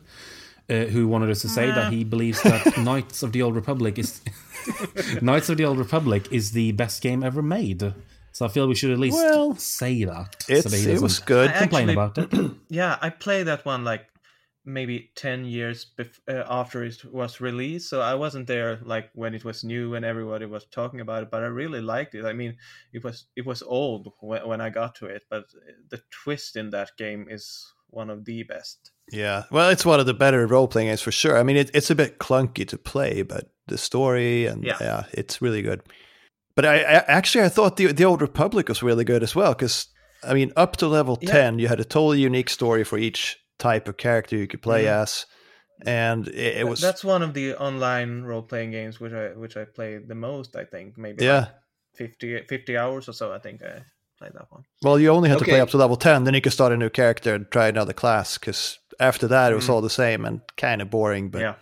uh, 0.69 0.85
who 0.85 1.09
wanted 1.09 1.31
us 1.31 1.41
to 1.41 1.49
say 1.49 1.71
that 1.71 1.91
he 1.91 2.05
believes 2.05 2.43
that 2.43 2.77
Knights 2.85 3.23
of 3.23 3.33
the 3.33 3.41
Old 3.41 3.55
Republic 3.55 3.99
is 3.99 4.21
Knights 5.23 5.49
of 5.49 5.57
the 5.57 5.65
Old 5.65 5.79
Republic 5.79 6.29
is 6.31 6.53
the 6.53 6.73
best 6.73 7.01
game 7.01 7.23
ever 7.23 7.41
made. 7.41 7.95
So 8.39 8.47
I 8.47 8.49
feel 8.49 8.69
we 8.69 8.77
should 8.77 8.93
at 8.93 9.01
least 9.01 9.17
Well, 9.17 9.57
say 9.57 10.05
that. 10.05 10.45
It's 10.49 10.63
so 10.63 10.69
that 10.69 10.77
he 10.79 10.93
it 10.93 11.03
was 11.03 11.19
good. 11.19 11.51
I 11.51 11.59
complain 11.59 11.91
actually- 11.91 11.93
about 11.95 12.19
it. 12.19 12.51
yeah, 12.69 12.97
I 13.03 13.11
played 13.11 13.49
that 13.49 13.65
one 13.67 13.83
like 13.83 14.07
maybe 14.65 15.11
10 15.17 15.45
years 15.45 15.87
bef- 15.99 16.21
uh, 16.29 16.45
after 16.49 16.85
it 16.85 17.03
was 17.11 17.41
released 17.41 17.89
so 17.89 18.03
i 18.03 18.15
wasn't 18.15 18.47
there 18.47 18.79
like 18.85 19.09
when 19.15 19.33
it 19.35 19.43
was 19.43 19.65
new 19.65 19.95
and 19.95 20.05
everybody 20.05 20.45
was 20.45 20.67
talking 20.67 21.01
about 21.01 21.23
it 21.23 21.31
but 21.31 21.43
i 21.43 21.47
really 21.47 21.81
liked 21.81 22.15
it 22.15 22.27
i 22.27 22.35
mean 22.35 22.55
it 22.93 23.03
was 23.03 23.29
it 23.35 23.47
was 23.47 23.63
old 23.63 24.13
when, 24.21 24.47
when 24.47 24.61
i 24.61 24.69
got 24.69 24.95
to 24.95 25.07
it 25.07 25.23
but 25.31 25.45
the 25.89 26.03
twist 26.11 26.55
in 26.55 26.69
that 26.69 26.91
game 26.99 27.27
is 27.31 27.65
one 27.89 28.11
of 28.11 28.27
the 28.27 28.43
best 28.43 28.91
Yeah, 29.11 29.45
well, 29.51 29.71
it's 29.71 29.87
one 29.87 30.01
of 30.01 30.07
the 30.07 30.13
better 30.13 30.47
role 30.47 30.69
playing 30.69 30.89
games 30.89 31.01
for 31.01 31.13
sure. 31.13 31.39
I 31.39 31.43
mean, 31.43 31.57
it, 31.57 31.71
it's 31.73 31.91
a 31.91 31.95
bit 31.95 32.19
clunky 32.19 32.69
to 32.69 32.77
play, 32.77 33.23
but 33.23 33.45
the 33.69 33.79
story 33.79 34.45
and 34.45 34.63
yeah, 34.63 34.77
Yeah. 34.81 35.05
it's 35.13 35.41
really 35.41 35.63
good. 35.63 35.81
But 36.59 36.67
I, 36.67 36.79
I 36.81 37.05
actually 37.07 37.45
I 37.45 37.49
thought 37.51 37.77
the 37.77 37.93
the 37.93 38.05
Old 38.05 38.21
Republic 38.21 38.69
was 38.69 38.83
really 38.83 39.05
good 39.05 39.23
as 39.23 39.33
well 39.37 39.55
because 39.55 39.87
I 40.25 40.35
mean, 40.35 40.51
up 40.57 40.77
to 40.79 40.89
level 40.89 41.17
Yeah. 41.23 41.31
ten, 41.31 41.59
you 41.61 41.69
had 41.69 41.79
a 41.79 41.85
totally 41.85 42.19
unique 42.21 42.51
story 42.51 42.83
for 42.83 42.99
each 42.99 43.39
type 43.61 43.87
of 43.87 43.97
character 43.97 44.35
you 44.37 44.49
could 44.49 44.61
play 44.63 44.85
Mhm. 44.87 45.03
as, 45.03 45.27
and 45.87 46.27
it, 46.27 46.57
it 46.59 46.67
was 46.67 46.81
that's 46.81 47.05
one 47.05 47.23
of 47.23 47.33
the 47.35 47.55
online 47.55 48.23
role-playing 48.25 48.73
games 48.73 48.99
which 48.99 49.13
i 49.13 49.29
which 49.43 49.57
i 49.57 49.65
played 49.65 50.09
the 50.09 50.15
most 50.17 50.57
i 50.57 50.65
think 50.65 50.99
maybe 50.99 51.25
yeah. 51.25 51.39
like 51.39 51.49
50 51.97 52.43
50 52.49 52.77
hours 52.77 53.09
or 53.09 53.13
so 53.13 53.33
i 53.33 53.39
think 53.39 53.63
i 53.63 53.83
played 54.19 54.33
that 54.35 54.47
one 54.51 54.63
Well, 54.83 54.99
you 54.99 55.11
only 55.11 55.29
had 55.29 55.39
to 55.39 55.45
play 55.45 55.61
up 55.61 55.71
to 55.71 55.77
level 55.77 55.97
ten, 55.97 56.25
then 56.25 56.35
you 56.35 56.41
could 56.41 56.53
start 56.53 56.73
a 56.73 56.77
new 56.77 56.91
character 56.91 57.35
and 57.35 57.49
try 57.53 57.69
another 57.69 57.93
class 57.93 58.37
because 58.39 58.81
after 58.99 59.29
that 59.29 59.53
it 59.53 59.55
was 59.55 59.67
Mm. 59.69 59.73
all 59.75 59.81
the 59.81 59.91
same 60.05 60.25
and 60.25 60.41
kind 60.57 60.83
of 60.83 60.91
boring. 60.91 61.31
But 61.31 61.41
yeah 61.41 61.55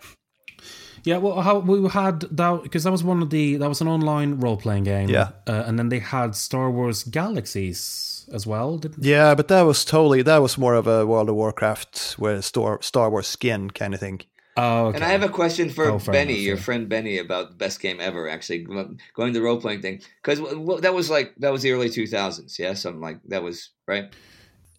Yeah, 1.07 1.19
well, 1.19 1.41
how 1.41 1.59
we 1.59 1.87
had 1.87 2.19
that 2.21 2.63
because 2.63 2.83
that 2.83 2.91
was 2.91 3.01
one 3.01 3.21
of 3.21 3.29
the 3.29 3.55
that 3.55 3.69
was 3.69 3.79
an 3.79 3.87
online 3.87 4.41
role 4.41 4.57
playing 4.57 4.83
game. 4.83 5.07
Yeah. 5.09 5.29
uh, 5.47 5.63
and 5.65 5.79
then 5.79 5.87
they 5.87 5.99
had 5.99 6.35
Star 6.35 6.69
Wars 6.69 7.03
Galaxies 7.05 8.27
as 8.33 8.45
well. 8.45 8.77
Didn't 8.77 9.05
Yeah, 9.05 9.33
but 9.33 9.47
that 9.47 9.61
was 9.61 9.85
totally 9.85 10.21
that 10.23 10.39
was 10.39 10.57
more 10.57 10.75
of 10.75 10.85
a 10.85 11.05
World 11.05 11.29
of 11.29 11.35
Warcraft 11.35 12.15
where 12.17 12.41
Star 12.41 12.81
Star 12.81 13.09
Wars 13.09 13.25
skin 13.27 13.69
kind 13.69 13.93
of 13.93 14.01
thing. 14.01 14.19
Oh, 14.57 14.87
okay. 14.87 14.95
And 14.95 15.05
I 15.05 15.09
have 15.09 15.23
a 15.23 15.29
question 15.29 15.69
for 15.69 15.85
Oh, 15.85 15.99
Benny, 15.99 16.33
enough, 16.33 16.43
your 16.43 16.55
yeah. 16.57 16.61
friend 16.61 16.89
Benny, 16.89 17.19
about 17.19 17.51
the 17.51 17.55
best 17.55 17.79
game 17.79 17.99
ever. 18.01 18.27
Actually, 18.27 18.67
going 19.15 19.31
the 19.31 19.41
role 19.41 19.61
playing 19.61 19.81
thing 19.81 20.01
because 20.21 20.39
that 20.81 20.93
was 20.93 21.09
like 21.09 21.35
that 21.37 21.53
was 21.53 21.61
the 21.61 21.71
early 21.71 21.89
two 21.89 22.07
thousands, 22.07 22.59
yeah, 22.59 22.73
something 22.73 23.01
like 23.01 23.21
that 23.29 23.43
was 23.43 23.69
right. 23.87 24.11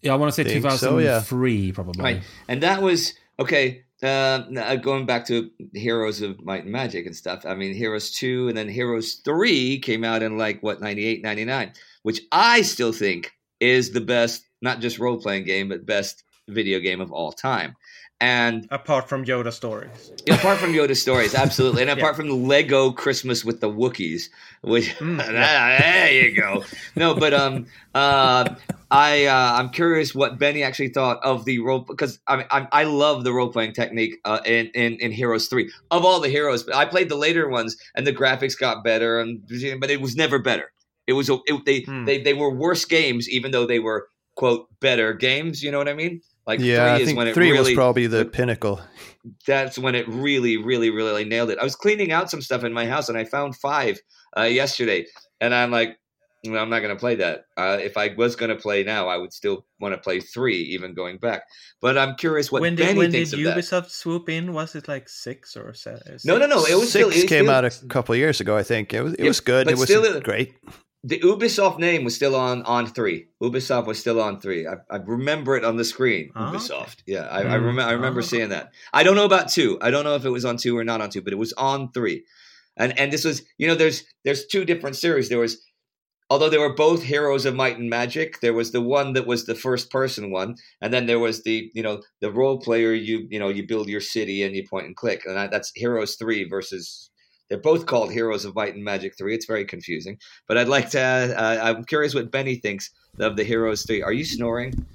yeah, 0.03 0.13
I 0.13 0.15
want 0.15 0.29
to 0.31 0.35
say 0.35 0.43
Think 0.47 0.63
two 0.63 0.77
so, 0.77 0.99
yeah. 0.99 1.21
three, 1.21 1.71
probably. 1.71 2.03
Right. 2.03 2.21
And 2.47 2.61
that 2.61 2.83
was 2.83 3.13
okay. 3.39 3.85
Uh, 4.01 4.75
going 4.77 5.05
back 5.05 5.25
to 5.27 5.49
Heroes 5.73 6.21
of 6.21 6.41
Might 6.43 6.63
and 6.63 6.71
Magic 6.71 7.05
and 7.05 7.15
stuff. 7.15 7.45
I 7.45 7.53
mean, 7.55 7.73
Heroes 7.73 8.11
2 8.11 8.47
and 8.47 8.57
then 8.57 8.69
Heroes 8.69 9.15
3 9.25 9.79
came 9.79 10.05
out 10.05 10.23
in 10.23 10.37
like, 10.37 10.61
what, 10.61 10.79
98, 10.79 11.21
99, 11.21 11.73
which 12.03 12.21
I 12.31 12.61
still 12.61 12.93
think 12.93 13.33
is 13.59 13.91
the 13.91 14.01
best, 14.01 14.45
not 14.61 14.79
just 14.79 14.99
role 14.99 15.19
playing 15.19 15.43
game, 15.43 15.67
but 15.67 15.85
best 15.85 16.23
video 16.47 16.79
game 16.79 17.01
of 17.01 17.11
all 17.11 17.31
time. 17.31 17.75
And 18.21 18.67
apart 18.69 19.07
from 19.07 19.25
yoda 19.25 19.51
stories 19.53 20.11
apart 20.29 20.57
from 20.59 20.73
Yoda 20.73 20.95
stories, 20.95 21.33
absolutely, 21.33 21.81
and 21.83 21.89
Yeah. 21.97 21.97
apart 21.97 22.15
from 22.15 22.27
the 22.27 22.35
Lego 22.35 22.91
Christmas 22.91 23.43
with 23.45 23.61
the 23.61 23.69
Wookiees, 23.69 24.29
which 24.61 24.89
Mm, 24.99 25.17
there 25.31 26.11
you 26.11 26.35
go. 26.35 26.63
No, 26.95 27.15
but 27.15 27.33
um, 27.33 27.65
uh, 27.95 28.55
I 28.91 29.25
uh, 29.25 29.53
I'm 29.57 29.69
curious 29.69 30.13
what 30.15 30.39
Benny 30.39 30.63
actually 30.63 30.89
thought 30.89 31.19
of 31.23 31.45
the 31.45 31.59
role 31.59 31.79
because 31.87 32.19
I 32.27 32.37
mean 32.37 32.45
I, 32.51 32.67
I 32.71 32.83
love 32.83 33.23
the 33.23 33.33
role 33.33 33.51
playing 33.51 33.73
technique 33.73 34.15
uh, 34.25 34.39
in, 34.45 34.67
in 34.73 34.93
in 34.95 35.11
Heroes 35.11 35.47
Three 35.47 35.71
of 35.91 36.03
all 36.05 36.19
the 36.19 36.29
heroes. 36.29 36.63
But 36.63 36.75
I 36.75 36.85
played 36.85 37.09
the 37.09 37.15
later 37.15 37.47
ones 37.47 37.77
and 37.95 38.05
the 38.05 38.13
graphics 38.13 38.57
got 38.57 38.83
better, 38.83 39.19
and 39.19 39.41
but 39.79 39.89
it 39.89 40.01
was 40.01 40.15
never 40.15 40.39
better. 40.39 40.71
It 41.07 41.13
was 41.13 41.29
it, 41.29 41.65
they 41.65 41.81
Hmm. 41.81 42.05
they 42.05 42.21
they 42.21 42.33
were 42.33 42.53
worse 42.53 42.85
games, 42.85 43.29
even 43.29 43.51
though 43.51 43.65
they 43.65 43.79
were 43.79 44.07
quote 44.35 44.67
better 44.79 45.13
games. 45.13 45.61
You 45.63 45.71
know 45.71 45.77
what 45.77 45.89
I 45.89 45.93
mean? 45.93 46.21
Like 46.49 46.61
yeah, 46.61 46.77
three 46.77 46.91
I 46.91 46.97
is 46.97 47.05
think 47.05 47.17
when 47.19 47.27
it 47.27 47.33
three 47.35 47.51
really 47.51 47.59
was 47.59 47.75
probably 47.75 48.07
the 48.07 48.25
pinnacle. 48.25 48.81
that's 49.45 49.77
when 49.77 49.93
it 49.93 50.07
really, 50.07 50.57
really, 50.57 50.89
really 50.89 51.23
nailed 51.23 51.51
it. 51.51 51.59
I 51.59 51.63
was 51.63 51.75
cleaning 51.75 52.11
out 52.11 52.31
some 52.31 52.41
stuff 52.41 52.63
in 52.63 52.73
my 52.73 52.87
house 52.87 53.07
and 53.07 53.15
I 53.15 53.23
found 53.25 53.55
five 53.55 53.99
uh, 54.35 54.45
yesterday, 54.45 55.05
and 55.39 55.53
I'm 55.53 55.69
like, 55.69 55.99
well, 56.47 56.59
I'm 56.59 56.71
not 56.71 56.79
going 56.79 56.95
to 56.95 56.99
play 56.99 57.13
that. 57.17 57.41
Uh, 57.55 57.77
if 57.79 57.97
I 57.97 58.15
was 58.17 58.35
going 58.35 58.49
to 58.49 58.55
play 58.55 58.83
now, 58.83 59.07
I 59.07 59.17
would 59.17 59.31
still 59.31 59.63
want 59.79 59.93
to 59.93 59.99
play 59.99 60.21
three, 60.21 60.57
even 60.57 60.95
going 60.95 61.19
back. 61.19 61.43
But 61.81 61.99
I'm 61.99 62.15
curious 62.15 62.51
what 62.51 62.63
when 62.63 62.73
did 62.73 62.87
Benny 62.87 62.97
when 62.97 63.11
thinks 63.11 63.29
did 63.29 63.45
of 63.45 63.53
that. 63.53 63.57
Ubisoft 63.57 63.91
swoop 63.91 64.27
in? 64.27 64.51
Was 64.51 64.73
it 64.73 64.87
like 64.87 65.07
six 65.07 65.55
or 65.55 65.75
seven? 65.75 66.17
No, 66.25 66.39
no, 66.39 66.47
no. 66.47 66.65
It 66.65 66.73
was 66.73 66.91
Six 66.91 67.09
still, 67.09 67.09
it 67.09 67.27
came 67.27 67.45
still, 67.45 67.51
out 67.51 67.63
a 67.63 67.69
couple 67.89 68.13
of 68.13 68.17
years 68.17 68.41
ago, 68.41 68.57
I 68.57 68.63
think. 68.63 68.91
It 68.91 69.03
was 69.03 69.13
it 69.13 69.19
Yeah, 69.19 69.27
was 69.27 69.39
good. 69.39 69.69
It 69.69 69.77
was 69.77 69.83
still, 69.83 70.19
great. 70.21 70.55
The 71.03 71.19
Ubisoft 71.21 71.79
name 71.79 72.03
was 72.03 72.13
still 72.15 72.35
on 72.35 72.61
on 72.63 72.85
three. 72.85 73.27
Ubisoft 73.41 73.85
was 73.87 73.99
still 73.99 74.19
on 74.19 74.41
three. 74.41 74.67
I, 74.67 74.75
I 74.91 74.97
remember 74.97 75.55
it 75.55 75.63
on 75.63 75.77
the 75.77 75.85
screen. 75.85 76.31
Oh, 76.35 76.47
okay. 76.47 76.57
Ubisoft. 76.57 76.97
Yeah, 77.07 77.21
I, 77.21 77.41
I 77.41 77.43
Mm. 77.57 77.65
remember. 77.65 77.81
I 77.83 77.91
remember 77.93 78.19
Oh. 78.19 78.23
seeing 78.23 78.49
that. 78.49 78.73
I 78.91 79.03
don't 79.03 79.15
know 79.15 79.23
about 79.25 79.49
two. 79.49 79.77
I 79.81 79.91
don't 79.91 80.03
know 80.03 80.15
if 80.15 80.25
it 80.25 80.29
was 80.29 80.43
on 80.43 80.57
two 80.57 80.77
or 80.77 80.83
not 80.83 80.99
on 80.99 81.09
two, 81.09 81.21
but 81.21 81.31
it 81.31 81.37
was 81.37 81.53
on 81.53 81.91
three. 81.93 82.25
And 82.75 82.97
and 82.99 83.13
this 83.13 83.23
was 83.23 83.43
you 83.57 83.67
know 83.67 83.75
there's 83.75 84.03
there's 84.25 84.45
two 84.47 84.65
different 84.65 84.97
series. 84.97 85.29
There 85.29 85.39
was 85.39 85.61
although 86.29 86.49
they 86.49 86.57
were 86.57 86.75
both 86.75 87.03
Heroes 87.03 87.45
of 87.45 87.55
Might 87.55 87.77
and 87.77 87.89
Magic. 87.89 88.41
There 88.41 88.53
was 88.53 88.71
the 88.73 88.81
one 88.81 89.13
that 89.13 89.25
was 89.25 89.45
the 89.45 89.55
first 89.55 89.89
person 89.89 90.31
one, 90.31 90.55
and 90.81 90.93
then 90.93 91.05
there 91.05 91.19
was 91.19 91.43
the 91.43 91.71
you 91.73 91.81
know 91.81 92.01
the 92.19 92.29
role 92.31 92.59
player. 92.59 92.91
You 92.93 93.25
you 93.29 93.39
know 93.39 93.47
you 93.47 93.65
build 93.65 93.87
your 93.87 94.01
city 94.01 94.43
and 94.43 94.53
you 94.53 94.67
point 94.67 94.87
and 94.87 94.97
click, 94.97 95.21
and 95.25 95.37
that, 95.37 95.49
that's 95.49 95.71
Heroes 95.75 96.15
three 96.17 96.43
versus. 96.43 97.09
They're 97.49 97.57
both 97.57 97.85
called 97.87 98.11
Heroes 98.11 98.45
of 98.45 98.55
Might 98.55 98.75
and 98.75 98.83
Magic 98.83 99.17
3. 99.17 99.33
It's 99.35 99.45
very 99.45 99.65
confusing. 99.65 100.17
But 100.47 100.57
I'd 100.57 100.67
like 100.67 100.89
to, 100.91 100.99
uh, 101.01 101.59
I'm 101.63 101.83
curious 101.83 102.13
what 102.13 102.31
Benny 102.31 102.55
thinks 102.55 102.91
of 103.19 103.35
the 103.35 103.43
Heroes 103.43 103.83
3. 103.85 104.01
Are 104.03 104.13
you 104.13 104.23
snoring? 104.23 104.85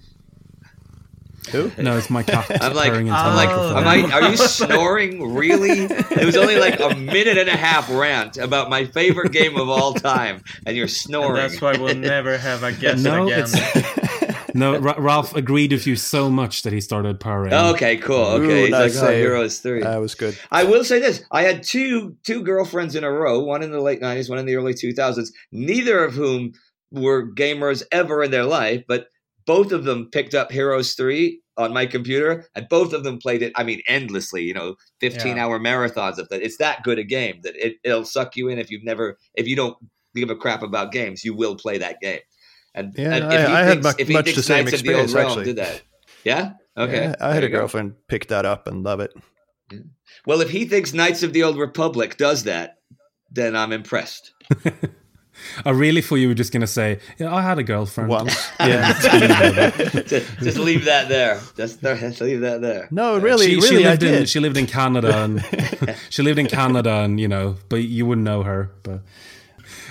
Who? 1.50 1.70
No, 1.76 1.98
it's 1.98 2.08
my 2.08 2.22
cat. 2.22 2.46
I'm 2.62 2.72
like, 2.74 2.90
purring 2.92 3.08
into 3.08 3.18
I'm 3.18 3.32
the 3.32 3.36
like, 3.36 3.48
microphone. 3.50 3.76
am 3.76 3.86
I, 4.12 4.14
are 4.14 4.30
you 4.30 4.36
snoring? 4.38 5.34
Really? 5.34 5.80
It 5.80 6.24
was 6.24 6.36
only 6.38 6.56
like 6.56 6.80
a 6.80 6.94
minute 6.94 7.36
and 7.36 7.50
a 7.50 7.56
half 7.56 7.90
rant 7.90 8.38
about 8.38 8.70
my 8.70 8.86
favorite 8.86 9.30
game 9.32 9.56
of 9.58 9.68
all 9.68 9.92
time, 9.92 10.42
and 10.64 10.74
you're 10.74 10.84
And 10.84 10.90
snoring. 10.90 11.34
that's 11.34 11.60
why 11.60 11.76
we'll 11.76 11.94
never 11.96 12.38
have 12.38 12.62
a 12.62 12.72
guest 12.72 13.04
No, 13.04 13.24
again. 13.26 13.46
It's 14.54 14.60
no. 14.60 14.78
Ra- 14.78 14.94
Ralph 14.98 15.34
agreed 15.34 15.72
with 15.72 15.86
you 15.86 15.96
so 15.96 16.30
much 16.30 16.62
that 16.62 16.72
he 16.72 16.80
started 16.80 17.20
purring. 17.20 17.52
okay, 17.52 17.96
cool. 17.96 18.24
Okay, 18.24 18.44
Ooh, 18.44 18.62
he's 18.64 18.70
like, 18.70 18.80
nice 18.92 18.96
oh, 18.96 19.06
save. 19.06 19.18
Heroes 19.18 19.58
3. 19.58 19.82
That 19.82 20.00
was 20.00 20.14
good. 20.14 20.38
I 20.50 20.64
will 20.64 20.84
say 20.84 20.98
this: 21.00 21.22
I 21.30 21.42
had 21.42 21.62
two 21.62 22.16
two 22.24 22.42
girlfriends 22.42 22.94
in 22.94 23.04
a 23.04 23.10
row, 23.10 23.40
one 23.40 23.62
in 23.62 23.70
the 23.70 23.80
late 23.80 24.00
'90s, 24.00 24.28
one 24.30 24.38
in 24.38 24.46
the 24.46 24.56
early 24.56 24.74
2000s. 24.74 25.28
Neither 25.52 26.04
of 26.04 26.14
whom 26.14 26.52
were 26.90 27.32
gamers 27.34 27.82
ever 27.92 28.22
in 28.22 28.30
their 28.30 28.44
life, 28.44 28.82
but 28.88 29.08
both 29.46 29.72
of 29.72 29.84
them 29.84 30.08
picked 30.10 30.34
up 30.34 30.50
Heroes 30.50 30.94
3 30.94 31.40
on 31.56 31.72
my 31.72 31.86
computer, 31.86 32.46
and 32.54 32.66
both 32.68 32.92
of 32.92 33.04
them 33.04 33.18
played 33.18 33.42
it. 33.42 33.52
I 33.56 33.64
mean, 33.64 33.80
endlessly. 33.88 34.42
You 34.42 34.54
know, 34.54 34.76
15 35.00 35.36
Yeah. 35.36 35.44
hour 35.44 35.58
marathons 35.60 36.18
of 36.18 36.28
that. 36.30 36.42
It's 36.42 36.56
that 36.58 36.82
good 36.82 36.98
a 36.98 37.04
game 37.04 37.40
that 37.42 37.54
it, 37.56 37.76
it'll 37.84 38.04
suck 38.04 38.36
you 38.36 38.48
in 38.48 38.58
if 38.58 38.70
you've 38.70 38.84
never, 38.84 39.18
if 39.34 39.46
you 39.46 39.56
don't 39.56 39.76
give 40.14 40.30
a 40.30 40.36
crap 40.36 40.62
about 40.62 40.92
games, 40.92 41.24
you 41.24 41.34
will 41.34 41.56
play 41.56 41.76
that 41.78 42.00
game. 42.00 42.20
And, 42.74 42.92
Yeah, 42.96 43.14
and 43.14 43.24
I- 43.24 43.60
I 43.60 43.64
had 43.64 43.82
mu- 43.84 43.90
if 43.98 44.08
he 44.08 44.14
much 44.14 44.34
the 44.34 44.42
same 44.42 44.64
Knights 44.64 44.80
of 44.80 44.82
the 44.82 44.94
Old 44.94 45.04
experience, 45.04 45.12
Realm 45.14 45.28
actually. 45.28 45.44
did 45.44 45.56
that, 45.56 45.82
yeah, 46.24 46.52
okay, 46.76 47.02
Yeah, 47.04 47.14
I 47.20 47.34
had 47.34 47.42
you 47.42 47.48
a 47.48 47.50
go. 47.52 47.58
girlfriend 47.58 47.94
pick 48.08 48.28
that 48.28 48.44
up 48.44 48.66
and 48.66 48.82
love 48.82 49.00
it. 49.00 49.12
Well, 50.26 50.40
if 50.40 50.50
he 50.50 50.64
thinks 50.64 50.92
Knights 50.92 51.22
of 51.22 51.32
the 51.32 51.42
Old 51.44 51.56
Republic 51.58 52.16
does 52.16 52.44
that, 52.44 52.78
then 53.30 53.54
I'm 53.56 53.72
impressed. 53.72 54.32
I 54.64 54.72
uh, 55.66 55.72
really 55.72 56.00
thought 56.00 56.16
you 56.16 56.28
were 56.28 56.34
just 56.34 56.52
gonna 56.52 56.66
say, 56.66 57.00
"Yeah, 57.18 57.34
I 57.34 57.42
had 57.42 57.58
a 57.58 57.62
girlfriend." 57.64 58.08
Once. 58.08 58.34
yeah. 58.60 58.92
just, 60.06 60.38
just 60.38 60.58
leave 60.58 60.84
that 60.86 61.08
there. 61.08 61.40
Just, 61.56 61.80
just 61.82 62.20
leave 62.20 62.40
that 62.40 62.60
there. 62.60 62.88
No, 62.90 63.18
really, 63.18 63.46
she, 63.46 63.56
really, 63.56 63.68
she 63.82 63.86
I 63.86 63.90
lived 63.90 64.02
in 64.04 64.26
she 64.26 64.40
lived 64.40 64.56
in 64.56 64.66
Canada 64.66 65.22
and 65.24 65.44
she 66.10 66.22
lived 66.22 66.38
in 66.38 66.46
Canada 66.46 66.90
and 67.02 67.18
you 67.20 67.28
know, 67.28 67.56
but 67.68 67.82
you 67.82 68.06
wouldn't 68.06 68.24
know 68.24 68.42
her. 68.44 68.70
But 68.84 69.00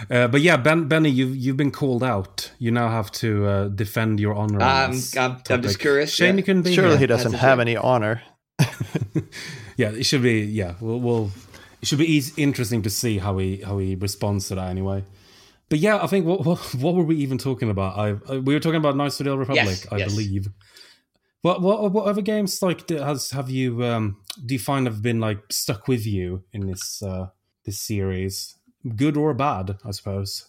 uh, 0.09 0.27
but 0.27 0.41
yeah, 0.41 0.57
Ben 0.57 0.88
Benny, 0.88 1.09
you've 1.09 1.35
you've 1.35 1.57
been 1.57 1.71
called 1.71 2.03
out. 2.03 2.51
You 2.59 2.71
now 2.71 2.89
have 2.89 3.11
to 3.13 3.45
uh, 3.45 3.67
defend 3.67 4.19
your 4.19 4.35
honor. 4.35 4.61
on 4.61 4.61
I'm, 4.61 4.91
this 4.91 5.15
I'm, 5.17 5.41
I'm 5.49 5.61
just 5.61 5.80
curious. 5.80 6.13
Shame 6.13 6.35
yeah. 6.35 6.38
you 6.38 6.43
couldn't 6.43 6.61
be 6.63 6.73
Surely 6.73 6.91
here. 6.91 6.99
he 6.99 7.07
doesn't 7.07 7.34
have 7.34 7.59
any 7.59 7.75
honor. 7.77 8.21
Yeah, 9.77 9.89
it 9.89 10.05
should 10.05 10.21
be. 10.21 10.41
Yeah, 10.41 10.75
we'll, 10.80 10.99
we'll 10.99 11.31
it 11.81 11.88
should 11.88 11.99
be 11.99 12.11
easy, 12.11 12.41
interesting 12.41 12.81
to 12.84 12.89
see 12.89 13.17
how 13.17 13.38
he 13.38 13.57
how 13.57 13.77
he 13.80 13.95
responds 13.95 14.47
to 14.49 14.55
that 14.55 14.69
anyway. 14.69 15.03
But 15.69 15.80
yeah, 15.80 16.01
I 16.01 16.07
think 16.07 16.25
what 16.25 16.45
what, 16.45 16.59
what 16.75 16.95
were 16.95 17.03
we 17.03 17.15
even 17.17 17.38
talking 17.38 17.69
about? 17.69 17.97
I, 17.97 18.09
I 18.31 18.38
we 18.38 18.53
were 18.53 18.59
talking 18.59 18.77
about 18.77 18.95
Knights 18.95 19.19
of 19.19 19.25
the 19.25 19.31
Old 19.31 19.39
Republic, 19.39 19.65
Yes, 19.65 19.88
I 19.91 19.97
yes. 19.97 20.11
believe. 20.11 20.47
What 21.41 21.61
what 21.61 21.91
what 21.91 22.05
other 22.05 22.21
games 22.21 22.61
like 22.61 22.89
has 22.89 23.31
have 23.31 23.49
you 23.49 23.84
um 23.84 24.17
do 24.45 24.53
you 24.53 24.59
find 24.59 24.85
have 24.85 25.01
been 25.01 25.19
like 25.19 25.39
stuck 25.51 25.88
with 25.88 26.05
you 26.05 26.43
in 26.53 26.67
this 26.67 27.01
uh 27.01 27.27
this 27.65 27.80
series, 27.80 28.55
good 28.95 29.18
or 29.18 29.34
bad? 29.34 29.77
I 29.85 29.91
suppose 29.91 30.47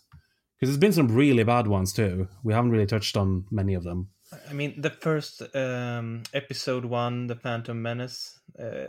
because 0.59 0.69
there's 0.71 0.79
been 0.81 0.93
some 0.93 1.09
really 1.15 1.43
bad 1.45 1.67
ones 1.67 1.93
too. 1.93 2.29
We 2.43 2.53
haven't 2.55 2.71
really 2.71 2.87
touched 2.87 3.17
on 3.17 3.45
many 3.51 3.75
of 3.75 3.83
them. 3.85 4.09
I 4.49 4.53
mean, 4.53 4.81
the 4.81 4.91
first 4.91 5.43
um, 5.55 6.23
episode 6.33 6.85
one, 6.85 7.27
The 7.27 7.37
Phantom 7.37 7.81
Menace, 7.81 8.41
uh, 8.59 8.87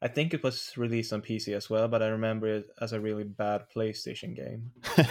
I 0.00 0.08
think 0.08 0.32
it 0.34 0.42
was 0.42 0.72
released 0.76 1.12
on 1.12 1.22
PC 1.22 1.54
as 1.54 1.68
well, 1.68 1.88
but 1.88 2.02
I 2.02 2.06
remember 2.08 2.46
it 2.46 2.66
as 2.80 2.92
a 2.92 3.00
really 3.00 3.24
bad 3.24 3.64
PlayStation 3.74 4.34
game. 4.36 4.70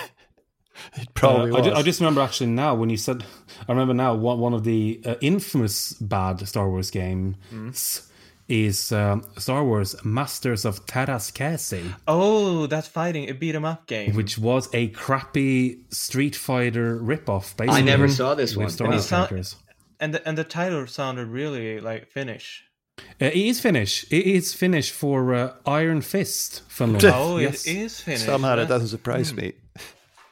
It 0.98 1.14
probably 1.14 1.52
Uh, 1.52 1.56
I, 1.56 1.58
was. 1.60 1.68
ju- 1.68 1.74
I 1.74 1.82
just 1.84 2.00
remember 2.02 2.20
actually 2.22 2.48
now 2.48 2.76
when 2.76 2.90
you 2.90 2.98
said, 2.98 3.24
I 3.68 3.72
remember 3.72 3.94
now 3.94 4.14
one, 4.14 4.40
one 4.40 4.54
of 4.54 4.64
the 4.66 5.02
uh, 5.06 5.16
infamous 5.22 5.94
bad 5.94 6.46
Star 6.48 6.70
Wars 6.70 6.92
games 6.92 8.12
is 8.48 8.92
um, 8.92 9.24
Star 9.38 9.64
Wars 9.64 9.96
Masters 10.04 10.66
of 10.66 10.86
Teräs 10.86 11.32
Käsi, 11.34 11.94
Oh, 12.08 12.68
that 12.68 12.86
fighting 12.86 13.30
a 13.30 13.34
beat 13.34 13.56
'em 13.56 13.66
up 13.66 13.88
game. 13.88 14.14
which 14.16 14.38
was 14.38 14.70
a 14.74 14.90
crappy 14.90 15.80
Street 15.90 16.36
Fighter 16.36 17.00
ripoff. 17.00 17.56
Basically, 17.58 17.70
I 17.70 17.82
never 17.82 18.08
saw 18.08 18.36
this 18.36 18.56
with 18.56 18.66
one. 18.66 18.70
Star 18.70 18.86
And 18.88 18.94
Wars 18.94 19.06
it 19.06 19.08
sound- 19.08 19.56
and 20.00 20.14
the, 20.14 20.28
and 20.28 20.38
the 20.38 20.44
title 20.44 20.86
sounded 20.88 21.28
really 21.28 21.80
like 21.80 22.08
Finnish. 22.12 22.64
Uh, 23.00 23.26
it 23.26 23.36
is 23.36 23.60
Finnish. 23.60 24.06
It 24.12 24.26
is 24.26 24.54
Finnish 24.54 24.92
for 24.92 25.34
uh, 25.34 25.54
Iron 25.66 26.02
Fist. 26.02 26.62
Funnily 26.68 27.00
Oh, 27.10 27.38
enough. 27.38 27.54
yes. 27.54 27.68
it 27.68 27.76
is 27.78 28.00
Finnish. 28.00 28.22
Somehow 28.24 28.56
that 28.56 28.68
That- 28.68 28.74
doesn't 28.76 28.90
surprise 28.90 29.34
me. 29.34 29.54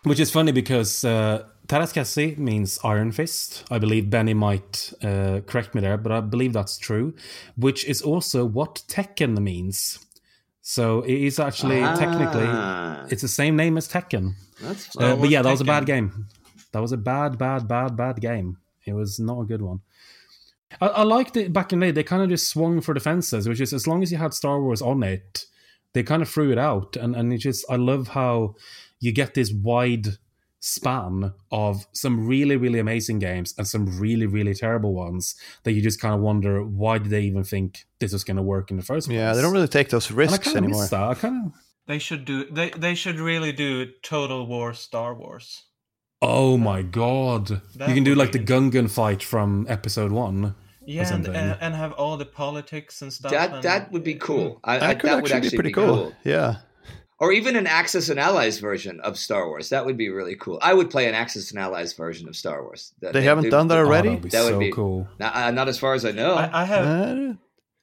Which 0.03 0.19
is 0.19 0.31
funny 0.31 0.51
because 0.51 1.05
uh, 1.05 1.43
Teräs 1.67 1.93
Käsi 1.93 2.37
means 2.37 2.79
Iron 2.83 3.11
Fist. 3.11 3.63
I 3.71 3.79
believe 3.79 4.09
Benny 4.09 4.33
might 4.33 4.93
uh, 5.01 5.39
correct 5.47 5.73
me 5.73 5.81
there, 5.81 5.97
but 5.97 6.11
I 6.11 6.19
believe 6.19 6.53
that's 6.53 6.77
true. 6.77 7.13
Which 7.55 7.85
is 7.85 8.01
also 8.01 8.45
what 8.45 8.83
Tekken 8.87 9.37
means. 9.39 9.99
So 10.61 11.01
it 11.01 11.21
is 11.21 11.39
actually 11.39 11.79
technically 11.81 12.45
Ah, 12.47 13.05
it's 13.09 13.21
the 13.21 13.27
same 13.27 13.55
name 13.55 13.77
as 13.77 13.87
Tekken. 13.87 14.33
that's 14.61 14.95
Uh, 14.97 15.15
but 15.15 15.29
yeah, 15.29 15.41
that 15.41 15.51
was 15.51 15.61
a 15.61 15.65
bad 15.65 15.85
game. 15.85 16.27
That 16.71 16.81
was 16.81 16.91
a 16.91 16.97
bad, 16.97 17.37
bad, 17.37 17.67
bad, 17.67 17.95
bad 17.95 18.19
game. 18.19 18.57
It 18.85 18.93
was 18.93 19.19
not 19.19 19.41
a 19.41 19.45
good 19.45 19.61
one. 19.61 19.81
I, 20.81 20.87
I 20.87 21.03
liked 21.03 21.37
it 21.37 21.53
back 21.53 21.71
in 21.71 21.79
the 21.79 21.87
day. 21.87 21.91
They 21.91 22.03
kind 22.03 22.23
of 22.23 22.29
just 22.29 22.49
swung 22.49 22.81
for 22.81 22.93
the 22.93 22.99
fences, 22.99 23.47
which 23.47 23.61
is 23.61 23.73
as 23.73 23.87
long 23.87 24.03
as 24.03 24.11
you 24.11 24.17
had 24.17 24.33
Star 24.33 24.61
Wars 24.61 24.81
on 24.81 25.03
it, 25.03 25.45
they 25.93 26.03
kind 26.03 26.21
of 26.21 26.29
threw 26.29 26.51
it 26.51 26.57
out. 26.57 26.95
And 26.95 27.15
and 27.15 27.31
it 27.33 27.39
just 27.39 27.65
I 27.69 27.75
love 27.75 28.09
how 28.09 28.55
you 28.99 29.11
get 29.11 29.33
this 29.33 29.51
wide 29.51 30.17
span 30.65 31.33
of 31.51 31.85
some 31.91 32.25
really, 32.25 32.55
really 32.55 32.79
amazing 32.79 33.19
games 33.19 33.53
and 33.57 33.67
some 33.67 33.99
really, 33.99 34.25
really 34.25 34.53
terrible 34.53 34.93
ones 34.93 35.35
that 35.63 35.73
you 35.73 35.81
just 35.81 35.99
kind 35.99 36.15
of 36.15 36.21
wonder 36.21 36.63
why 36.63 36.97
did 36.97 37.09
they 37.09 37.21
even 37.23 37.43
think 37.43 37.85
this 37.99 38.13
was 38.13 38.23
going 38.23 38.37
to 38.37 38.43
work 38.43 38.71
in 38.71 38.77
the 38.77 38.83
first 38.83 39.07
place? 39.07 39.17
Yeah, 39.17 39.33
they 39.33 39.41
don't 39.41 39.51
really 39.51 39.67
take 39.67 39.89
those 39.89 40.09
And 40.09 40.17
I 40.17 40.23
risks 40.23 40.55
anymore. 40.55 40.87
that. 40.87 41.01
I 41.03 41.13
kind 41.15 41.47
of. 41.47 41.53
They 41.85 41.99
should 41.99 42.23
do. 42.23 42.45
They 42.49 42.69
they 42.69 42.95
should 42.95 43.19
really 43.19 43.51
do 43.51 43.87
Total 44.03 44.47
War 44.47 44.73
Star 44.73 45.13
Wars. 45.13 45.63
Oh 46.21 46.55
my 46.57 46.81
god! 46.81 47.61
That 47.75 47.89
you 47.89 47.95
can 47.95 48.05
do 48.05 48.15
like 48.15 48.31
the 48.31 48.39
Gungan 48.39 48.89
fight 48.89 49.21
from 49.21 49.65
episode 49.67 50.13
one. 50.13 50.55
Yeah, 50.85 51.13
and, 51.13 51.27
and, 51.27 51.57
and 51.59 51.75
have 51.75 51.91
all 51.93 52.15
the 52.15 52.25
politics 52.25 53.01
and 53.01 53.11
stuff. 53.11 53.31
that 53.33 53.53
and- 53.53 53.63
that 53.63 53.91
would 53.91 54.03
be 54.05 54.15
cool. 54.15 54.61
I, 54.63 54.75
I, 54.75 54.79
That 54.79 54.99
could 54.99 55.09
that 55.09 55.15
would 55.15 55.23
actually, 55.25 55.35
actually 55.37 55.49
be 55.49 55.57
pretty 55.57 55.71
cool. 55.73 56.13
Yeah. 56.23 56.55
Or 57.23 57.31
even 57.31 57.55
an 57.55 57.67
Axis 57.67 58.09
and 58.09 58.19
Allies 58.19 58.59
version 58.59 58.99
of 58.99 59.17
Star 59.17 59.47
Wars. 59.47 59.69
That 59.69 59.85
would 59.85 59.95
be 59.97 60.09
really 60.09 60.35
cool. 60.35 60.59
I 60.61 60.73
would 60.73 60.89
play 60.89 61.07
an 61.07 61.15
Axis 61.15 61.51
and 61.51 61.59
Allies 61.59 61.93
version 61.93 62.27
of 62.27 62.35
Star 62.35 62.61
Wars. 62.63 62.93
That- 63.01 63.13
They 63.13 63.21
haven't 63.23 63.49
done 63.49 63.67
that 63.69 63.77
Oh, 63.77 63.85
already? 63.85 64.09
that'd 64.09 64.23
be 64.23 64.29
That 64.29 64.43
would 64.43 64.53
so 64.55 64.59
be- 64.59 64.71
cool. 64.71 65.07
Not, 65.19 65.33
uh, 65.35 65.51
not 65.51 65.67
as 65.69 65.77
far 65.79 65.93
as 65.93 66.03
I 66.03 66.11
know. 66.11 66.33
I, 66.35 66.49
I 66.61 66.65
have 66.65 66.85
Uh, 66.85 67.33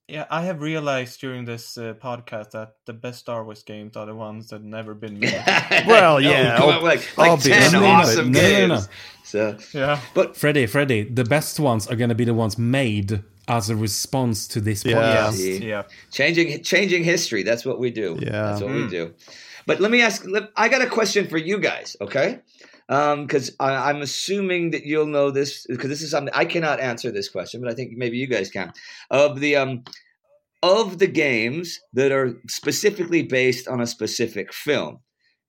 yeah 0.08 0.26
I 0.30 0.42
have 0.42 0.60
realized 0.60 1.20
during 1.20 1.44
this 1.46 1.78
uh, 1.78 1.94
podcast 2.02 2.50
that 2.50 2.74
the 2.84 2.92
best 2.92 3.20
Star 3.20 3.44
Wars 3.44 3.62
games 3.62 3.96
are 3.96 4.06
the 4.06 4.14
ones 4.14 4.48
that 4.50 4.62
never 4.62 4.92
been 4.94 5.18
made. 5.20 5.42
Well, 5.86 6.20
yeah, 6.20 6.58
come 6.58 6.68
ob- 6.68 6.76
on, 6.78 6.82
like, 6.84 7.02
like 7.16 7.30
obviously. 7.30 7.52
ten 7.62 7.72
No, 7.72 7.80
no, 7.80 7.86
no, 7.86 7.92
awesome 8.00 8.32
no, 8.32 8.40
no, 8.40 8.46
games. 8.48 8.88
no. 8.88 8.92
So, 9.24 9.56
yeah, 9.72 10.00
but 10.12 10.36
Freddy, 10.36 10.66
Freddy, 10.66 11.04
the 11.04 11.24
best 11.24 11.58
ones 11.60 11.86
are 11.86 11.94
going 11.96 12.08
to 12.10 12.16
be 12.22 12.24
the 12.24 12.34
ones 12.34 12.58
made 12.58 13.22
as 13.50 13.68
a 13.70 13.76
response 13.76 14.46
to 14.48 14.60
this 14.60 14.84
Yeah. 14.84 14.96
podcast. 14.96 15.32
See? 15.34 15.58
yeah. 15.74 15.82
changing 16.18 16.62
changing 16.62 17.02
history. 17.04 17.42
That's 17.42 17.64
what 17.68 17.78
we 17.84 17.90
do. 17.90 18.08
Yeah. 18.20 18.30
that's 18.46 18.62
what 18.62 18.72
we 18.72 18.82
Mm. 18.84 18.90
do. 18.98 19.04
But 19.66 19.80
let 19.80 19.90
me 19.90 20.00
ask 20.08 20.24
I 20.56 20.68
got 20.74 20.82
a 20.82 20.90
question 20.98 21.26
for 21.28 21.38
you 21.38 21.58
guys. 21.58 21.96
Okay, 22.00 22.28
because 22.88 23.46
I'm 23.60 24.00
assuming 24.08 24.70
that 24.72 24.84
you'll 24.90 25.12
know 25.18 25.30
this 25.30 25.66
because 25.66 25.90
this 25.90 26.02
is 26.02 26.10
something 26.10 26.32
I 26.42 26.44
cannot 26.54 26.80
answer 26.80 27.10
this 27.12 27.28
question, 27.28 27.60
but 27.60 27.70
I 27.70 27.74
think 27.74 27.88
maybe 28.02 28.16
you 28.22 28.26
guys 28.26 28.48
can. 28.50 28.72
Of 29.10 29.40
the 29.40 29.56
um 29.62 29.72
of 30.62 30.98
the 31.02 31.06
games 31.26 31.78
that 31.98 32.10
are 32.12 32.28
specifically 32.48 33.22
based 33.22 33.66
on 33.72 33.80
a 33.80 33.86
specific 33.86 34.52
film, 34.52 34.98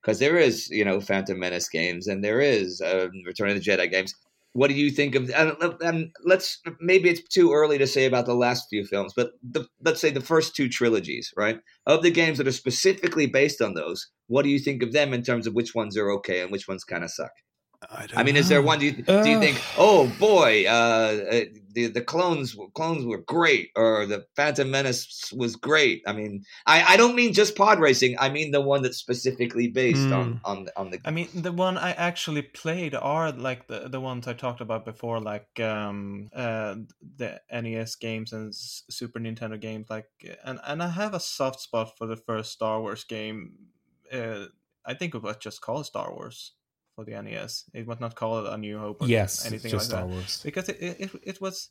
because 0.01 0.19
there 0.19 0.37
is 0.37 0.55
you 0.69 0.85
know 0.87 0.99
Phantom 1.01 1.37
Menace 1.39 1.69
games 1.69 2.07
and 2.07 2.23
there 2.23 2.41
is 2.41 2.81
uh, 2.81 3.07
Return 3.25 3.49
of 3.49 3.55
the 3.57 3.65
Jedi 3.69 3.89
games. 3.91 4.13
What 4.53 4.67
do 4.69 4.73
you 4.73 4.91
think 4.91 5.15
of? 5.15 5.29
And, 5.29 6.11
let's 6.25 6.59
maybe 6.81 7.09
it's 7.09 7.23
too 7.27 7.53
early 7.53 7.77
to 7.77 7.87
say 7.87 8.05
about 8.05 8.25
the 8.25 8.35
last 8.35 8.67
few 8.69 8.85
films, 8.85 9.13
but 9.15 9.31
the, 9.41 9.65
let's 9.83 10.01
say 10.01 10.11
the 10.11 10.19
first 10.19 10.55
two 10.55 10.67
trilogies, 10.67 11.31
right? 11.37 11.59
Of 11.85 12.03
the 12.03 12.11
games 12.11 12.37
that 12.37 12.47
are 12.47 12.51
specifically 12.51 13.27
based 13.27 13.61
on 13.61 13.75
those, 13.75 14.07
what 14.27 14.43
do 14.43 14.49
you 14.49 14.59
think 14.59 14.83
of 14.83 14.91
them 14.91 15.13
in 15.13 15.23
terms 15.23 15.47
of 15.47 15.53
which 15.53 15.73
ones 15.73 15.95
are 15.97 16.11
okay 16.11 16.41
and 16.41 16.51
which 16.51 16.67
ones 16.67 16.83
kind 16.83 17.03
of 17.03 17.11
suck? 17.11 17.31
I, 17.89 18.05
don't 18.05 18.19
I 18.19 18.23
mean, 18.23 18.35
is 18.35 18.49
there 18.49 18.61
one? 18.61 18.79
Do 18.79 18.85
you, 18.85 18.91
do 18.91 19.29
you 19.29 19.37
Uh. 19.37 19.39
think? 19.39 19.61
Oh 19.77 20.07
boy, 20.19 20.65
uh, 20.67 20.71
uh, 21.31 21.45
the 21.73 21.87
the 21.87 22.01
clones 22.01 22.55
clones 22.73 23.05
were 23.05 23.19
great, 23.19 23.69
or 23.75 24.05
the 24.05 24.25
Phantom 24.35 24.69
Menace 24.69 25.31
was 25.35 25.55
great. 25.55 26.03
I 26.07 26.13
mean, 26.13 26.43
I, 26.65 26.93
I 26.93 26.97
don't 26.97 27.15
mean 27.15 27.33
just 27.33 27.55
pod 27.55 27.79
racing. 27.79 28.17
I 28.19 28.29
mean 28.29 28.51
the 28.51 28.61
one 28.61 28.81
that's 28.81 28.97
specifically 28.97 29.67
based 29.67 30.11
on 30.11 30.41
on 30.43 30.67
on 30.75 30.89
the. 30.91 30.99
I 31.05 31.11
mean, 31.11 31.29
the 31.33 31.51
one 31.51 31.77
I 31.77 31.91
actually 31.91 32.41
played 32.41 32.95
are 32.95 33.31
like 33.31 33.67
the 33.67 33.87
the 33.89 34.01
ones 34.01 34.27
I 34.27 34.33
talked 34.33 34.61
about 34.61 34.85
before, 34.85 35.19
like 35.19 35.59
um 35.59 36.29
uh 36.33 36.75
the 37.17 37.41
NES 37.51 37.95
games 37.95 38.33
and 38.33 38.53
Super 38.53 39.19
Nintendo 39.19 39.59
games. 39.59 39.87
Like, 39.89 40.07
and 40.43 40.59
and 40.65 40.81
I 40.83 40.89
have 40.89 41.13
a 41.13 41.19
soft 41.19 41.59
spot 41.61 41.97
for 41.97 42.07
the 42.07 42.17
first 42.17 42.51
Star 42.51 42.81
Wars 42.81 43.03
game. 43.03 43.53
Uh, 44.11 44.45
I 44.85 44.93
think 44.93 45.15
it 45.15 45.21
was 45.21 45.37
just 45.37 45.61
called 45.61 45.85
Star 45.85 46.11
Wars 46.11 46.53
for 47.03 47.09
the 47.11 47.21
NES. 47.21 47.65
It 47.73 47.87
was 47.87 47.99
not 47.99 48.15
called 48.15 48.47
A 48.47 48.57
New 48.57 48.77
Hope 48.77 49.01
or 49.01 49.07
Yes, 49.07 49.45
anything 49.45 49.71
just 49.71 49.91
like 49.91 49.99
Star 49.99 50.07
that 50.07 50.13
Wars. 50.13 50.41
because 50.43 50.69
it, 50.69 50.77
it, 50.81 50.99
it, 50.99 51.11
it 51.23 51.41
was 51.41 51.69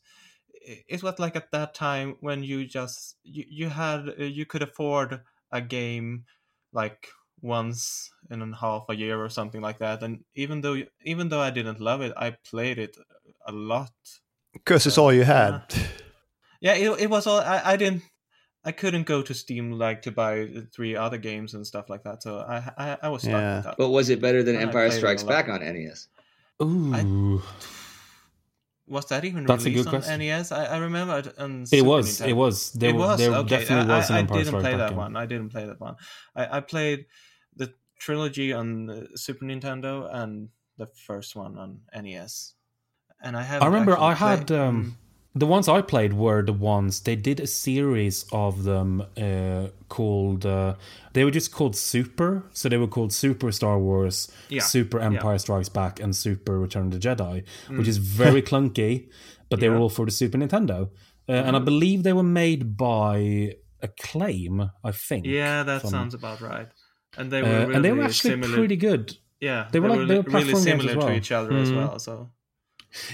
it 0.62 1.02
was 1.02 1.18
like 1.18 1.36
at 1.36 1.50
that 1.52 1.74
time 1.74 2.16
when 2.20 2.42
you 2.42 2.66
just 2.66 3.16
you, 3.22 3.44
you 3.48 3.68
had 3.68 4.08
uh, 4.08 4.24
you 4.24 4.44
could 4.44 4.62
afford 4.62 5.20
a 5.52 5.60
game 5.60 6.24
like 6.72 7.08
once 7.42 8.10
in 8.30 8.42
a 8.42 8.56
half 8.56 8.84
a 8.88 8.94
year 8.94 9.18
or 9.22 9.28
something 9.30 9.62
like 9.62 9.78
that 9.78 10.02
and 10.02 10.24
even 10.34 10.60
though 10.60 10.76
even 11.04 11.28
though 11.30 11.40
i 11.40 11.48
didn't 11.50 11.80
love 11.80 12.02
it 12.02 12.12
i 12.16 12.30
played 12.50 12.78
it 12.78 12.96
a 13.46 13.52
lot 13.52 13.90
Because 14.52 14.86
it's 14.86 14.98
all 14.98 15.12
you 15.12 15.24
had. 15.24 15.62
yeah 16.60 16.74
it, 16.74 17.00
it 17.00 17.10
was 17.10 17.26
all 17.26 17.40
I, 17.40 17.62
I 17.64 17.76
didn't 17.76 18.02
i 18.64 18.72
couldn't 18.72 19.04
go 19.06 19.22
to 19.22 19.32
steam 19.34 19.72
like 19.72 20.02
to 20.02 20.10
buy 20.12 20.46
three 20.74 20.94
other 20.96 21.18
games 21.18 21.54
and 21.54 21.66
stuff 21.66 21.88
like 21.88 22.02
that 22.04 22.22
so 22.22 22.38
i 22.40 22.58
i, 22.76 22.98
I 23.04 23.08
was 23.08 23.22
stuck 23.22 23.32
Yeah. 23.32 23.56
with 23.56 23.64
that 23.64 23.76
But 23.78 23.88
was 23.90 24.08
it 24.10 24.20
better 24.20 24.42
than 24.42 24.56
I 24.56 24.60
Empire 24.62 24.90
Strikes. 24.90 25.22
Back 25.22 25.48
on 25.48 25.60
NES? 25.60 26.08
Ooh, 26.62 27.42
was 28.86 29.06
that 29.06 29.24
even 29.24 29.46
That's 29.46 29.62
a 29.64 29.68
released 29.68 29.84
good 29.86 29.94
on 29.94 30.00
question. 30.02 30.18
nes 30.20 30.52
i, 30.52 30.64
I 30.64 30.78
remember 30.78 31.18
it 31.18 31.38
on 31.38 31.64
it 31.72 31.82
was. 31.84 32.20
Nintendo. 32.20 32.28
It 32.28 32.32
was. 32.34 32.72
There, 32.72 32.90
it 32.90 32.96
was 32.96 33.18
there 33.18 33.32
okay. 33.34 33.48
definitely 33.48 33.92
I, 33.94 33.96
was 33.98 34.10
an 34.10 34.14
I, 34.14 34.18
I 34.18 34.20
Empire 34.22 34.36
didn't 34.38 34.48
Strikes 34.48 34.62
play 34.66 34.76
that 34.76 34.88
game. 34.90 34.98
one. 34.98 35.16
I 35.16 35.26
didn't 35.26 35.48
play 35.50 35.64
that 35.66 35.80
one. 35.80 35.96
I, 36.34 36.56
I 36.56 36.60
played 36.60 37.06
the 37.56 37.72
trilogy 37.98 38.52
on 38.52 38.90
uh, 38.90 39.06
Super 39.14 39.44
Nintendo 39.44 40.12
and 40.12 40.48
the 40.76 40.86
first 41.06 41.36
one 41.36 41.56
on 41.56 41.80
NES. 41.94 42.54
And 43.22 43.36
I 43.36 43.42
have. 43.42 43.62
I 43.62 43.66
remember 43.66 43.96
I 43.98 44.14
had 44.14 44.50
um, 44.50 44.96
the 45.34 45.46
ones 45.46 45.68
I 45.68 45.80
played 45.82 46.12
were 46.14 46.42
the 46.42 46.52
ones 46.52 47.00
they 47.02 47.14
did 47.16 47.38
a 47.40 47.46
series 47.46 48.24
of 48.32 48.64
them 48.64 49.02
uh, 49.16 49.68
called 49.88 50.44
uh, 50.44 50.74
they 51.12 51.24
were 51.24 51.30
just 51.30 51.52
called 51.52 51.76
Super, 51.76 52.44
so 52.52 52.68
they 52.68 52.76
were 52.76 52.88
called 52.88 53.12
Super 53.12 53.52
Star 53.52 53.78
Wars, 53.78 54.30
Yeah, 54.48 54.62
Super 54.62 54.98
yeah. 54.98 55.08
Mm. 55.08 55.14
Empire 55.16 55.38
Strikes 55.38 55.68
Back, 55.68 56.00
and 56.00 56.14
Super 56.16 56.58
Return 56.58 56.86
of 56.86 56.92
the 56.92 56.98
Jedi, 56.98 57.44
which 57.68 57.86
is 57.88 57.98
very 57.98 58.42
clunky, 58.50 59.08
but 59.48 59.60
they 59.60 59.68
were 59.68 59.76
all 59.76 59.88
for 59.88 60.04
the 60.04 60.10
Super 60.12 60.38
Nintendo, 60.38 60.90
uh, 61.28 61.32
and 61.32 61.54
I 61.56 61.60
believe 61.60 62.02
they 62.02 62.12
were 62.12 62.22
made 62.24 62.76
by 62.76 63.54
Acclaim, 63.82 64.70
I 64.84 64.90
think. 64.92 65.26
yeah, 65.26 65.62
that 65.62 65.80
from- 65.82 65.90
sounds 65.90 66.14
about 66.14 66.40
right. 66.40 66.68
And 67.16 67.30
they 67.32 67.42
were 67.42 67.48
Uh, 67.48 67.60
really 67.62 67.74
and 67.74 67.84
they 67.84 67.92
were 67.92 68.04
actually 68.04 68.30
similar. 68.30 68.56
pretty 68.56 68.76
good. 68.76 69.16
yeah, 69.40 69.68
they 69.72 69.80
were 69.80 69.88
like- 69.88 70.06
they 70.08 70.16
were 70.20 70.30
really 70.38 70.54
similar 70.54 70.96
well. 70.98 71.08
to 71.08 71.14
each 71.14 71.32
other 71.32 71.52
as 71.56 71.70
Mhm. 71.70 71.76
well. 71.76 71.98
So 71.98 72.30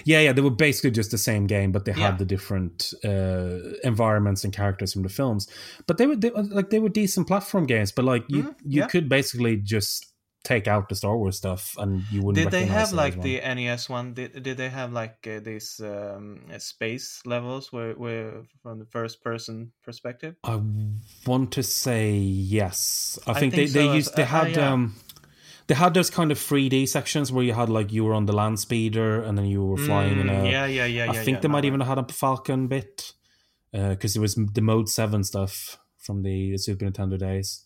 Yeah, 0.04 0.20
yeah, 0.20 0.32
they 0.32 0.42
were 0.42 0.50
basically 0.50 0.90
just 0.90 1.10
the 1.10 1.18
same 1.18 1.46
game, 1.46 1.72
but 1.72 1.84
they 1.84 1.92
had 1.92 2.18
the 2.18 2.24
different 2.24 2.92
uh, 3.04 3.58
environments 3.84 4.44
and 4.44 4.52
characters 4.52 4.92
from 4.92 5.02
the 5.02 5.08
films. 5.08 5.48
But 5.86 5.98
they 5.98 6.06
were 6.06 6.16
they, 6.16 6.30
like 6.30 6.70
they 6.70 6.78
were 6.78 6.88
decent 6.88 7.26
platform 7.26 7.66
games. 7.66 7.92
But 7.92 8.04
like 8.04 8.24
you, 8.28 8.42
Mhm, 8.42 8.54
you 8.64 8.80
yeah. 8.80 8.86
could 8.86 9.08
basically 9.08 9.56
just 9.56 10.12
take 10.44 10.68
out 10.68 10.88
the 10.88 10.94
Star 10.94 11.16
Wars 11.16 11.36
stuff, 11.36 11.74
and 11.78 12.02
you 12.12 12.22
wouldn't. 12.22 12.44
did 12.44 12.52
they 12.52 12.66
have 12.66 12.92
like 12.92 13.16
one. 13.16 13.24
the 13.26 13.40
NES 13.40 13.88
one? 13.88 14.14
Did, 14.14 14.42
did 14.42 14.56
they 14.56 14.68
have 14.68 14.92
like 14.92 15.26
uh, 15.26 15.40
these 15.40 15.80
um, 15.80 16.40
uh, 16.52 16.58
space 16.58 17.20
levels 17.26 17.72
where, 17.72 17.94
where 17.94 18.44
from 18.62 18.78
the 18.78 18.86
first 18.86 19.22
person 19.24 19.72
perspective? 19.82 20.36
I 20.44 20.60
want 21.26 21.52
to 21.52 21.62
say 21.62 22.12
yes. 22.14 23.18
I 23.26 23.32
I 23.32 23.40
think, 23.40 23.54
think 23.54 23.72
they, 23.72 23.80
they 23.80 23.86
so, 23.86 23.94
used 23.94 24.16
they 24.16 24.22
uh, 24.22 24.26
uh, 24.26 24.28
had 24.28 24.56
yeah. 24.56 24.72
um 24.72 24.94
they 25.68 25.74
had 25.74 25.94
those 25.94 26.10
kind 26.10 26.30
of 26.30 26.38
3D 26.38 26.88
sections 26.88 27.32
where 27.32 27.44
you 27.44 27.52
had 27.52 27.68
like 27.68 27.92
you 27.92 28.04
were 28.04 28.14
on 28.14 28.26
the 28.26 28.32
land 28.32 28.58
speeder 28.60 29.22
and 29.22 29.36
then 29.36 29.46
you 29.46 29.64
were 29.64 29.76
flying 29.76 30.20
in 30.20 30.26
Mm, 30.28 30.46
a 30.46 30.50
yeah, 30.50 30.66
yeah, 30.66 30.84
yeah. 30.84 30.86
Yeah. 30.86 31.10
I 31.10 31.14
yeah, 31.14 31.22
think 31.22 31.36
yeah, 31.36 31.40
they 31.40 31.48
no, 31.48 31.52
might 31.52 31.64
I- 31.64 31.66
even 31.68 31.80
have 31.80 31.88
had 31.88 31.98
a 32.10 32.12
Falcon 32.12 32.68
bit 32.68 33.12
because 33.72 34.16
it 34.16 34.20
was 34.20 34.34
the 34.36 34.60
Mode 34.62 34.88
Seven 34.88 35.22
stuff 35.24 35.78
from 35.98 36.22
the 36.22 36.56
Super 36.58 36.84
Nintendo 36.86 37.18
days. 37.18 37.64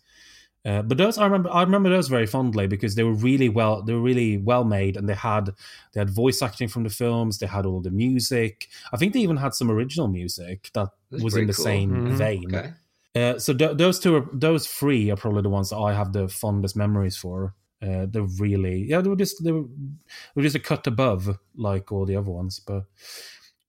Uh, 0.65 0.83
but 0.83 0.99
those 0.99 1.17
I 1.17 1.25
remember, 1.25 1.51
I 1.51 1.63
remember 1.63 1.89
those 1.89 2.09
very 2.09 2.27
fondly 2.27 2.67
because 2.67 2.95
they 2.95 3.03
were 3.05 3.15
really 3.15 3.49
well, 3.49 3.83
they 3.83 3.95
were 3.95 4.01
really 4.01 4.37
well 4.37 4.65
made, 4.65 4.97
and 4.99 5.09
they 5.09 5.15
had 5.15 5.51
they 5.93 6.01
had 6.01 6.11
voice 6.11 6.43
acting 6.43 6.69
from 6.69 6.83
the 6.83 6.91
films. 6.91 7.39
They 7.39 7.47
had 7.47 7.65
all 7.65 7.81
the 7.81 7.91
music. 7.91 8.69
I 8.93 8.99
think 8.99 9.15
they 9.15 9.21
even 9.21 9.39
had 9.39 9.55
some 9.55 9.71
original 9.71 10.09
music 10.09 10.69
that 10.75 10.89
That's 11.11 11.23
was 11.23 11.35
in 11.37 11.47
the 11.47 11.55
cool. 11.55 11.65
same 11.65 11.91
Mhm. 12.09 12.13
vein. 12.13 12.55
Okay. 12.55 12.73
Uh, 13.15 13.39
so 13.39 13.55
th- 13.55 13.77
those 13.79 13.99
two, 13.99 14.17
are, 14.17 14.27
those 14.35 14.67
three 14.67 15.11
are 15.11 15.17
probably 15.17 15.43
the 15.43 15.49
ones 15.49 15.71
that 15.71 15.79
I 15.79 15.95
have 15.95 16.13
the 16.13 16.29
fondest 16.29 16.77
memories 16.77 17.17
for. 17.17 17.55
Uh, 17.83 18.07
they're 18.11 18.23
really, 18.39 18.85
yeah, 18.89 19.01
they 19.01 19.09
were 19.09 19.17
just 19.17 19.43
they 19.43 19.53
were, 19.53 19.63
they 19.63 20.37
were 20.37 20.43
just 20.43 20.57
a 20.57 20.61
cut 20.61 20.87
above 20.87 21.39
like 21.57 21.91
all 21.91 22.05
the 22.05 22.17
other 22.17 22.31
ones, 22.31 22.61
but 22.61 22.85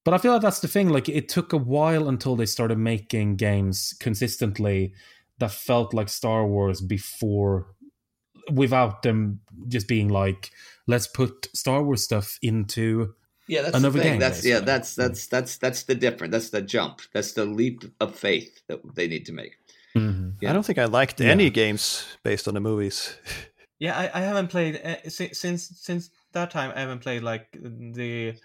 but 0.04 0.14
I 0.14 0.18
feel 0.18 0.34
like 0.34 0.42
that's 0.42 0.60
the 0.60 0.68
thing. 0.68 0.90
Like 0.90 1.08
it 1.08 1.30
took 1.30 1.54
a 1.54 1.58
while 1.58 2.10
until 2.10 2.36
they 2.36 2.46
started 2.46 2.78
making 2.78 3.38
games 3.38 3.94
consistently 4.00 4.94
that 5.38 5.52
felt 5.52 5.94
like 5.94 6.10
Star 6.10 6.46
Wars 6.46 6.82
before, 6.82 7.68
without 8.52 9.02
them 9.04 9.40
just 9.68 9.88
being 9.88 10.10
like, 10.10 10.52
let's 10.88 11.08
put 11.08 11.48
Star 11.56 11.82
Wars 11.84 12.04
stuff 12.04 12.38
into 12.42 13.14
Yeah, 13.48 13.62
that's 13.64 13.78
Another 13.78 13.98
the 14.00 14.04
thing. 14.04 14.12
game, 14.14 14.20
That's 14.20 14.46
yeah, 14.46 14.60
that's 14.60 14.94
that's 14.96 15.28
that's 15.28 15.58
that's 15.58 15.84
the 15.84 15.96
difference. 15.96 16.32
That's 16.32 16.50
the 16.50 16.62
jump. 16.62 17.00
That's 17.14 17.32
the 17.34 17.46
leap 17.46 17.84
of 18.00 18.16
faith 18.16 18.62
that 18.68 18.80
they 18.96 19.08
need 19.08 19.26
to 19.28 19.34
make. 19.34 19.54
Yeah. 19.94 20.50
I 20.50 20.54
don't 20.54 20.66
think 20.66 20.80
I 20.80 20.86
liked 20.86 21.20
Yeah. 21.20 21.30
any 21.32 21.50
games 21.50 22.06
based 22.24 22.48
on 22.48 22.54
the 22.56 22.62
movies. 22.62 23.16
Yeah, 23.82 23.98
I, 23.98 24.20
I 24.20 24.22
haven't 24.22 24.50
played 24.50 24.78
uh, 24.78 25.10
si- 25.10 25.34
since 25.34 25.68
since 25.82 26.12
that 26.34 26.52
time. 26.52 26.72
I 26.76 26.82
haven't 26.82 27.00
played 27.00 27.24
like 27.24 27.52
the 27.54 28.40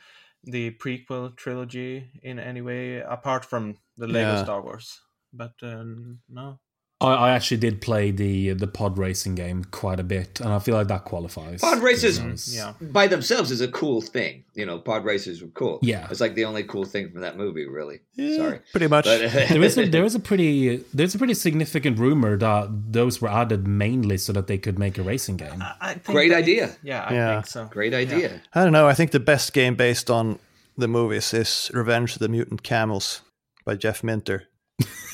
the 0.45 0.73
prequel 0.77 1.37
trilogy 1.37 2.11
in 2.23 2.41
any 2.41 2.63
way 2.63 3.01
apart 3.01 3.45
from 3.45 3.77
the 3.99 4.09
Lego 4.09 4.35
Yeah. 4.35 4.37
Star 4.37 4.63
Wars. 4.63 5.01
But 5.35 5.55
um, 5.63 6.23
no, 6.29 6.61
I, 6.98 7.09
I 7.12 7.31
actually 7.32 7.59
did 7.59 7.82
play 7.82 8.10
the 8.10 8.55
the 8.55 8.66
pod 8.66 8.97
racing 8.97 9.35
game 9.35 9.64
quite 9.64 10.01
a 10.01 10.02
bit, 10.02 10.40
and 10.40 10.51
I 10.51 10.59
feel 10.60 10.74
like 10.74 10.89
that 10.89 11.05
qualifies. 11.05 11.60
Pod 11.60 11.82
races- 11.82 12.18
because- 12.18 12.55
yeah, 12.56 12.73
By 12.81 13.06
themselves 13.06 13.51
is 13.51 13.60
a 13.60 13.68
cool 13.68 14.01
thing. 14.01 14.44
You 14.55 14.64
know, 14.64 14.78
pod 14.78 15.05
racers 15.05 15.43
were 15.43 15.48
cool. 15.48 15.78
Yeah. 15.82 16.06
it's 16.10 16.20
like 16.23 16.35
the 16.35 16.47
only 16.47 16.62
cool 16.64 16.86
thing 16.86 17.10
from 17.10 17.20
that 17.20 17.36
movie. 17.36 17.66
Really. 17.66 18.01
Yeah, 18.14 18.36
Sorry, 18.36 18.60
pretty 18.70 18.89
much. 18.89 19.05
but 19.05 19.18
there 19.31 19.62
is 19.62 19.77
a, 19.77 19.86
there 19.86 20.05
is 20.05 20.14
a 20.14 20.20
pretty 20.20 20.78
there's 20.94 21.14
a 21.14 21.18
pretty 21.18 21.35
significant 21.35 21.98
rumor 21.98 22.39
that 22.39 22.68
those 22.93 23.20
were 23.20 23.28
added 23.28 23.66
mainly 23.68 24.16
so 24.16 24.32
that 24.32 24.47
they 24.47 24.56
could 24.56 24.78
make 24.78 24.97
a 24.97 25.02
racing 25.02 25.36
game. 25.36 25.60
I, 25.60 25.74
I 25.81 25.93
think 25.94 26.05
Great 26.16 26.28
that- 26.31 26.39
idea. 26.39 26.77
Yeah, 26.82 27.02
I 27.05 27.12
Yeah. 27.14 27.35
think 27.35 27.47
so. 27.47 27.64
great 27.66 27.93
idea. 27.93 28.40
I 28.55 28.64
don't 28.64 28.73
know. 28.73 28.89
I 28.89 28.94
think 28.94 29.10
the 29.10 29.20
best 29.20 29.52
game 29.52 29.74
based 29.74 30.10
on 30.10 30.39
the 30.78 30.89
movies 30.89 31.35
is 31.35 31.70
Revenge 31.74 32.14
of 32.14 32.20
the 32.20 32.28
Mutant 32.28 32.62
Camels 32.62 33.20
by 33.66 33.77
Jeff 33.77 34.02
Minter. 34.02 34.44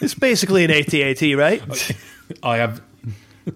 It's 0.00 0.14
basically 0.14 0.64
an 0.64 0.70
AT-AT, 0.70 1.22
right? 1.36 1.62
I 2.42 2.56
have 2.58 2.82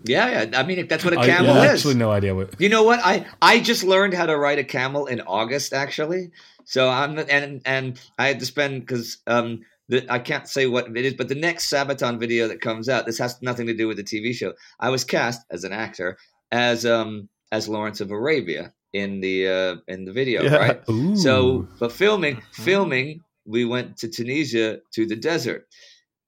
Yeah, 0.05 0.45
yeah. 0.45 0.59
I 0.59 0.63
mean, 0.65 0.87
that's 0.89 1.05
what 1.05 1.13
a 1.15 1.17
camel 1.25 1.51
I 1.53 1.55
have 1.65 1.75
is. 1.75 1.81
actually 1.81 1.95
no 1.95 2.11
idea 2.11 2.35
what. 2.35 2.61
You 2.61 2.69
know 2.69 2.83
what? 2.83 3.01
I 3.03 3.27
I 3.41 3.61
just 3.61 3.85
learned 3.85 4.15
how 4.15 4.27
to 4.27 4.37
ride 4.37 4.59
a 4.59 4.65
camel 4.65 5.07
in 5.07 5.21
August 5.23 5.73
actually. 5.73 6.31
So 6.65 6.89
I'm 6.89 7.19
and 7.19 7.63
and 7.65 8.01
I 8.19 8.29
had 8.29 8.41
to 8.41 8.47
spend 8.47 8.81
because 8.81 9.19
um 9.27 9.61
the, 9.89 10.05
I 10.13 10.19
can't 10.19 10.49
say 10.49 10.67
what 10.67 10.89
it 10.97 11.05
is, 11.05 11.15
but 11.15 11.29
the 11.29 11.37
next 11.37 11.71
Sabaton 11.73 12.19
video 12.19 12.49
that 12.49 12.61
comes 12.61 12.89
out, 12.89 13.07
this 13.07 13.19
has 13.19 13.41
nothing 13.41 13.69
to 13.69 13.75
do 13.75 13.87
with 13.87 13.97
the 13.97 14.03
TV 14.03 14.35
show. 14.35 14.55
I 14.81 14.91
was 14.91 15.05
cast 15.05 15.43
as 15.51 15.63
an 15.63 15.73
actor 15.73 16.19
as 16.51 16.85
um 16.85 17.29
as 17.53 17.69
Lawrence 17.69 18.01
of 18.01 18.11
Arabia 18.11 18.73
in 18.93 19.21
the 19.21 19.47
uh 19.49 19.77
in 19.87 20.05
the 20.05 20.13
video, 20.13 20.43
Yeah. 20.43 20.57
right? 20.57 20.81
Ooh. 20.91 21.15
So, 21.17 21.69
but 21.79 21.93
filming, 21.93 22.43
filming, 22.53 23.23
we 23.45 23.65
went 23.65 23.99
to 23.99 24.09
Tunisia 24.09 24.81
to 24.95 25.07
the 25.07 25.15
desert, 25.17 25.69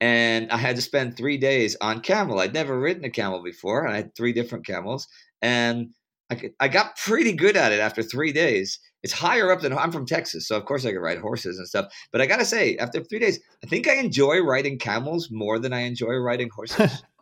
and 0.01 0.51
I 0.51 0.57
had 0.57 0.75
to 0.75 0.81
spend 0.81 1.15
three 1.17 1.37
days 1.37 1.75
on 1.81 2.01
camel. 2.01 2.39
I'd 2.39 2.53
never 2.53 2.79
ridden 2.79 3.03
a 3.05 3.09
camel 3.09 3.41
before, 3.43 3.85
and 3.85 3.93
I 3.93 3.97
had 3.97 4.15
three 4.15 4.33
different 4.33 4.65
camels, 4.65 5.07
and 5.41 5.89
I 6.29 6.35
could, 6.35 6.51
I 6.59 6.67
got 6.67 6.95
pretty 6.97 7.33
good 7.33 7.57
at 7.57 7.71
it 7.71 7.79
after 7.79 8.03
three 8.03 8.31
days. 8.31 8.79
It's 9.01 9.13
higher 9.13 9.51
up 9.51 9.61
than 9.61 9.71
I'm 9.77 9.91
from 9.91 10.05
Texas, 10.05 10.47
so 10.47 10.57
of 10.57 10.65
course 10.65 10.85
I 10.85 10.91
could 10.91 10.99
ride 10.99 11.19
horses 11.19 11.57
and 11.57 11.67
stuff. 11.67 11.85
But 12.11 12.21
I 12.21 12.25
gotta 12.25 12.45
say, 12.45 12.75
after 12.77 13.01
three 13.03 13.19
days, 13.19 13.39
I 13.63 13.67
think 13.67 13.87
I 13.87 13.95
enjoy 13.95 14.39
riding 14.41 14.77
camels 14.77 15.29
more 15.31 15.57
than 15.57 15.73
I 15.73 15.81
enjoy 15.81 16.15
riding 16.15 16.49
horses. 16.49 17.03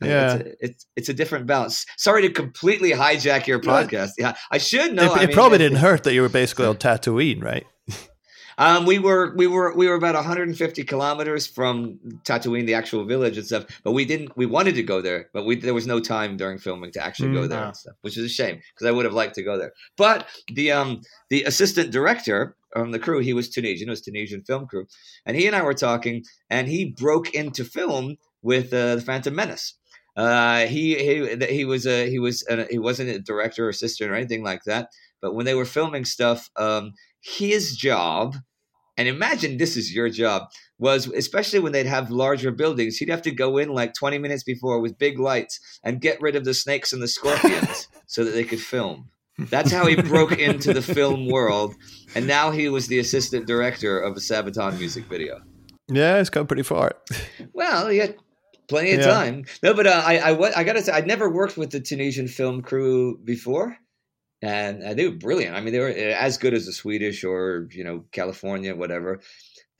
Yeah. 0.00 0.34
it's 0.34 0.44
a, 0.44 0.64
it's, 0.64 0.86
it's 0.94 1.08
a 1.08 1.12
different 1.12 1.46
balance. 1.48 1.84
Sorry 1.96 2.22
to 2.22 2.30
completely 2.30 2.92
hijack 2.92 3.48
your 3.48 3.58
podcast. 3.58 4.10
Yeah, 4.16 4.36
I 4.52 4.58
should 4.58 4.94
know. 4.94 5.12
it 5.12 5.18
I 5.22 5.26
mean, 5.26 5.34
probably 5.34 5.56
it's- 5.56 5.70
didn't 5.70 5.82
hurt 5.82 6.04
that 6.04 6.14
you 6.14 6.22
were 6.22 6.28
basically 6.28 6.66
on 6.68 6.76
Tatooine, 6.76 7.42
right? 7.42 7.66
Um, 8.58 8.84
we 8.86 8.98
were 8.98 9.34
we 9.36 9.46
were 9.46 9.72
we 9.74 9.86
were 9.88 9.94
about 9.94 10.16
150 10.16 10.82
kilometers 10.84 11.46
from 11.46 11.98
Tatooine, 12.24 12.66
the 12.66 12.74
actual 12.74 13.04
village 13.04 13.36
and 13.38 13.46
stuff. 13.46 13.66
But 13.84 13.92
we 13.92 14.04
didn't. 14.04 14.36
We 14.36 14.46
wanted 14.46 14.74
to 14.74 14.82
go 14.82 15.00
there, 15.00 15.30
but 15.32 15.46
we 15.46 15.54
there 15.56 15.74
was 15.74 15.86
no 15.86 16.00
time 16.00 16.36
during 16.36 16.58
filming 16.58 16.90
to 16.92 17.04
actually 17.04 17.32
go 17.32 17.42
Mm. 17.42 17.48
there 17.50 17.64
and 17.64 17.76
stuff, 17.76 17.94
which 18.02 18.18
is 18.18 18.24
a 18.24 18.28
shame 18.28 18.56
because 18.74 18.86
I 18.86 18.90
would 18.90 19.04
have 19.04 19.14
liked 19.14 19.36
to 19.36 19.44
go 19.44 19.56
there. 19.56 19.72
But 19.96 20.26
the 20.52 20.72
um 20.72 21.02
the 21.30 21.44
assistant 21.44 21.92
director 21.92 22.56
on 22.74 22.90
the 22.90 22.98
crew, 22.98 23.20
he 23.20 23.32
was 23.32 23.48
Tunisian, 23.48 23.88
it 23.88 23.92
was 23.92 24.02
Tunisian 24.02 24.42
film 24.42 24.66
crew, 24.66 24.86
and 25.24 25.36
he 25.36 25.46
and 25.46 25.54
I 25.56 25.62
were 25.62 25.72
talking, 25.74 26.24
and 26.50 26.66
he 26.68 26.84
broke 26.90 27.30
into 27.34 27.64
film 27.64 28.16
with 28.42 28.72
uh, 28.74 28.96
the 28.96 29.00
Phantom 29.02 29.34
Menace. 29.34 29.74
Uh, 30.16 30.66
he 30.66 30.96
he 30.96 31.36
he 31.46 31.64
was 31.64 31.86
a 31.86 32.10
he 32.10 32.18
was 32.18 32.44
a, 32.50 32.66
he 32.68 32.78
wasn't 32.80 33.08
a 33.08 33.20
director 33.20 33.66
or 33.66 33.68
assistant 33.68 34.10
or 34.10 34.16
anything 34.16 34.42
like 34.42 34.64
that. 34.64 34.88
But 35.22 35.34
when 35.34 35.46
they 35.46 35.54
were 35.54 35.64
filming 35.64 36.04
stuff, 36.04 36.50
um, 36.56 36.92
his 37.20 37.76
job, 37.76 38.36
and 38.98 39.08
imagine 39.08 39.56
this 39.56 39.76
is 39.78 39.94
your 39.94 40.10
job, 40.10 40.42
was 40.78 41.06
especially 41.08 41.60
when 41.60 41.72
they'd 41.72 41.86
have 41.86 42.10
larger 42.10 42.50
buildings, 42.50 42.98
he'd 42.98 43.08
have 43.08 43.22
to 43.22 43.30
go 43.30 43.56
in 43.56 43.70
like 43.70 43.94
20 43.94 44.18
minutes 44.18 44.42
before 44.42 44.80
with 44.80 44.98
big 44.98 45.18
lights 45.18 45.58
and 45.82 46.00
get 46.02 46.20
rid 46.20 46.36
of 46.36 46.44
the 46.44 46.52
snakes 46.52 46.92
and 46.92 47.00
the 47.02 47.08
scorpions 47.08 47.88
so 48.06 48.24
that 48.24 48.32
they 48.32 48.44
could 48.44 48.60
film. 48.60 49.08
That's 49.38 49.70
how 49.72 49.86
he 49.86 49.94
broke 49.96 50.36
into 50.38 50.74
the 50.74 50.82
film 50.82 51.26
world, 51.30 51.74
and 52.16 52.26
now 52.26 52.50
he 52.50 52.68
was 52.68 52.88
the 52.88 52.98
assistant 52.98 53.46
director 53.46 53.98
of 53.98 54.16
a 54.16 54.20
Sabaton 54.20 54.76
music 54.78 55.04
video. 55.04 55.40
Yeah, 55.88 56.18
it's 56.18 56.28
come 56.28 56.46
pretty 56.46 56.64
far. 56.64 56.96
Well, 57.52 57.88
he 57.88 57.98
had 57.98 58.16
plenty 58.68 58.92
of 58.92 58.98
Yeah. 59.00 59.06
time. 59.06 59.44
No, 59.62 59.74
but 59.74 59.86
uh, 59.86 60.02
I, 60.04 60.18
I, 60.32 60.58
I 60.60 60.64
gotta 60.64 60.82
say, 60.82 60.92
I'd 60.92 61.06
never 61.06 61.30
worked 61.30 61.56
with 61.56 61.70
the 61.70 61.80
Tunisian 61.80 62.26
film 62.28 62.62
crew 62.62 63.16
before, 63.24 63.78
and 64.42 64.82
uh, 64.82 64.94
they 64.94 65.06
were 65.08 65.14
brilliant. 65.14 65.56
I 65.56 65.60
mean, 65.60 65.72
they 65.72 65.80
were 65.80 65.88
uh, 65.88 66.16
as 66.18 66.38
good 66.38 66.54
as 66.54 66.66
the 66.66 66.72
Swedish 66.72 67.24
or 67.24 67.68
you 67.70 67.84
know 67.84 68.04
California, 68.12 68.74
whatever. 68.74 69.20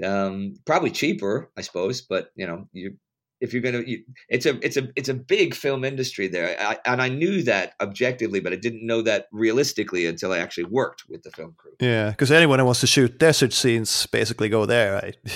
Um, 0.02 0.55
probably 0.64 0.90
cheaper, 0.90 1.51
I 1.56 1.62
suppose, 1.62 2.01
but 2.01 2.30
you 2.36 2.47
know, 2.47 2.68
you 2.72 2.97
if 3.40 3.52
you're 3.52 3.62
gonna, 3.62 3.82
you, 3.86 4.02
it's 4.28 4.47
a 4.47 4.59
it's 4.64 4.76
a 4.76 4.89
it's 4.97 5.09
a 5.09 5.14
big 5.14 5.55
film 5.55 5.85
industry 5.85 6.28
there, 6.28 6.56
I, 6.60 6.78
and 6.85 7.01
I 7.01 7.09
knew 7.09 7.43
that 7.44 7.74
objectively, 7.80 8.40
but 8.40 8.52
I 8.52 8.56
didn't 8.56 8.85
know 8.85 9.02
that 9.02 9.26
realistically 9.32 10.06
until 10.06 10.32
I 10.32 10.39
actually 10.39 10.64
worked 10.64 11.05
with 11.09 11.22
the 11.22 11.30
film 11.30 11.55
crew. 11.56 11.72
Yeah, 11.80 12.10
because 12.10 12.32
anyone 12.32 12.59
who 12.59 12.64
wants 12.64 12.80
to 12.80 12.86
shoot 12.86 13.18
desert 13.18 13.52
scenes 13.52 14.06
basically 14.06 14.48
go 14.48 14.66
there, 14.66 14.94
right? 14.94 15.16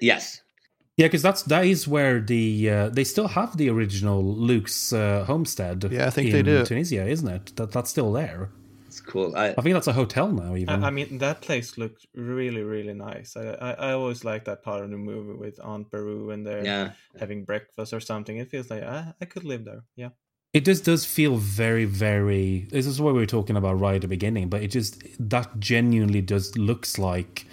Yes, 0.00 0.41
Yeah, 0.96 1.06
because 1.06 1.22
that's 1.22 1.42
that 1.44 1.64
is 1.64 1.88
where 1.88 2.20
the 2.20 2.68
uh, 2.70 2.88
they 2.90 3.04
still 3.04 3.28
have 3.28 3.56
the 3.56 3.70
original 3.70 4.22
Luke's 4.22 4.92
uh, 4.92 5.24
homestead. 5.24 5.88
Yeah, 5.90 6.06
I 6.06 6.10
think 6.10 6.28
in 6.28 6.32
they 6.32 6.42
do. 6.42 6.64
Tunisia, 6.64 7.06
isn't 7.06 7.28
it? 7.28 7.56
That 7.56 7.72
that's 7.72 7.90
still 7.90 8.12
there. 8.12 8.50
it's 8.92 9.00
cool. 9.00 9.34
I, 9.34 9.54
I 9.56 9.62
think 9.62 9.72
that's 9.72 9.86
a 9.86 9.94
hotel 9.94 10.30
now. 10.30 10.54
Even 10.54 10.84
I, 10.84 10.88
I 10.88 10.90
mean, 10.90 11.16
that 11.18 11.40
place 11.40 11.78
looked 11.78 12.06
really, 12.14 12.62
really 12.62 12.92
nice. 12.92 13.36
I, 13.38 13.52
I, 13.52 13.70
I 13.72 13.92
always 13.92 14.22
like 14.22 14.44
that 14.44 14.62
part 14.62 14.84
of 14.84 14.90
the 14.90 14.98
movie 14.98 15.38
with 15.38 15.58
Aunt 15.64 15.90
Beru 15.90 16.30
and 16.30 16.46
they're 16.46 16.64
yeah, 16.64 16.92
having 17.18 17.44
breakfast 17.44 17.94
or 17.94 18.00
something. 18.00 18.36
It 18.36 18.50
feels 18.50 18.70
like 18.70 18.82
I, 18.82 19.14
I 19.18 19.24
could 19.24 19.44
live 19.44 19.64
there. 19.64 19.84
Yeah. 19.96 20.10
It 20.52 20.66
just 20.66 20.84
does 20.84 21.06
feel 21.06 21.36
very, 21.36 21.86
very. 21.86 22.68
This 22.70 22.86
is 22.86 23.00
what 23.00 23.14
we 23.14 23.20
were 23.20 23.26
talking 23.26 23.56
about 23.56 23.80
right 23.80 23.94
at 23.94 24.02
the 24.02 24.08
beginning, 24.08 24.50
but 24.50 24.62
it 24.62 24.68
just 24.68 25.02
that 25.18 25.58
genuinely 25.58 26.20
does 26.20 26.58
looks 26.58 26.98
like 26.98 27.46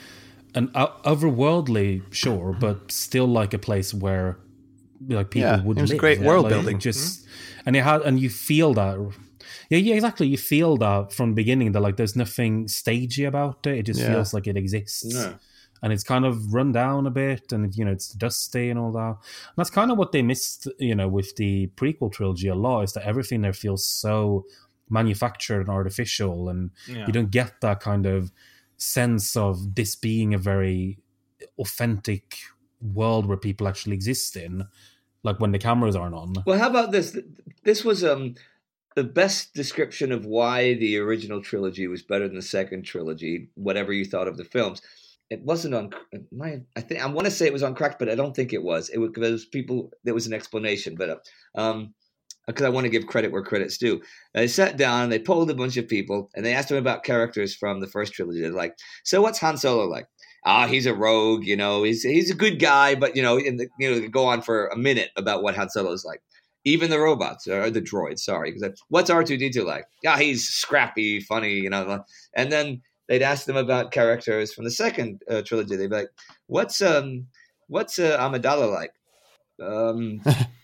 an 0.55 0.67
otherworldly, 1.23 2.01
sure, 2.13 2.55
but 2.59 2.91
still 2.91 3.27
like 3.27 3.53
a 3.53 3.59
place 3.59 3.93
where 3.93 4.37
like 5.07 5.31
people 5.31 5.49
Yeah, 5.49 5.63
would 5.63 5.77
it 5.77 5.81
was 5.81 5.91
live. 5.91 5.99
great 5.99 6.19
world 6.21 6.43
Like, 6.45 6.53
building. 6.53 6.79
Just 6.79 7.21
mm-hmm. 7.25 7.61
and 7.67 7.75
you 7.75 7.81
had 7.81 8.01
and 8.01 8.19
you 8.19 8.29
feel 8.29 8.73
that. 8.73 8.97
Yeah, 9.69 9.77
yeah, 9.77 9.95
exactly. 9.95 10.27
You 10.27 10.37
feel 10.37 10.77
that 10.77 11.13
from 11.13 11.29
the 11.31 11.35
beginning 11.35 11.71
that 11.73 11.81
like 11.81 11.97
there's 11.97 12.15
nothing 12.15 12.67
stagey 12.67 13.25
about 13.25 13.65
it. 13.67 13.77
It 13.79 13.83
just 13.83 13.99
Yeah. 13.99 14.13
feels 14.13 14.33
like 14.33 14.47
it 14.47 14.57
exists 14.57 15.05
no. 15.13 15.35
and 15.81 15.93
it's 15.93 16.03
kind 16.03 16.25
of 16.25 16.53
run 16.53 16.71
down 16.71 17.05
a 17.07 17.11
bit 17.11 17.51
and 17.53 17.73
you 17.77 17.85
know 17.85 17.91
it's 17.91 18.09
dusty 18.09 18.69
and 18.69 18.77
all 18.79 18.91
that 18.91 19.15
and 19.49 19.55
that's 19.57 19.69
kind 19.69 19.91
of 19.91 19.97
what 19.97 20.11
they 20.11 20.21
missed 20.21 20.67
you 20.77 20.93
know 20.95 21.07
with 21.07 21.35
the 21.37 21.67
prequel 21.77 22.11
trilogy 22.11 22.49
a 22.49 22.55
lot 22.55 22.81
is 22.83 22.91
that 22.93 23.03
everything 23.05 23.41
there 23.41 23.53
feels 23.53 23.85
so 23.85 24.45
manufactured 24.89 25.61
and 25.61 25.69
artificial 25.69 26.49
and 26.49 26.71
Yeah. 26.87 27.05
you 27.07 27.13
don't 27.13 27.31
get 27.31 27.61
that 27.61 27.79
kind 27.79 28.05
of 28.05 28.31
sense 28.79 29.35
of 29.35 29.75
this 29.75 29.95
being 29.95 30.33
a 30.33 30.37
very 30.37 30.99
authentic 31.57 32.37
world 32.81 33.25
where 33.25 33.37
people 33.37 33.67
actually 33.67 33.93
exist 33.93 34.35
in 34.35 34.65
like 35.23 35.39
when 35.39 35.51
the 35.51 35.59
cameras 35.59 35.95
aren't 35.95 36.15
on 36.15 36.33
Well, 36.45 36.57
how 36.57 36.69
about 36.69 36.91
this? 36.91 37.17
This 37.63 37.83
was 37.83 38.03
um 38.03 38.35
the 38.95 39.03
best 39.03 39.53
description 39.53 40.11
of 40.11 40.25
why 40.25 40.73
the 40.75 40.97
original 40.97 41.41
trilogy 41.41 41.87
was 41.87 42.01
better 42.01 42.27
than 42.27 42.35
the 42.35 42.41
second 42.41 42.83
trilogy. 42.83 43.49
Whatever 43.55 43.93
you 43.93 44.05
thought 44.05 44.27
of 44.27 44.37
the 44.37 44.45
films, 44.45 44.81
it 45.29 45.41
wasn't 45.43 45.75
on. 45.75 45.91
My, 46.31 46.61
I 46.75 46.81
think 46.81 47.01
I 47.01 47.05
want 47.07 47.25
to 47.25 47.31
say 47.31 47.45
it 47.45 47.53
was 47.53 47.63
on 47.63 47.75
crack 47.75 47.99
but 47.99 48.09
I 48.09 48.15
don't 48.15 48.35
think 48.35 48.53
it 48.53 48.63
was. 48.63 48.89
It 48.89 48.97
was 48.97 49.11
because 49.11 49.45
people. 49.45 49.91
There 50.03 50.13
was 50.13 50.27
an 50.27 50.33
explanation, 50.33 50.95
but 50.95 51.25
um, 51.55 51.93
because 52.49 52.65
I 52.65 52.69
want 52.69 52.85
to 52.85 52.89
give 52.89 53.07
credit 53.07 53.31
where 53.31 53.43
credit's 53.43 53.77
due. 53.77 54.01
They 54.33 54.47
sat 54.47 54.77
down, 54.77 55.03
and 55.03 55.11
they 55.11 55.19
polled 55.19 55.49
a 55.49 55.55
bunch 55.55 55.77
of 55.77 55.87
people, 55.87 56.29
and 56.35 56.45
they 56.45 56.53
asked 56.53 56.69
them 56.69 56.77
about 56.77 57.03
characters 57.03 57.55
from 57.55 57.79
the 57.79 57.87
first 57.87 58.13
trilogy. 58.13 58.41
They're 58.41 58.51
like, 58.51 58.75
"So 59.03 59.21
what's 59.21 59.39
Han 59.39 59.57
Solo 59.57 59.85
like?" 59.85 60.07
ah, 60.45 60.67
he's 60.67 60.85
a 60.85 60.93
rogue, 60.93 61.45
you 61.45 61.55
know, 61.55 61.83
he's 61.83 62.03
he's 62.03 62.31
a 62.31 62.35
good 62.35 62.59
guy, 62.59 62.95
but 62.95 63.15
you 63.15 63.21
know, 63.21 63.37
in 63.37 63.57
the, 63.57 63.67
you 63.79 63.89
know, 63.89 64.07
go 64.07 64.25
on 64.25 64.41
for 64.41 64.67
a 64.67 64.77
minute 64.77 65.09
about 65.15 65.43
what 65.43 65.55
Han 65.55 65.69
Solo 65.69 65.91
is 65.91 66.05
like. 66.05 66.21
Even 66.65 66.89
the 66.89 66.99
robots 66.99 67.47
or 67.47 67.69
the 67.69 67.81
droids, 67.81 68.19
sorry, 68.19 68.51
because 68.51 68.81
what's 68.89 69.09
R 69.09 69.23
two 69.23 69.37
D 69.37 69.49
two 69.49 69.63
like? 69.63 69.85
Yeah, 70.03 70.17
he's 70.19 70.47
scrappy, 70.47 71.21
funny, 71.21 71.53
you 71.53 71.69
know. 71.69 72.03
And 72.35 72.51
then 72.51 72.81
they'd 73.07 73.21
ask 73.21 73.45
them 73.45 73.55
about 73.55 73.91
characters 73.91 74.53
from 74.53 74.65
the 74.65 74.71
second 74.71 75.21
uh, 75.29 75.41
trilogy. 75.41 75.77
They'd 75.77 75.89
be 75.89 75.95
like, 75.95 76.11
"What's 76.47 76.81
um, 76.81 77.27
what's 77.67 77.97
uh, 77.97 78.17
Amidala 78.19 78.71
like?" 78.71 78.93
Um, 79.61 80.21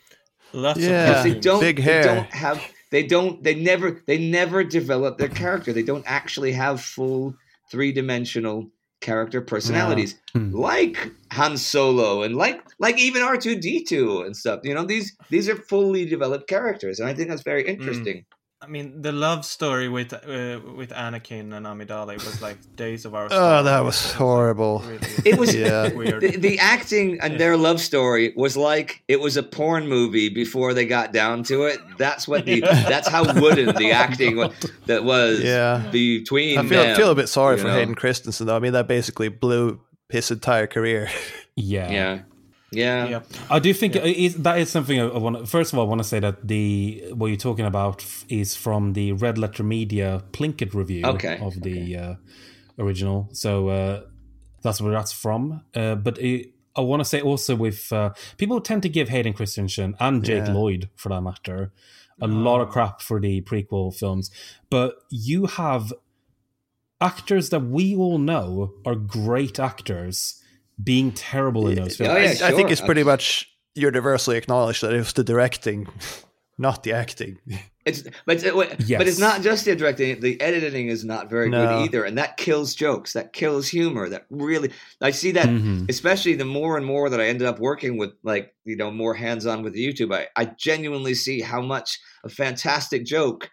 Lots 0.56 0.80
Yeah. 0.80 1.18
of 1.18 1.24
they 1.24 1.40
don't 1.40 1.60
Big 1.60 1.76
they 1.78 1.82
hair. 1.84 2.04
don't 2.04 2.34
have 2.34 2.62
they 2.92 3.04
don't 3.04 3.44
they 3.44 3.56
never 3.56 4.02
they 4.08 4.18
never 4.18 4.64
develop 4.64 5.18
their 5.18 5.28
character 5.30 5.74
they 5.74 5.84
don't 5.84 6.04
actually 6.08 6.54
have 6.54 6.80
full 6.82 7.36
three-dimensional 7.72 8.70
character 9.02 9.42
personalities 9.42 10.16
Hmm. 10.34 10.56
like 10.56 11.12
Han 11.34 11.58
Solo 11.58 12.24
and 12.24 12.36
like 12.36 12.62
like 12.80 12.98
even 12.98 13.22
R2D2 13.22 14.26
and 14.26 14.36
stuff 14.36 14.62
you 14.64 14.74
know 14.74 14.86
these 14.86 15.16
these 15.30 15.50
are 15.50 15.56
fully 15.56 16.06
developed 16.06 16.48
characters 16.48 17.00
and 17.00 17.08
I 17.10 17.14
think 17.14 17.30
that's 17.30 17.44
very 17.44 17.64
Mm. 17.66 18.26
Interesting 18.66 18.90
I 18.90 18.92
mean, 18.94 19.02
the 19.02 19.12
love 19.12 19.46
story 19.46 19.90
with 19.90 20.14
uh, 20.14 20.60
with 20.76 20.90
Anakin 20.92 21.54
and 21.54 21.66
Amidala 21.66 22.16
was 22.16 22.42
like 22.42 22.58
Days 22.76 23.06
of 23.06 23.14
Our. 23.16 23.26
Oh, 23.26 23.28
Star 23.30 23.64
that 23.64 23.82
Wars. 23.82 23.86
was 24.04 24.14
horrible. 24.14 24.80
Really 24.80 25.08
it 25.26 25.38
was 25.40 25.56
Yeah. 25.56 25.94
weird. 25.94 26.22
the, 26.22 26.38
the 26.38 26.60
acting 26.60 27.20
and 27.22 27.40
their 27.40 27.58
love 27.58 27.80
story 27.80 28.34
was 28.36 28.56
like 28.58 29.04
it 29.08 29.20
was 29.20 29.38
a 29.38 29.44
porn 29.44 29.88
movie 29.88 30.30
before 30.30 30.74
they 30.74 30.86
got 30.86 31.14
down 31.14 31.44
to 31.44 31.64
it 31.66 31.80
that's 31.98 32.28
what 32.28 32.46
the 32.46 32.62
that's 32.62 33.08
how 33.08 33.24
wooden 33.42 33.76
the 33.76 33.92
acting 34.06 34.36
was, 34.38 34.52
that 34.86 35.04
was 35.04 35.42
Yeah. 35.42 35.88
between 35.92 36.58
I 36.60 36.64
feel, 36.68 36.84
them, 36.84 36.96
feel 36.96 37.12
a 37.12 37.16
bit 37.16 37.30
sorry 37.30 37.58
for 37.58 37.68
know? 37.68 37.74
Hayden 37.74 37.96
Christensen, 37.96 38.48
though. 38.48 38.56
I 38.56 38.60
mean, 38.60 38.74
that 38.74 38.88
basically 38.88 39.30
blew 39.30 39.80
his 40.10 40.32
entire 40.32 40.68
career. 40.68 41.10
Yeah. 41.56 41.90
Yeah. 41.92 42.20
Yeah. 42.72 43.08
yeah. 43.08 43.22
I 43.50 43.60
do 43.60 43.74
think 43.74 43.96
it 43.96 44.04
is, 44.06 44.36
that 44.36 44.58
is 44.60 44.70
something 44.70 45.00
I, 45.00 45.06
I 45.06 45.18
want. 45.18 45.48
First 45.48 45.72
of 45.72 45.80
all, 45.80 45.86
I 45.86 45.90
want 45.90 46.00
to 46.00 46.08
say 46.08 46.20
that 46.20 46.48
the 46.48 47.04
what 47.14 47.28
you're 47.28 47.38
talking 47.38 47.66
about 47.66 48.02
f- 48.02 48.26
is 48.28 48.56
from 48.56 48.94
the 48.94 49.12
Red 49.14 49.38
Letter 49.38 49.64
Media 49.64 50.24
Plinkett 50.32 50.74
review 50.74 51.06
Okay, 51.06 51.38
of 51.40 51.62
the 51.62 51.96
uh, 51.98 52.16
original. 52.80 53.30
So 53.32 53.70
uh, 53.70 54.02
that's 54.62 54.82
where 54.82 54.92
that's 54.94 55.12
from. 55.14 55.62
Uh, 55.74 55.96
but 55.96 56.18
it, 56.18 56.52
I 56.76 56.82
want 56.82 57.00
to 57.00 57.06
say 57.06 57.22
also 57.22 57.56
with 57.56 57.94
uh, 57.94 58.14
people 58.38 58.60
tend 58.60 58.82
to 58.84 58.90
give 58.90 59.10
Hayden 59.10 59.34
Christensen 59.34 59.96
and 60.00 60.24
Jake 60.26 60.48
Yeah. 60.48 60.54
Lloyd, 60.54 60.90
for 60.96 61.10
that 61.10 61.22
matter, 61.22 61.72
a 62.20 62.28
lot 62.28 62.62
of 62.62 62.70
crap 62.70 63.02
for 63.02 63.22
the 63.22 63.42
prequel 63.42 63.96
films. 63.96 64.32
But 64.70 64.96
you 65.10 65.46
have 65.46 65.94
actors 67.00 67.50
that 67.50 67.60
we 67.62 67.96
all 67.96 68.18
know 68.18 68.74
are 68.86 68.96
great 68.96 69.60
actors 69.60 70.42
being 70.84 71.12
terrible 71.12 71.68
in 71.68 71.76
those 71.76 71.98
films. 71.98 72.14
Oh, 72.14 72.18
yeah, 72.18 72.48
I, 72.48 72.52
I 72.52 72.56
think 72.56 72.72
it's 72.72 72.82
pretty 72.82 73.04
much 73.04 73.50
universally 73.76 74.38
acknowledged 74.38 74.82
that 74.84 74.94
it 74.94 74.98
was 74.98 75.14
the 75.14 75.24
directing, 75.24 75.88
not 76.58 76.84
the 76.84 76.94
acting. 76.94 77.40
It's 77.86 78.02
but 78.26 78.38
it's, 78.44 78.44
but 78.52 78.80
Yes. 78.88 79.02
it's 79.08 79.20
not 79.20 79.42
just 79.44 79.66
the 79.66 79.76
directing. 79.76 80.20
The 80.20 80.42
editing 80.42 80.88
is 80.88 81.06
not 81.06 81.30
very 81.30 81.50
No. 81.50 81.62
good 81.66 81.86
either, 81.86 82.04
and 82.04 82.18
that 82.18 82.36
kills 82.38 82.74
jokes. 82.74 83.14
That 83.14 83.32
kills 83.32 83.68
humor. 83.68 84.10
That 84.10 84.26
really, 84.32 84.72
I 85.02 85.12
see 85.12 85.32
that. 85.34 85.46
Mhm. 85.48 85.88
Especially 85.90 86.34
the 86.36 86.46
more 86.46 86.78
and 86.78 86.86
more 86.86 87.10
that 87.10 87.22
I 87.22 87.28
ended 87.28 87.48
up 87.48 87.60
working 87.60 87.98
with, 87.98 88.12
like 88.24 88.54
you 88.64 88.76
know, 88.76 88.90
more 88.90 89.14
hands 89.14 89.46
on 89.46 89.62
with 89.62 89.76
YouTube. 89.76 90.14
I, 90.16 90.28
I 90.36 90.46
genuinely 90.46 91.14
see 91.14 91.42
how 91.42 91.62
much 91.62 92.00
a 92.24 92.30
fantastic 92.30 93.06
joke. 93.06 93.50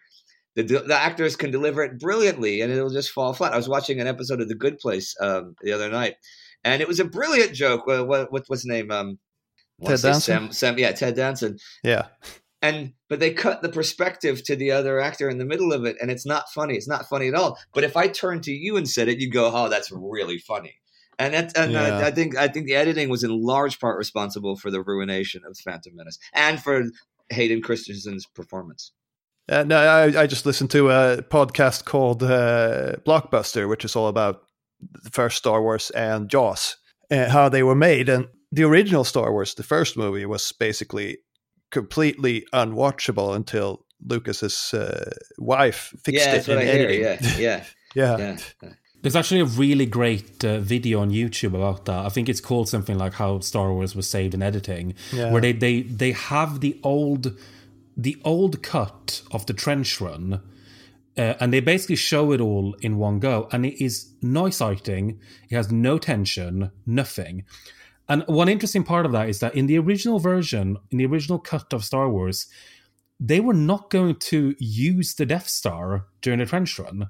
The, 0.54 0.62
the 0.64 0.94
actors 0.94 1.34
can 1.36 1.50
deliver 1.50 1.82
it 1.82 1.98
brilliantly, 1.98 2.60
and 2.62 2.70
it'll 2.72 2.90
just 2.90 3.10
fall 3.10 3.32
flat. 3.34 3.52
I 3.54 3.56
was 3.56 3.68
watching 3.70 4.00
an 4.00 4.06
episode 4.06 4.40
of 4.40 4.48
The 4.48 4.54
Good 4.54 4.78
Place 4.78 5.14
um, 5.20 5.56
the 5.62 5.72
other 5.72 5.88
night, 5.90 6.16
and 6.64 6.80
it 6.82 6.88
was 6.88 7.00
a 7.00 7.04
brilliant 7.04 7.54
joke. 7.54 7.86
What, 7.86 8.06
what, 8.06 8.28
what's 8.30 8.48
his 8.48 8.64
name? 8.66 8.90
Um, 8.90 9.18
Ted 9.84 10.00
Danson? 10.00 10.20
Sam, 10.20 10.52
Sam, 10.52 10.78
yeah, 10.78 10.92
Ted 10.92 11.16
Danson 11.16 11.58
Yeah. 11.82 12.06
and 12.62 12.92
but 13.08 13.18
they 13.18 13.32
cut 13.32 13.62
the 13.62 13.68
perspective 13.68 14.44
to 14.44 14.54
the 14.54 14.70
other 14.70 15.00
actor 15.00 15.28
in 15.28 15.38
the 15.38 15.44
middle 15.44 15.72
of 15.72 15.84
it 15.84 15.96
and 16.00 16.08
it's 16.10 16.24
not 16.24 16.48
funny 16.54 16.74
it's 16.76 16.86
not 16.86 17.08
funny 17.08 17.26
at 17.28 17.34
all 17.34 17.58
but 17.74 17.82
if 17.82 17.96
i 17.96 18.06
turned 18.06 18.44
to 18.44 18.52
you 18.52 18.76
and 18.76 18.88
said 18.88 19.08
it 19.08 19.18
you'd 19.18 19.32
go 19.32 19.50
oh 19.52 19.68
that's 19.68 19.90
really 19.90 20.38
funny 20.38 20.74
and 21.18 21.34
that 21.34 21.56
and 21.58 21.72
Yeah. 21.72 21.98
I, 21.98 22.06
I 22.06 22.10
think 22.12 22.36
i 22.36 22.46
think 22.46 22.66
the 22.66 22.76
editing 22.76 23.08
was 23.08 23.24
in 23.24 23.30
large 23.32 23.80
part 23.80 23.98
responsible 23.98 24.54
for 24.56 24.70
the 24.70 24.80
ruination 24.82 25.42
of 25.44 25.58
phantom 25.58 25.96
menace 25.96 26.18
and 26.32 26.62
for 26.62 26.84
hayden 27.30 27.60
christensen's 27.60 28.24
performance 28.26 28.92
Uh, 29.48 29.64
no, 29.64 29.78
I, 29.78 30.22
I 30.22 30.26
just 30.28 30.46
listened 30.46 30.70
to 30.70 30.90
a 30.90 31.22
podcast 31.22 31.84
called 31.84 32.22
uh, 32.22 32.92
Blockbuster, 33.04 33.68
which 33.68 33.84
is 33.84 33.96
all 33.96 34.06
about 34.06 34.44
the 35.02 35.10
first 35.10 35.36
Star 35.38 35.62
Wars 35.62 35.90
and 35.90 36.28
Jaws, 36.28 36.76
and 37.10 37.30
how 37.32 37.48
they 37.48 37.62
were 37.62 37.74
made. 37.76 38.08
And 38.08 38.26
the 38.50 38.64
original 38.64 39.04
Star 39.04 39.32
Wars, 39.32 39.54
the 39.54 39.62
first 39.62 39.96
movie, 39.96 40.26
was 40.26 40.52
basically 40.52 41.18
completely 41.70 42.44
unwatchable 42.52 43.34
until 43.34 43.84
Lucas's 44.04 44.74
uh, 44.74 45.10
wife 45.38 45.94
fixed 46.04 46.26
yeah 46.26 46.34
it 46.34 46.48
in 46.48 46.58
i 46.58 46.64
hear 46.64 46.88
editing. 46.88 47.02
yeah 47.40 47.64
yeah 47.94 48.16
yeah. 48.18 48.36
yeah 48.62 48.70
There's 49.02 49.16
actually 49.16 49.40
a 49.40 49.44
really 49.46 49.86
great 49.86 50.44
uh, 50.44 50.58
video 50.60 51.00
on 51.00 51.10
YouTube 51.10 51.54
about 51.54 51.84
that. 51.86 52.06
I 52.06 52.08
think 52.08 52.28
it's 52.28 52.40
called 52.40 52.68
something 52.68 52.96
like 52.98 53.14
how 53.14 53.40
Star 53.40 53.72
Wars 53.72 53.96
was 53.96 54.08
saved 54.08 54.34
in 54.34 54.42
editing, 54.42 54.94
Yeah. 55.12 55.30
where 55.32 55.40
they, 55.42 55.52
they 55.52 55.82
they 55.82 56.12
have 56.12 56.60
the 56.60 56.78
old 56.82 57.36
the 57.96 58.16
old 58.24 58.62
cut 58.62 59.22
of 59.30 59.44
the 59.46 59.52
trench 59.54 60.00
run, 60.00 60.40
uh, 61.16 61.34
and 61.40 61.52
they 61.52 61.60
basically 61.60 61.96
show 61.96 62.32
it 62.32 62.40
all 62.40 62.74
in 62.80 62.96
one 62.96 63.18
go, 63.18 63.48
and 63.52 63.66
it 63.66 63.82
is 63.84 64.14
no 64.22 64.46
exciting. 64.46 65.20
It 65.50 65.56
has 65.56 65.70
no 65.70 65.98
tension, 65.98 66.70
nothing. 66.86 67.44
And 68.08 68.24
one 68.26 68.48
interesting 68.48 68.84
part 68.84 69.06
of 69.06 69.12
that 69.12 69.28
is 69.28 69.40
that 69.40 69.54
in 69.54 69.66
the 69.66 69.78
original 69.78 70.18
version, 70.18 70.78
in 70.90 70.98
the 70.98 71.06
original 71.06 71.38
cut 71.38 71.72
of 71.72 71.84
Star 71.84 72.08
Wars, 72.08 72.46
they 73.20 73.40
were 73.40 73.54
not 73.54 73.90
going 73.90 74.16
to 74.16 74.54
use 74.58 75.14
the 75.14 75.26
Death 75.26 75.48
Star 75.48 76.06
during 76.20 76.40
the 76.40 76.46
trench 76.46 76.78
run. 76.78 77.08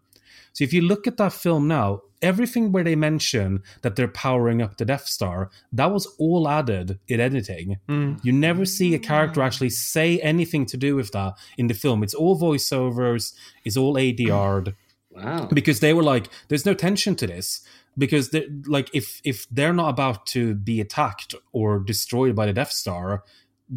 So 0.52 0.64
if 0.64 0.72
you 0.72 0.82
look 0.82 1.06
at 1.06 1.16
that 1.16 1.32
film 1.32 1.66
now, 1.68 2.02
everything 2.22 2.72
where 2.72 2.84
they 2.84 2.94
mention 2.94 3.62
that 3.82 3.96
they're 3.96 4.08
powering 4.08 4.62
up 4.62 4.76
the 4.76 4.84
Death 4.84 5.06
Star, 5.06 5.50
that 5.72 5.90
was 5.90 6.06
all 6.18 6.48
added 6.48 6.98
in 7.08 7.20
editing. 7.20 7.78
Mm. 7.88 8.24
You 8.24 8.32
never 8.32 8.64
see 8.64 8.94
a 8.94 8.98
character 8.98 9.42
actually 9.42 9.70
say 9.70 10.20
anything 10.20 10.64
to 10.66 10.76
do 10.76 10.94
with 10.96 11.10
that 11.12 11.34
in 11.58 11.66
the 11.66 11.74
film. 11.74 12.02
It's 12.02 12.14
all 12.14 12.38
voiceovers, 12.38 13.34
it's 13.64 13.76
all 13.76 13.94
ADR'd 13.94 14.74
wow 15.10 15.46
because 15.52 15.80
they 15.80 15.92
were 15.92 16.02
like, 16.02 16.28
"There's 16.48 16.66
no 16.66 16.74
tension 16.74 17.16
to 17.16 17.26
this." 17.26 17.60
Because 17.98 18.34
like 18.66 18.88
if 18.94 19.20
if 19.22 19.46
they're 19.50 19.74
not 19.74 19.90
about 19.90 20.24
to 20.28 20.54
be 20.54 20.80
attacked 20.80 21.34
or 21.52 21.78
destroyed 21.78 22.34
by 22.34 22.46
the 22.46 22.54
Death 22.54 22.72
Star, 22.72 23.22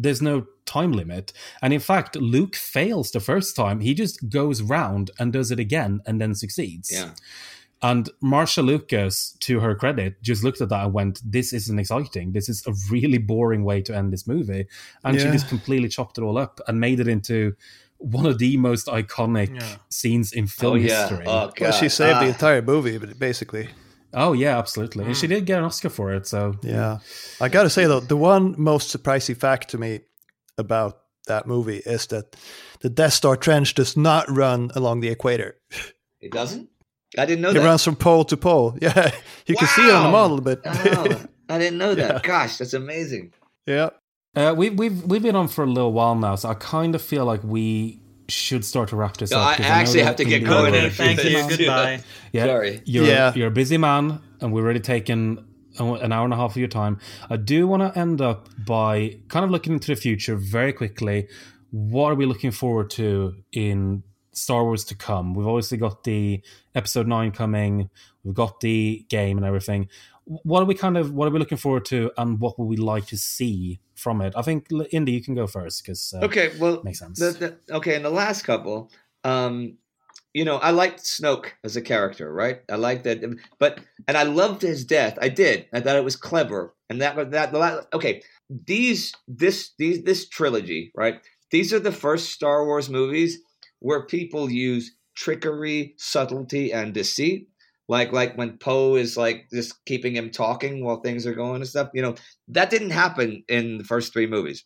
there's 0.02 0.20
no 0.20 0.46
time 0.66 0.92
limit. 0.92 1.32
And 1.62 1.72
in 1.72 1.80
fact, 1.80 2.16
Luke 2.16 2.54
fails 2.56 3.10
the 3.10 3.20
first 3.20 3.56
time. 3.56 3.80
He 3.80 3.94
just 3.94 4.28
goes 4.28 4.60
round 4.60 5.10
and 5.18 5.32
does 5.32 5.50
it 5.50 5.58
again 5.58 6.00
and 6.06 6.20
then 6.20 6.34
succeeds. 6.34 6.90
yeah 6.92 7.10
And 7.82 8.08
Marcia 8.20 8.62
Lucas, 8.62 9.36
to 9.46 9.60
her 9.60 9.74
credit, 9.74 10.12
just 10.22 10.42
looked 10.44 10.60
at 10.60 10.68
that 10.70 10.84
and 10.86 10.92
went, 10.94 11.20
This 11.24 11.52
isn't 11.52 11.78
exciting. 11.78 12.32
This 12.32 12.48
is 12.48 12.58
a 12.66 12.72
really 12.90 13.18
boring 13.18 13.62
way 13.64 13.78
to 13.82 13.92
end 13.96 14.12
this 14.12 14.26
movie. 14.26 14.64
And 15.04 15.20
she 15.20 15.26
just 15.36 15.48
completely 15.48 15.88
chopped 15.96 16.18
it 16.18 16.22
all 16.26 16.38
up 16.38 16.54
and 16.66 16.80
made 16.80 17.00
it 17.00 17.08
into 17.08 17.54
one 17.98 18.26
of 18.26 18.36
the 18.38 18.56
most 18.56 18.86
iconic 18.88 19.50
Yeah. 19.54 19.76
scenes 19.88 20.32
in 20.32 20.44
oh 20.44 20.60
film 20.60 20.78
yeah 20.78 20.86
history. 21.08 21.24
oh 21.26 21.46
god 21.54 21.60
Well, 21.60 21.72
she 21.80 21.88
saved 21.88 22.18
the 22.20 22.26
Ah. 22.30 22.36
entire 22.36 22.62
movie, 22.62 22.98
but 22.98 23.18
basically. 23.18 23.68
Oh 24.16 24.32
yeah, 24.32 24.58
absolutely. 24.58 25.04
And 25.04 25.16
she 25.16 25.26
did 25.26 25.44
get 25.46 25.58
an 25.58 25.64
Oscar 25.64 25.90
for 25.90 26.12
it. 26.14 26.26
So 26.26 26.54
Yeah. 26.62 26.98
I 27.40 27.48
got 27.48 27.64
to 27.64 27.70
say, 27.70 27.84
though, 27.86 28.00
the 28.00 28.16
one 28.16 28.54
most 28.58 28.90
surprising 28.90 29.34
fact 29.36 29.68
to 29.70 29.78
me 29.78 30.00
about 30.58 30.98
that 31.26 31.46
movie 31.46 31.82
is 31.84 32.06
that 32.08 32.34
the 32.80 32.88
Death 32.88 33.12
Star 33.12 33.36
trench 33.36 33.74
does 33.74 33.96
not 33.96 34.28
run 34.30 34.70
along 34.74 35.00
the 35.00 35.08
equator. 35.08 35.56
it 36.20 36.32
doesn't 36.32 36.68
i 37.18 37.24
didn't 37.26 37.42
know 37.42 37.50
It 37.50 37.54
that 37.54 37.64
runs 37.64 37.84
from 37.84 37.96
pole 37.96 38.24
to 38.24 38.36
pole. 38.36 38.76
Yeah. 38.82 39.12
You 39.46 39.54
can 39.56 39.68
see 39.68 39.86
it 39.88 39.94
on 39.94 40.04
the 40.04 40.10
model, 40.10 40.40
but 40.40 40.60
oh, 40.64 41.24
i 41.48 41.58
didn't 41.58 41.78
know 41.78 41.94
that 41.94 42.10
Yeah. 42.14 42.20
gosh 42.22 42.56
that's 42.58 42.74
amazing 42.74 43.32
yeah. 43.66 43.90
uh, 44.34 44.54
we've 44.56 44.76
we've 44.78 45.02
we've 45.04 45.22
been 45.22 45.36
on 45.36 45.48
for 45.48 45.62
a 45.64 45.66
little 45.66 45.92
while 45.92 46.14
now, 46.14 46.34
so 46.36 46.48
I 46.48 46.54
kind 46.54 46.94
of 46.94 47.02
feel 47.02 47.24
like 47.24 47.42
we 47.44 48.00
should 48.28 48.64
start 48.64 48.88
to 48.90 48.96
wrap 48.96 49.16
this 49.16 49.30
No, 49.30 49.38
up. 49.38 49.58
I 49.60 49.62
know 49.62 49.68
actually 49.68 50.00
that 50.00 50.06
have 50.06 50.16
to 50.16 50.24
get 50.24 50.44
going. 50.44 50.74
Okay, 50.74 50.86
a 50.86 50.90
thank 50.90 51.22
you. 51.24 51.30
things. 51.30 51.56
Goodbye. 51.56 52.00
Yeah, 52.32 52.46
Sorry. 52.46 52.82
You're, 52.84 53.06
Yeah. 53.06 53.32
you're 53.34 53.48
a 53.48 53.52
busy 53.52 53.78
man, 53.78 54.20
and 54.40 54.52
we've 54.52 54.62
already 54.64 54.80
taken 54.80 55.46
an 55.78 56.12
hour 56.12 56.24
and 56.24 56.32
a 56.32 56.36
half 56.36 56.50
of 56.52 56.56
your 56.56 56.68
time. 56.68 56.98
I 57.30 57.36
do 57.36 57.66
want 57.68 57.82
to 57.82 57.98
end 57.98 58.20
up 58.20 58.48
by 58.66 59.18
kind 59.28 59.44
of 59.44 59.50
looking 59.50 59.72
into 59.74 59.88
the 59.94 59.96
future 60.00 60.36
very 60.36 60.72
quickly. 60.72 61.28
What 61.70 62.12
are 62.12 62.14
we 62.14 62.26
looking 62.26 62.50
forward 62.50 62.90
to 62.90 63.34
in 63.52 64.02
Star 64.32 64.64
Wars 64.64 64.84
to 64.86 64.94
come? 64.94 65.34
We've 65.34 65.46
obviously 65.46 65.78
got 65.78 66.04
the 66.04 66.42
Episode 66.74 67.06
Nine 67.06 67.30
coming. 67.30 67.90
We've 68.24 68.34
got 68.34 68.60
the 68.60 69.04
game 69.08 69.36
and 69.36 69.46
everything. 69.46 69.88
What 70.24 70.62
are 70.62 70.66
we 70.66 70.74
kind 70.74 70.96
of 70.96 71.12
what 71.12 71.28
are 71.28 71.30
we 71.30 71.38
looking 71.38 71.58
forward 71.58 71.84
to, 71.86 72.10
and 72.18 72.40
what 72.40 72.58
would 72.58 72.66
we 72.66 72.76
like 72.76 73.06
to 73.06 73.16
see 73.16 73.80
from 73.96 74.20
it? 74.20 74.34
I 74.36 74.42
think 74.42 74.68
Indy, 74.90 75.12
you 75.12 75.22
can 75.22 75.34
go 75.34 75.46
first 75.46 75.82
because 75.82 76.14
uh, 76.14 76.24
Okay, 76.24 76.52
well, 76.58 76.82
Makes 76.84 77.00
sense. 77.00 77.18
The, 77.18 77.58
the, 77.66 77.74
okay, 77.76 77.96
in 77.96 78.02
the 78.02 78.10
last 78.10 78.42
couple, 78.42 78.90
um, 79.24 79.78
you 80.34 80.44
know, 80.44 80.56
I 80.56 80.70
liked 80.70 81.00
Snoke 81.00 81.46
as 81.64 81.76
a 81.76 81.82
character, 81.82 82.32
right? 82.32 82.60
I 82.70 82.76
liked 82.76 83.04
that, 83.04 83.22
but 83.58 83.80
and 84.06 84.16
I 84.16 84.24
loved 84.24 84.62
his 84.62 84.84
death. 84.84 85.18
I 85.20 85.30
did. 85.30 85.66
I 85.72 85.80
thought 85.80 85.96
it 85.96 86.04
was 86.04 86.16
clever, 86.16 86.74
and 86.90 87.00
that 87.00 87.16
was 87.16 87.28
that. 87.30 87.54
Okay, 87.94 88.22
these 88.50 89.14
this 89.26 89.70
these 89.78 90.02
this 90.02 90.28
trilogy, 90.28 90.92
right? 90.94 91.20
These 91.50 91.72
are 91.72 91.80
the 91.80 91.92
first 91.92 92.30
Star 92.30 92.66
Wars 92.66 92.90
movies 92.90 93.38
where 93.78 94.04
people 94.04 94.50
use 94.50 94.94
trickery, 95.14 95.94
subtlety, 95.96 96.72
and 96.72 96.92
deceit. 96.92 97.48
Like 97.88 98.12
like 98.12 98.36
when 98.36 98.58
Poe 98.58 98.96
is 98.96 99.16
like 99.16 99.48
just 99.52 99.84
keeping 99.84 100.16
him 100.16 100.30
talking 100.30 100.84
while 100.84 101.00
things 101.00 101.26
are 101.26 101.34
going 101.34 101.56
and 101.56 101.68
stuff. 101.68 101.90
You 101.94 102.02
know 102.02 102.14
that 102.48 102.70
didn't 102.70 102.90
happen 102.90 103.44
in 103.48 103.78
the 103.78 103.84
first 103.84 104.12
three 104.12 104.26
movies. 104.26 104.64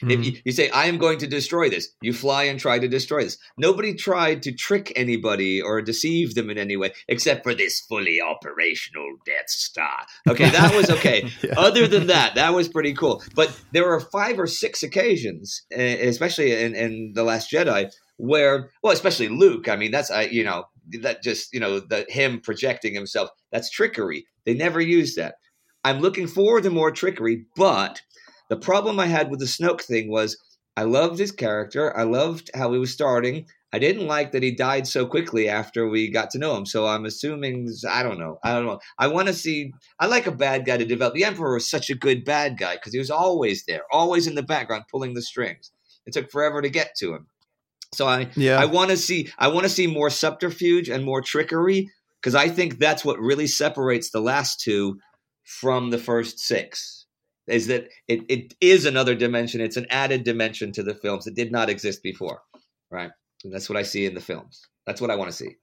Mm-hmm. 0.00 0.10
If 0.10 0.26
you, 0.26 0.40
you, 0.44 0.52
say, 0.52 0.70
I 0.70 0.86
am 0.86 0.98
going 0.98 1.18
to 1.18 1.26
destroy 1.26 1.68
this, 1.68 1.88
you 2.00 2.12
fly 2.12 2.44
and 2.44 2.58
try 2.58 2.78
to 2.78 2.88
destroy 2.88 3.24
this. 3.24 3.38
Nobody 3.56 3.94
tried 3.94 4.42
to 4.42 4.52
trick 4.52 4.92
anybody 4.96 5.60
or 5.60 5.82
deceive 5.82 6.34
them 6.34 6.50
in 6.50 6.58
any 6.58 6.76
way, 6.76 6.92
except 7.08 7.44
for 7.44 7.54
this 7.54 7.80
fully 7.80 8.20
operational 8.20 9.16
Death 9.24 9.48
Star. 9.48 10.06
Okay, 10.28 10.50
that 10.50 10.74
was 10.74 10.90
okay. 10.98 11.30
yeah. 11.42 11.54
Other 11.56 11.86
than 11.86 12.08
that, 12.08 12.34
that 12.34 12.54
was 12.54 12.68
pretty 12.68 12.94
cool. 12.94 13.22
But 13.34 13.58
there 13.72 13.86
were 13.86 14.00
five 14.00 14.38
or 14.38 14.46
six 14.46 14.82
occasions, 14.82 15.62
especially 15.70 16.52
in, 16.52 16.74
in 16.74 17.12
The 17.14 17.22
Last 17.22 17.50
Jedi, 17.50 17.90
where, 18.16 18.70
well, 18.82 18.92
especially 18.92 19.28
Luke, 19.28 19.68
I 19.68 19.76
mean, 19.76 19.90
that's, 19.90 20.10
I, 20.10 20.22
you 20.22 20.44
know, 20.44 20.64
that 21.02 21.22
just, 21.22 21.52
you 21.52 21.60
know, 21.60 21.80
the, 21.80 22.06
him 22.08 22.40
projecting 22.40 22.94
himself, 22.94 23.30
that's 23.52 23.70
trickery. 23.70 24.26
They 24.44 24.54
never 24.54 24.80
used 24.80 25.16
that. 25.16 25.36
I'm 25.82 26.00
looking 26.00 26.26
forward 26.26 26.62
to 26.64 26.70
more 26.70 26.90
trickery, 26.90 27.46
but– 27.56 28.00
the 28.50 28.56
problem 28.56 29.00
I 29.00 29.06
had 29.06 29.30
with 29.30 29.40
the 29.40 29.46
Snoke 29.46 29.82
thing 29.82 30.10
was 30.10 30.36
I 30.76 30.82
loved 30.82 31.18
his 31.18 31.32
character. 31.32 31.96
I 31.96 32.02
loved 32.02 32.50
how 32.54 32.72
he 32.72 32.78
was 32.78 32.92
starting. 32.92 33.46
I 33.72 33.78
didn't 33.78 34.06
like 34.06 34.32
that 34.32 34.42
he 34.42 34.50
died 34.50 34.86
so 34.86 35.06
quickly 35.06 35.48
after 35.48 35.88
we 35.88 36.10
got 36.10 36.30
to 36.30 36.38
know 36.38 36.56
him. 36.56 36.66
So 36.66 36.86
I'm 36.86 37.06
assuming 37.06 37.68
I 37.88 38.02
don't 38.02 38.18
know. 38.18 38.38
I 38.44 38.52
don't 38.52 38.66
know. 38.66 38.80
I 38.98 39.08
want 39.08 39.28
to 39.28 39.34
see. 39.34 39.72
I 39.98 40.06
like 40.06 40.26
a 40.26 40.32
bad 40.32 40.66
guy 40.66 40.76
to 40.76 40.84
develop. 40.84 41.14
The 41.14 41.24
Emperor 41.24 41.54
was 41.54 41.68
such 41.68 41.90
a 41.90 41.96
good 41.96 42.24
bad 42.24 42.58
guy 42.58 42.74
because 42.74 42.92
he 42.92 42.98
was 42.98 43.10
always 43.10 43.64
there, 43.64 43.82
always 43.90 44.26
in 44.26 44.34
the 44.34 44.42
background, 44.42 44.84
pulling 44.90 45.14
the 45.14 45.22
strings. 45.22 45.72
It 46.06 46.12
took 46.12 46.30
forever 46.30 46.60
to 46.60 46.68
get 46.68 46.94
to 46.98 47.14
him. 47.14 47.26
So 47.94 48.06
I 48.06 48.28
yeah. 48.36 48.60
I 48.60 48.66
want 48.66 48.90
to 48.90 48.96
see 48.96 49.30
I 49.38 49.48
want 49.48 49.64
to 49.64 49.70
see 49.70 49.86
more 49.86 50.10
subterfuge 50.10 50.88
and 50.88 51.04
more 51.04 51.22
trickery 51.22 51.90
because 52.20 52.34
I 52.34 52.48
think 52.48 52.78
that's 52.78 53.04
what 53.04 53.18
really 53.18 53.46
separates 53.46 54.10
the 54.10 54.20
last 54.20 54.60
two 54.60 54.98
from 55.44 55.90
the 55.90 55.98
first 55.98 56.38
six 56.38 57.04
is 57.46 57.66
that 57.66 57.88
it, 58.08 58.22
it 58.28 58.54
is 58.60 58.86
another 58.86 59.14
dimension. 59.14 59.60
It's 59.60 59.76
an 59.76 59.86
added 59.90 60.24
dimension 60.24 60.72
to 60.72 60.82
the 60.82 60.94
films 60.94 61.24
that 61.24 61.34
did 61.34 61.52
not 61.52 61.68
exist 61.68 62.02
before, 62.02 62.40
right? 62.90 63.10
And 63.44 63.52
that's 63.52 63.68
what 63.68 63.76
I 63.76 63.82
see 63.82 64.06
in 64.06 64.14
the 64.14 64.20
films. 64.20 64.66
That's 64.86 65.00
what 65.00 65.10
I 65.10 65.16
want 65.16 65.30
to 65.30 65.36
see. 65.36 65.56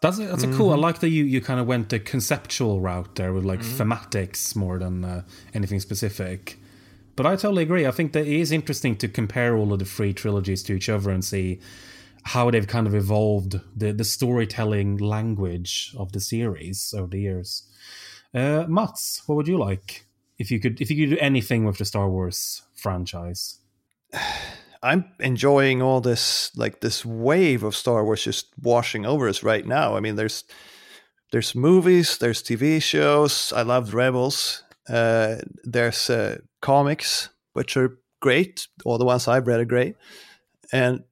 That's 0.00 0.18
a, 0.18 0.26
that's 0.26 0.44
a 0.44 0.52
cool. 0.52 0.70
I 0.70 0.74
mm-hmm. 0.74 0.82
like 0.82 1.00
that 1.00 1.10
you, 1.10 1.24
you 1.24 1.42
kind 1.42 1.60
of 1.60 1.66
went 1.66 1.90
the 1.90 1.98
conceptual 1.98 2.80
route 2.80 3.16
there 3.16 3.34
with 3.34 3.44
like 3.44 3.60
mm-hmm. 3.60 3.92
thematics 3.92 4.56
more 4.56 4.78
than 4.78 5.04
uh, 5.04 5.22
anything 5.52 5.80
specific. 5.80 6.58
But 7.16 7.26
I 7.26 7.36
totally 7.36 7.62
agree. 7.62 7.86
I 7.86 7.90
think 7.90 8.12
that 8.12 8.26
it 8.26 8.40
is 8.40 8.52
interesting 8.52 8.96
to 8.96 9.08
compare 9.08 9.56
all 9.56 9.72
of 9.72 9.78
the 9.78 9.84
three 9.84 10.12
trilogies 10.12 10.62
to 10.64 10.72
each 10.72 10.88
other 10.88 11.10
and 11.10 11.24
see 11.24 11.60
how 12.22 12.50
they've 12.50 12.66
kind 12.66 12.86
of 12.86 12.94
evolved 12.94 13.60
the, 13.76 13.92
the 13.92 14.04
storytelling 14.04 14.98
language 14.98 15.94
of 15.98 16.12
the 16.12 16.20
series 16.20 16.94
over 16.96 17.08
the 17.08 17.20
years. 17.20 17.64
Uh, 18.34 18.64
Mats, 18.68 19.22
what 19.26 19.36
would 19.36 19.48
you 19.48 19.58
like? 19.58 20.06
if 20.40 20.50
you 20.50 20.58
could 20.58 20.80
if 20.80 20.90
you 20.90 21.06
could 21.06 21.16
do 21.16 21.20
anything 21.20 21.64
with 21.64 21.78
the 21.78 21.84
Star 21.84 22.10
Wars 22.10 22.62
franchise? 22.74 23.58
I'm 24.82 25.04
enjoying 25.20 25.82
all 25.82 26.00
this 26.00 26.50
like 26.56 26.80
this 26.80 27.04
wave 27.04 27.62
of 27.62 27.76
Star 27.76 28.02
Wars 28.02 28.24
just 28.24 28.46
washing 28.62 29.04
over 29.04 29.28
us 29.28 29.42
right 29.42 29.66
now. 29.66 29.94
I 29.94 30.00
mean, 30.00 30.16
there's 30.16 30.44
there's 31.30 31.54
movies, 31.54 32.16
there's 32.16 32.42
TV 32.42 32.82
shows. 32.82 33.52
I 33.54 33.62
loved 33.62 33.92
Rebels. 33.92 34.64
Uh, 34.88 35.36
there's 35.62 36.08
uh, 36.08 36.38
comics, 36.60 37.30
which 37.52 37.76
are 37.76 37.98
great. 38.20 38.68
All 38.84 38.98
the 38.98 39.04
ones 39.04 39.28
I've 39.28 39.46
read 39.46 39.60
are 39.60 39.64
great. 39.64 39.96
And 40.72 41.04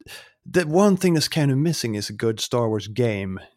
the 0.47 0.66
one 0.66 0.97
thing 0.97 1.15
that's 1.15 1.29
kind 1.29 1.51
of 1.51 1.59
missing 1.59 1.95
is 1.95 2.09
a 2.09 2.12
good 2.12 2.41
Star 2.41 2.69
Wars 2.69 2.89
game. 2.89 3.41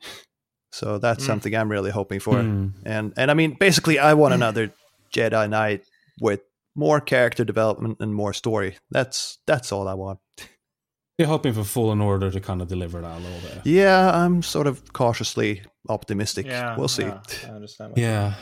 So 0.74 1.00
that's 1.00 1.26
mm. 1.26 1.28
something 1.28 1.54
I'm 1.54 1.70
really 1.70 1.92
hoping 1.92 2.22
for. 2.22 2.36
Mm. 2.36 2.72
And 2.86 3.14
and 3.18 3.30
I 3.30 3.34
mean, 3.34 3.58
basically, 3.60 4.00
I 4.00 4.14
want 4.14 4.34
another 4.40 4.72
Jedi 5.14 5.50
Knight 5.50 5.84
with 6.22 6.42
more 6.76 7.02
character 7.02 7.44
development 7.44 7.98
and 8.00 8.16
more 8.16 8.34
story. 8.34 8.78
That's 8.90 9.40
that's 9.46 9.72
all 9.72 9.90
I 9.90 9.96
want. 9.96 10.20
You're 11.18 11.28
hoping 11.28 11.54
for 11.54 11.64
Fallen 11.64 12.02
Order 12.02 12.32
to 12.32 12.40
kind 12.40 12.62
of 12.62 12.68
deliver 12.68 13.02
that 13.02 13.18
a 13.18 13.20
little 13.20 13.42
bit. 13.42 13.66
Yeah, 13.66 14.12
I'm 14.12 14.42
sort 14.42 14.66
of 14.66 14.94
cautiously 14.94 15.62
optimistic. 15.90 16.46
Yeah, 16.46 16.78
we'll 16.78 16.88
see. 16.88 17.04
Yeah, 17.04 17.20
I 17.48 17.50
understand. 17.50 17.94
Yeah, 17.98 18.36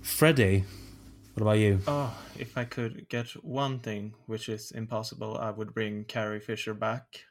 Freddie, 0.00 0.64
what 1.40 1.52
about 1.52 1.58
you? 1.58 1.80
Oh, 1.86 2.14
if 2.38 2.58
I 2.58 2.64
could 2.64 3.08
get 3.08 3.28
one 3.42 3.78
thing, 3.78 4.12
which 4.26 4.50
is 4.50 4.72
impossible, 4.72 5.38
I 5.38 5.50
would 5.50 5.72
bring 5.72 6.04
Carrie 6.04 6.38
Fisher 6.38 6.74
back. 6.74 7.24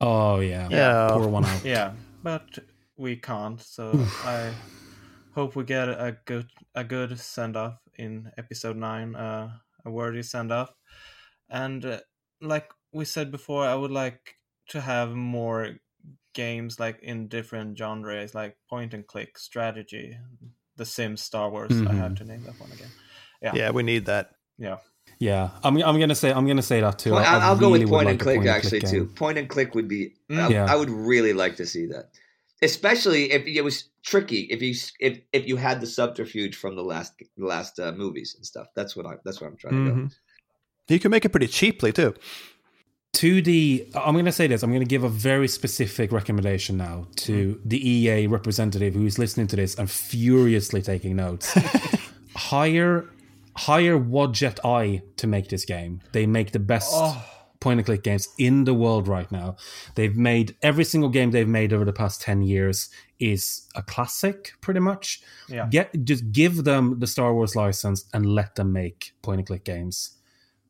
Oh 0.00 0.40
yeah, 0.40 0.66
yeah, 0.70 1.08
pour 1.10 1.28
one 1.28 1.44
out. 1.44 1.64
yeah, 1.64 1.92
but 2.22 2.58
we 2.96 3.16
can't. 3.16 3.60
So 3.60 3.92
I 4.24 4.54
hope 5.34 5.54
we 5.54 5.64
get 5.64 5.88
a 5.88 6.16
good 6.24 6.48
a 6.74 6.82
good 6.82 7.20
send 7.20 7.58
off 7.58 7.76
in 7.98 8.32
episode 8.38 8.76
nine, 8.76 9.14
uh, 9.14 9.50
a 9.84 9.90
worthy 9.90 10.22
send 10.22 10.50
off. 10.50 10.72
And 11.50 11.84
uh, 11.84 12.00
like 12.40 12.70
we 12.90 13.04
said 13.04 13.30
before, 13.30 13.66
I 13.66 13.74
would 13.74 13.90
like 13.90 14.36
to 14.68 14.80
have 14.80 15.10
more 15.10 15.76
games 16.32 16.80
like 16.80 17.02
in 17.02 17.28
different 17.28 17.76
genres, 17.76 18.34
like 18.34 18.56
point 18.66 18.94
and 18.94 19.06
click 19.06 19.38
strategy, 19.38 20.16
The 20.76 20.84
Sims, 20.84 21.22
Star 21.22 21.50
Wars. 21.50 21.70
Mm-hmm. 21.70 21.88
I 21.88 21.94
have 21.94 22.14
to 22.16 22.24
name 22.24 22.42
that 22.44 22.58
one 22.60 22.70
again. 22.72 22.88
Yeah, 23.42 23.54
yeah, 23.54 23.70
we 23.70 23.82
need 23.82 24.06
that. 24.06 24.32
Yeah. 24.58 24.76
Yeah, 25.18 25.50
I'm. 25.62 25.76
I'm 25.82 25.98
gonna 25.98 26.14
say. 26.14 26.30
I'm 26.30 26.46
gonna 26.46 26.60
say 26.60 26.80
that 26.82 26.98
too. 26.98 27.12
Point, 27.12 27.26
I'll, 27.26 27.56
really 27.56 27.84
go 27.84 27.84
with 27.84 27.88
point 27.88 28.08
and 28.10 28.20
click 28.20 28.36
point 28.38 28.48
actually 28.48 28.80
and 28.80 28.88
click 28.88 29.00
too. 29.00 29.06
Point 29.06 29.38
and 29.38 29.48
click 29.48 29.74
would 29.74 29.88
be. 29.88 30.14
Mm. 30.30 30.38
I, 30.38 30.48
yeah. 30.48 30.66
I 30.70 30.76
would 30.76 30.90
really 30.90 31.32
like 31.32 31.56
to 31.56 31.66
see 31.66 31.86
that 31.86 32.10
especially 32.62 33.32
if 33.32 33.46
it 33.46 33.62
was 33.62 33.88
tricky 34.02 34.40
if 34.50 34.62
you 34.62 34.74
if 35.00 35.20
if 35.32 35.46
you 35.46 35.56
had 35.56 35.80
the 35.80 35.86
subterfuge 35.86 36.56
from 36.56 36.76
the 36.76 36.82
last 36.82 37.12
last 37.36 37.78
uh, 37.78 37.92
movies 37.92 38.34
and 38.36 38.46
stuff 38.46 38.68
that's 38.74 38.96
what 38.96 39.06
i 39.06 39.14
that's 39.24 39.40
what 39.40 39.48
i'm 39.48 39.56
trying 39.56 39.74
mm-hmm. 39.74 39.84
to 39.84 39.90
go 39.90 39.96
mm-hmm. 39.96 40.92
you 40.92 40.98
can 40.98 41.10
make 41.10 41.24
it 41.24 41.30
pretty 41.30 41.46
cheaply 41.46 41.92
too 41.92 42.14
2d 43.14 43.90
i'm 43.94 44.12
going 44.12 44.24
to 44.24 44.32
say 44.32 44.46
this 44.46 44.62
i'm 44.62 44.70
going 44.70 44.82
to 44.82 44.86
give 44.86 45.04
a 45.04 45.08
very 45.08 45.48
specific 45.48 46.12
recommendation 46.12 46.76
now 46.76 47.06
to 47.16 47.54
mm. 47.54 47.60
the 47.64 47.90
ea 47.90 48.26
representative 48.26 48.94
who's 48.94 49.18
listening 49.18 49.46
to 49.46 49.56
this 49.56 49.78
and 49.78 49.90
furiously 49.90 50.82
taking 50.82 51.16
notes 51.16 51.52
hire 52.36 53.08
hire 53.56 53.98
Wadjet 53.98 54.58
Eye 54.66 55.02
to 55.16 55.26
make 55.26 55.48
this 55.48 55.64
game 55.64 56.02
they 56.12 56.26
make 56.26 56.52
the 56.52 56.58
best 56.58 56.90
oh 56.92 57.24
point 57.66 57.80
and 57.80 57.86
click 57.86 58.02
games 58.02 58.28
in 58.38 58.64
the 58.64 58.74
world 58.74 59.08
right 59.08 59.30
now. 59.32 59.56
They've 59.96 60.16
made 60.16 60.56
every 60.62 60.84
single 60.84 61.10
game 61.10 61.32
they've 61.32 61.48
made 61.48 61.72
over 61.72 61.84
the 61.84 61.92
past 61.92 62.22
10 62.22 62.42
years 62.42 62.90
is 63.18 63.66
a 63.74 63.82
classic 63.82 64.52
pretty 64.60 64.80
much. 64.80 65.20
Yeah. 65.48 65.66
Get 65.68 66.04
just 66.04 66.30
give 66.32 66.64
them 66.64 67.00
the 67.00 67.06
Star 67.06 67.34
Wars 67.34 67.56
license 67.56 68.04
and 68.12 68.26
let 68.26 68.54
them 68.54 68.72
make 68.72 69.12
point 69.22 69.40
and 69.40 69.46
click 69.46 69.64
games. 69.64 70.12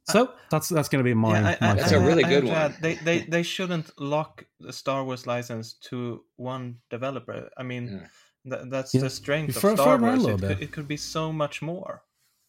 So 0.09 0.31
that's 0.51 0.69
that's 0.69 0.89
going 0.89 1.05
to 1.05 1.09
be 1.09 1.15
my. 1.15 1.41
Yeah, 1.41 1.57
I, 1.61 1.67
my 1.67 1.75
that's 1.75 1.93
a 1.93 2.01
really 2.01 2.23
good 2.23 2.45
one. 2.45 2.75
They, 2.81 2.95
they 2.95 3.19
they 3.21 3.43
shouldn't 3.43 3.91
lock 4.01 4.45
the 4.61 4.73
Star 4.73 5.05
Wars 5.05 5.27
license 5.27 5.75
to 5.91 6.23
one 6.37 6.77
developer. 6.91 7.51
I 7.57 7.63
mean, 7.63 8.07
yeah. 8.45 8.57
th- 8.57 8.71
that's 8.71 8.95
yeah. 8.95 9.01
the 9.01 9.11
strength 9.11 9.59
for, 9.59 9.71
of 9.71 9.81
Star 9.81 9.99
Wars. 9.99 10.25
It 10.25 10.41
could, 10.41 10.63
it 10.63 10.73
could 10.73 10.89
be 10.89 10.97
so 10.97 11.33
much 11.33 11.61
more. 11.63 12.03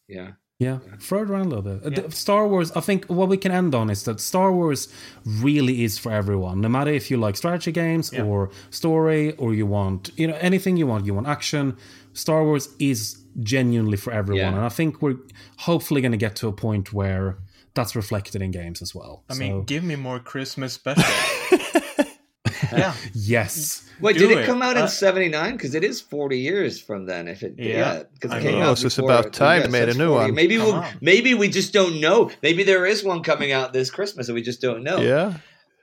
Yeah. 0.07 0.33
Yeah, 0.59 0.79
throw 0.99 1.21
it 1.21 1.29
around 1.29 1.45
a 1.45 1.49
little 1.49 1.61
bit. 1.61 1.85
Uh, 1.85 2.01
yeah. 2.01 2.09
Star 2.09 2.47
Wars, 2.47 2.71
I 2.71 2.79
think 2.79 3.05
what 3.05 3.29
we 3.29 3.37
can 3.37 3.51
end 3.51 3.75
on 3.75 3.91
is 3.91 4.05
that 4.05 4.19
Star 4.19 4.51
Wars 4.51 4.91
really 5.23 5.83
is 5.83 5.99
for 5.99 6.11
everyone. 6.11 6.61
No 6.61 6.67
matter 6.67 6.89
if 6.89 7.11
you 7.11 7.17
like 7.17 7.37
strategy 7.37 7.71
games 7.71 8.11
yeah. 8.11 8.23
or 8.23 8.49
story 8.71 9.35
or 9.35 9.53
you 9.53 9.67
want, 9.67 10.09
you 10.15 10.25
know, 10.25 10.35
anything 10.41 10.75
you 10.75 10.87
want, 10.87 11.05
you 11.05 11.13
want 11.13 11.27
action, 11.27 11.77
Star 12.13 12.43
Wars 12.43 12.69
is 12.79 13.23
genuinely 13.43 13.97
for 13.97 14.11
everyone. 14.11 14.53
Yeah. 14.53 14.57
And 14.57 14.65
I 14.65 14.69
think 14.69 14.99
we're 14.99 15.17
hopefully 15.57 16.01
going 16.01 16.13
to 16.13 16.17
get 16.17 16.35
to 16.37 16.47
a 16.47 16.53
point 16.53 16.91
where 16.91 17.37
that's 17.77 17.95
reflected 17.95 18.41
in 18.41 18.51
games 18.51 18.81
as 18.81 18.93
well. 18.93 19.23
I 19.29 19.33
so. 19.33 19.39
mean, 19.39 19.63
give 19.63 19.83
me 19.83 19.95
more 19.95 20.19
Christmas 20.19 20.73
special. 20.73 21.03
yeah. 22.73 22.93
yes. 23.13 23.89
Wait, 24.01 24.17
Do 24.17 24.27
did 24.27 24.37
it, 24.37 24.41
it 24.41 24.45
come 24.45 24.61
out 24.61 24.77
uh, 24.77 24.81
in 24.81 24.87
'79? 24.87 25.53
Because 25.53 25.75
it 25.75 25.83
is 25.83 26.01
40 26.01 26.37
years 26.37 26.81
from 26.81 27.05
then. 27.05 27.27
If 27.27 27.43
it 27.43 27.55
yeah, 27.57 28.03
because 28.13 28.31
yeah, 28.31 28.37
it 28.37 28.41
came 28.41 28.61
out. 28.61 28.77
So 28.77 28.87
it's 28.87 28.97
about 28.97 29.31
time 29.31 29.63
they 29.63 29.69
made 29.69 29.89
a 29.89 29.93
new 29.93 30.09
40. 30.09 30.25
one. 30.25 30.35
Maybe 30.35 30.57
we'll, 30.57 30.83
maybe 31.01 31.33
we 31.33 31.49
just 31.49 31.71
don't 31.71 32.01
know. 32.01 32.29
Maybe 32.43 32.63
there 32.63 32.85
is 32.85 33.03
one 33.03 33.23
coming 33.23 33.51
out 33.51 33.73
this 33.73 33.89
Christmas 33.89 34.27
and 34.27 34.35
we 34.35 34.41
just 34.41 34.61
don't 34.61 34.83
know. 34.83 34.97
Yeah. 34.97 35.37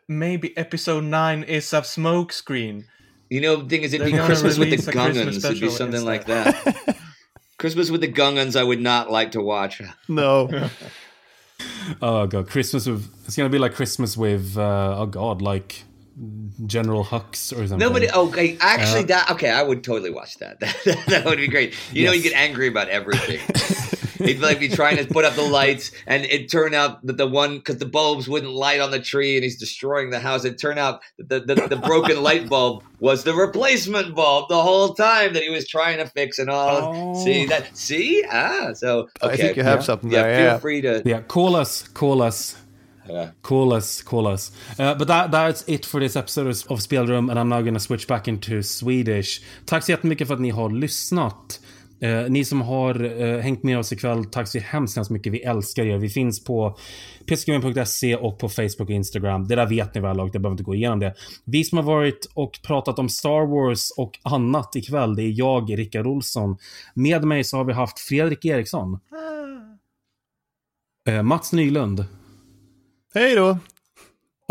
Maybe 0.06 0.56
episode 0.56 1.04
nine 1.04 1.44
is 1.44 1.72
a 1.72 1.82
smoke 1.82 2.32
screen. 2.32 2.86
You 3.30 3.40
know, 3.40 3.56
the 3.56 3.68
thing 3.68 3.82
is, 3.82 3.94
it'd 3.94 4.06
be 4.06 4.18
Christmas 4.18 4.58
with 4.58 4.70
the 4.70 4.92
Gungans. 4.92 5.44
It'd 5.44 5.60
be 5.60 5.70
something 5.70 5.94
instead. 5.94 6.04
like 6.04 6.26
that. 6.26 6.96
Christmas 7.58 7.90
with 7.90 8.02
the 8.02 8.12
Gungans, 8.12 8.58
I 8.58 8.62
would 8.62 8.80
not 8.80 9.10
like 9.10 9.32
to 9.32 9.40
watch. 9.40 9.80
No. 10.08 10.68
oh 12.02 12.26
god, 12.26 12.48
Christmas 12.48 12.86
with 12.86 13.08
it's 13.26 13.36
gonna 13.36 13.48
be 13.48 13.58
like 13.58 13.74
Christmas 13.74 14.16
with 14.16 14.56
uh, 14.56 14.96
oh 14.98 15.06
god, 15.06 15.42
like 15.42 15.84
General 16.66 17.04
Hux 17.04 17.52
or 17.52 17.66
something. 17.66 17.78
Nobody. 17.78 18.10
Okay, 18.10 18.56
actually, 18.60 19.00
Uh, 19.04 19.06
that 19.06 19.30
okay. 19.32 19.50
I 19.50 19.62
would 19.62 19.82
totally 19.82 20.10
watch 20.10 20.38
that. 20.38 20.60
That, 20.84 21.04
that 21.08 21.24
would 21.24 21.38
be 21.38 21.48
great. 21.48 21.74
You 21.92 22.06
know, 22.06 22.12
you 22.12 22.22
get 22.22 22.34
angry 22.34 22.68
about 22.68 22.88
everything. 22.88 23.40
He'd 24.18 24.40
like 24.40 24.60
be 24.60 24.68
trying 24.68 24.96
to 24.96 25.04
put 25.06 25.24
up 25.24 25.34
the 25.34 25.42
lights, 25.42 25.90
and 26.06 26.24
it 26.24 26.50
turned 26.50 26.74
out 26.74 27.04
that 27.06 27.16
the 27.16 27.26
one 27.26 27.58
because 27.58 27.78
the 27.78 27.86
bulbs 27.86 28.28
wouldn't 28.28 28.52
light 28.52 28.80
on 28.80 28.90
the 28.90 29.00
tree, 29.00 29.36
and 29.36 29.44
he's 29.44 29.58
destroying 29.58 30.10
the 30.10 30.20
house. 30.20 30.44
It 30.44 30.58
turned 30.58 30.78
out 30.78 31.00
that 31.18 31.46
the, 31.46 31.54
the, 31.54 31.68
the 31.68 31.76
broken 31.76 32.22
light 32.22 32.48
bulb 32.48 32.82
was 33.00 33.24
the 33.24 33.34
replacement 33.34 34.14
bulb 34.14 34.48
the 34.48 34.62
whole 34.62 34.94
time 34.94 35.32
that 35.34 35.42
he 35.42 35.50
was 35.50 35.66
trying 35.68 35.98
to 35.98 36.06
fix 36.06 36.38
and 36.38 36.50
all. 36.50 37.14
Oh. 37.16 37.24
See 37.24 37.46
that? 37.46 37.76
See 37.76 38.24
ah. 38.30 38.72
So 38.74 39.08
okay. 39.22 39.32
I 39.32 39.36
think 39.36 39.56
you 39.56 39.62
have 39.62 39.80
Yeah. 39.80 39.84
something 39.84 40.10
yeah, 40.10 40.22
there. 40.22 40.50
feel 40.50 40.58
free 40.60 40.80
to. 40.82 41.02
Yeah, 41.04 41.20
call 41.20 41.56
us, 41.56 41.88
call 41.88 42.22
us. 42.22 42.56
Yeah. 43.08 43.30
Call 43.42 43.74
us, 43.74 44.02
call 44.02 44.26
us. 44.26 44.50
Uh, 44.78 44.94
but 44.94 45.08
that, 45.08 45.30
that's 45.30 45.62
it 45.68 45.84
for 45.84 46.00
this 46.00 46.16
episode 46.16 46.46
of 46.70 46.80
Spelrum 46.80 47.28
and 47.28 47.38
I'm 47.38 47.50
now 47.50 47.60
gonna 47.60 47.78
switch 47.80 48.06
back 48.06 48.28
into 48.28 48.62
Swedish. 48.62 49.42
Tack 49.66 49.82
så 49.84 49.90
jättemycket 49.90 50.26
för 50.28 50.34
att 50.34 50.40
ni 50.40 50.50
har 50.50 50.70
lyssnat. 50.70 51.60
Eh, 52.04 52.24
ni 52.28 52.44
som 52.44 52.60
har 52.60 53.20
eh, 53.22 53.38
hängt 53.38 53.62
med 53.62 53.78
oss 53.78 53.92
ikväll, 53.92 54.24
tack 54.24 54.48
så 54.48 54.58
hemskt, 54.58 54.96
hemskt 54.96 55.10
mycket. 55.10 55.32
Vi 55.32 55.42
älskar 55.42 55.84
er. 55.84 55.98
Vi 55.98 56.08
finns 56.08 56.44
på 56.44 56.78
pskm.se 57.26 58.16
och 58.16 58.38
på 58.38 58.48
Facebook 58.48 58.80
och 58.80 58.90
Instagram. 58.90 59.48
Det 59.48 59.56
där 59.56 59.66
vet 59.66 59.94
ni 59.94 60.00
väl 60.00 60.20
och 60.20 60.30
det 60.30 60.38
behöver 60.38 60.54
inte 60.54 60.64
gå 60.64 60.74
igenom 60.74 60.98
det. 60.98 61.14
Vi 61.44 61.64
som 61.64 61.78
har 61.78 61.84
varit 61.84 62.26
och 62.34 62.60
pratat 62.62 62.98
om 62.98 63.08
Star 63.08 63.46
Wars 63.46 63.90
och 63.96 64.18
annat 64.22 64.76
ikväll, 64.76 65.16
det 65.16 65.22
är 65.22 65.38
jag, 65.38 65.78
Rickard 65.78 66.06
Olsson. 66.06 66.56
Med 66.94 67.24
mig 67.24 67.44
så 67.44 67.56
har 67.56 67.64
vi 67.64 67.72
haft 67.72 67.98
Fredrik 67.98 68.44
Eriksson. 68.44 68.98
Eh, 71.08 71.22
Mats 71.22 71.52
Nylund. 71.52 72.04
Hej 73.14 73.34
då! 73.34 73.58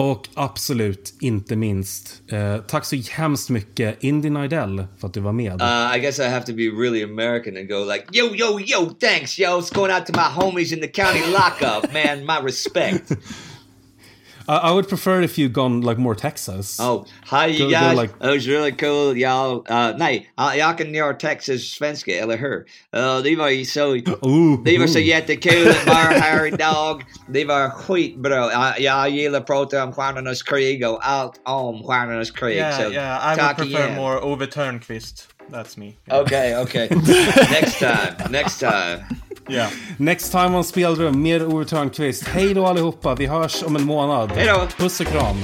Och 0.04 0.28
absolut 0.34 1.14
inte 1.20 1.56
minst, 1.56 2.22
eh, 2.32 2.58
tack 2.58 2.86
så 2.86 2.96
hemskt 3.12 3.50
mycket 3.50 4.04
Indy 4.04 4.30
Nidell 4.30 4.86
för 5.00 5.08
att 5.08 5.14
du 5.14 5.20
var 5.20 5.32
med. 5.32 5.62
Uh, 5.62 5.98
I 5.98 6.00
guess 6.00 6.20
I 6.20 6.24
have 6.24 6.46
to 6.46 6.54
be 6.54 6.64
really 6.64 7.04
American 7.04 7.58
and 7.58 7.68
go 7.68 7.86
like, 7.94 8.06
yo, 8.12 8.36
yo, 8.36 8.60
yo, 8.60 8.90
thanks, 9.00 9.40
yo. 9.40 9.60
It's 9.60 9.76
going 9.76 9.94
out 9.94 10.06
to 10.06 10.14
my 10.14 10.44
homies 10.44 10.74
in 10.74 10.82
the 10.82 10.88
county 10.88 11.32
lockup, 11.32 11.94
man. 11.94 12.26
My 12.26 12.48
respect. 12.48 13.12
I, 14.48 14.56
I 14.70 14.72
would 14.72 14.88
prefer 14.90 15.22
if 15.22 15.38
you 15.40 15.50
gone 15.50 15.82
like 15.82 15.98
more 16.02 16.16
Texas. 16.16 16.80
Oh, 16.80 17.06
hi 17.26 17.48
you 17.48 17.70
Go- 17.72 17.80
go 17.90 18.02
like- 18.02 18.14
It 18.22 18.30
was 18.36 18.48
really 18.48 18.72
cool, 18.72 19.18
y'all. 19.18 19.64
Uh, 19.70 19.94
nej, 19.98 20.30
uh, 20.40 20.54
jag 20.58 20.78
kan 20.78 20.94
göra 20.94 21.14
Texas 21.14 21.62
svenska, 21.62 22.12
eller 22.12 22.38
hur? 22.38 22.66
Uh, 22.96 23.24
det 23.24 23.36
var 23.36 23.50
ju 23.50 23.66
så... 23.66 23.86
Ooh, 24.22 24.64
Det 24.64 24.78
var 24.78 24.88
så 24.88 25.00
ooh. 25.00 25.06
jättekul 25.06 25.68
att 25.70 25.88
vara 25.88 25.96
här 26.20 26.46
idag. 26.48 27.04
Det 27.30 27.46
var 27.46 27.70
skitbra. 27.70 28.46
Uh, 28.48 28.82
jag 28.84 29.10
gillar 29.10 29.40
att 29.40 29.48
prata 29.48 29.84
om 29.84 29.94
Stjärnornas 29.94 30.44
krig 30.44 30.88
och 30.88 31.00
allt 31.08 31.42
om 31.46 31.84
Stjärnornas 31.84 32.32
krig. 32.32 32.56
Yeah, 32.56 32.78
så 32.82 32.92
yeah. 32.92 33.24
I 33.34 33.36
would 33.36 33.40
tack 33.48 33.58
prefer 33.58 33.86
igen. 33.88 33.96
more 33.96 34.20
Ove 34.20 34.48
Turnquist. 34.48 35.28
That's 35.52 35.78
me. 35.80 35.94
Okay, 36.22 36.56
okay. 36.64 36.88
next 37.52 37.80
time, 37.80 38.30
next 38.32 38.60
time. 38.60 39.06
Yeah. 39.50 39.70
Next 39.98 40.32
time 40.32 40.56
on 40.56 40.64
Spelrum, 40.64 41.22
mer 41.22 41.46
Ove 41.46 41.66
Törnqvist. 41.66 42.28
Hej 42.28 42.54
då 42.54 42.66
allihopa, 42.66 43.16
vi 43.16 43.26
hörs 43.26 43.64
om 43.64 43.76
en 43.76 43.84
månad. 43.84 44.32
Hej 44.32 44.48
då. 44.48 44.68
Puss 44.84 45.00
och 45.00 45.08
kram. 45.08 45.38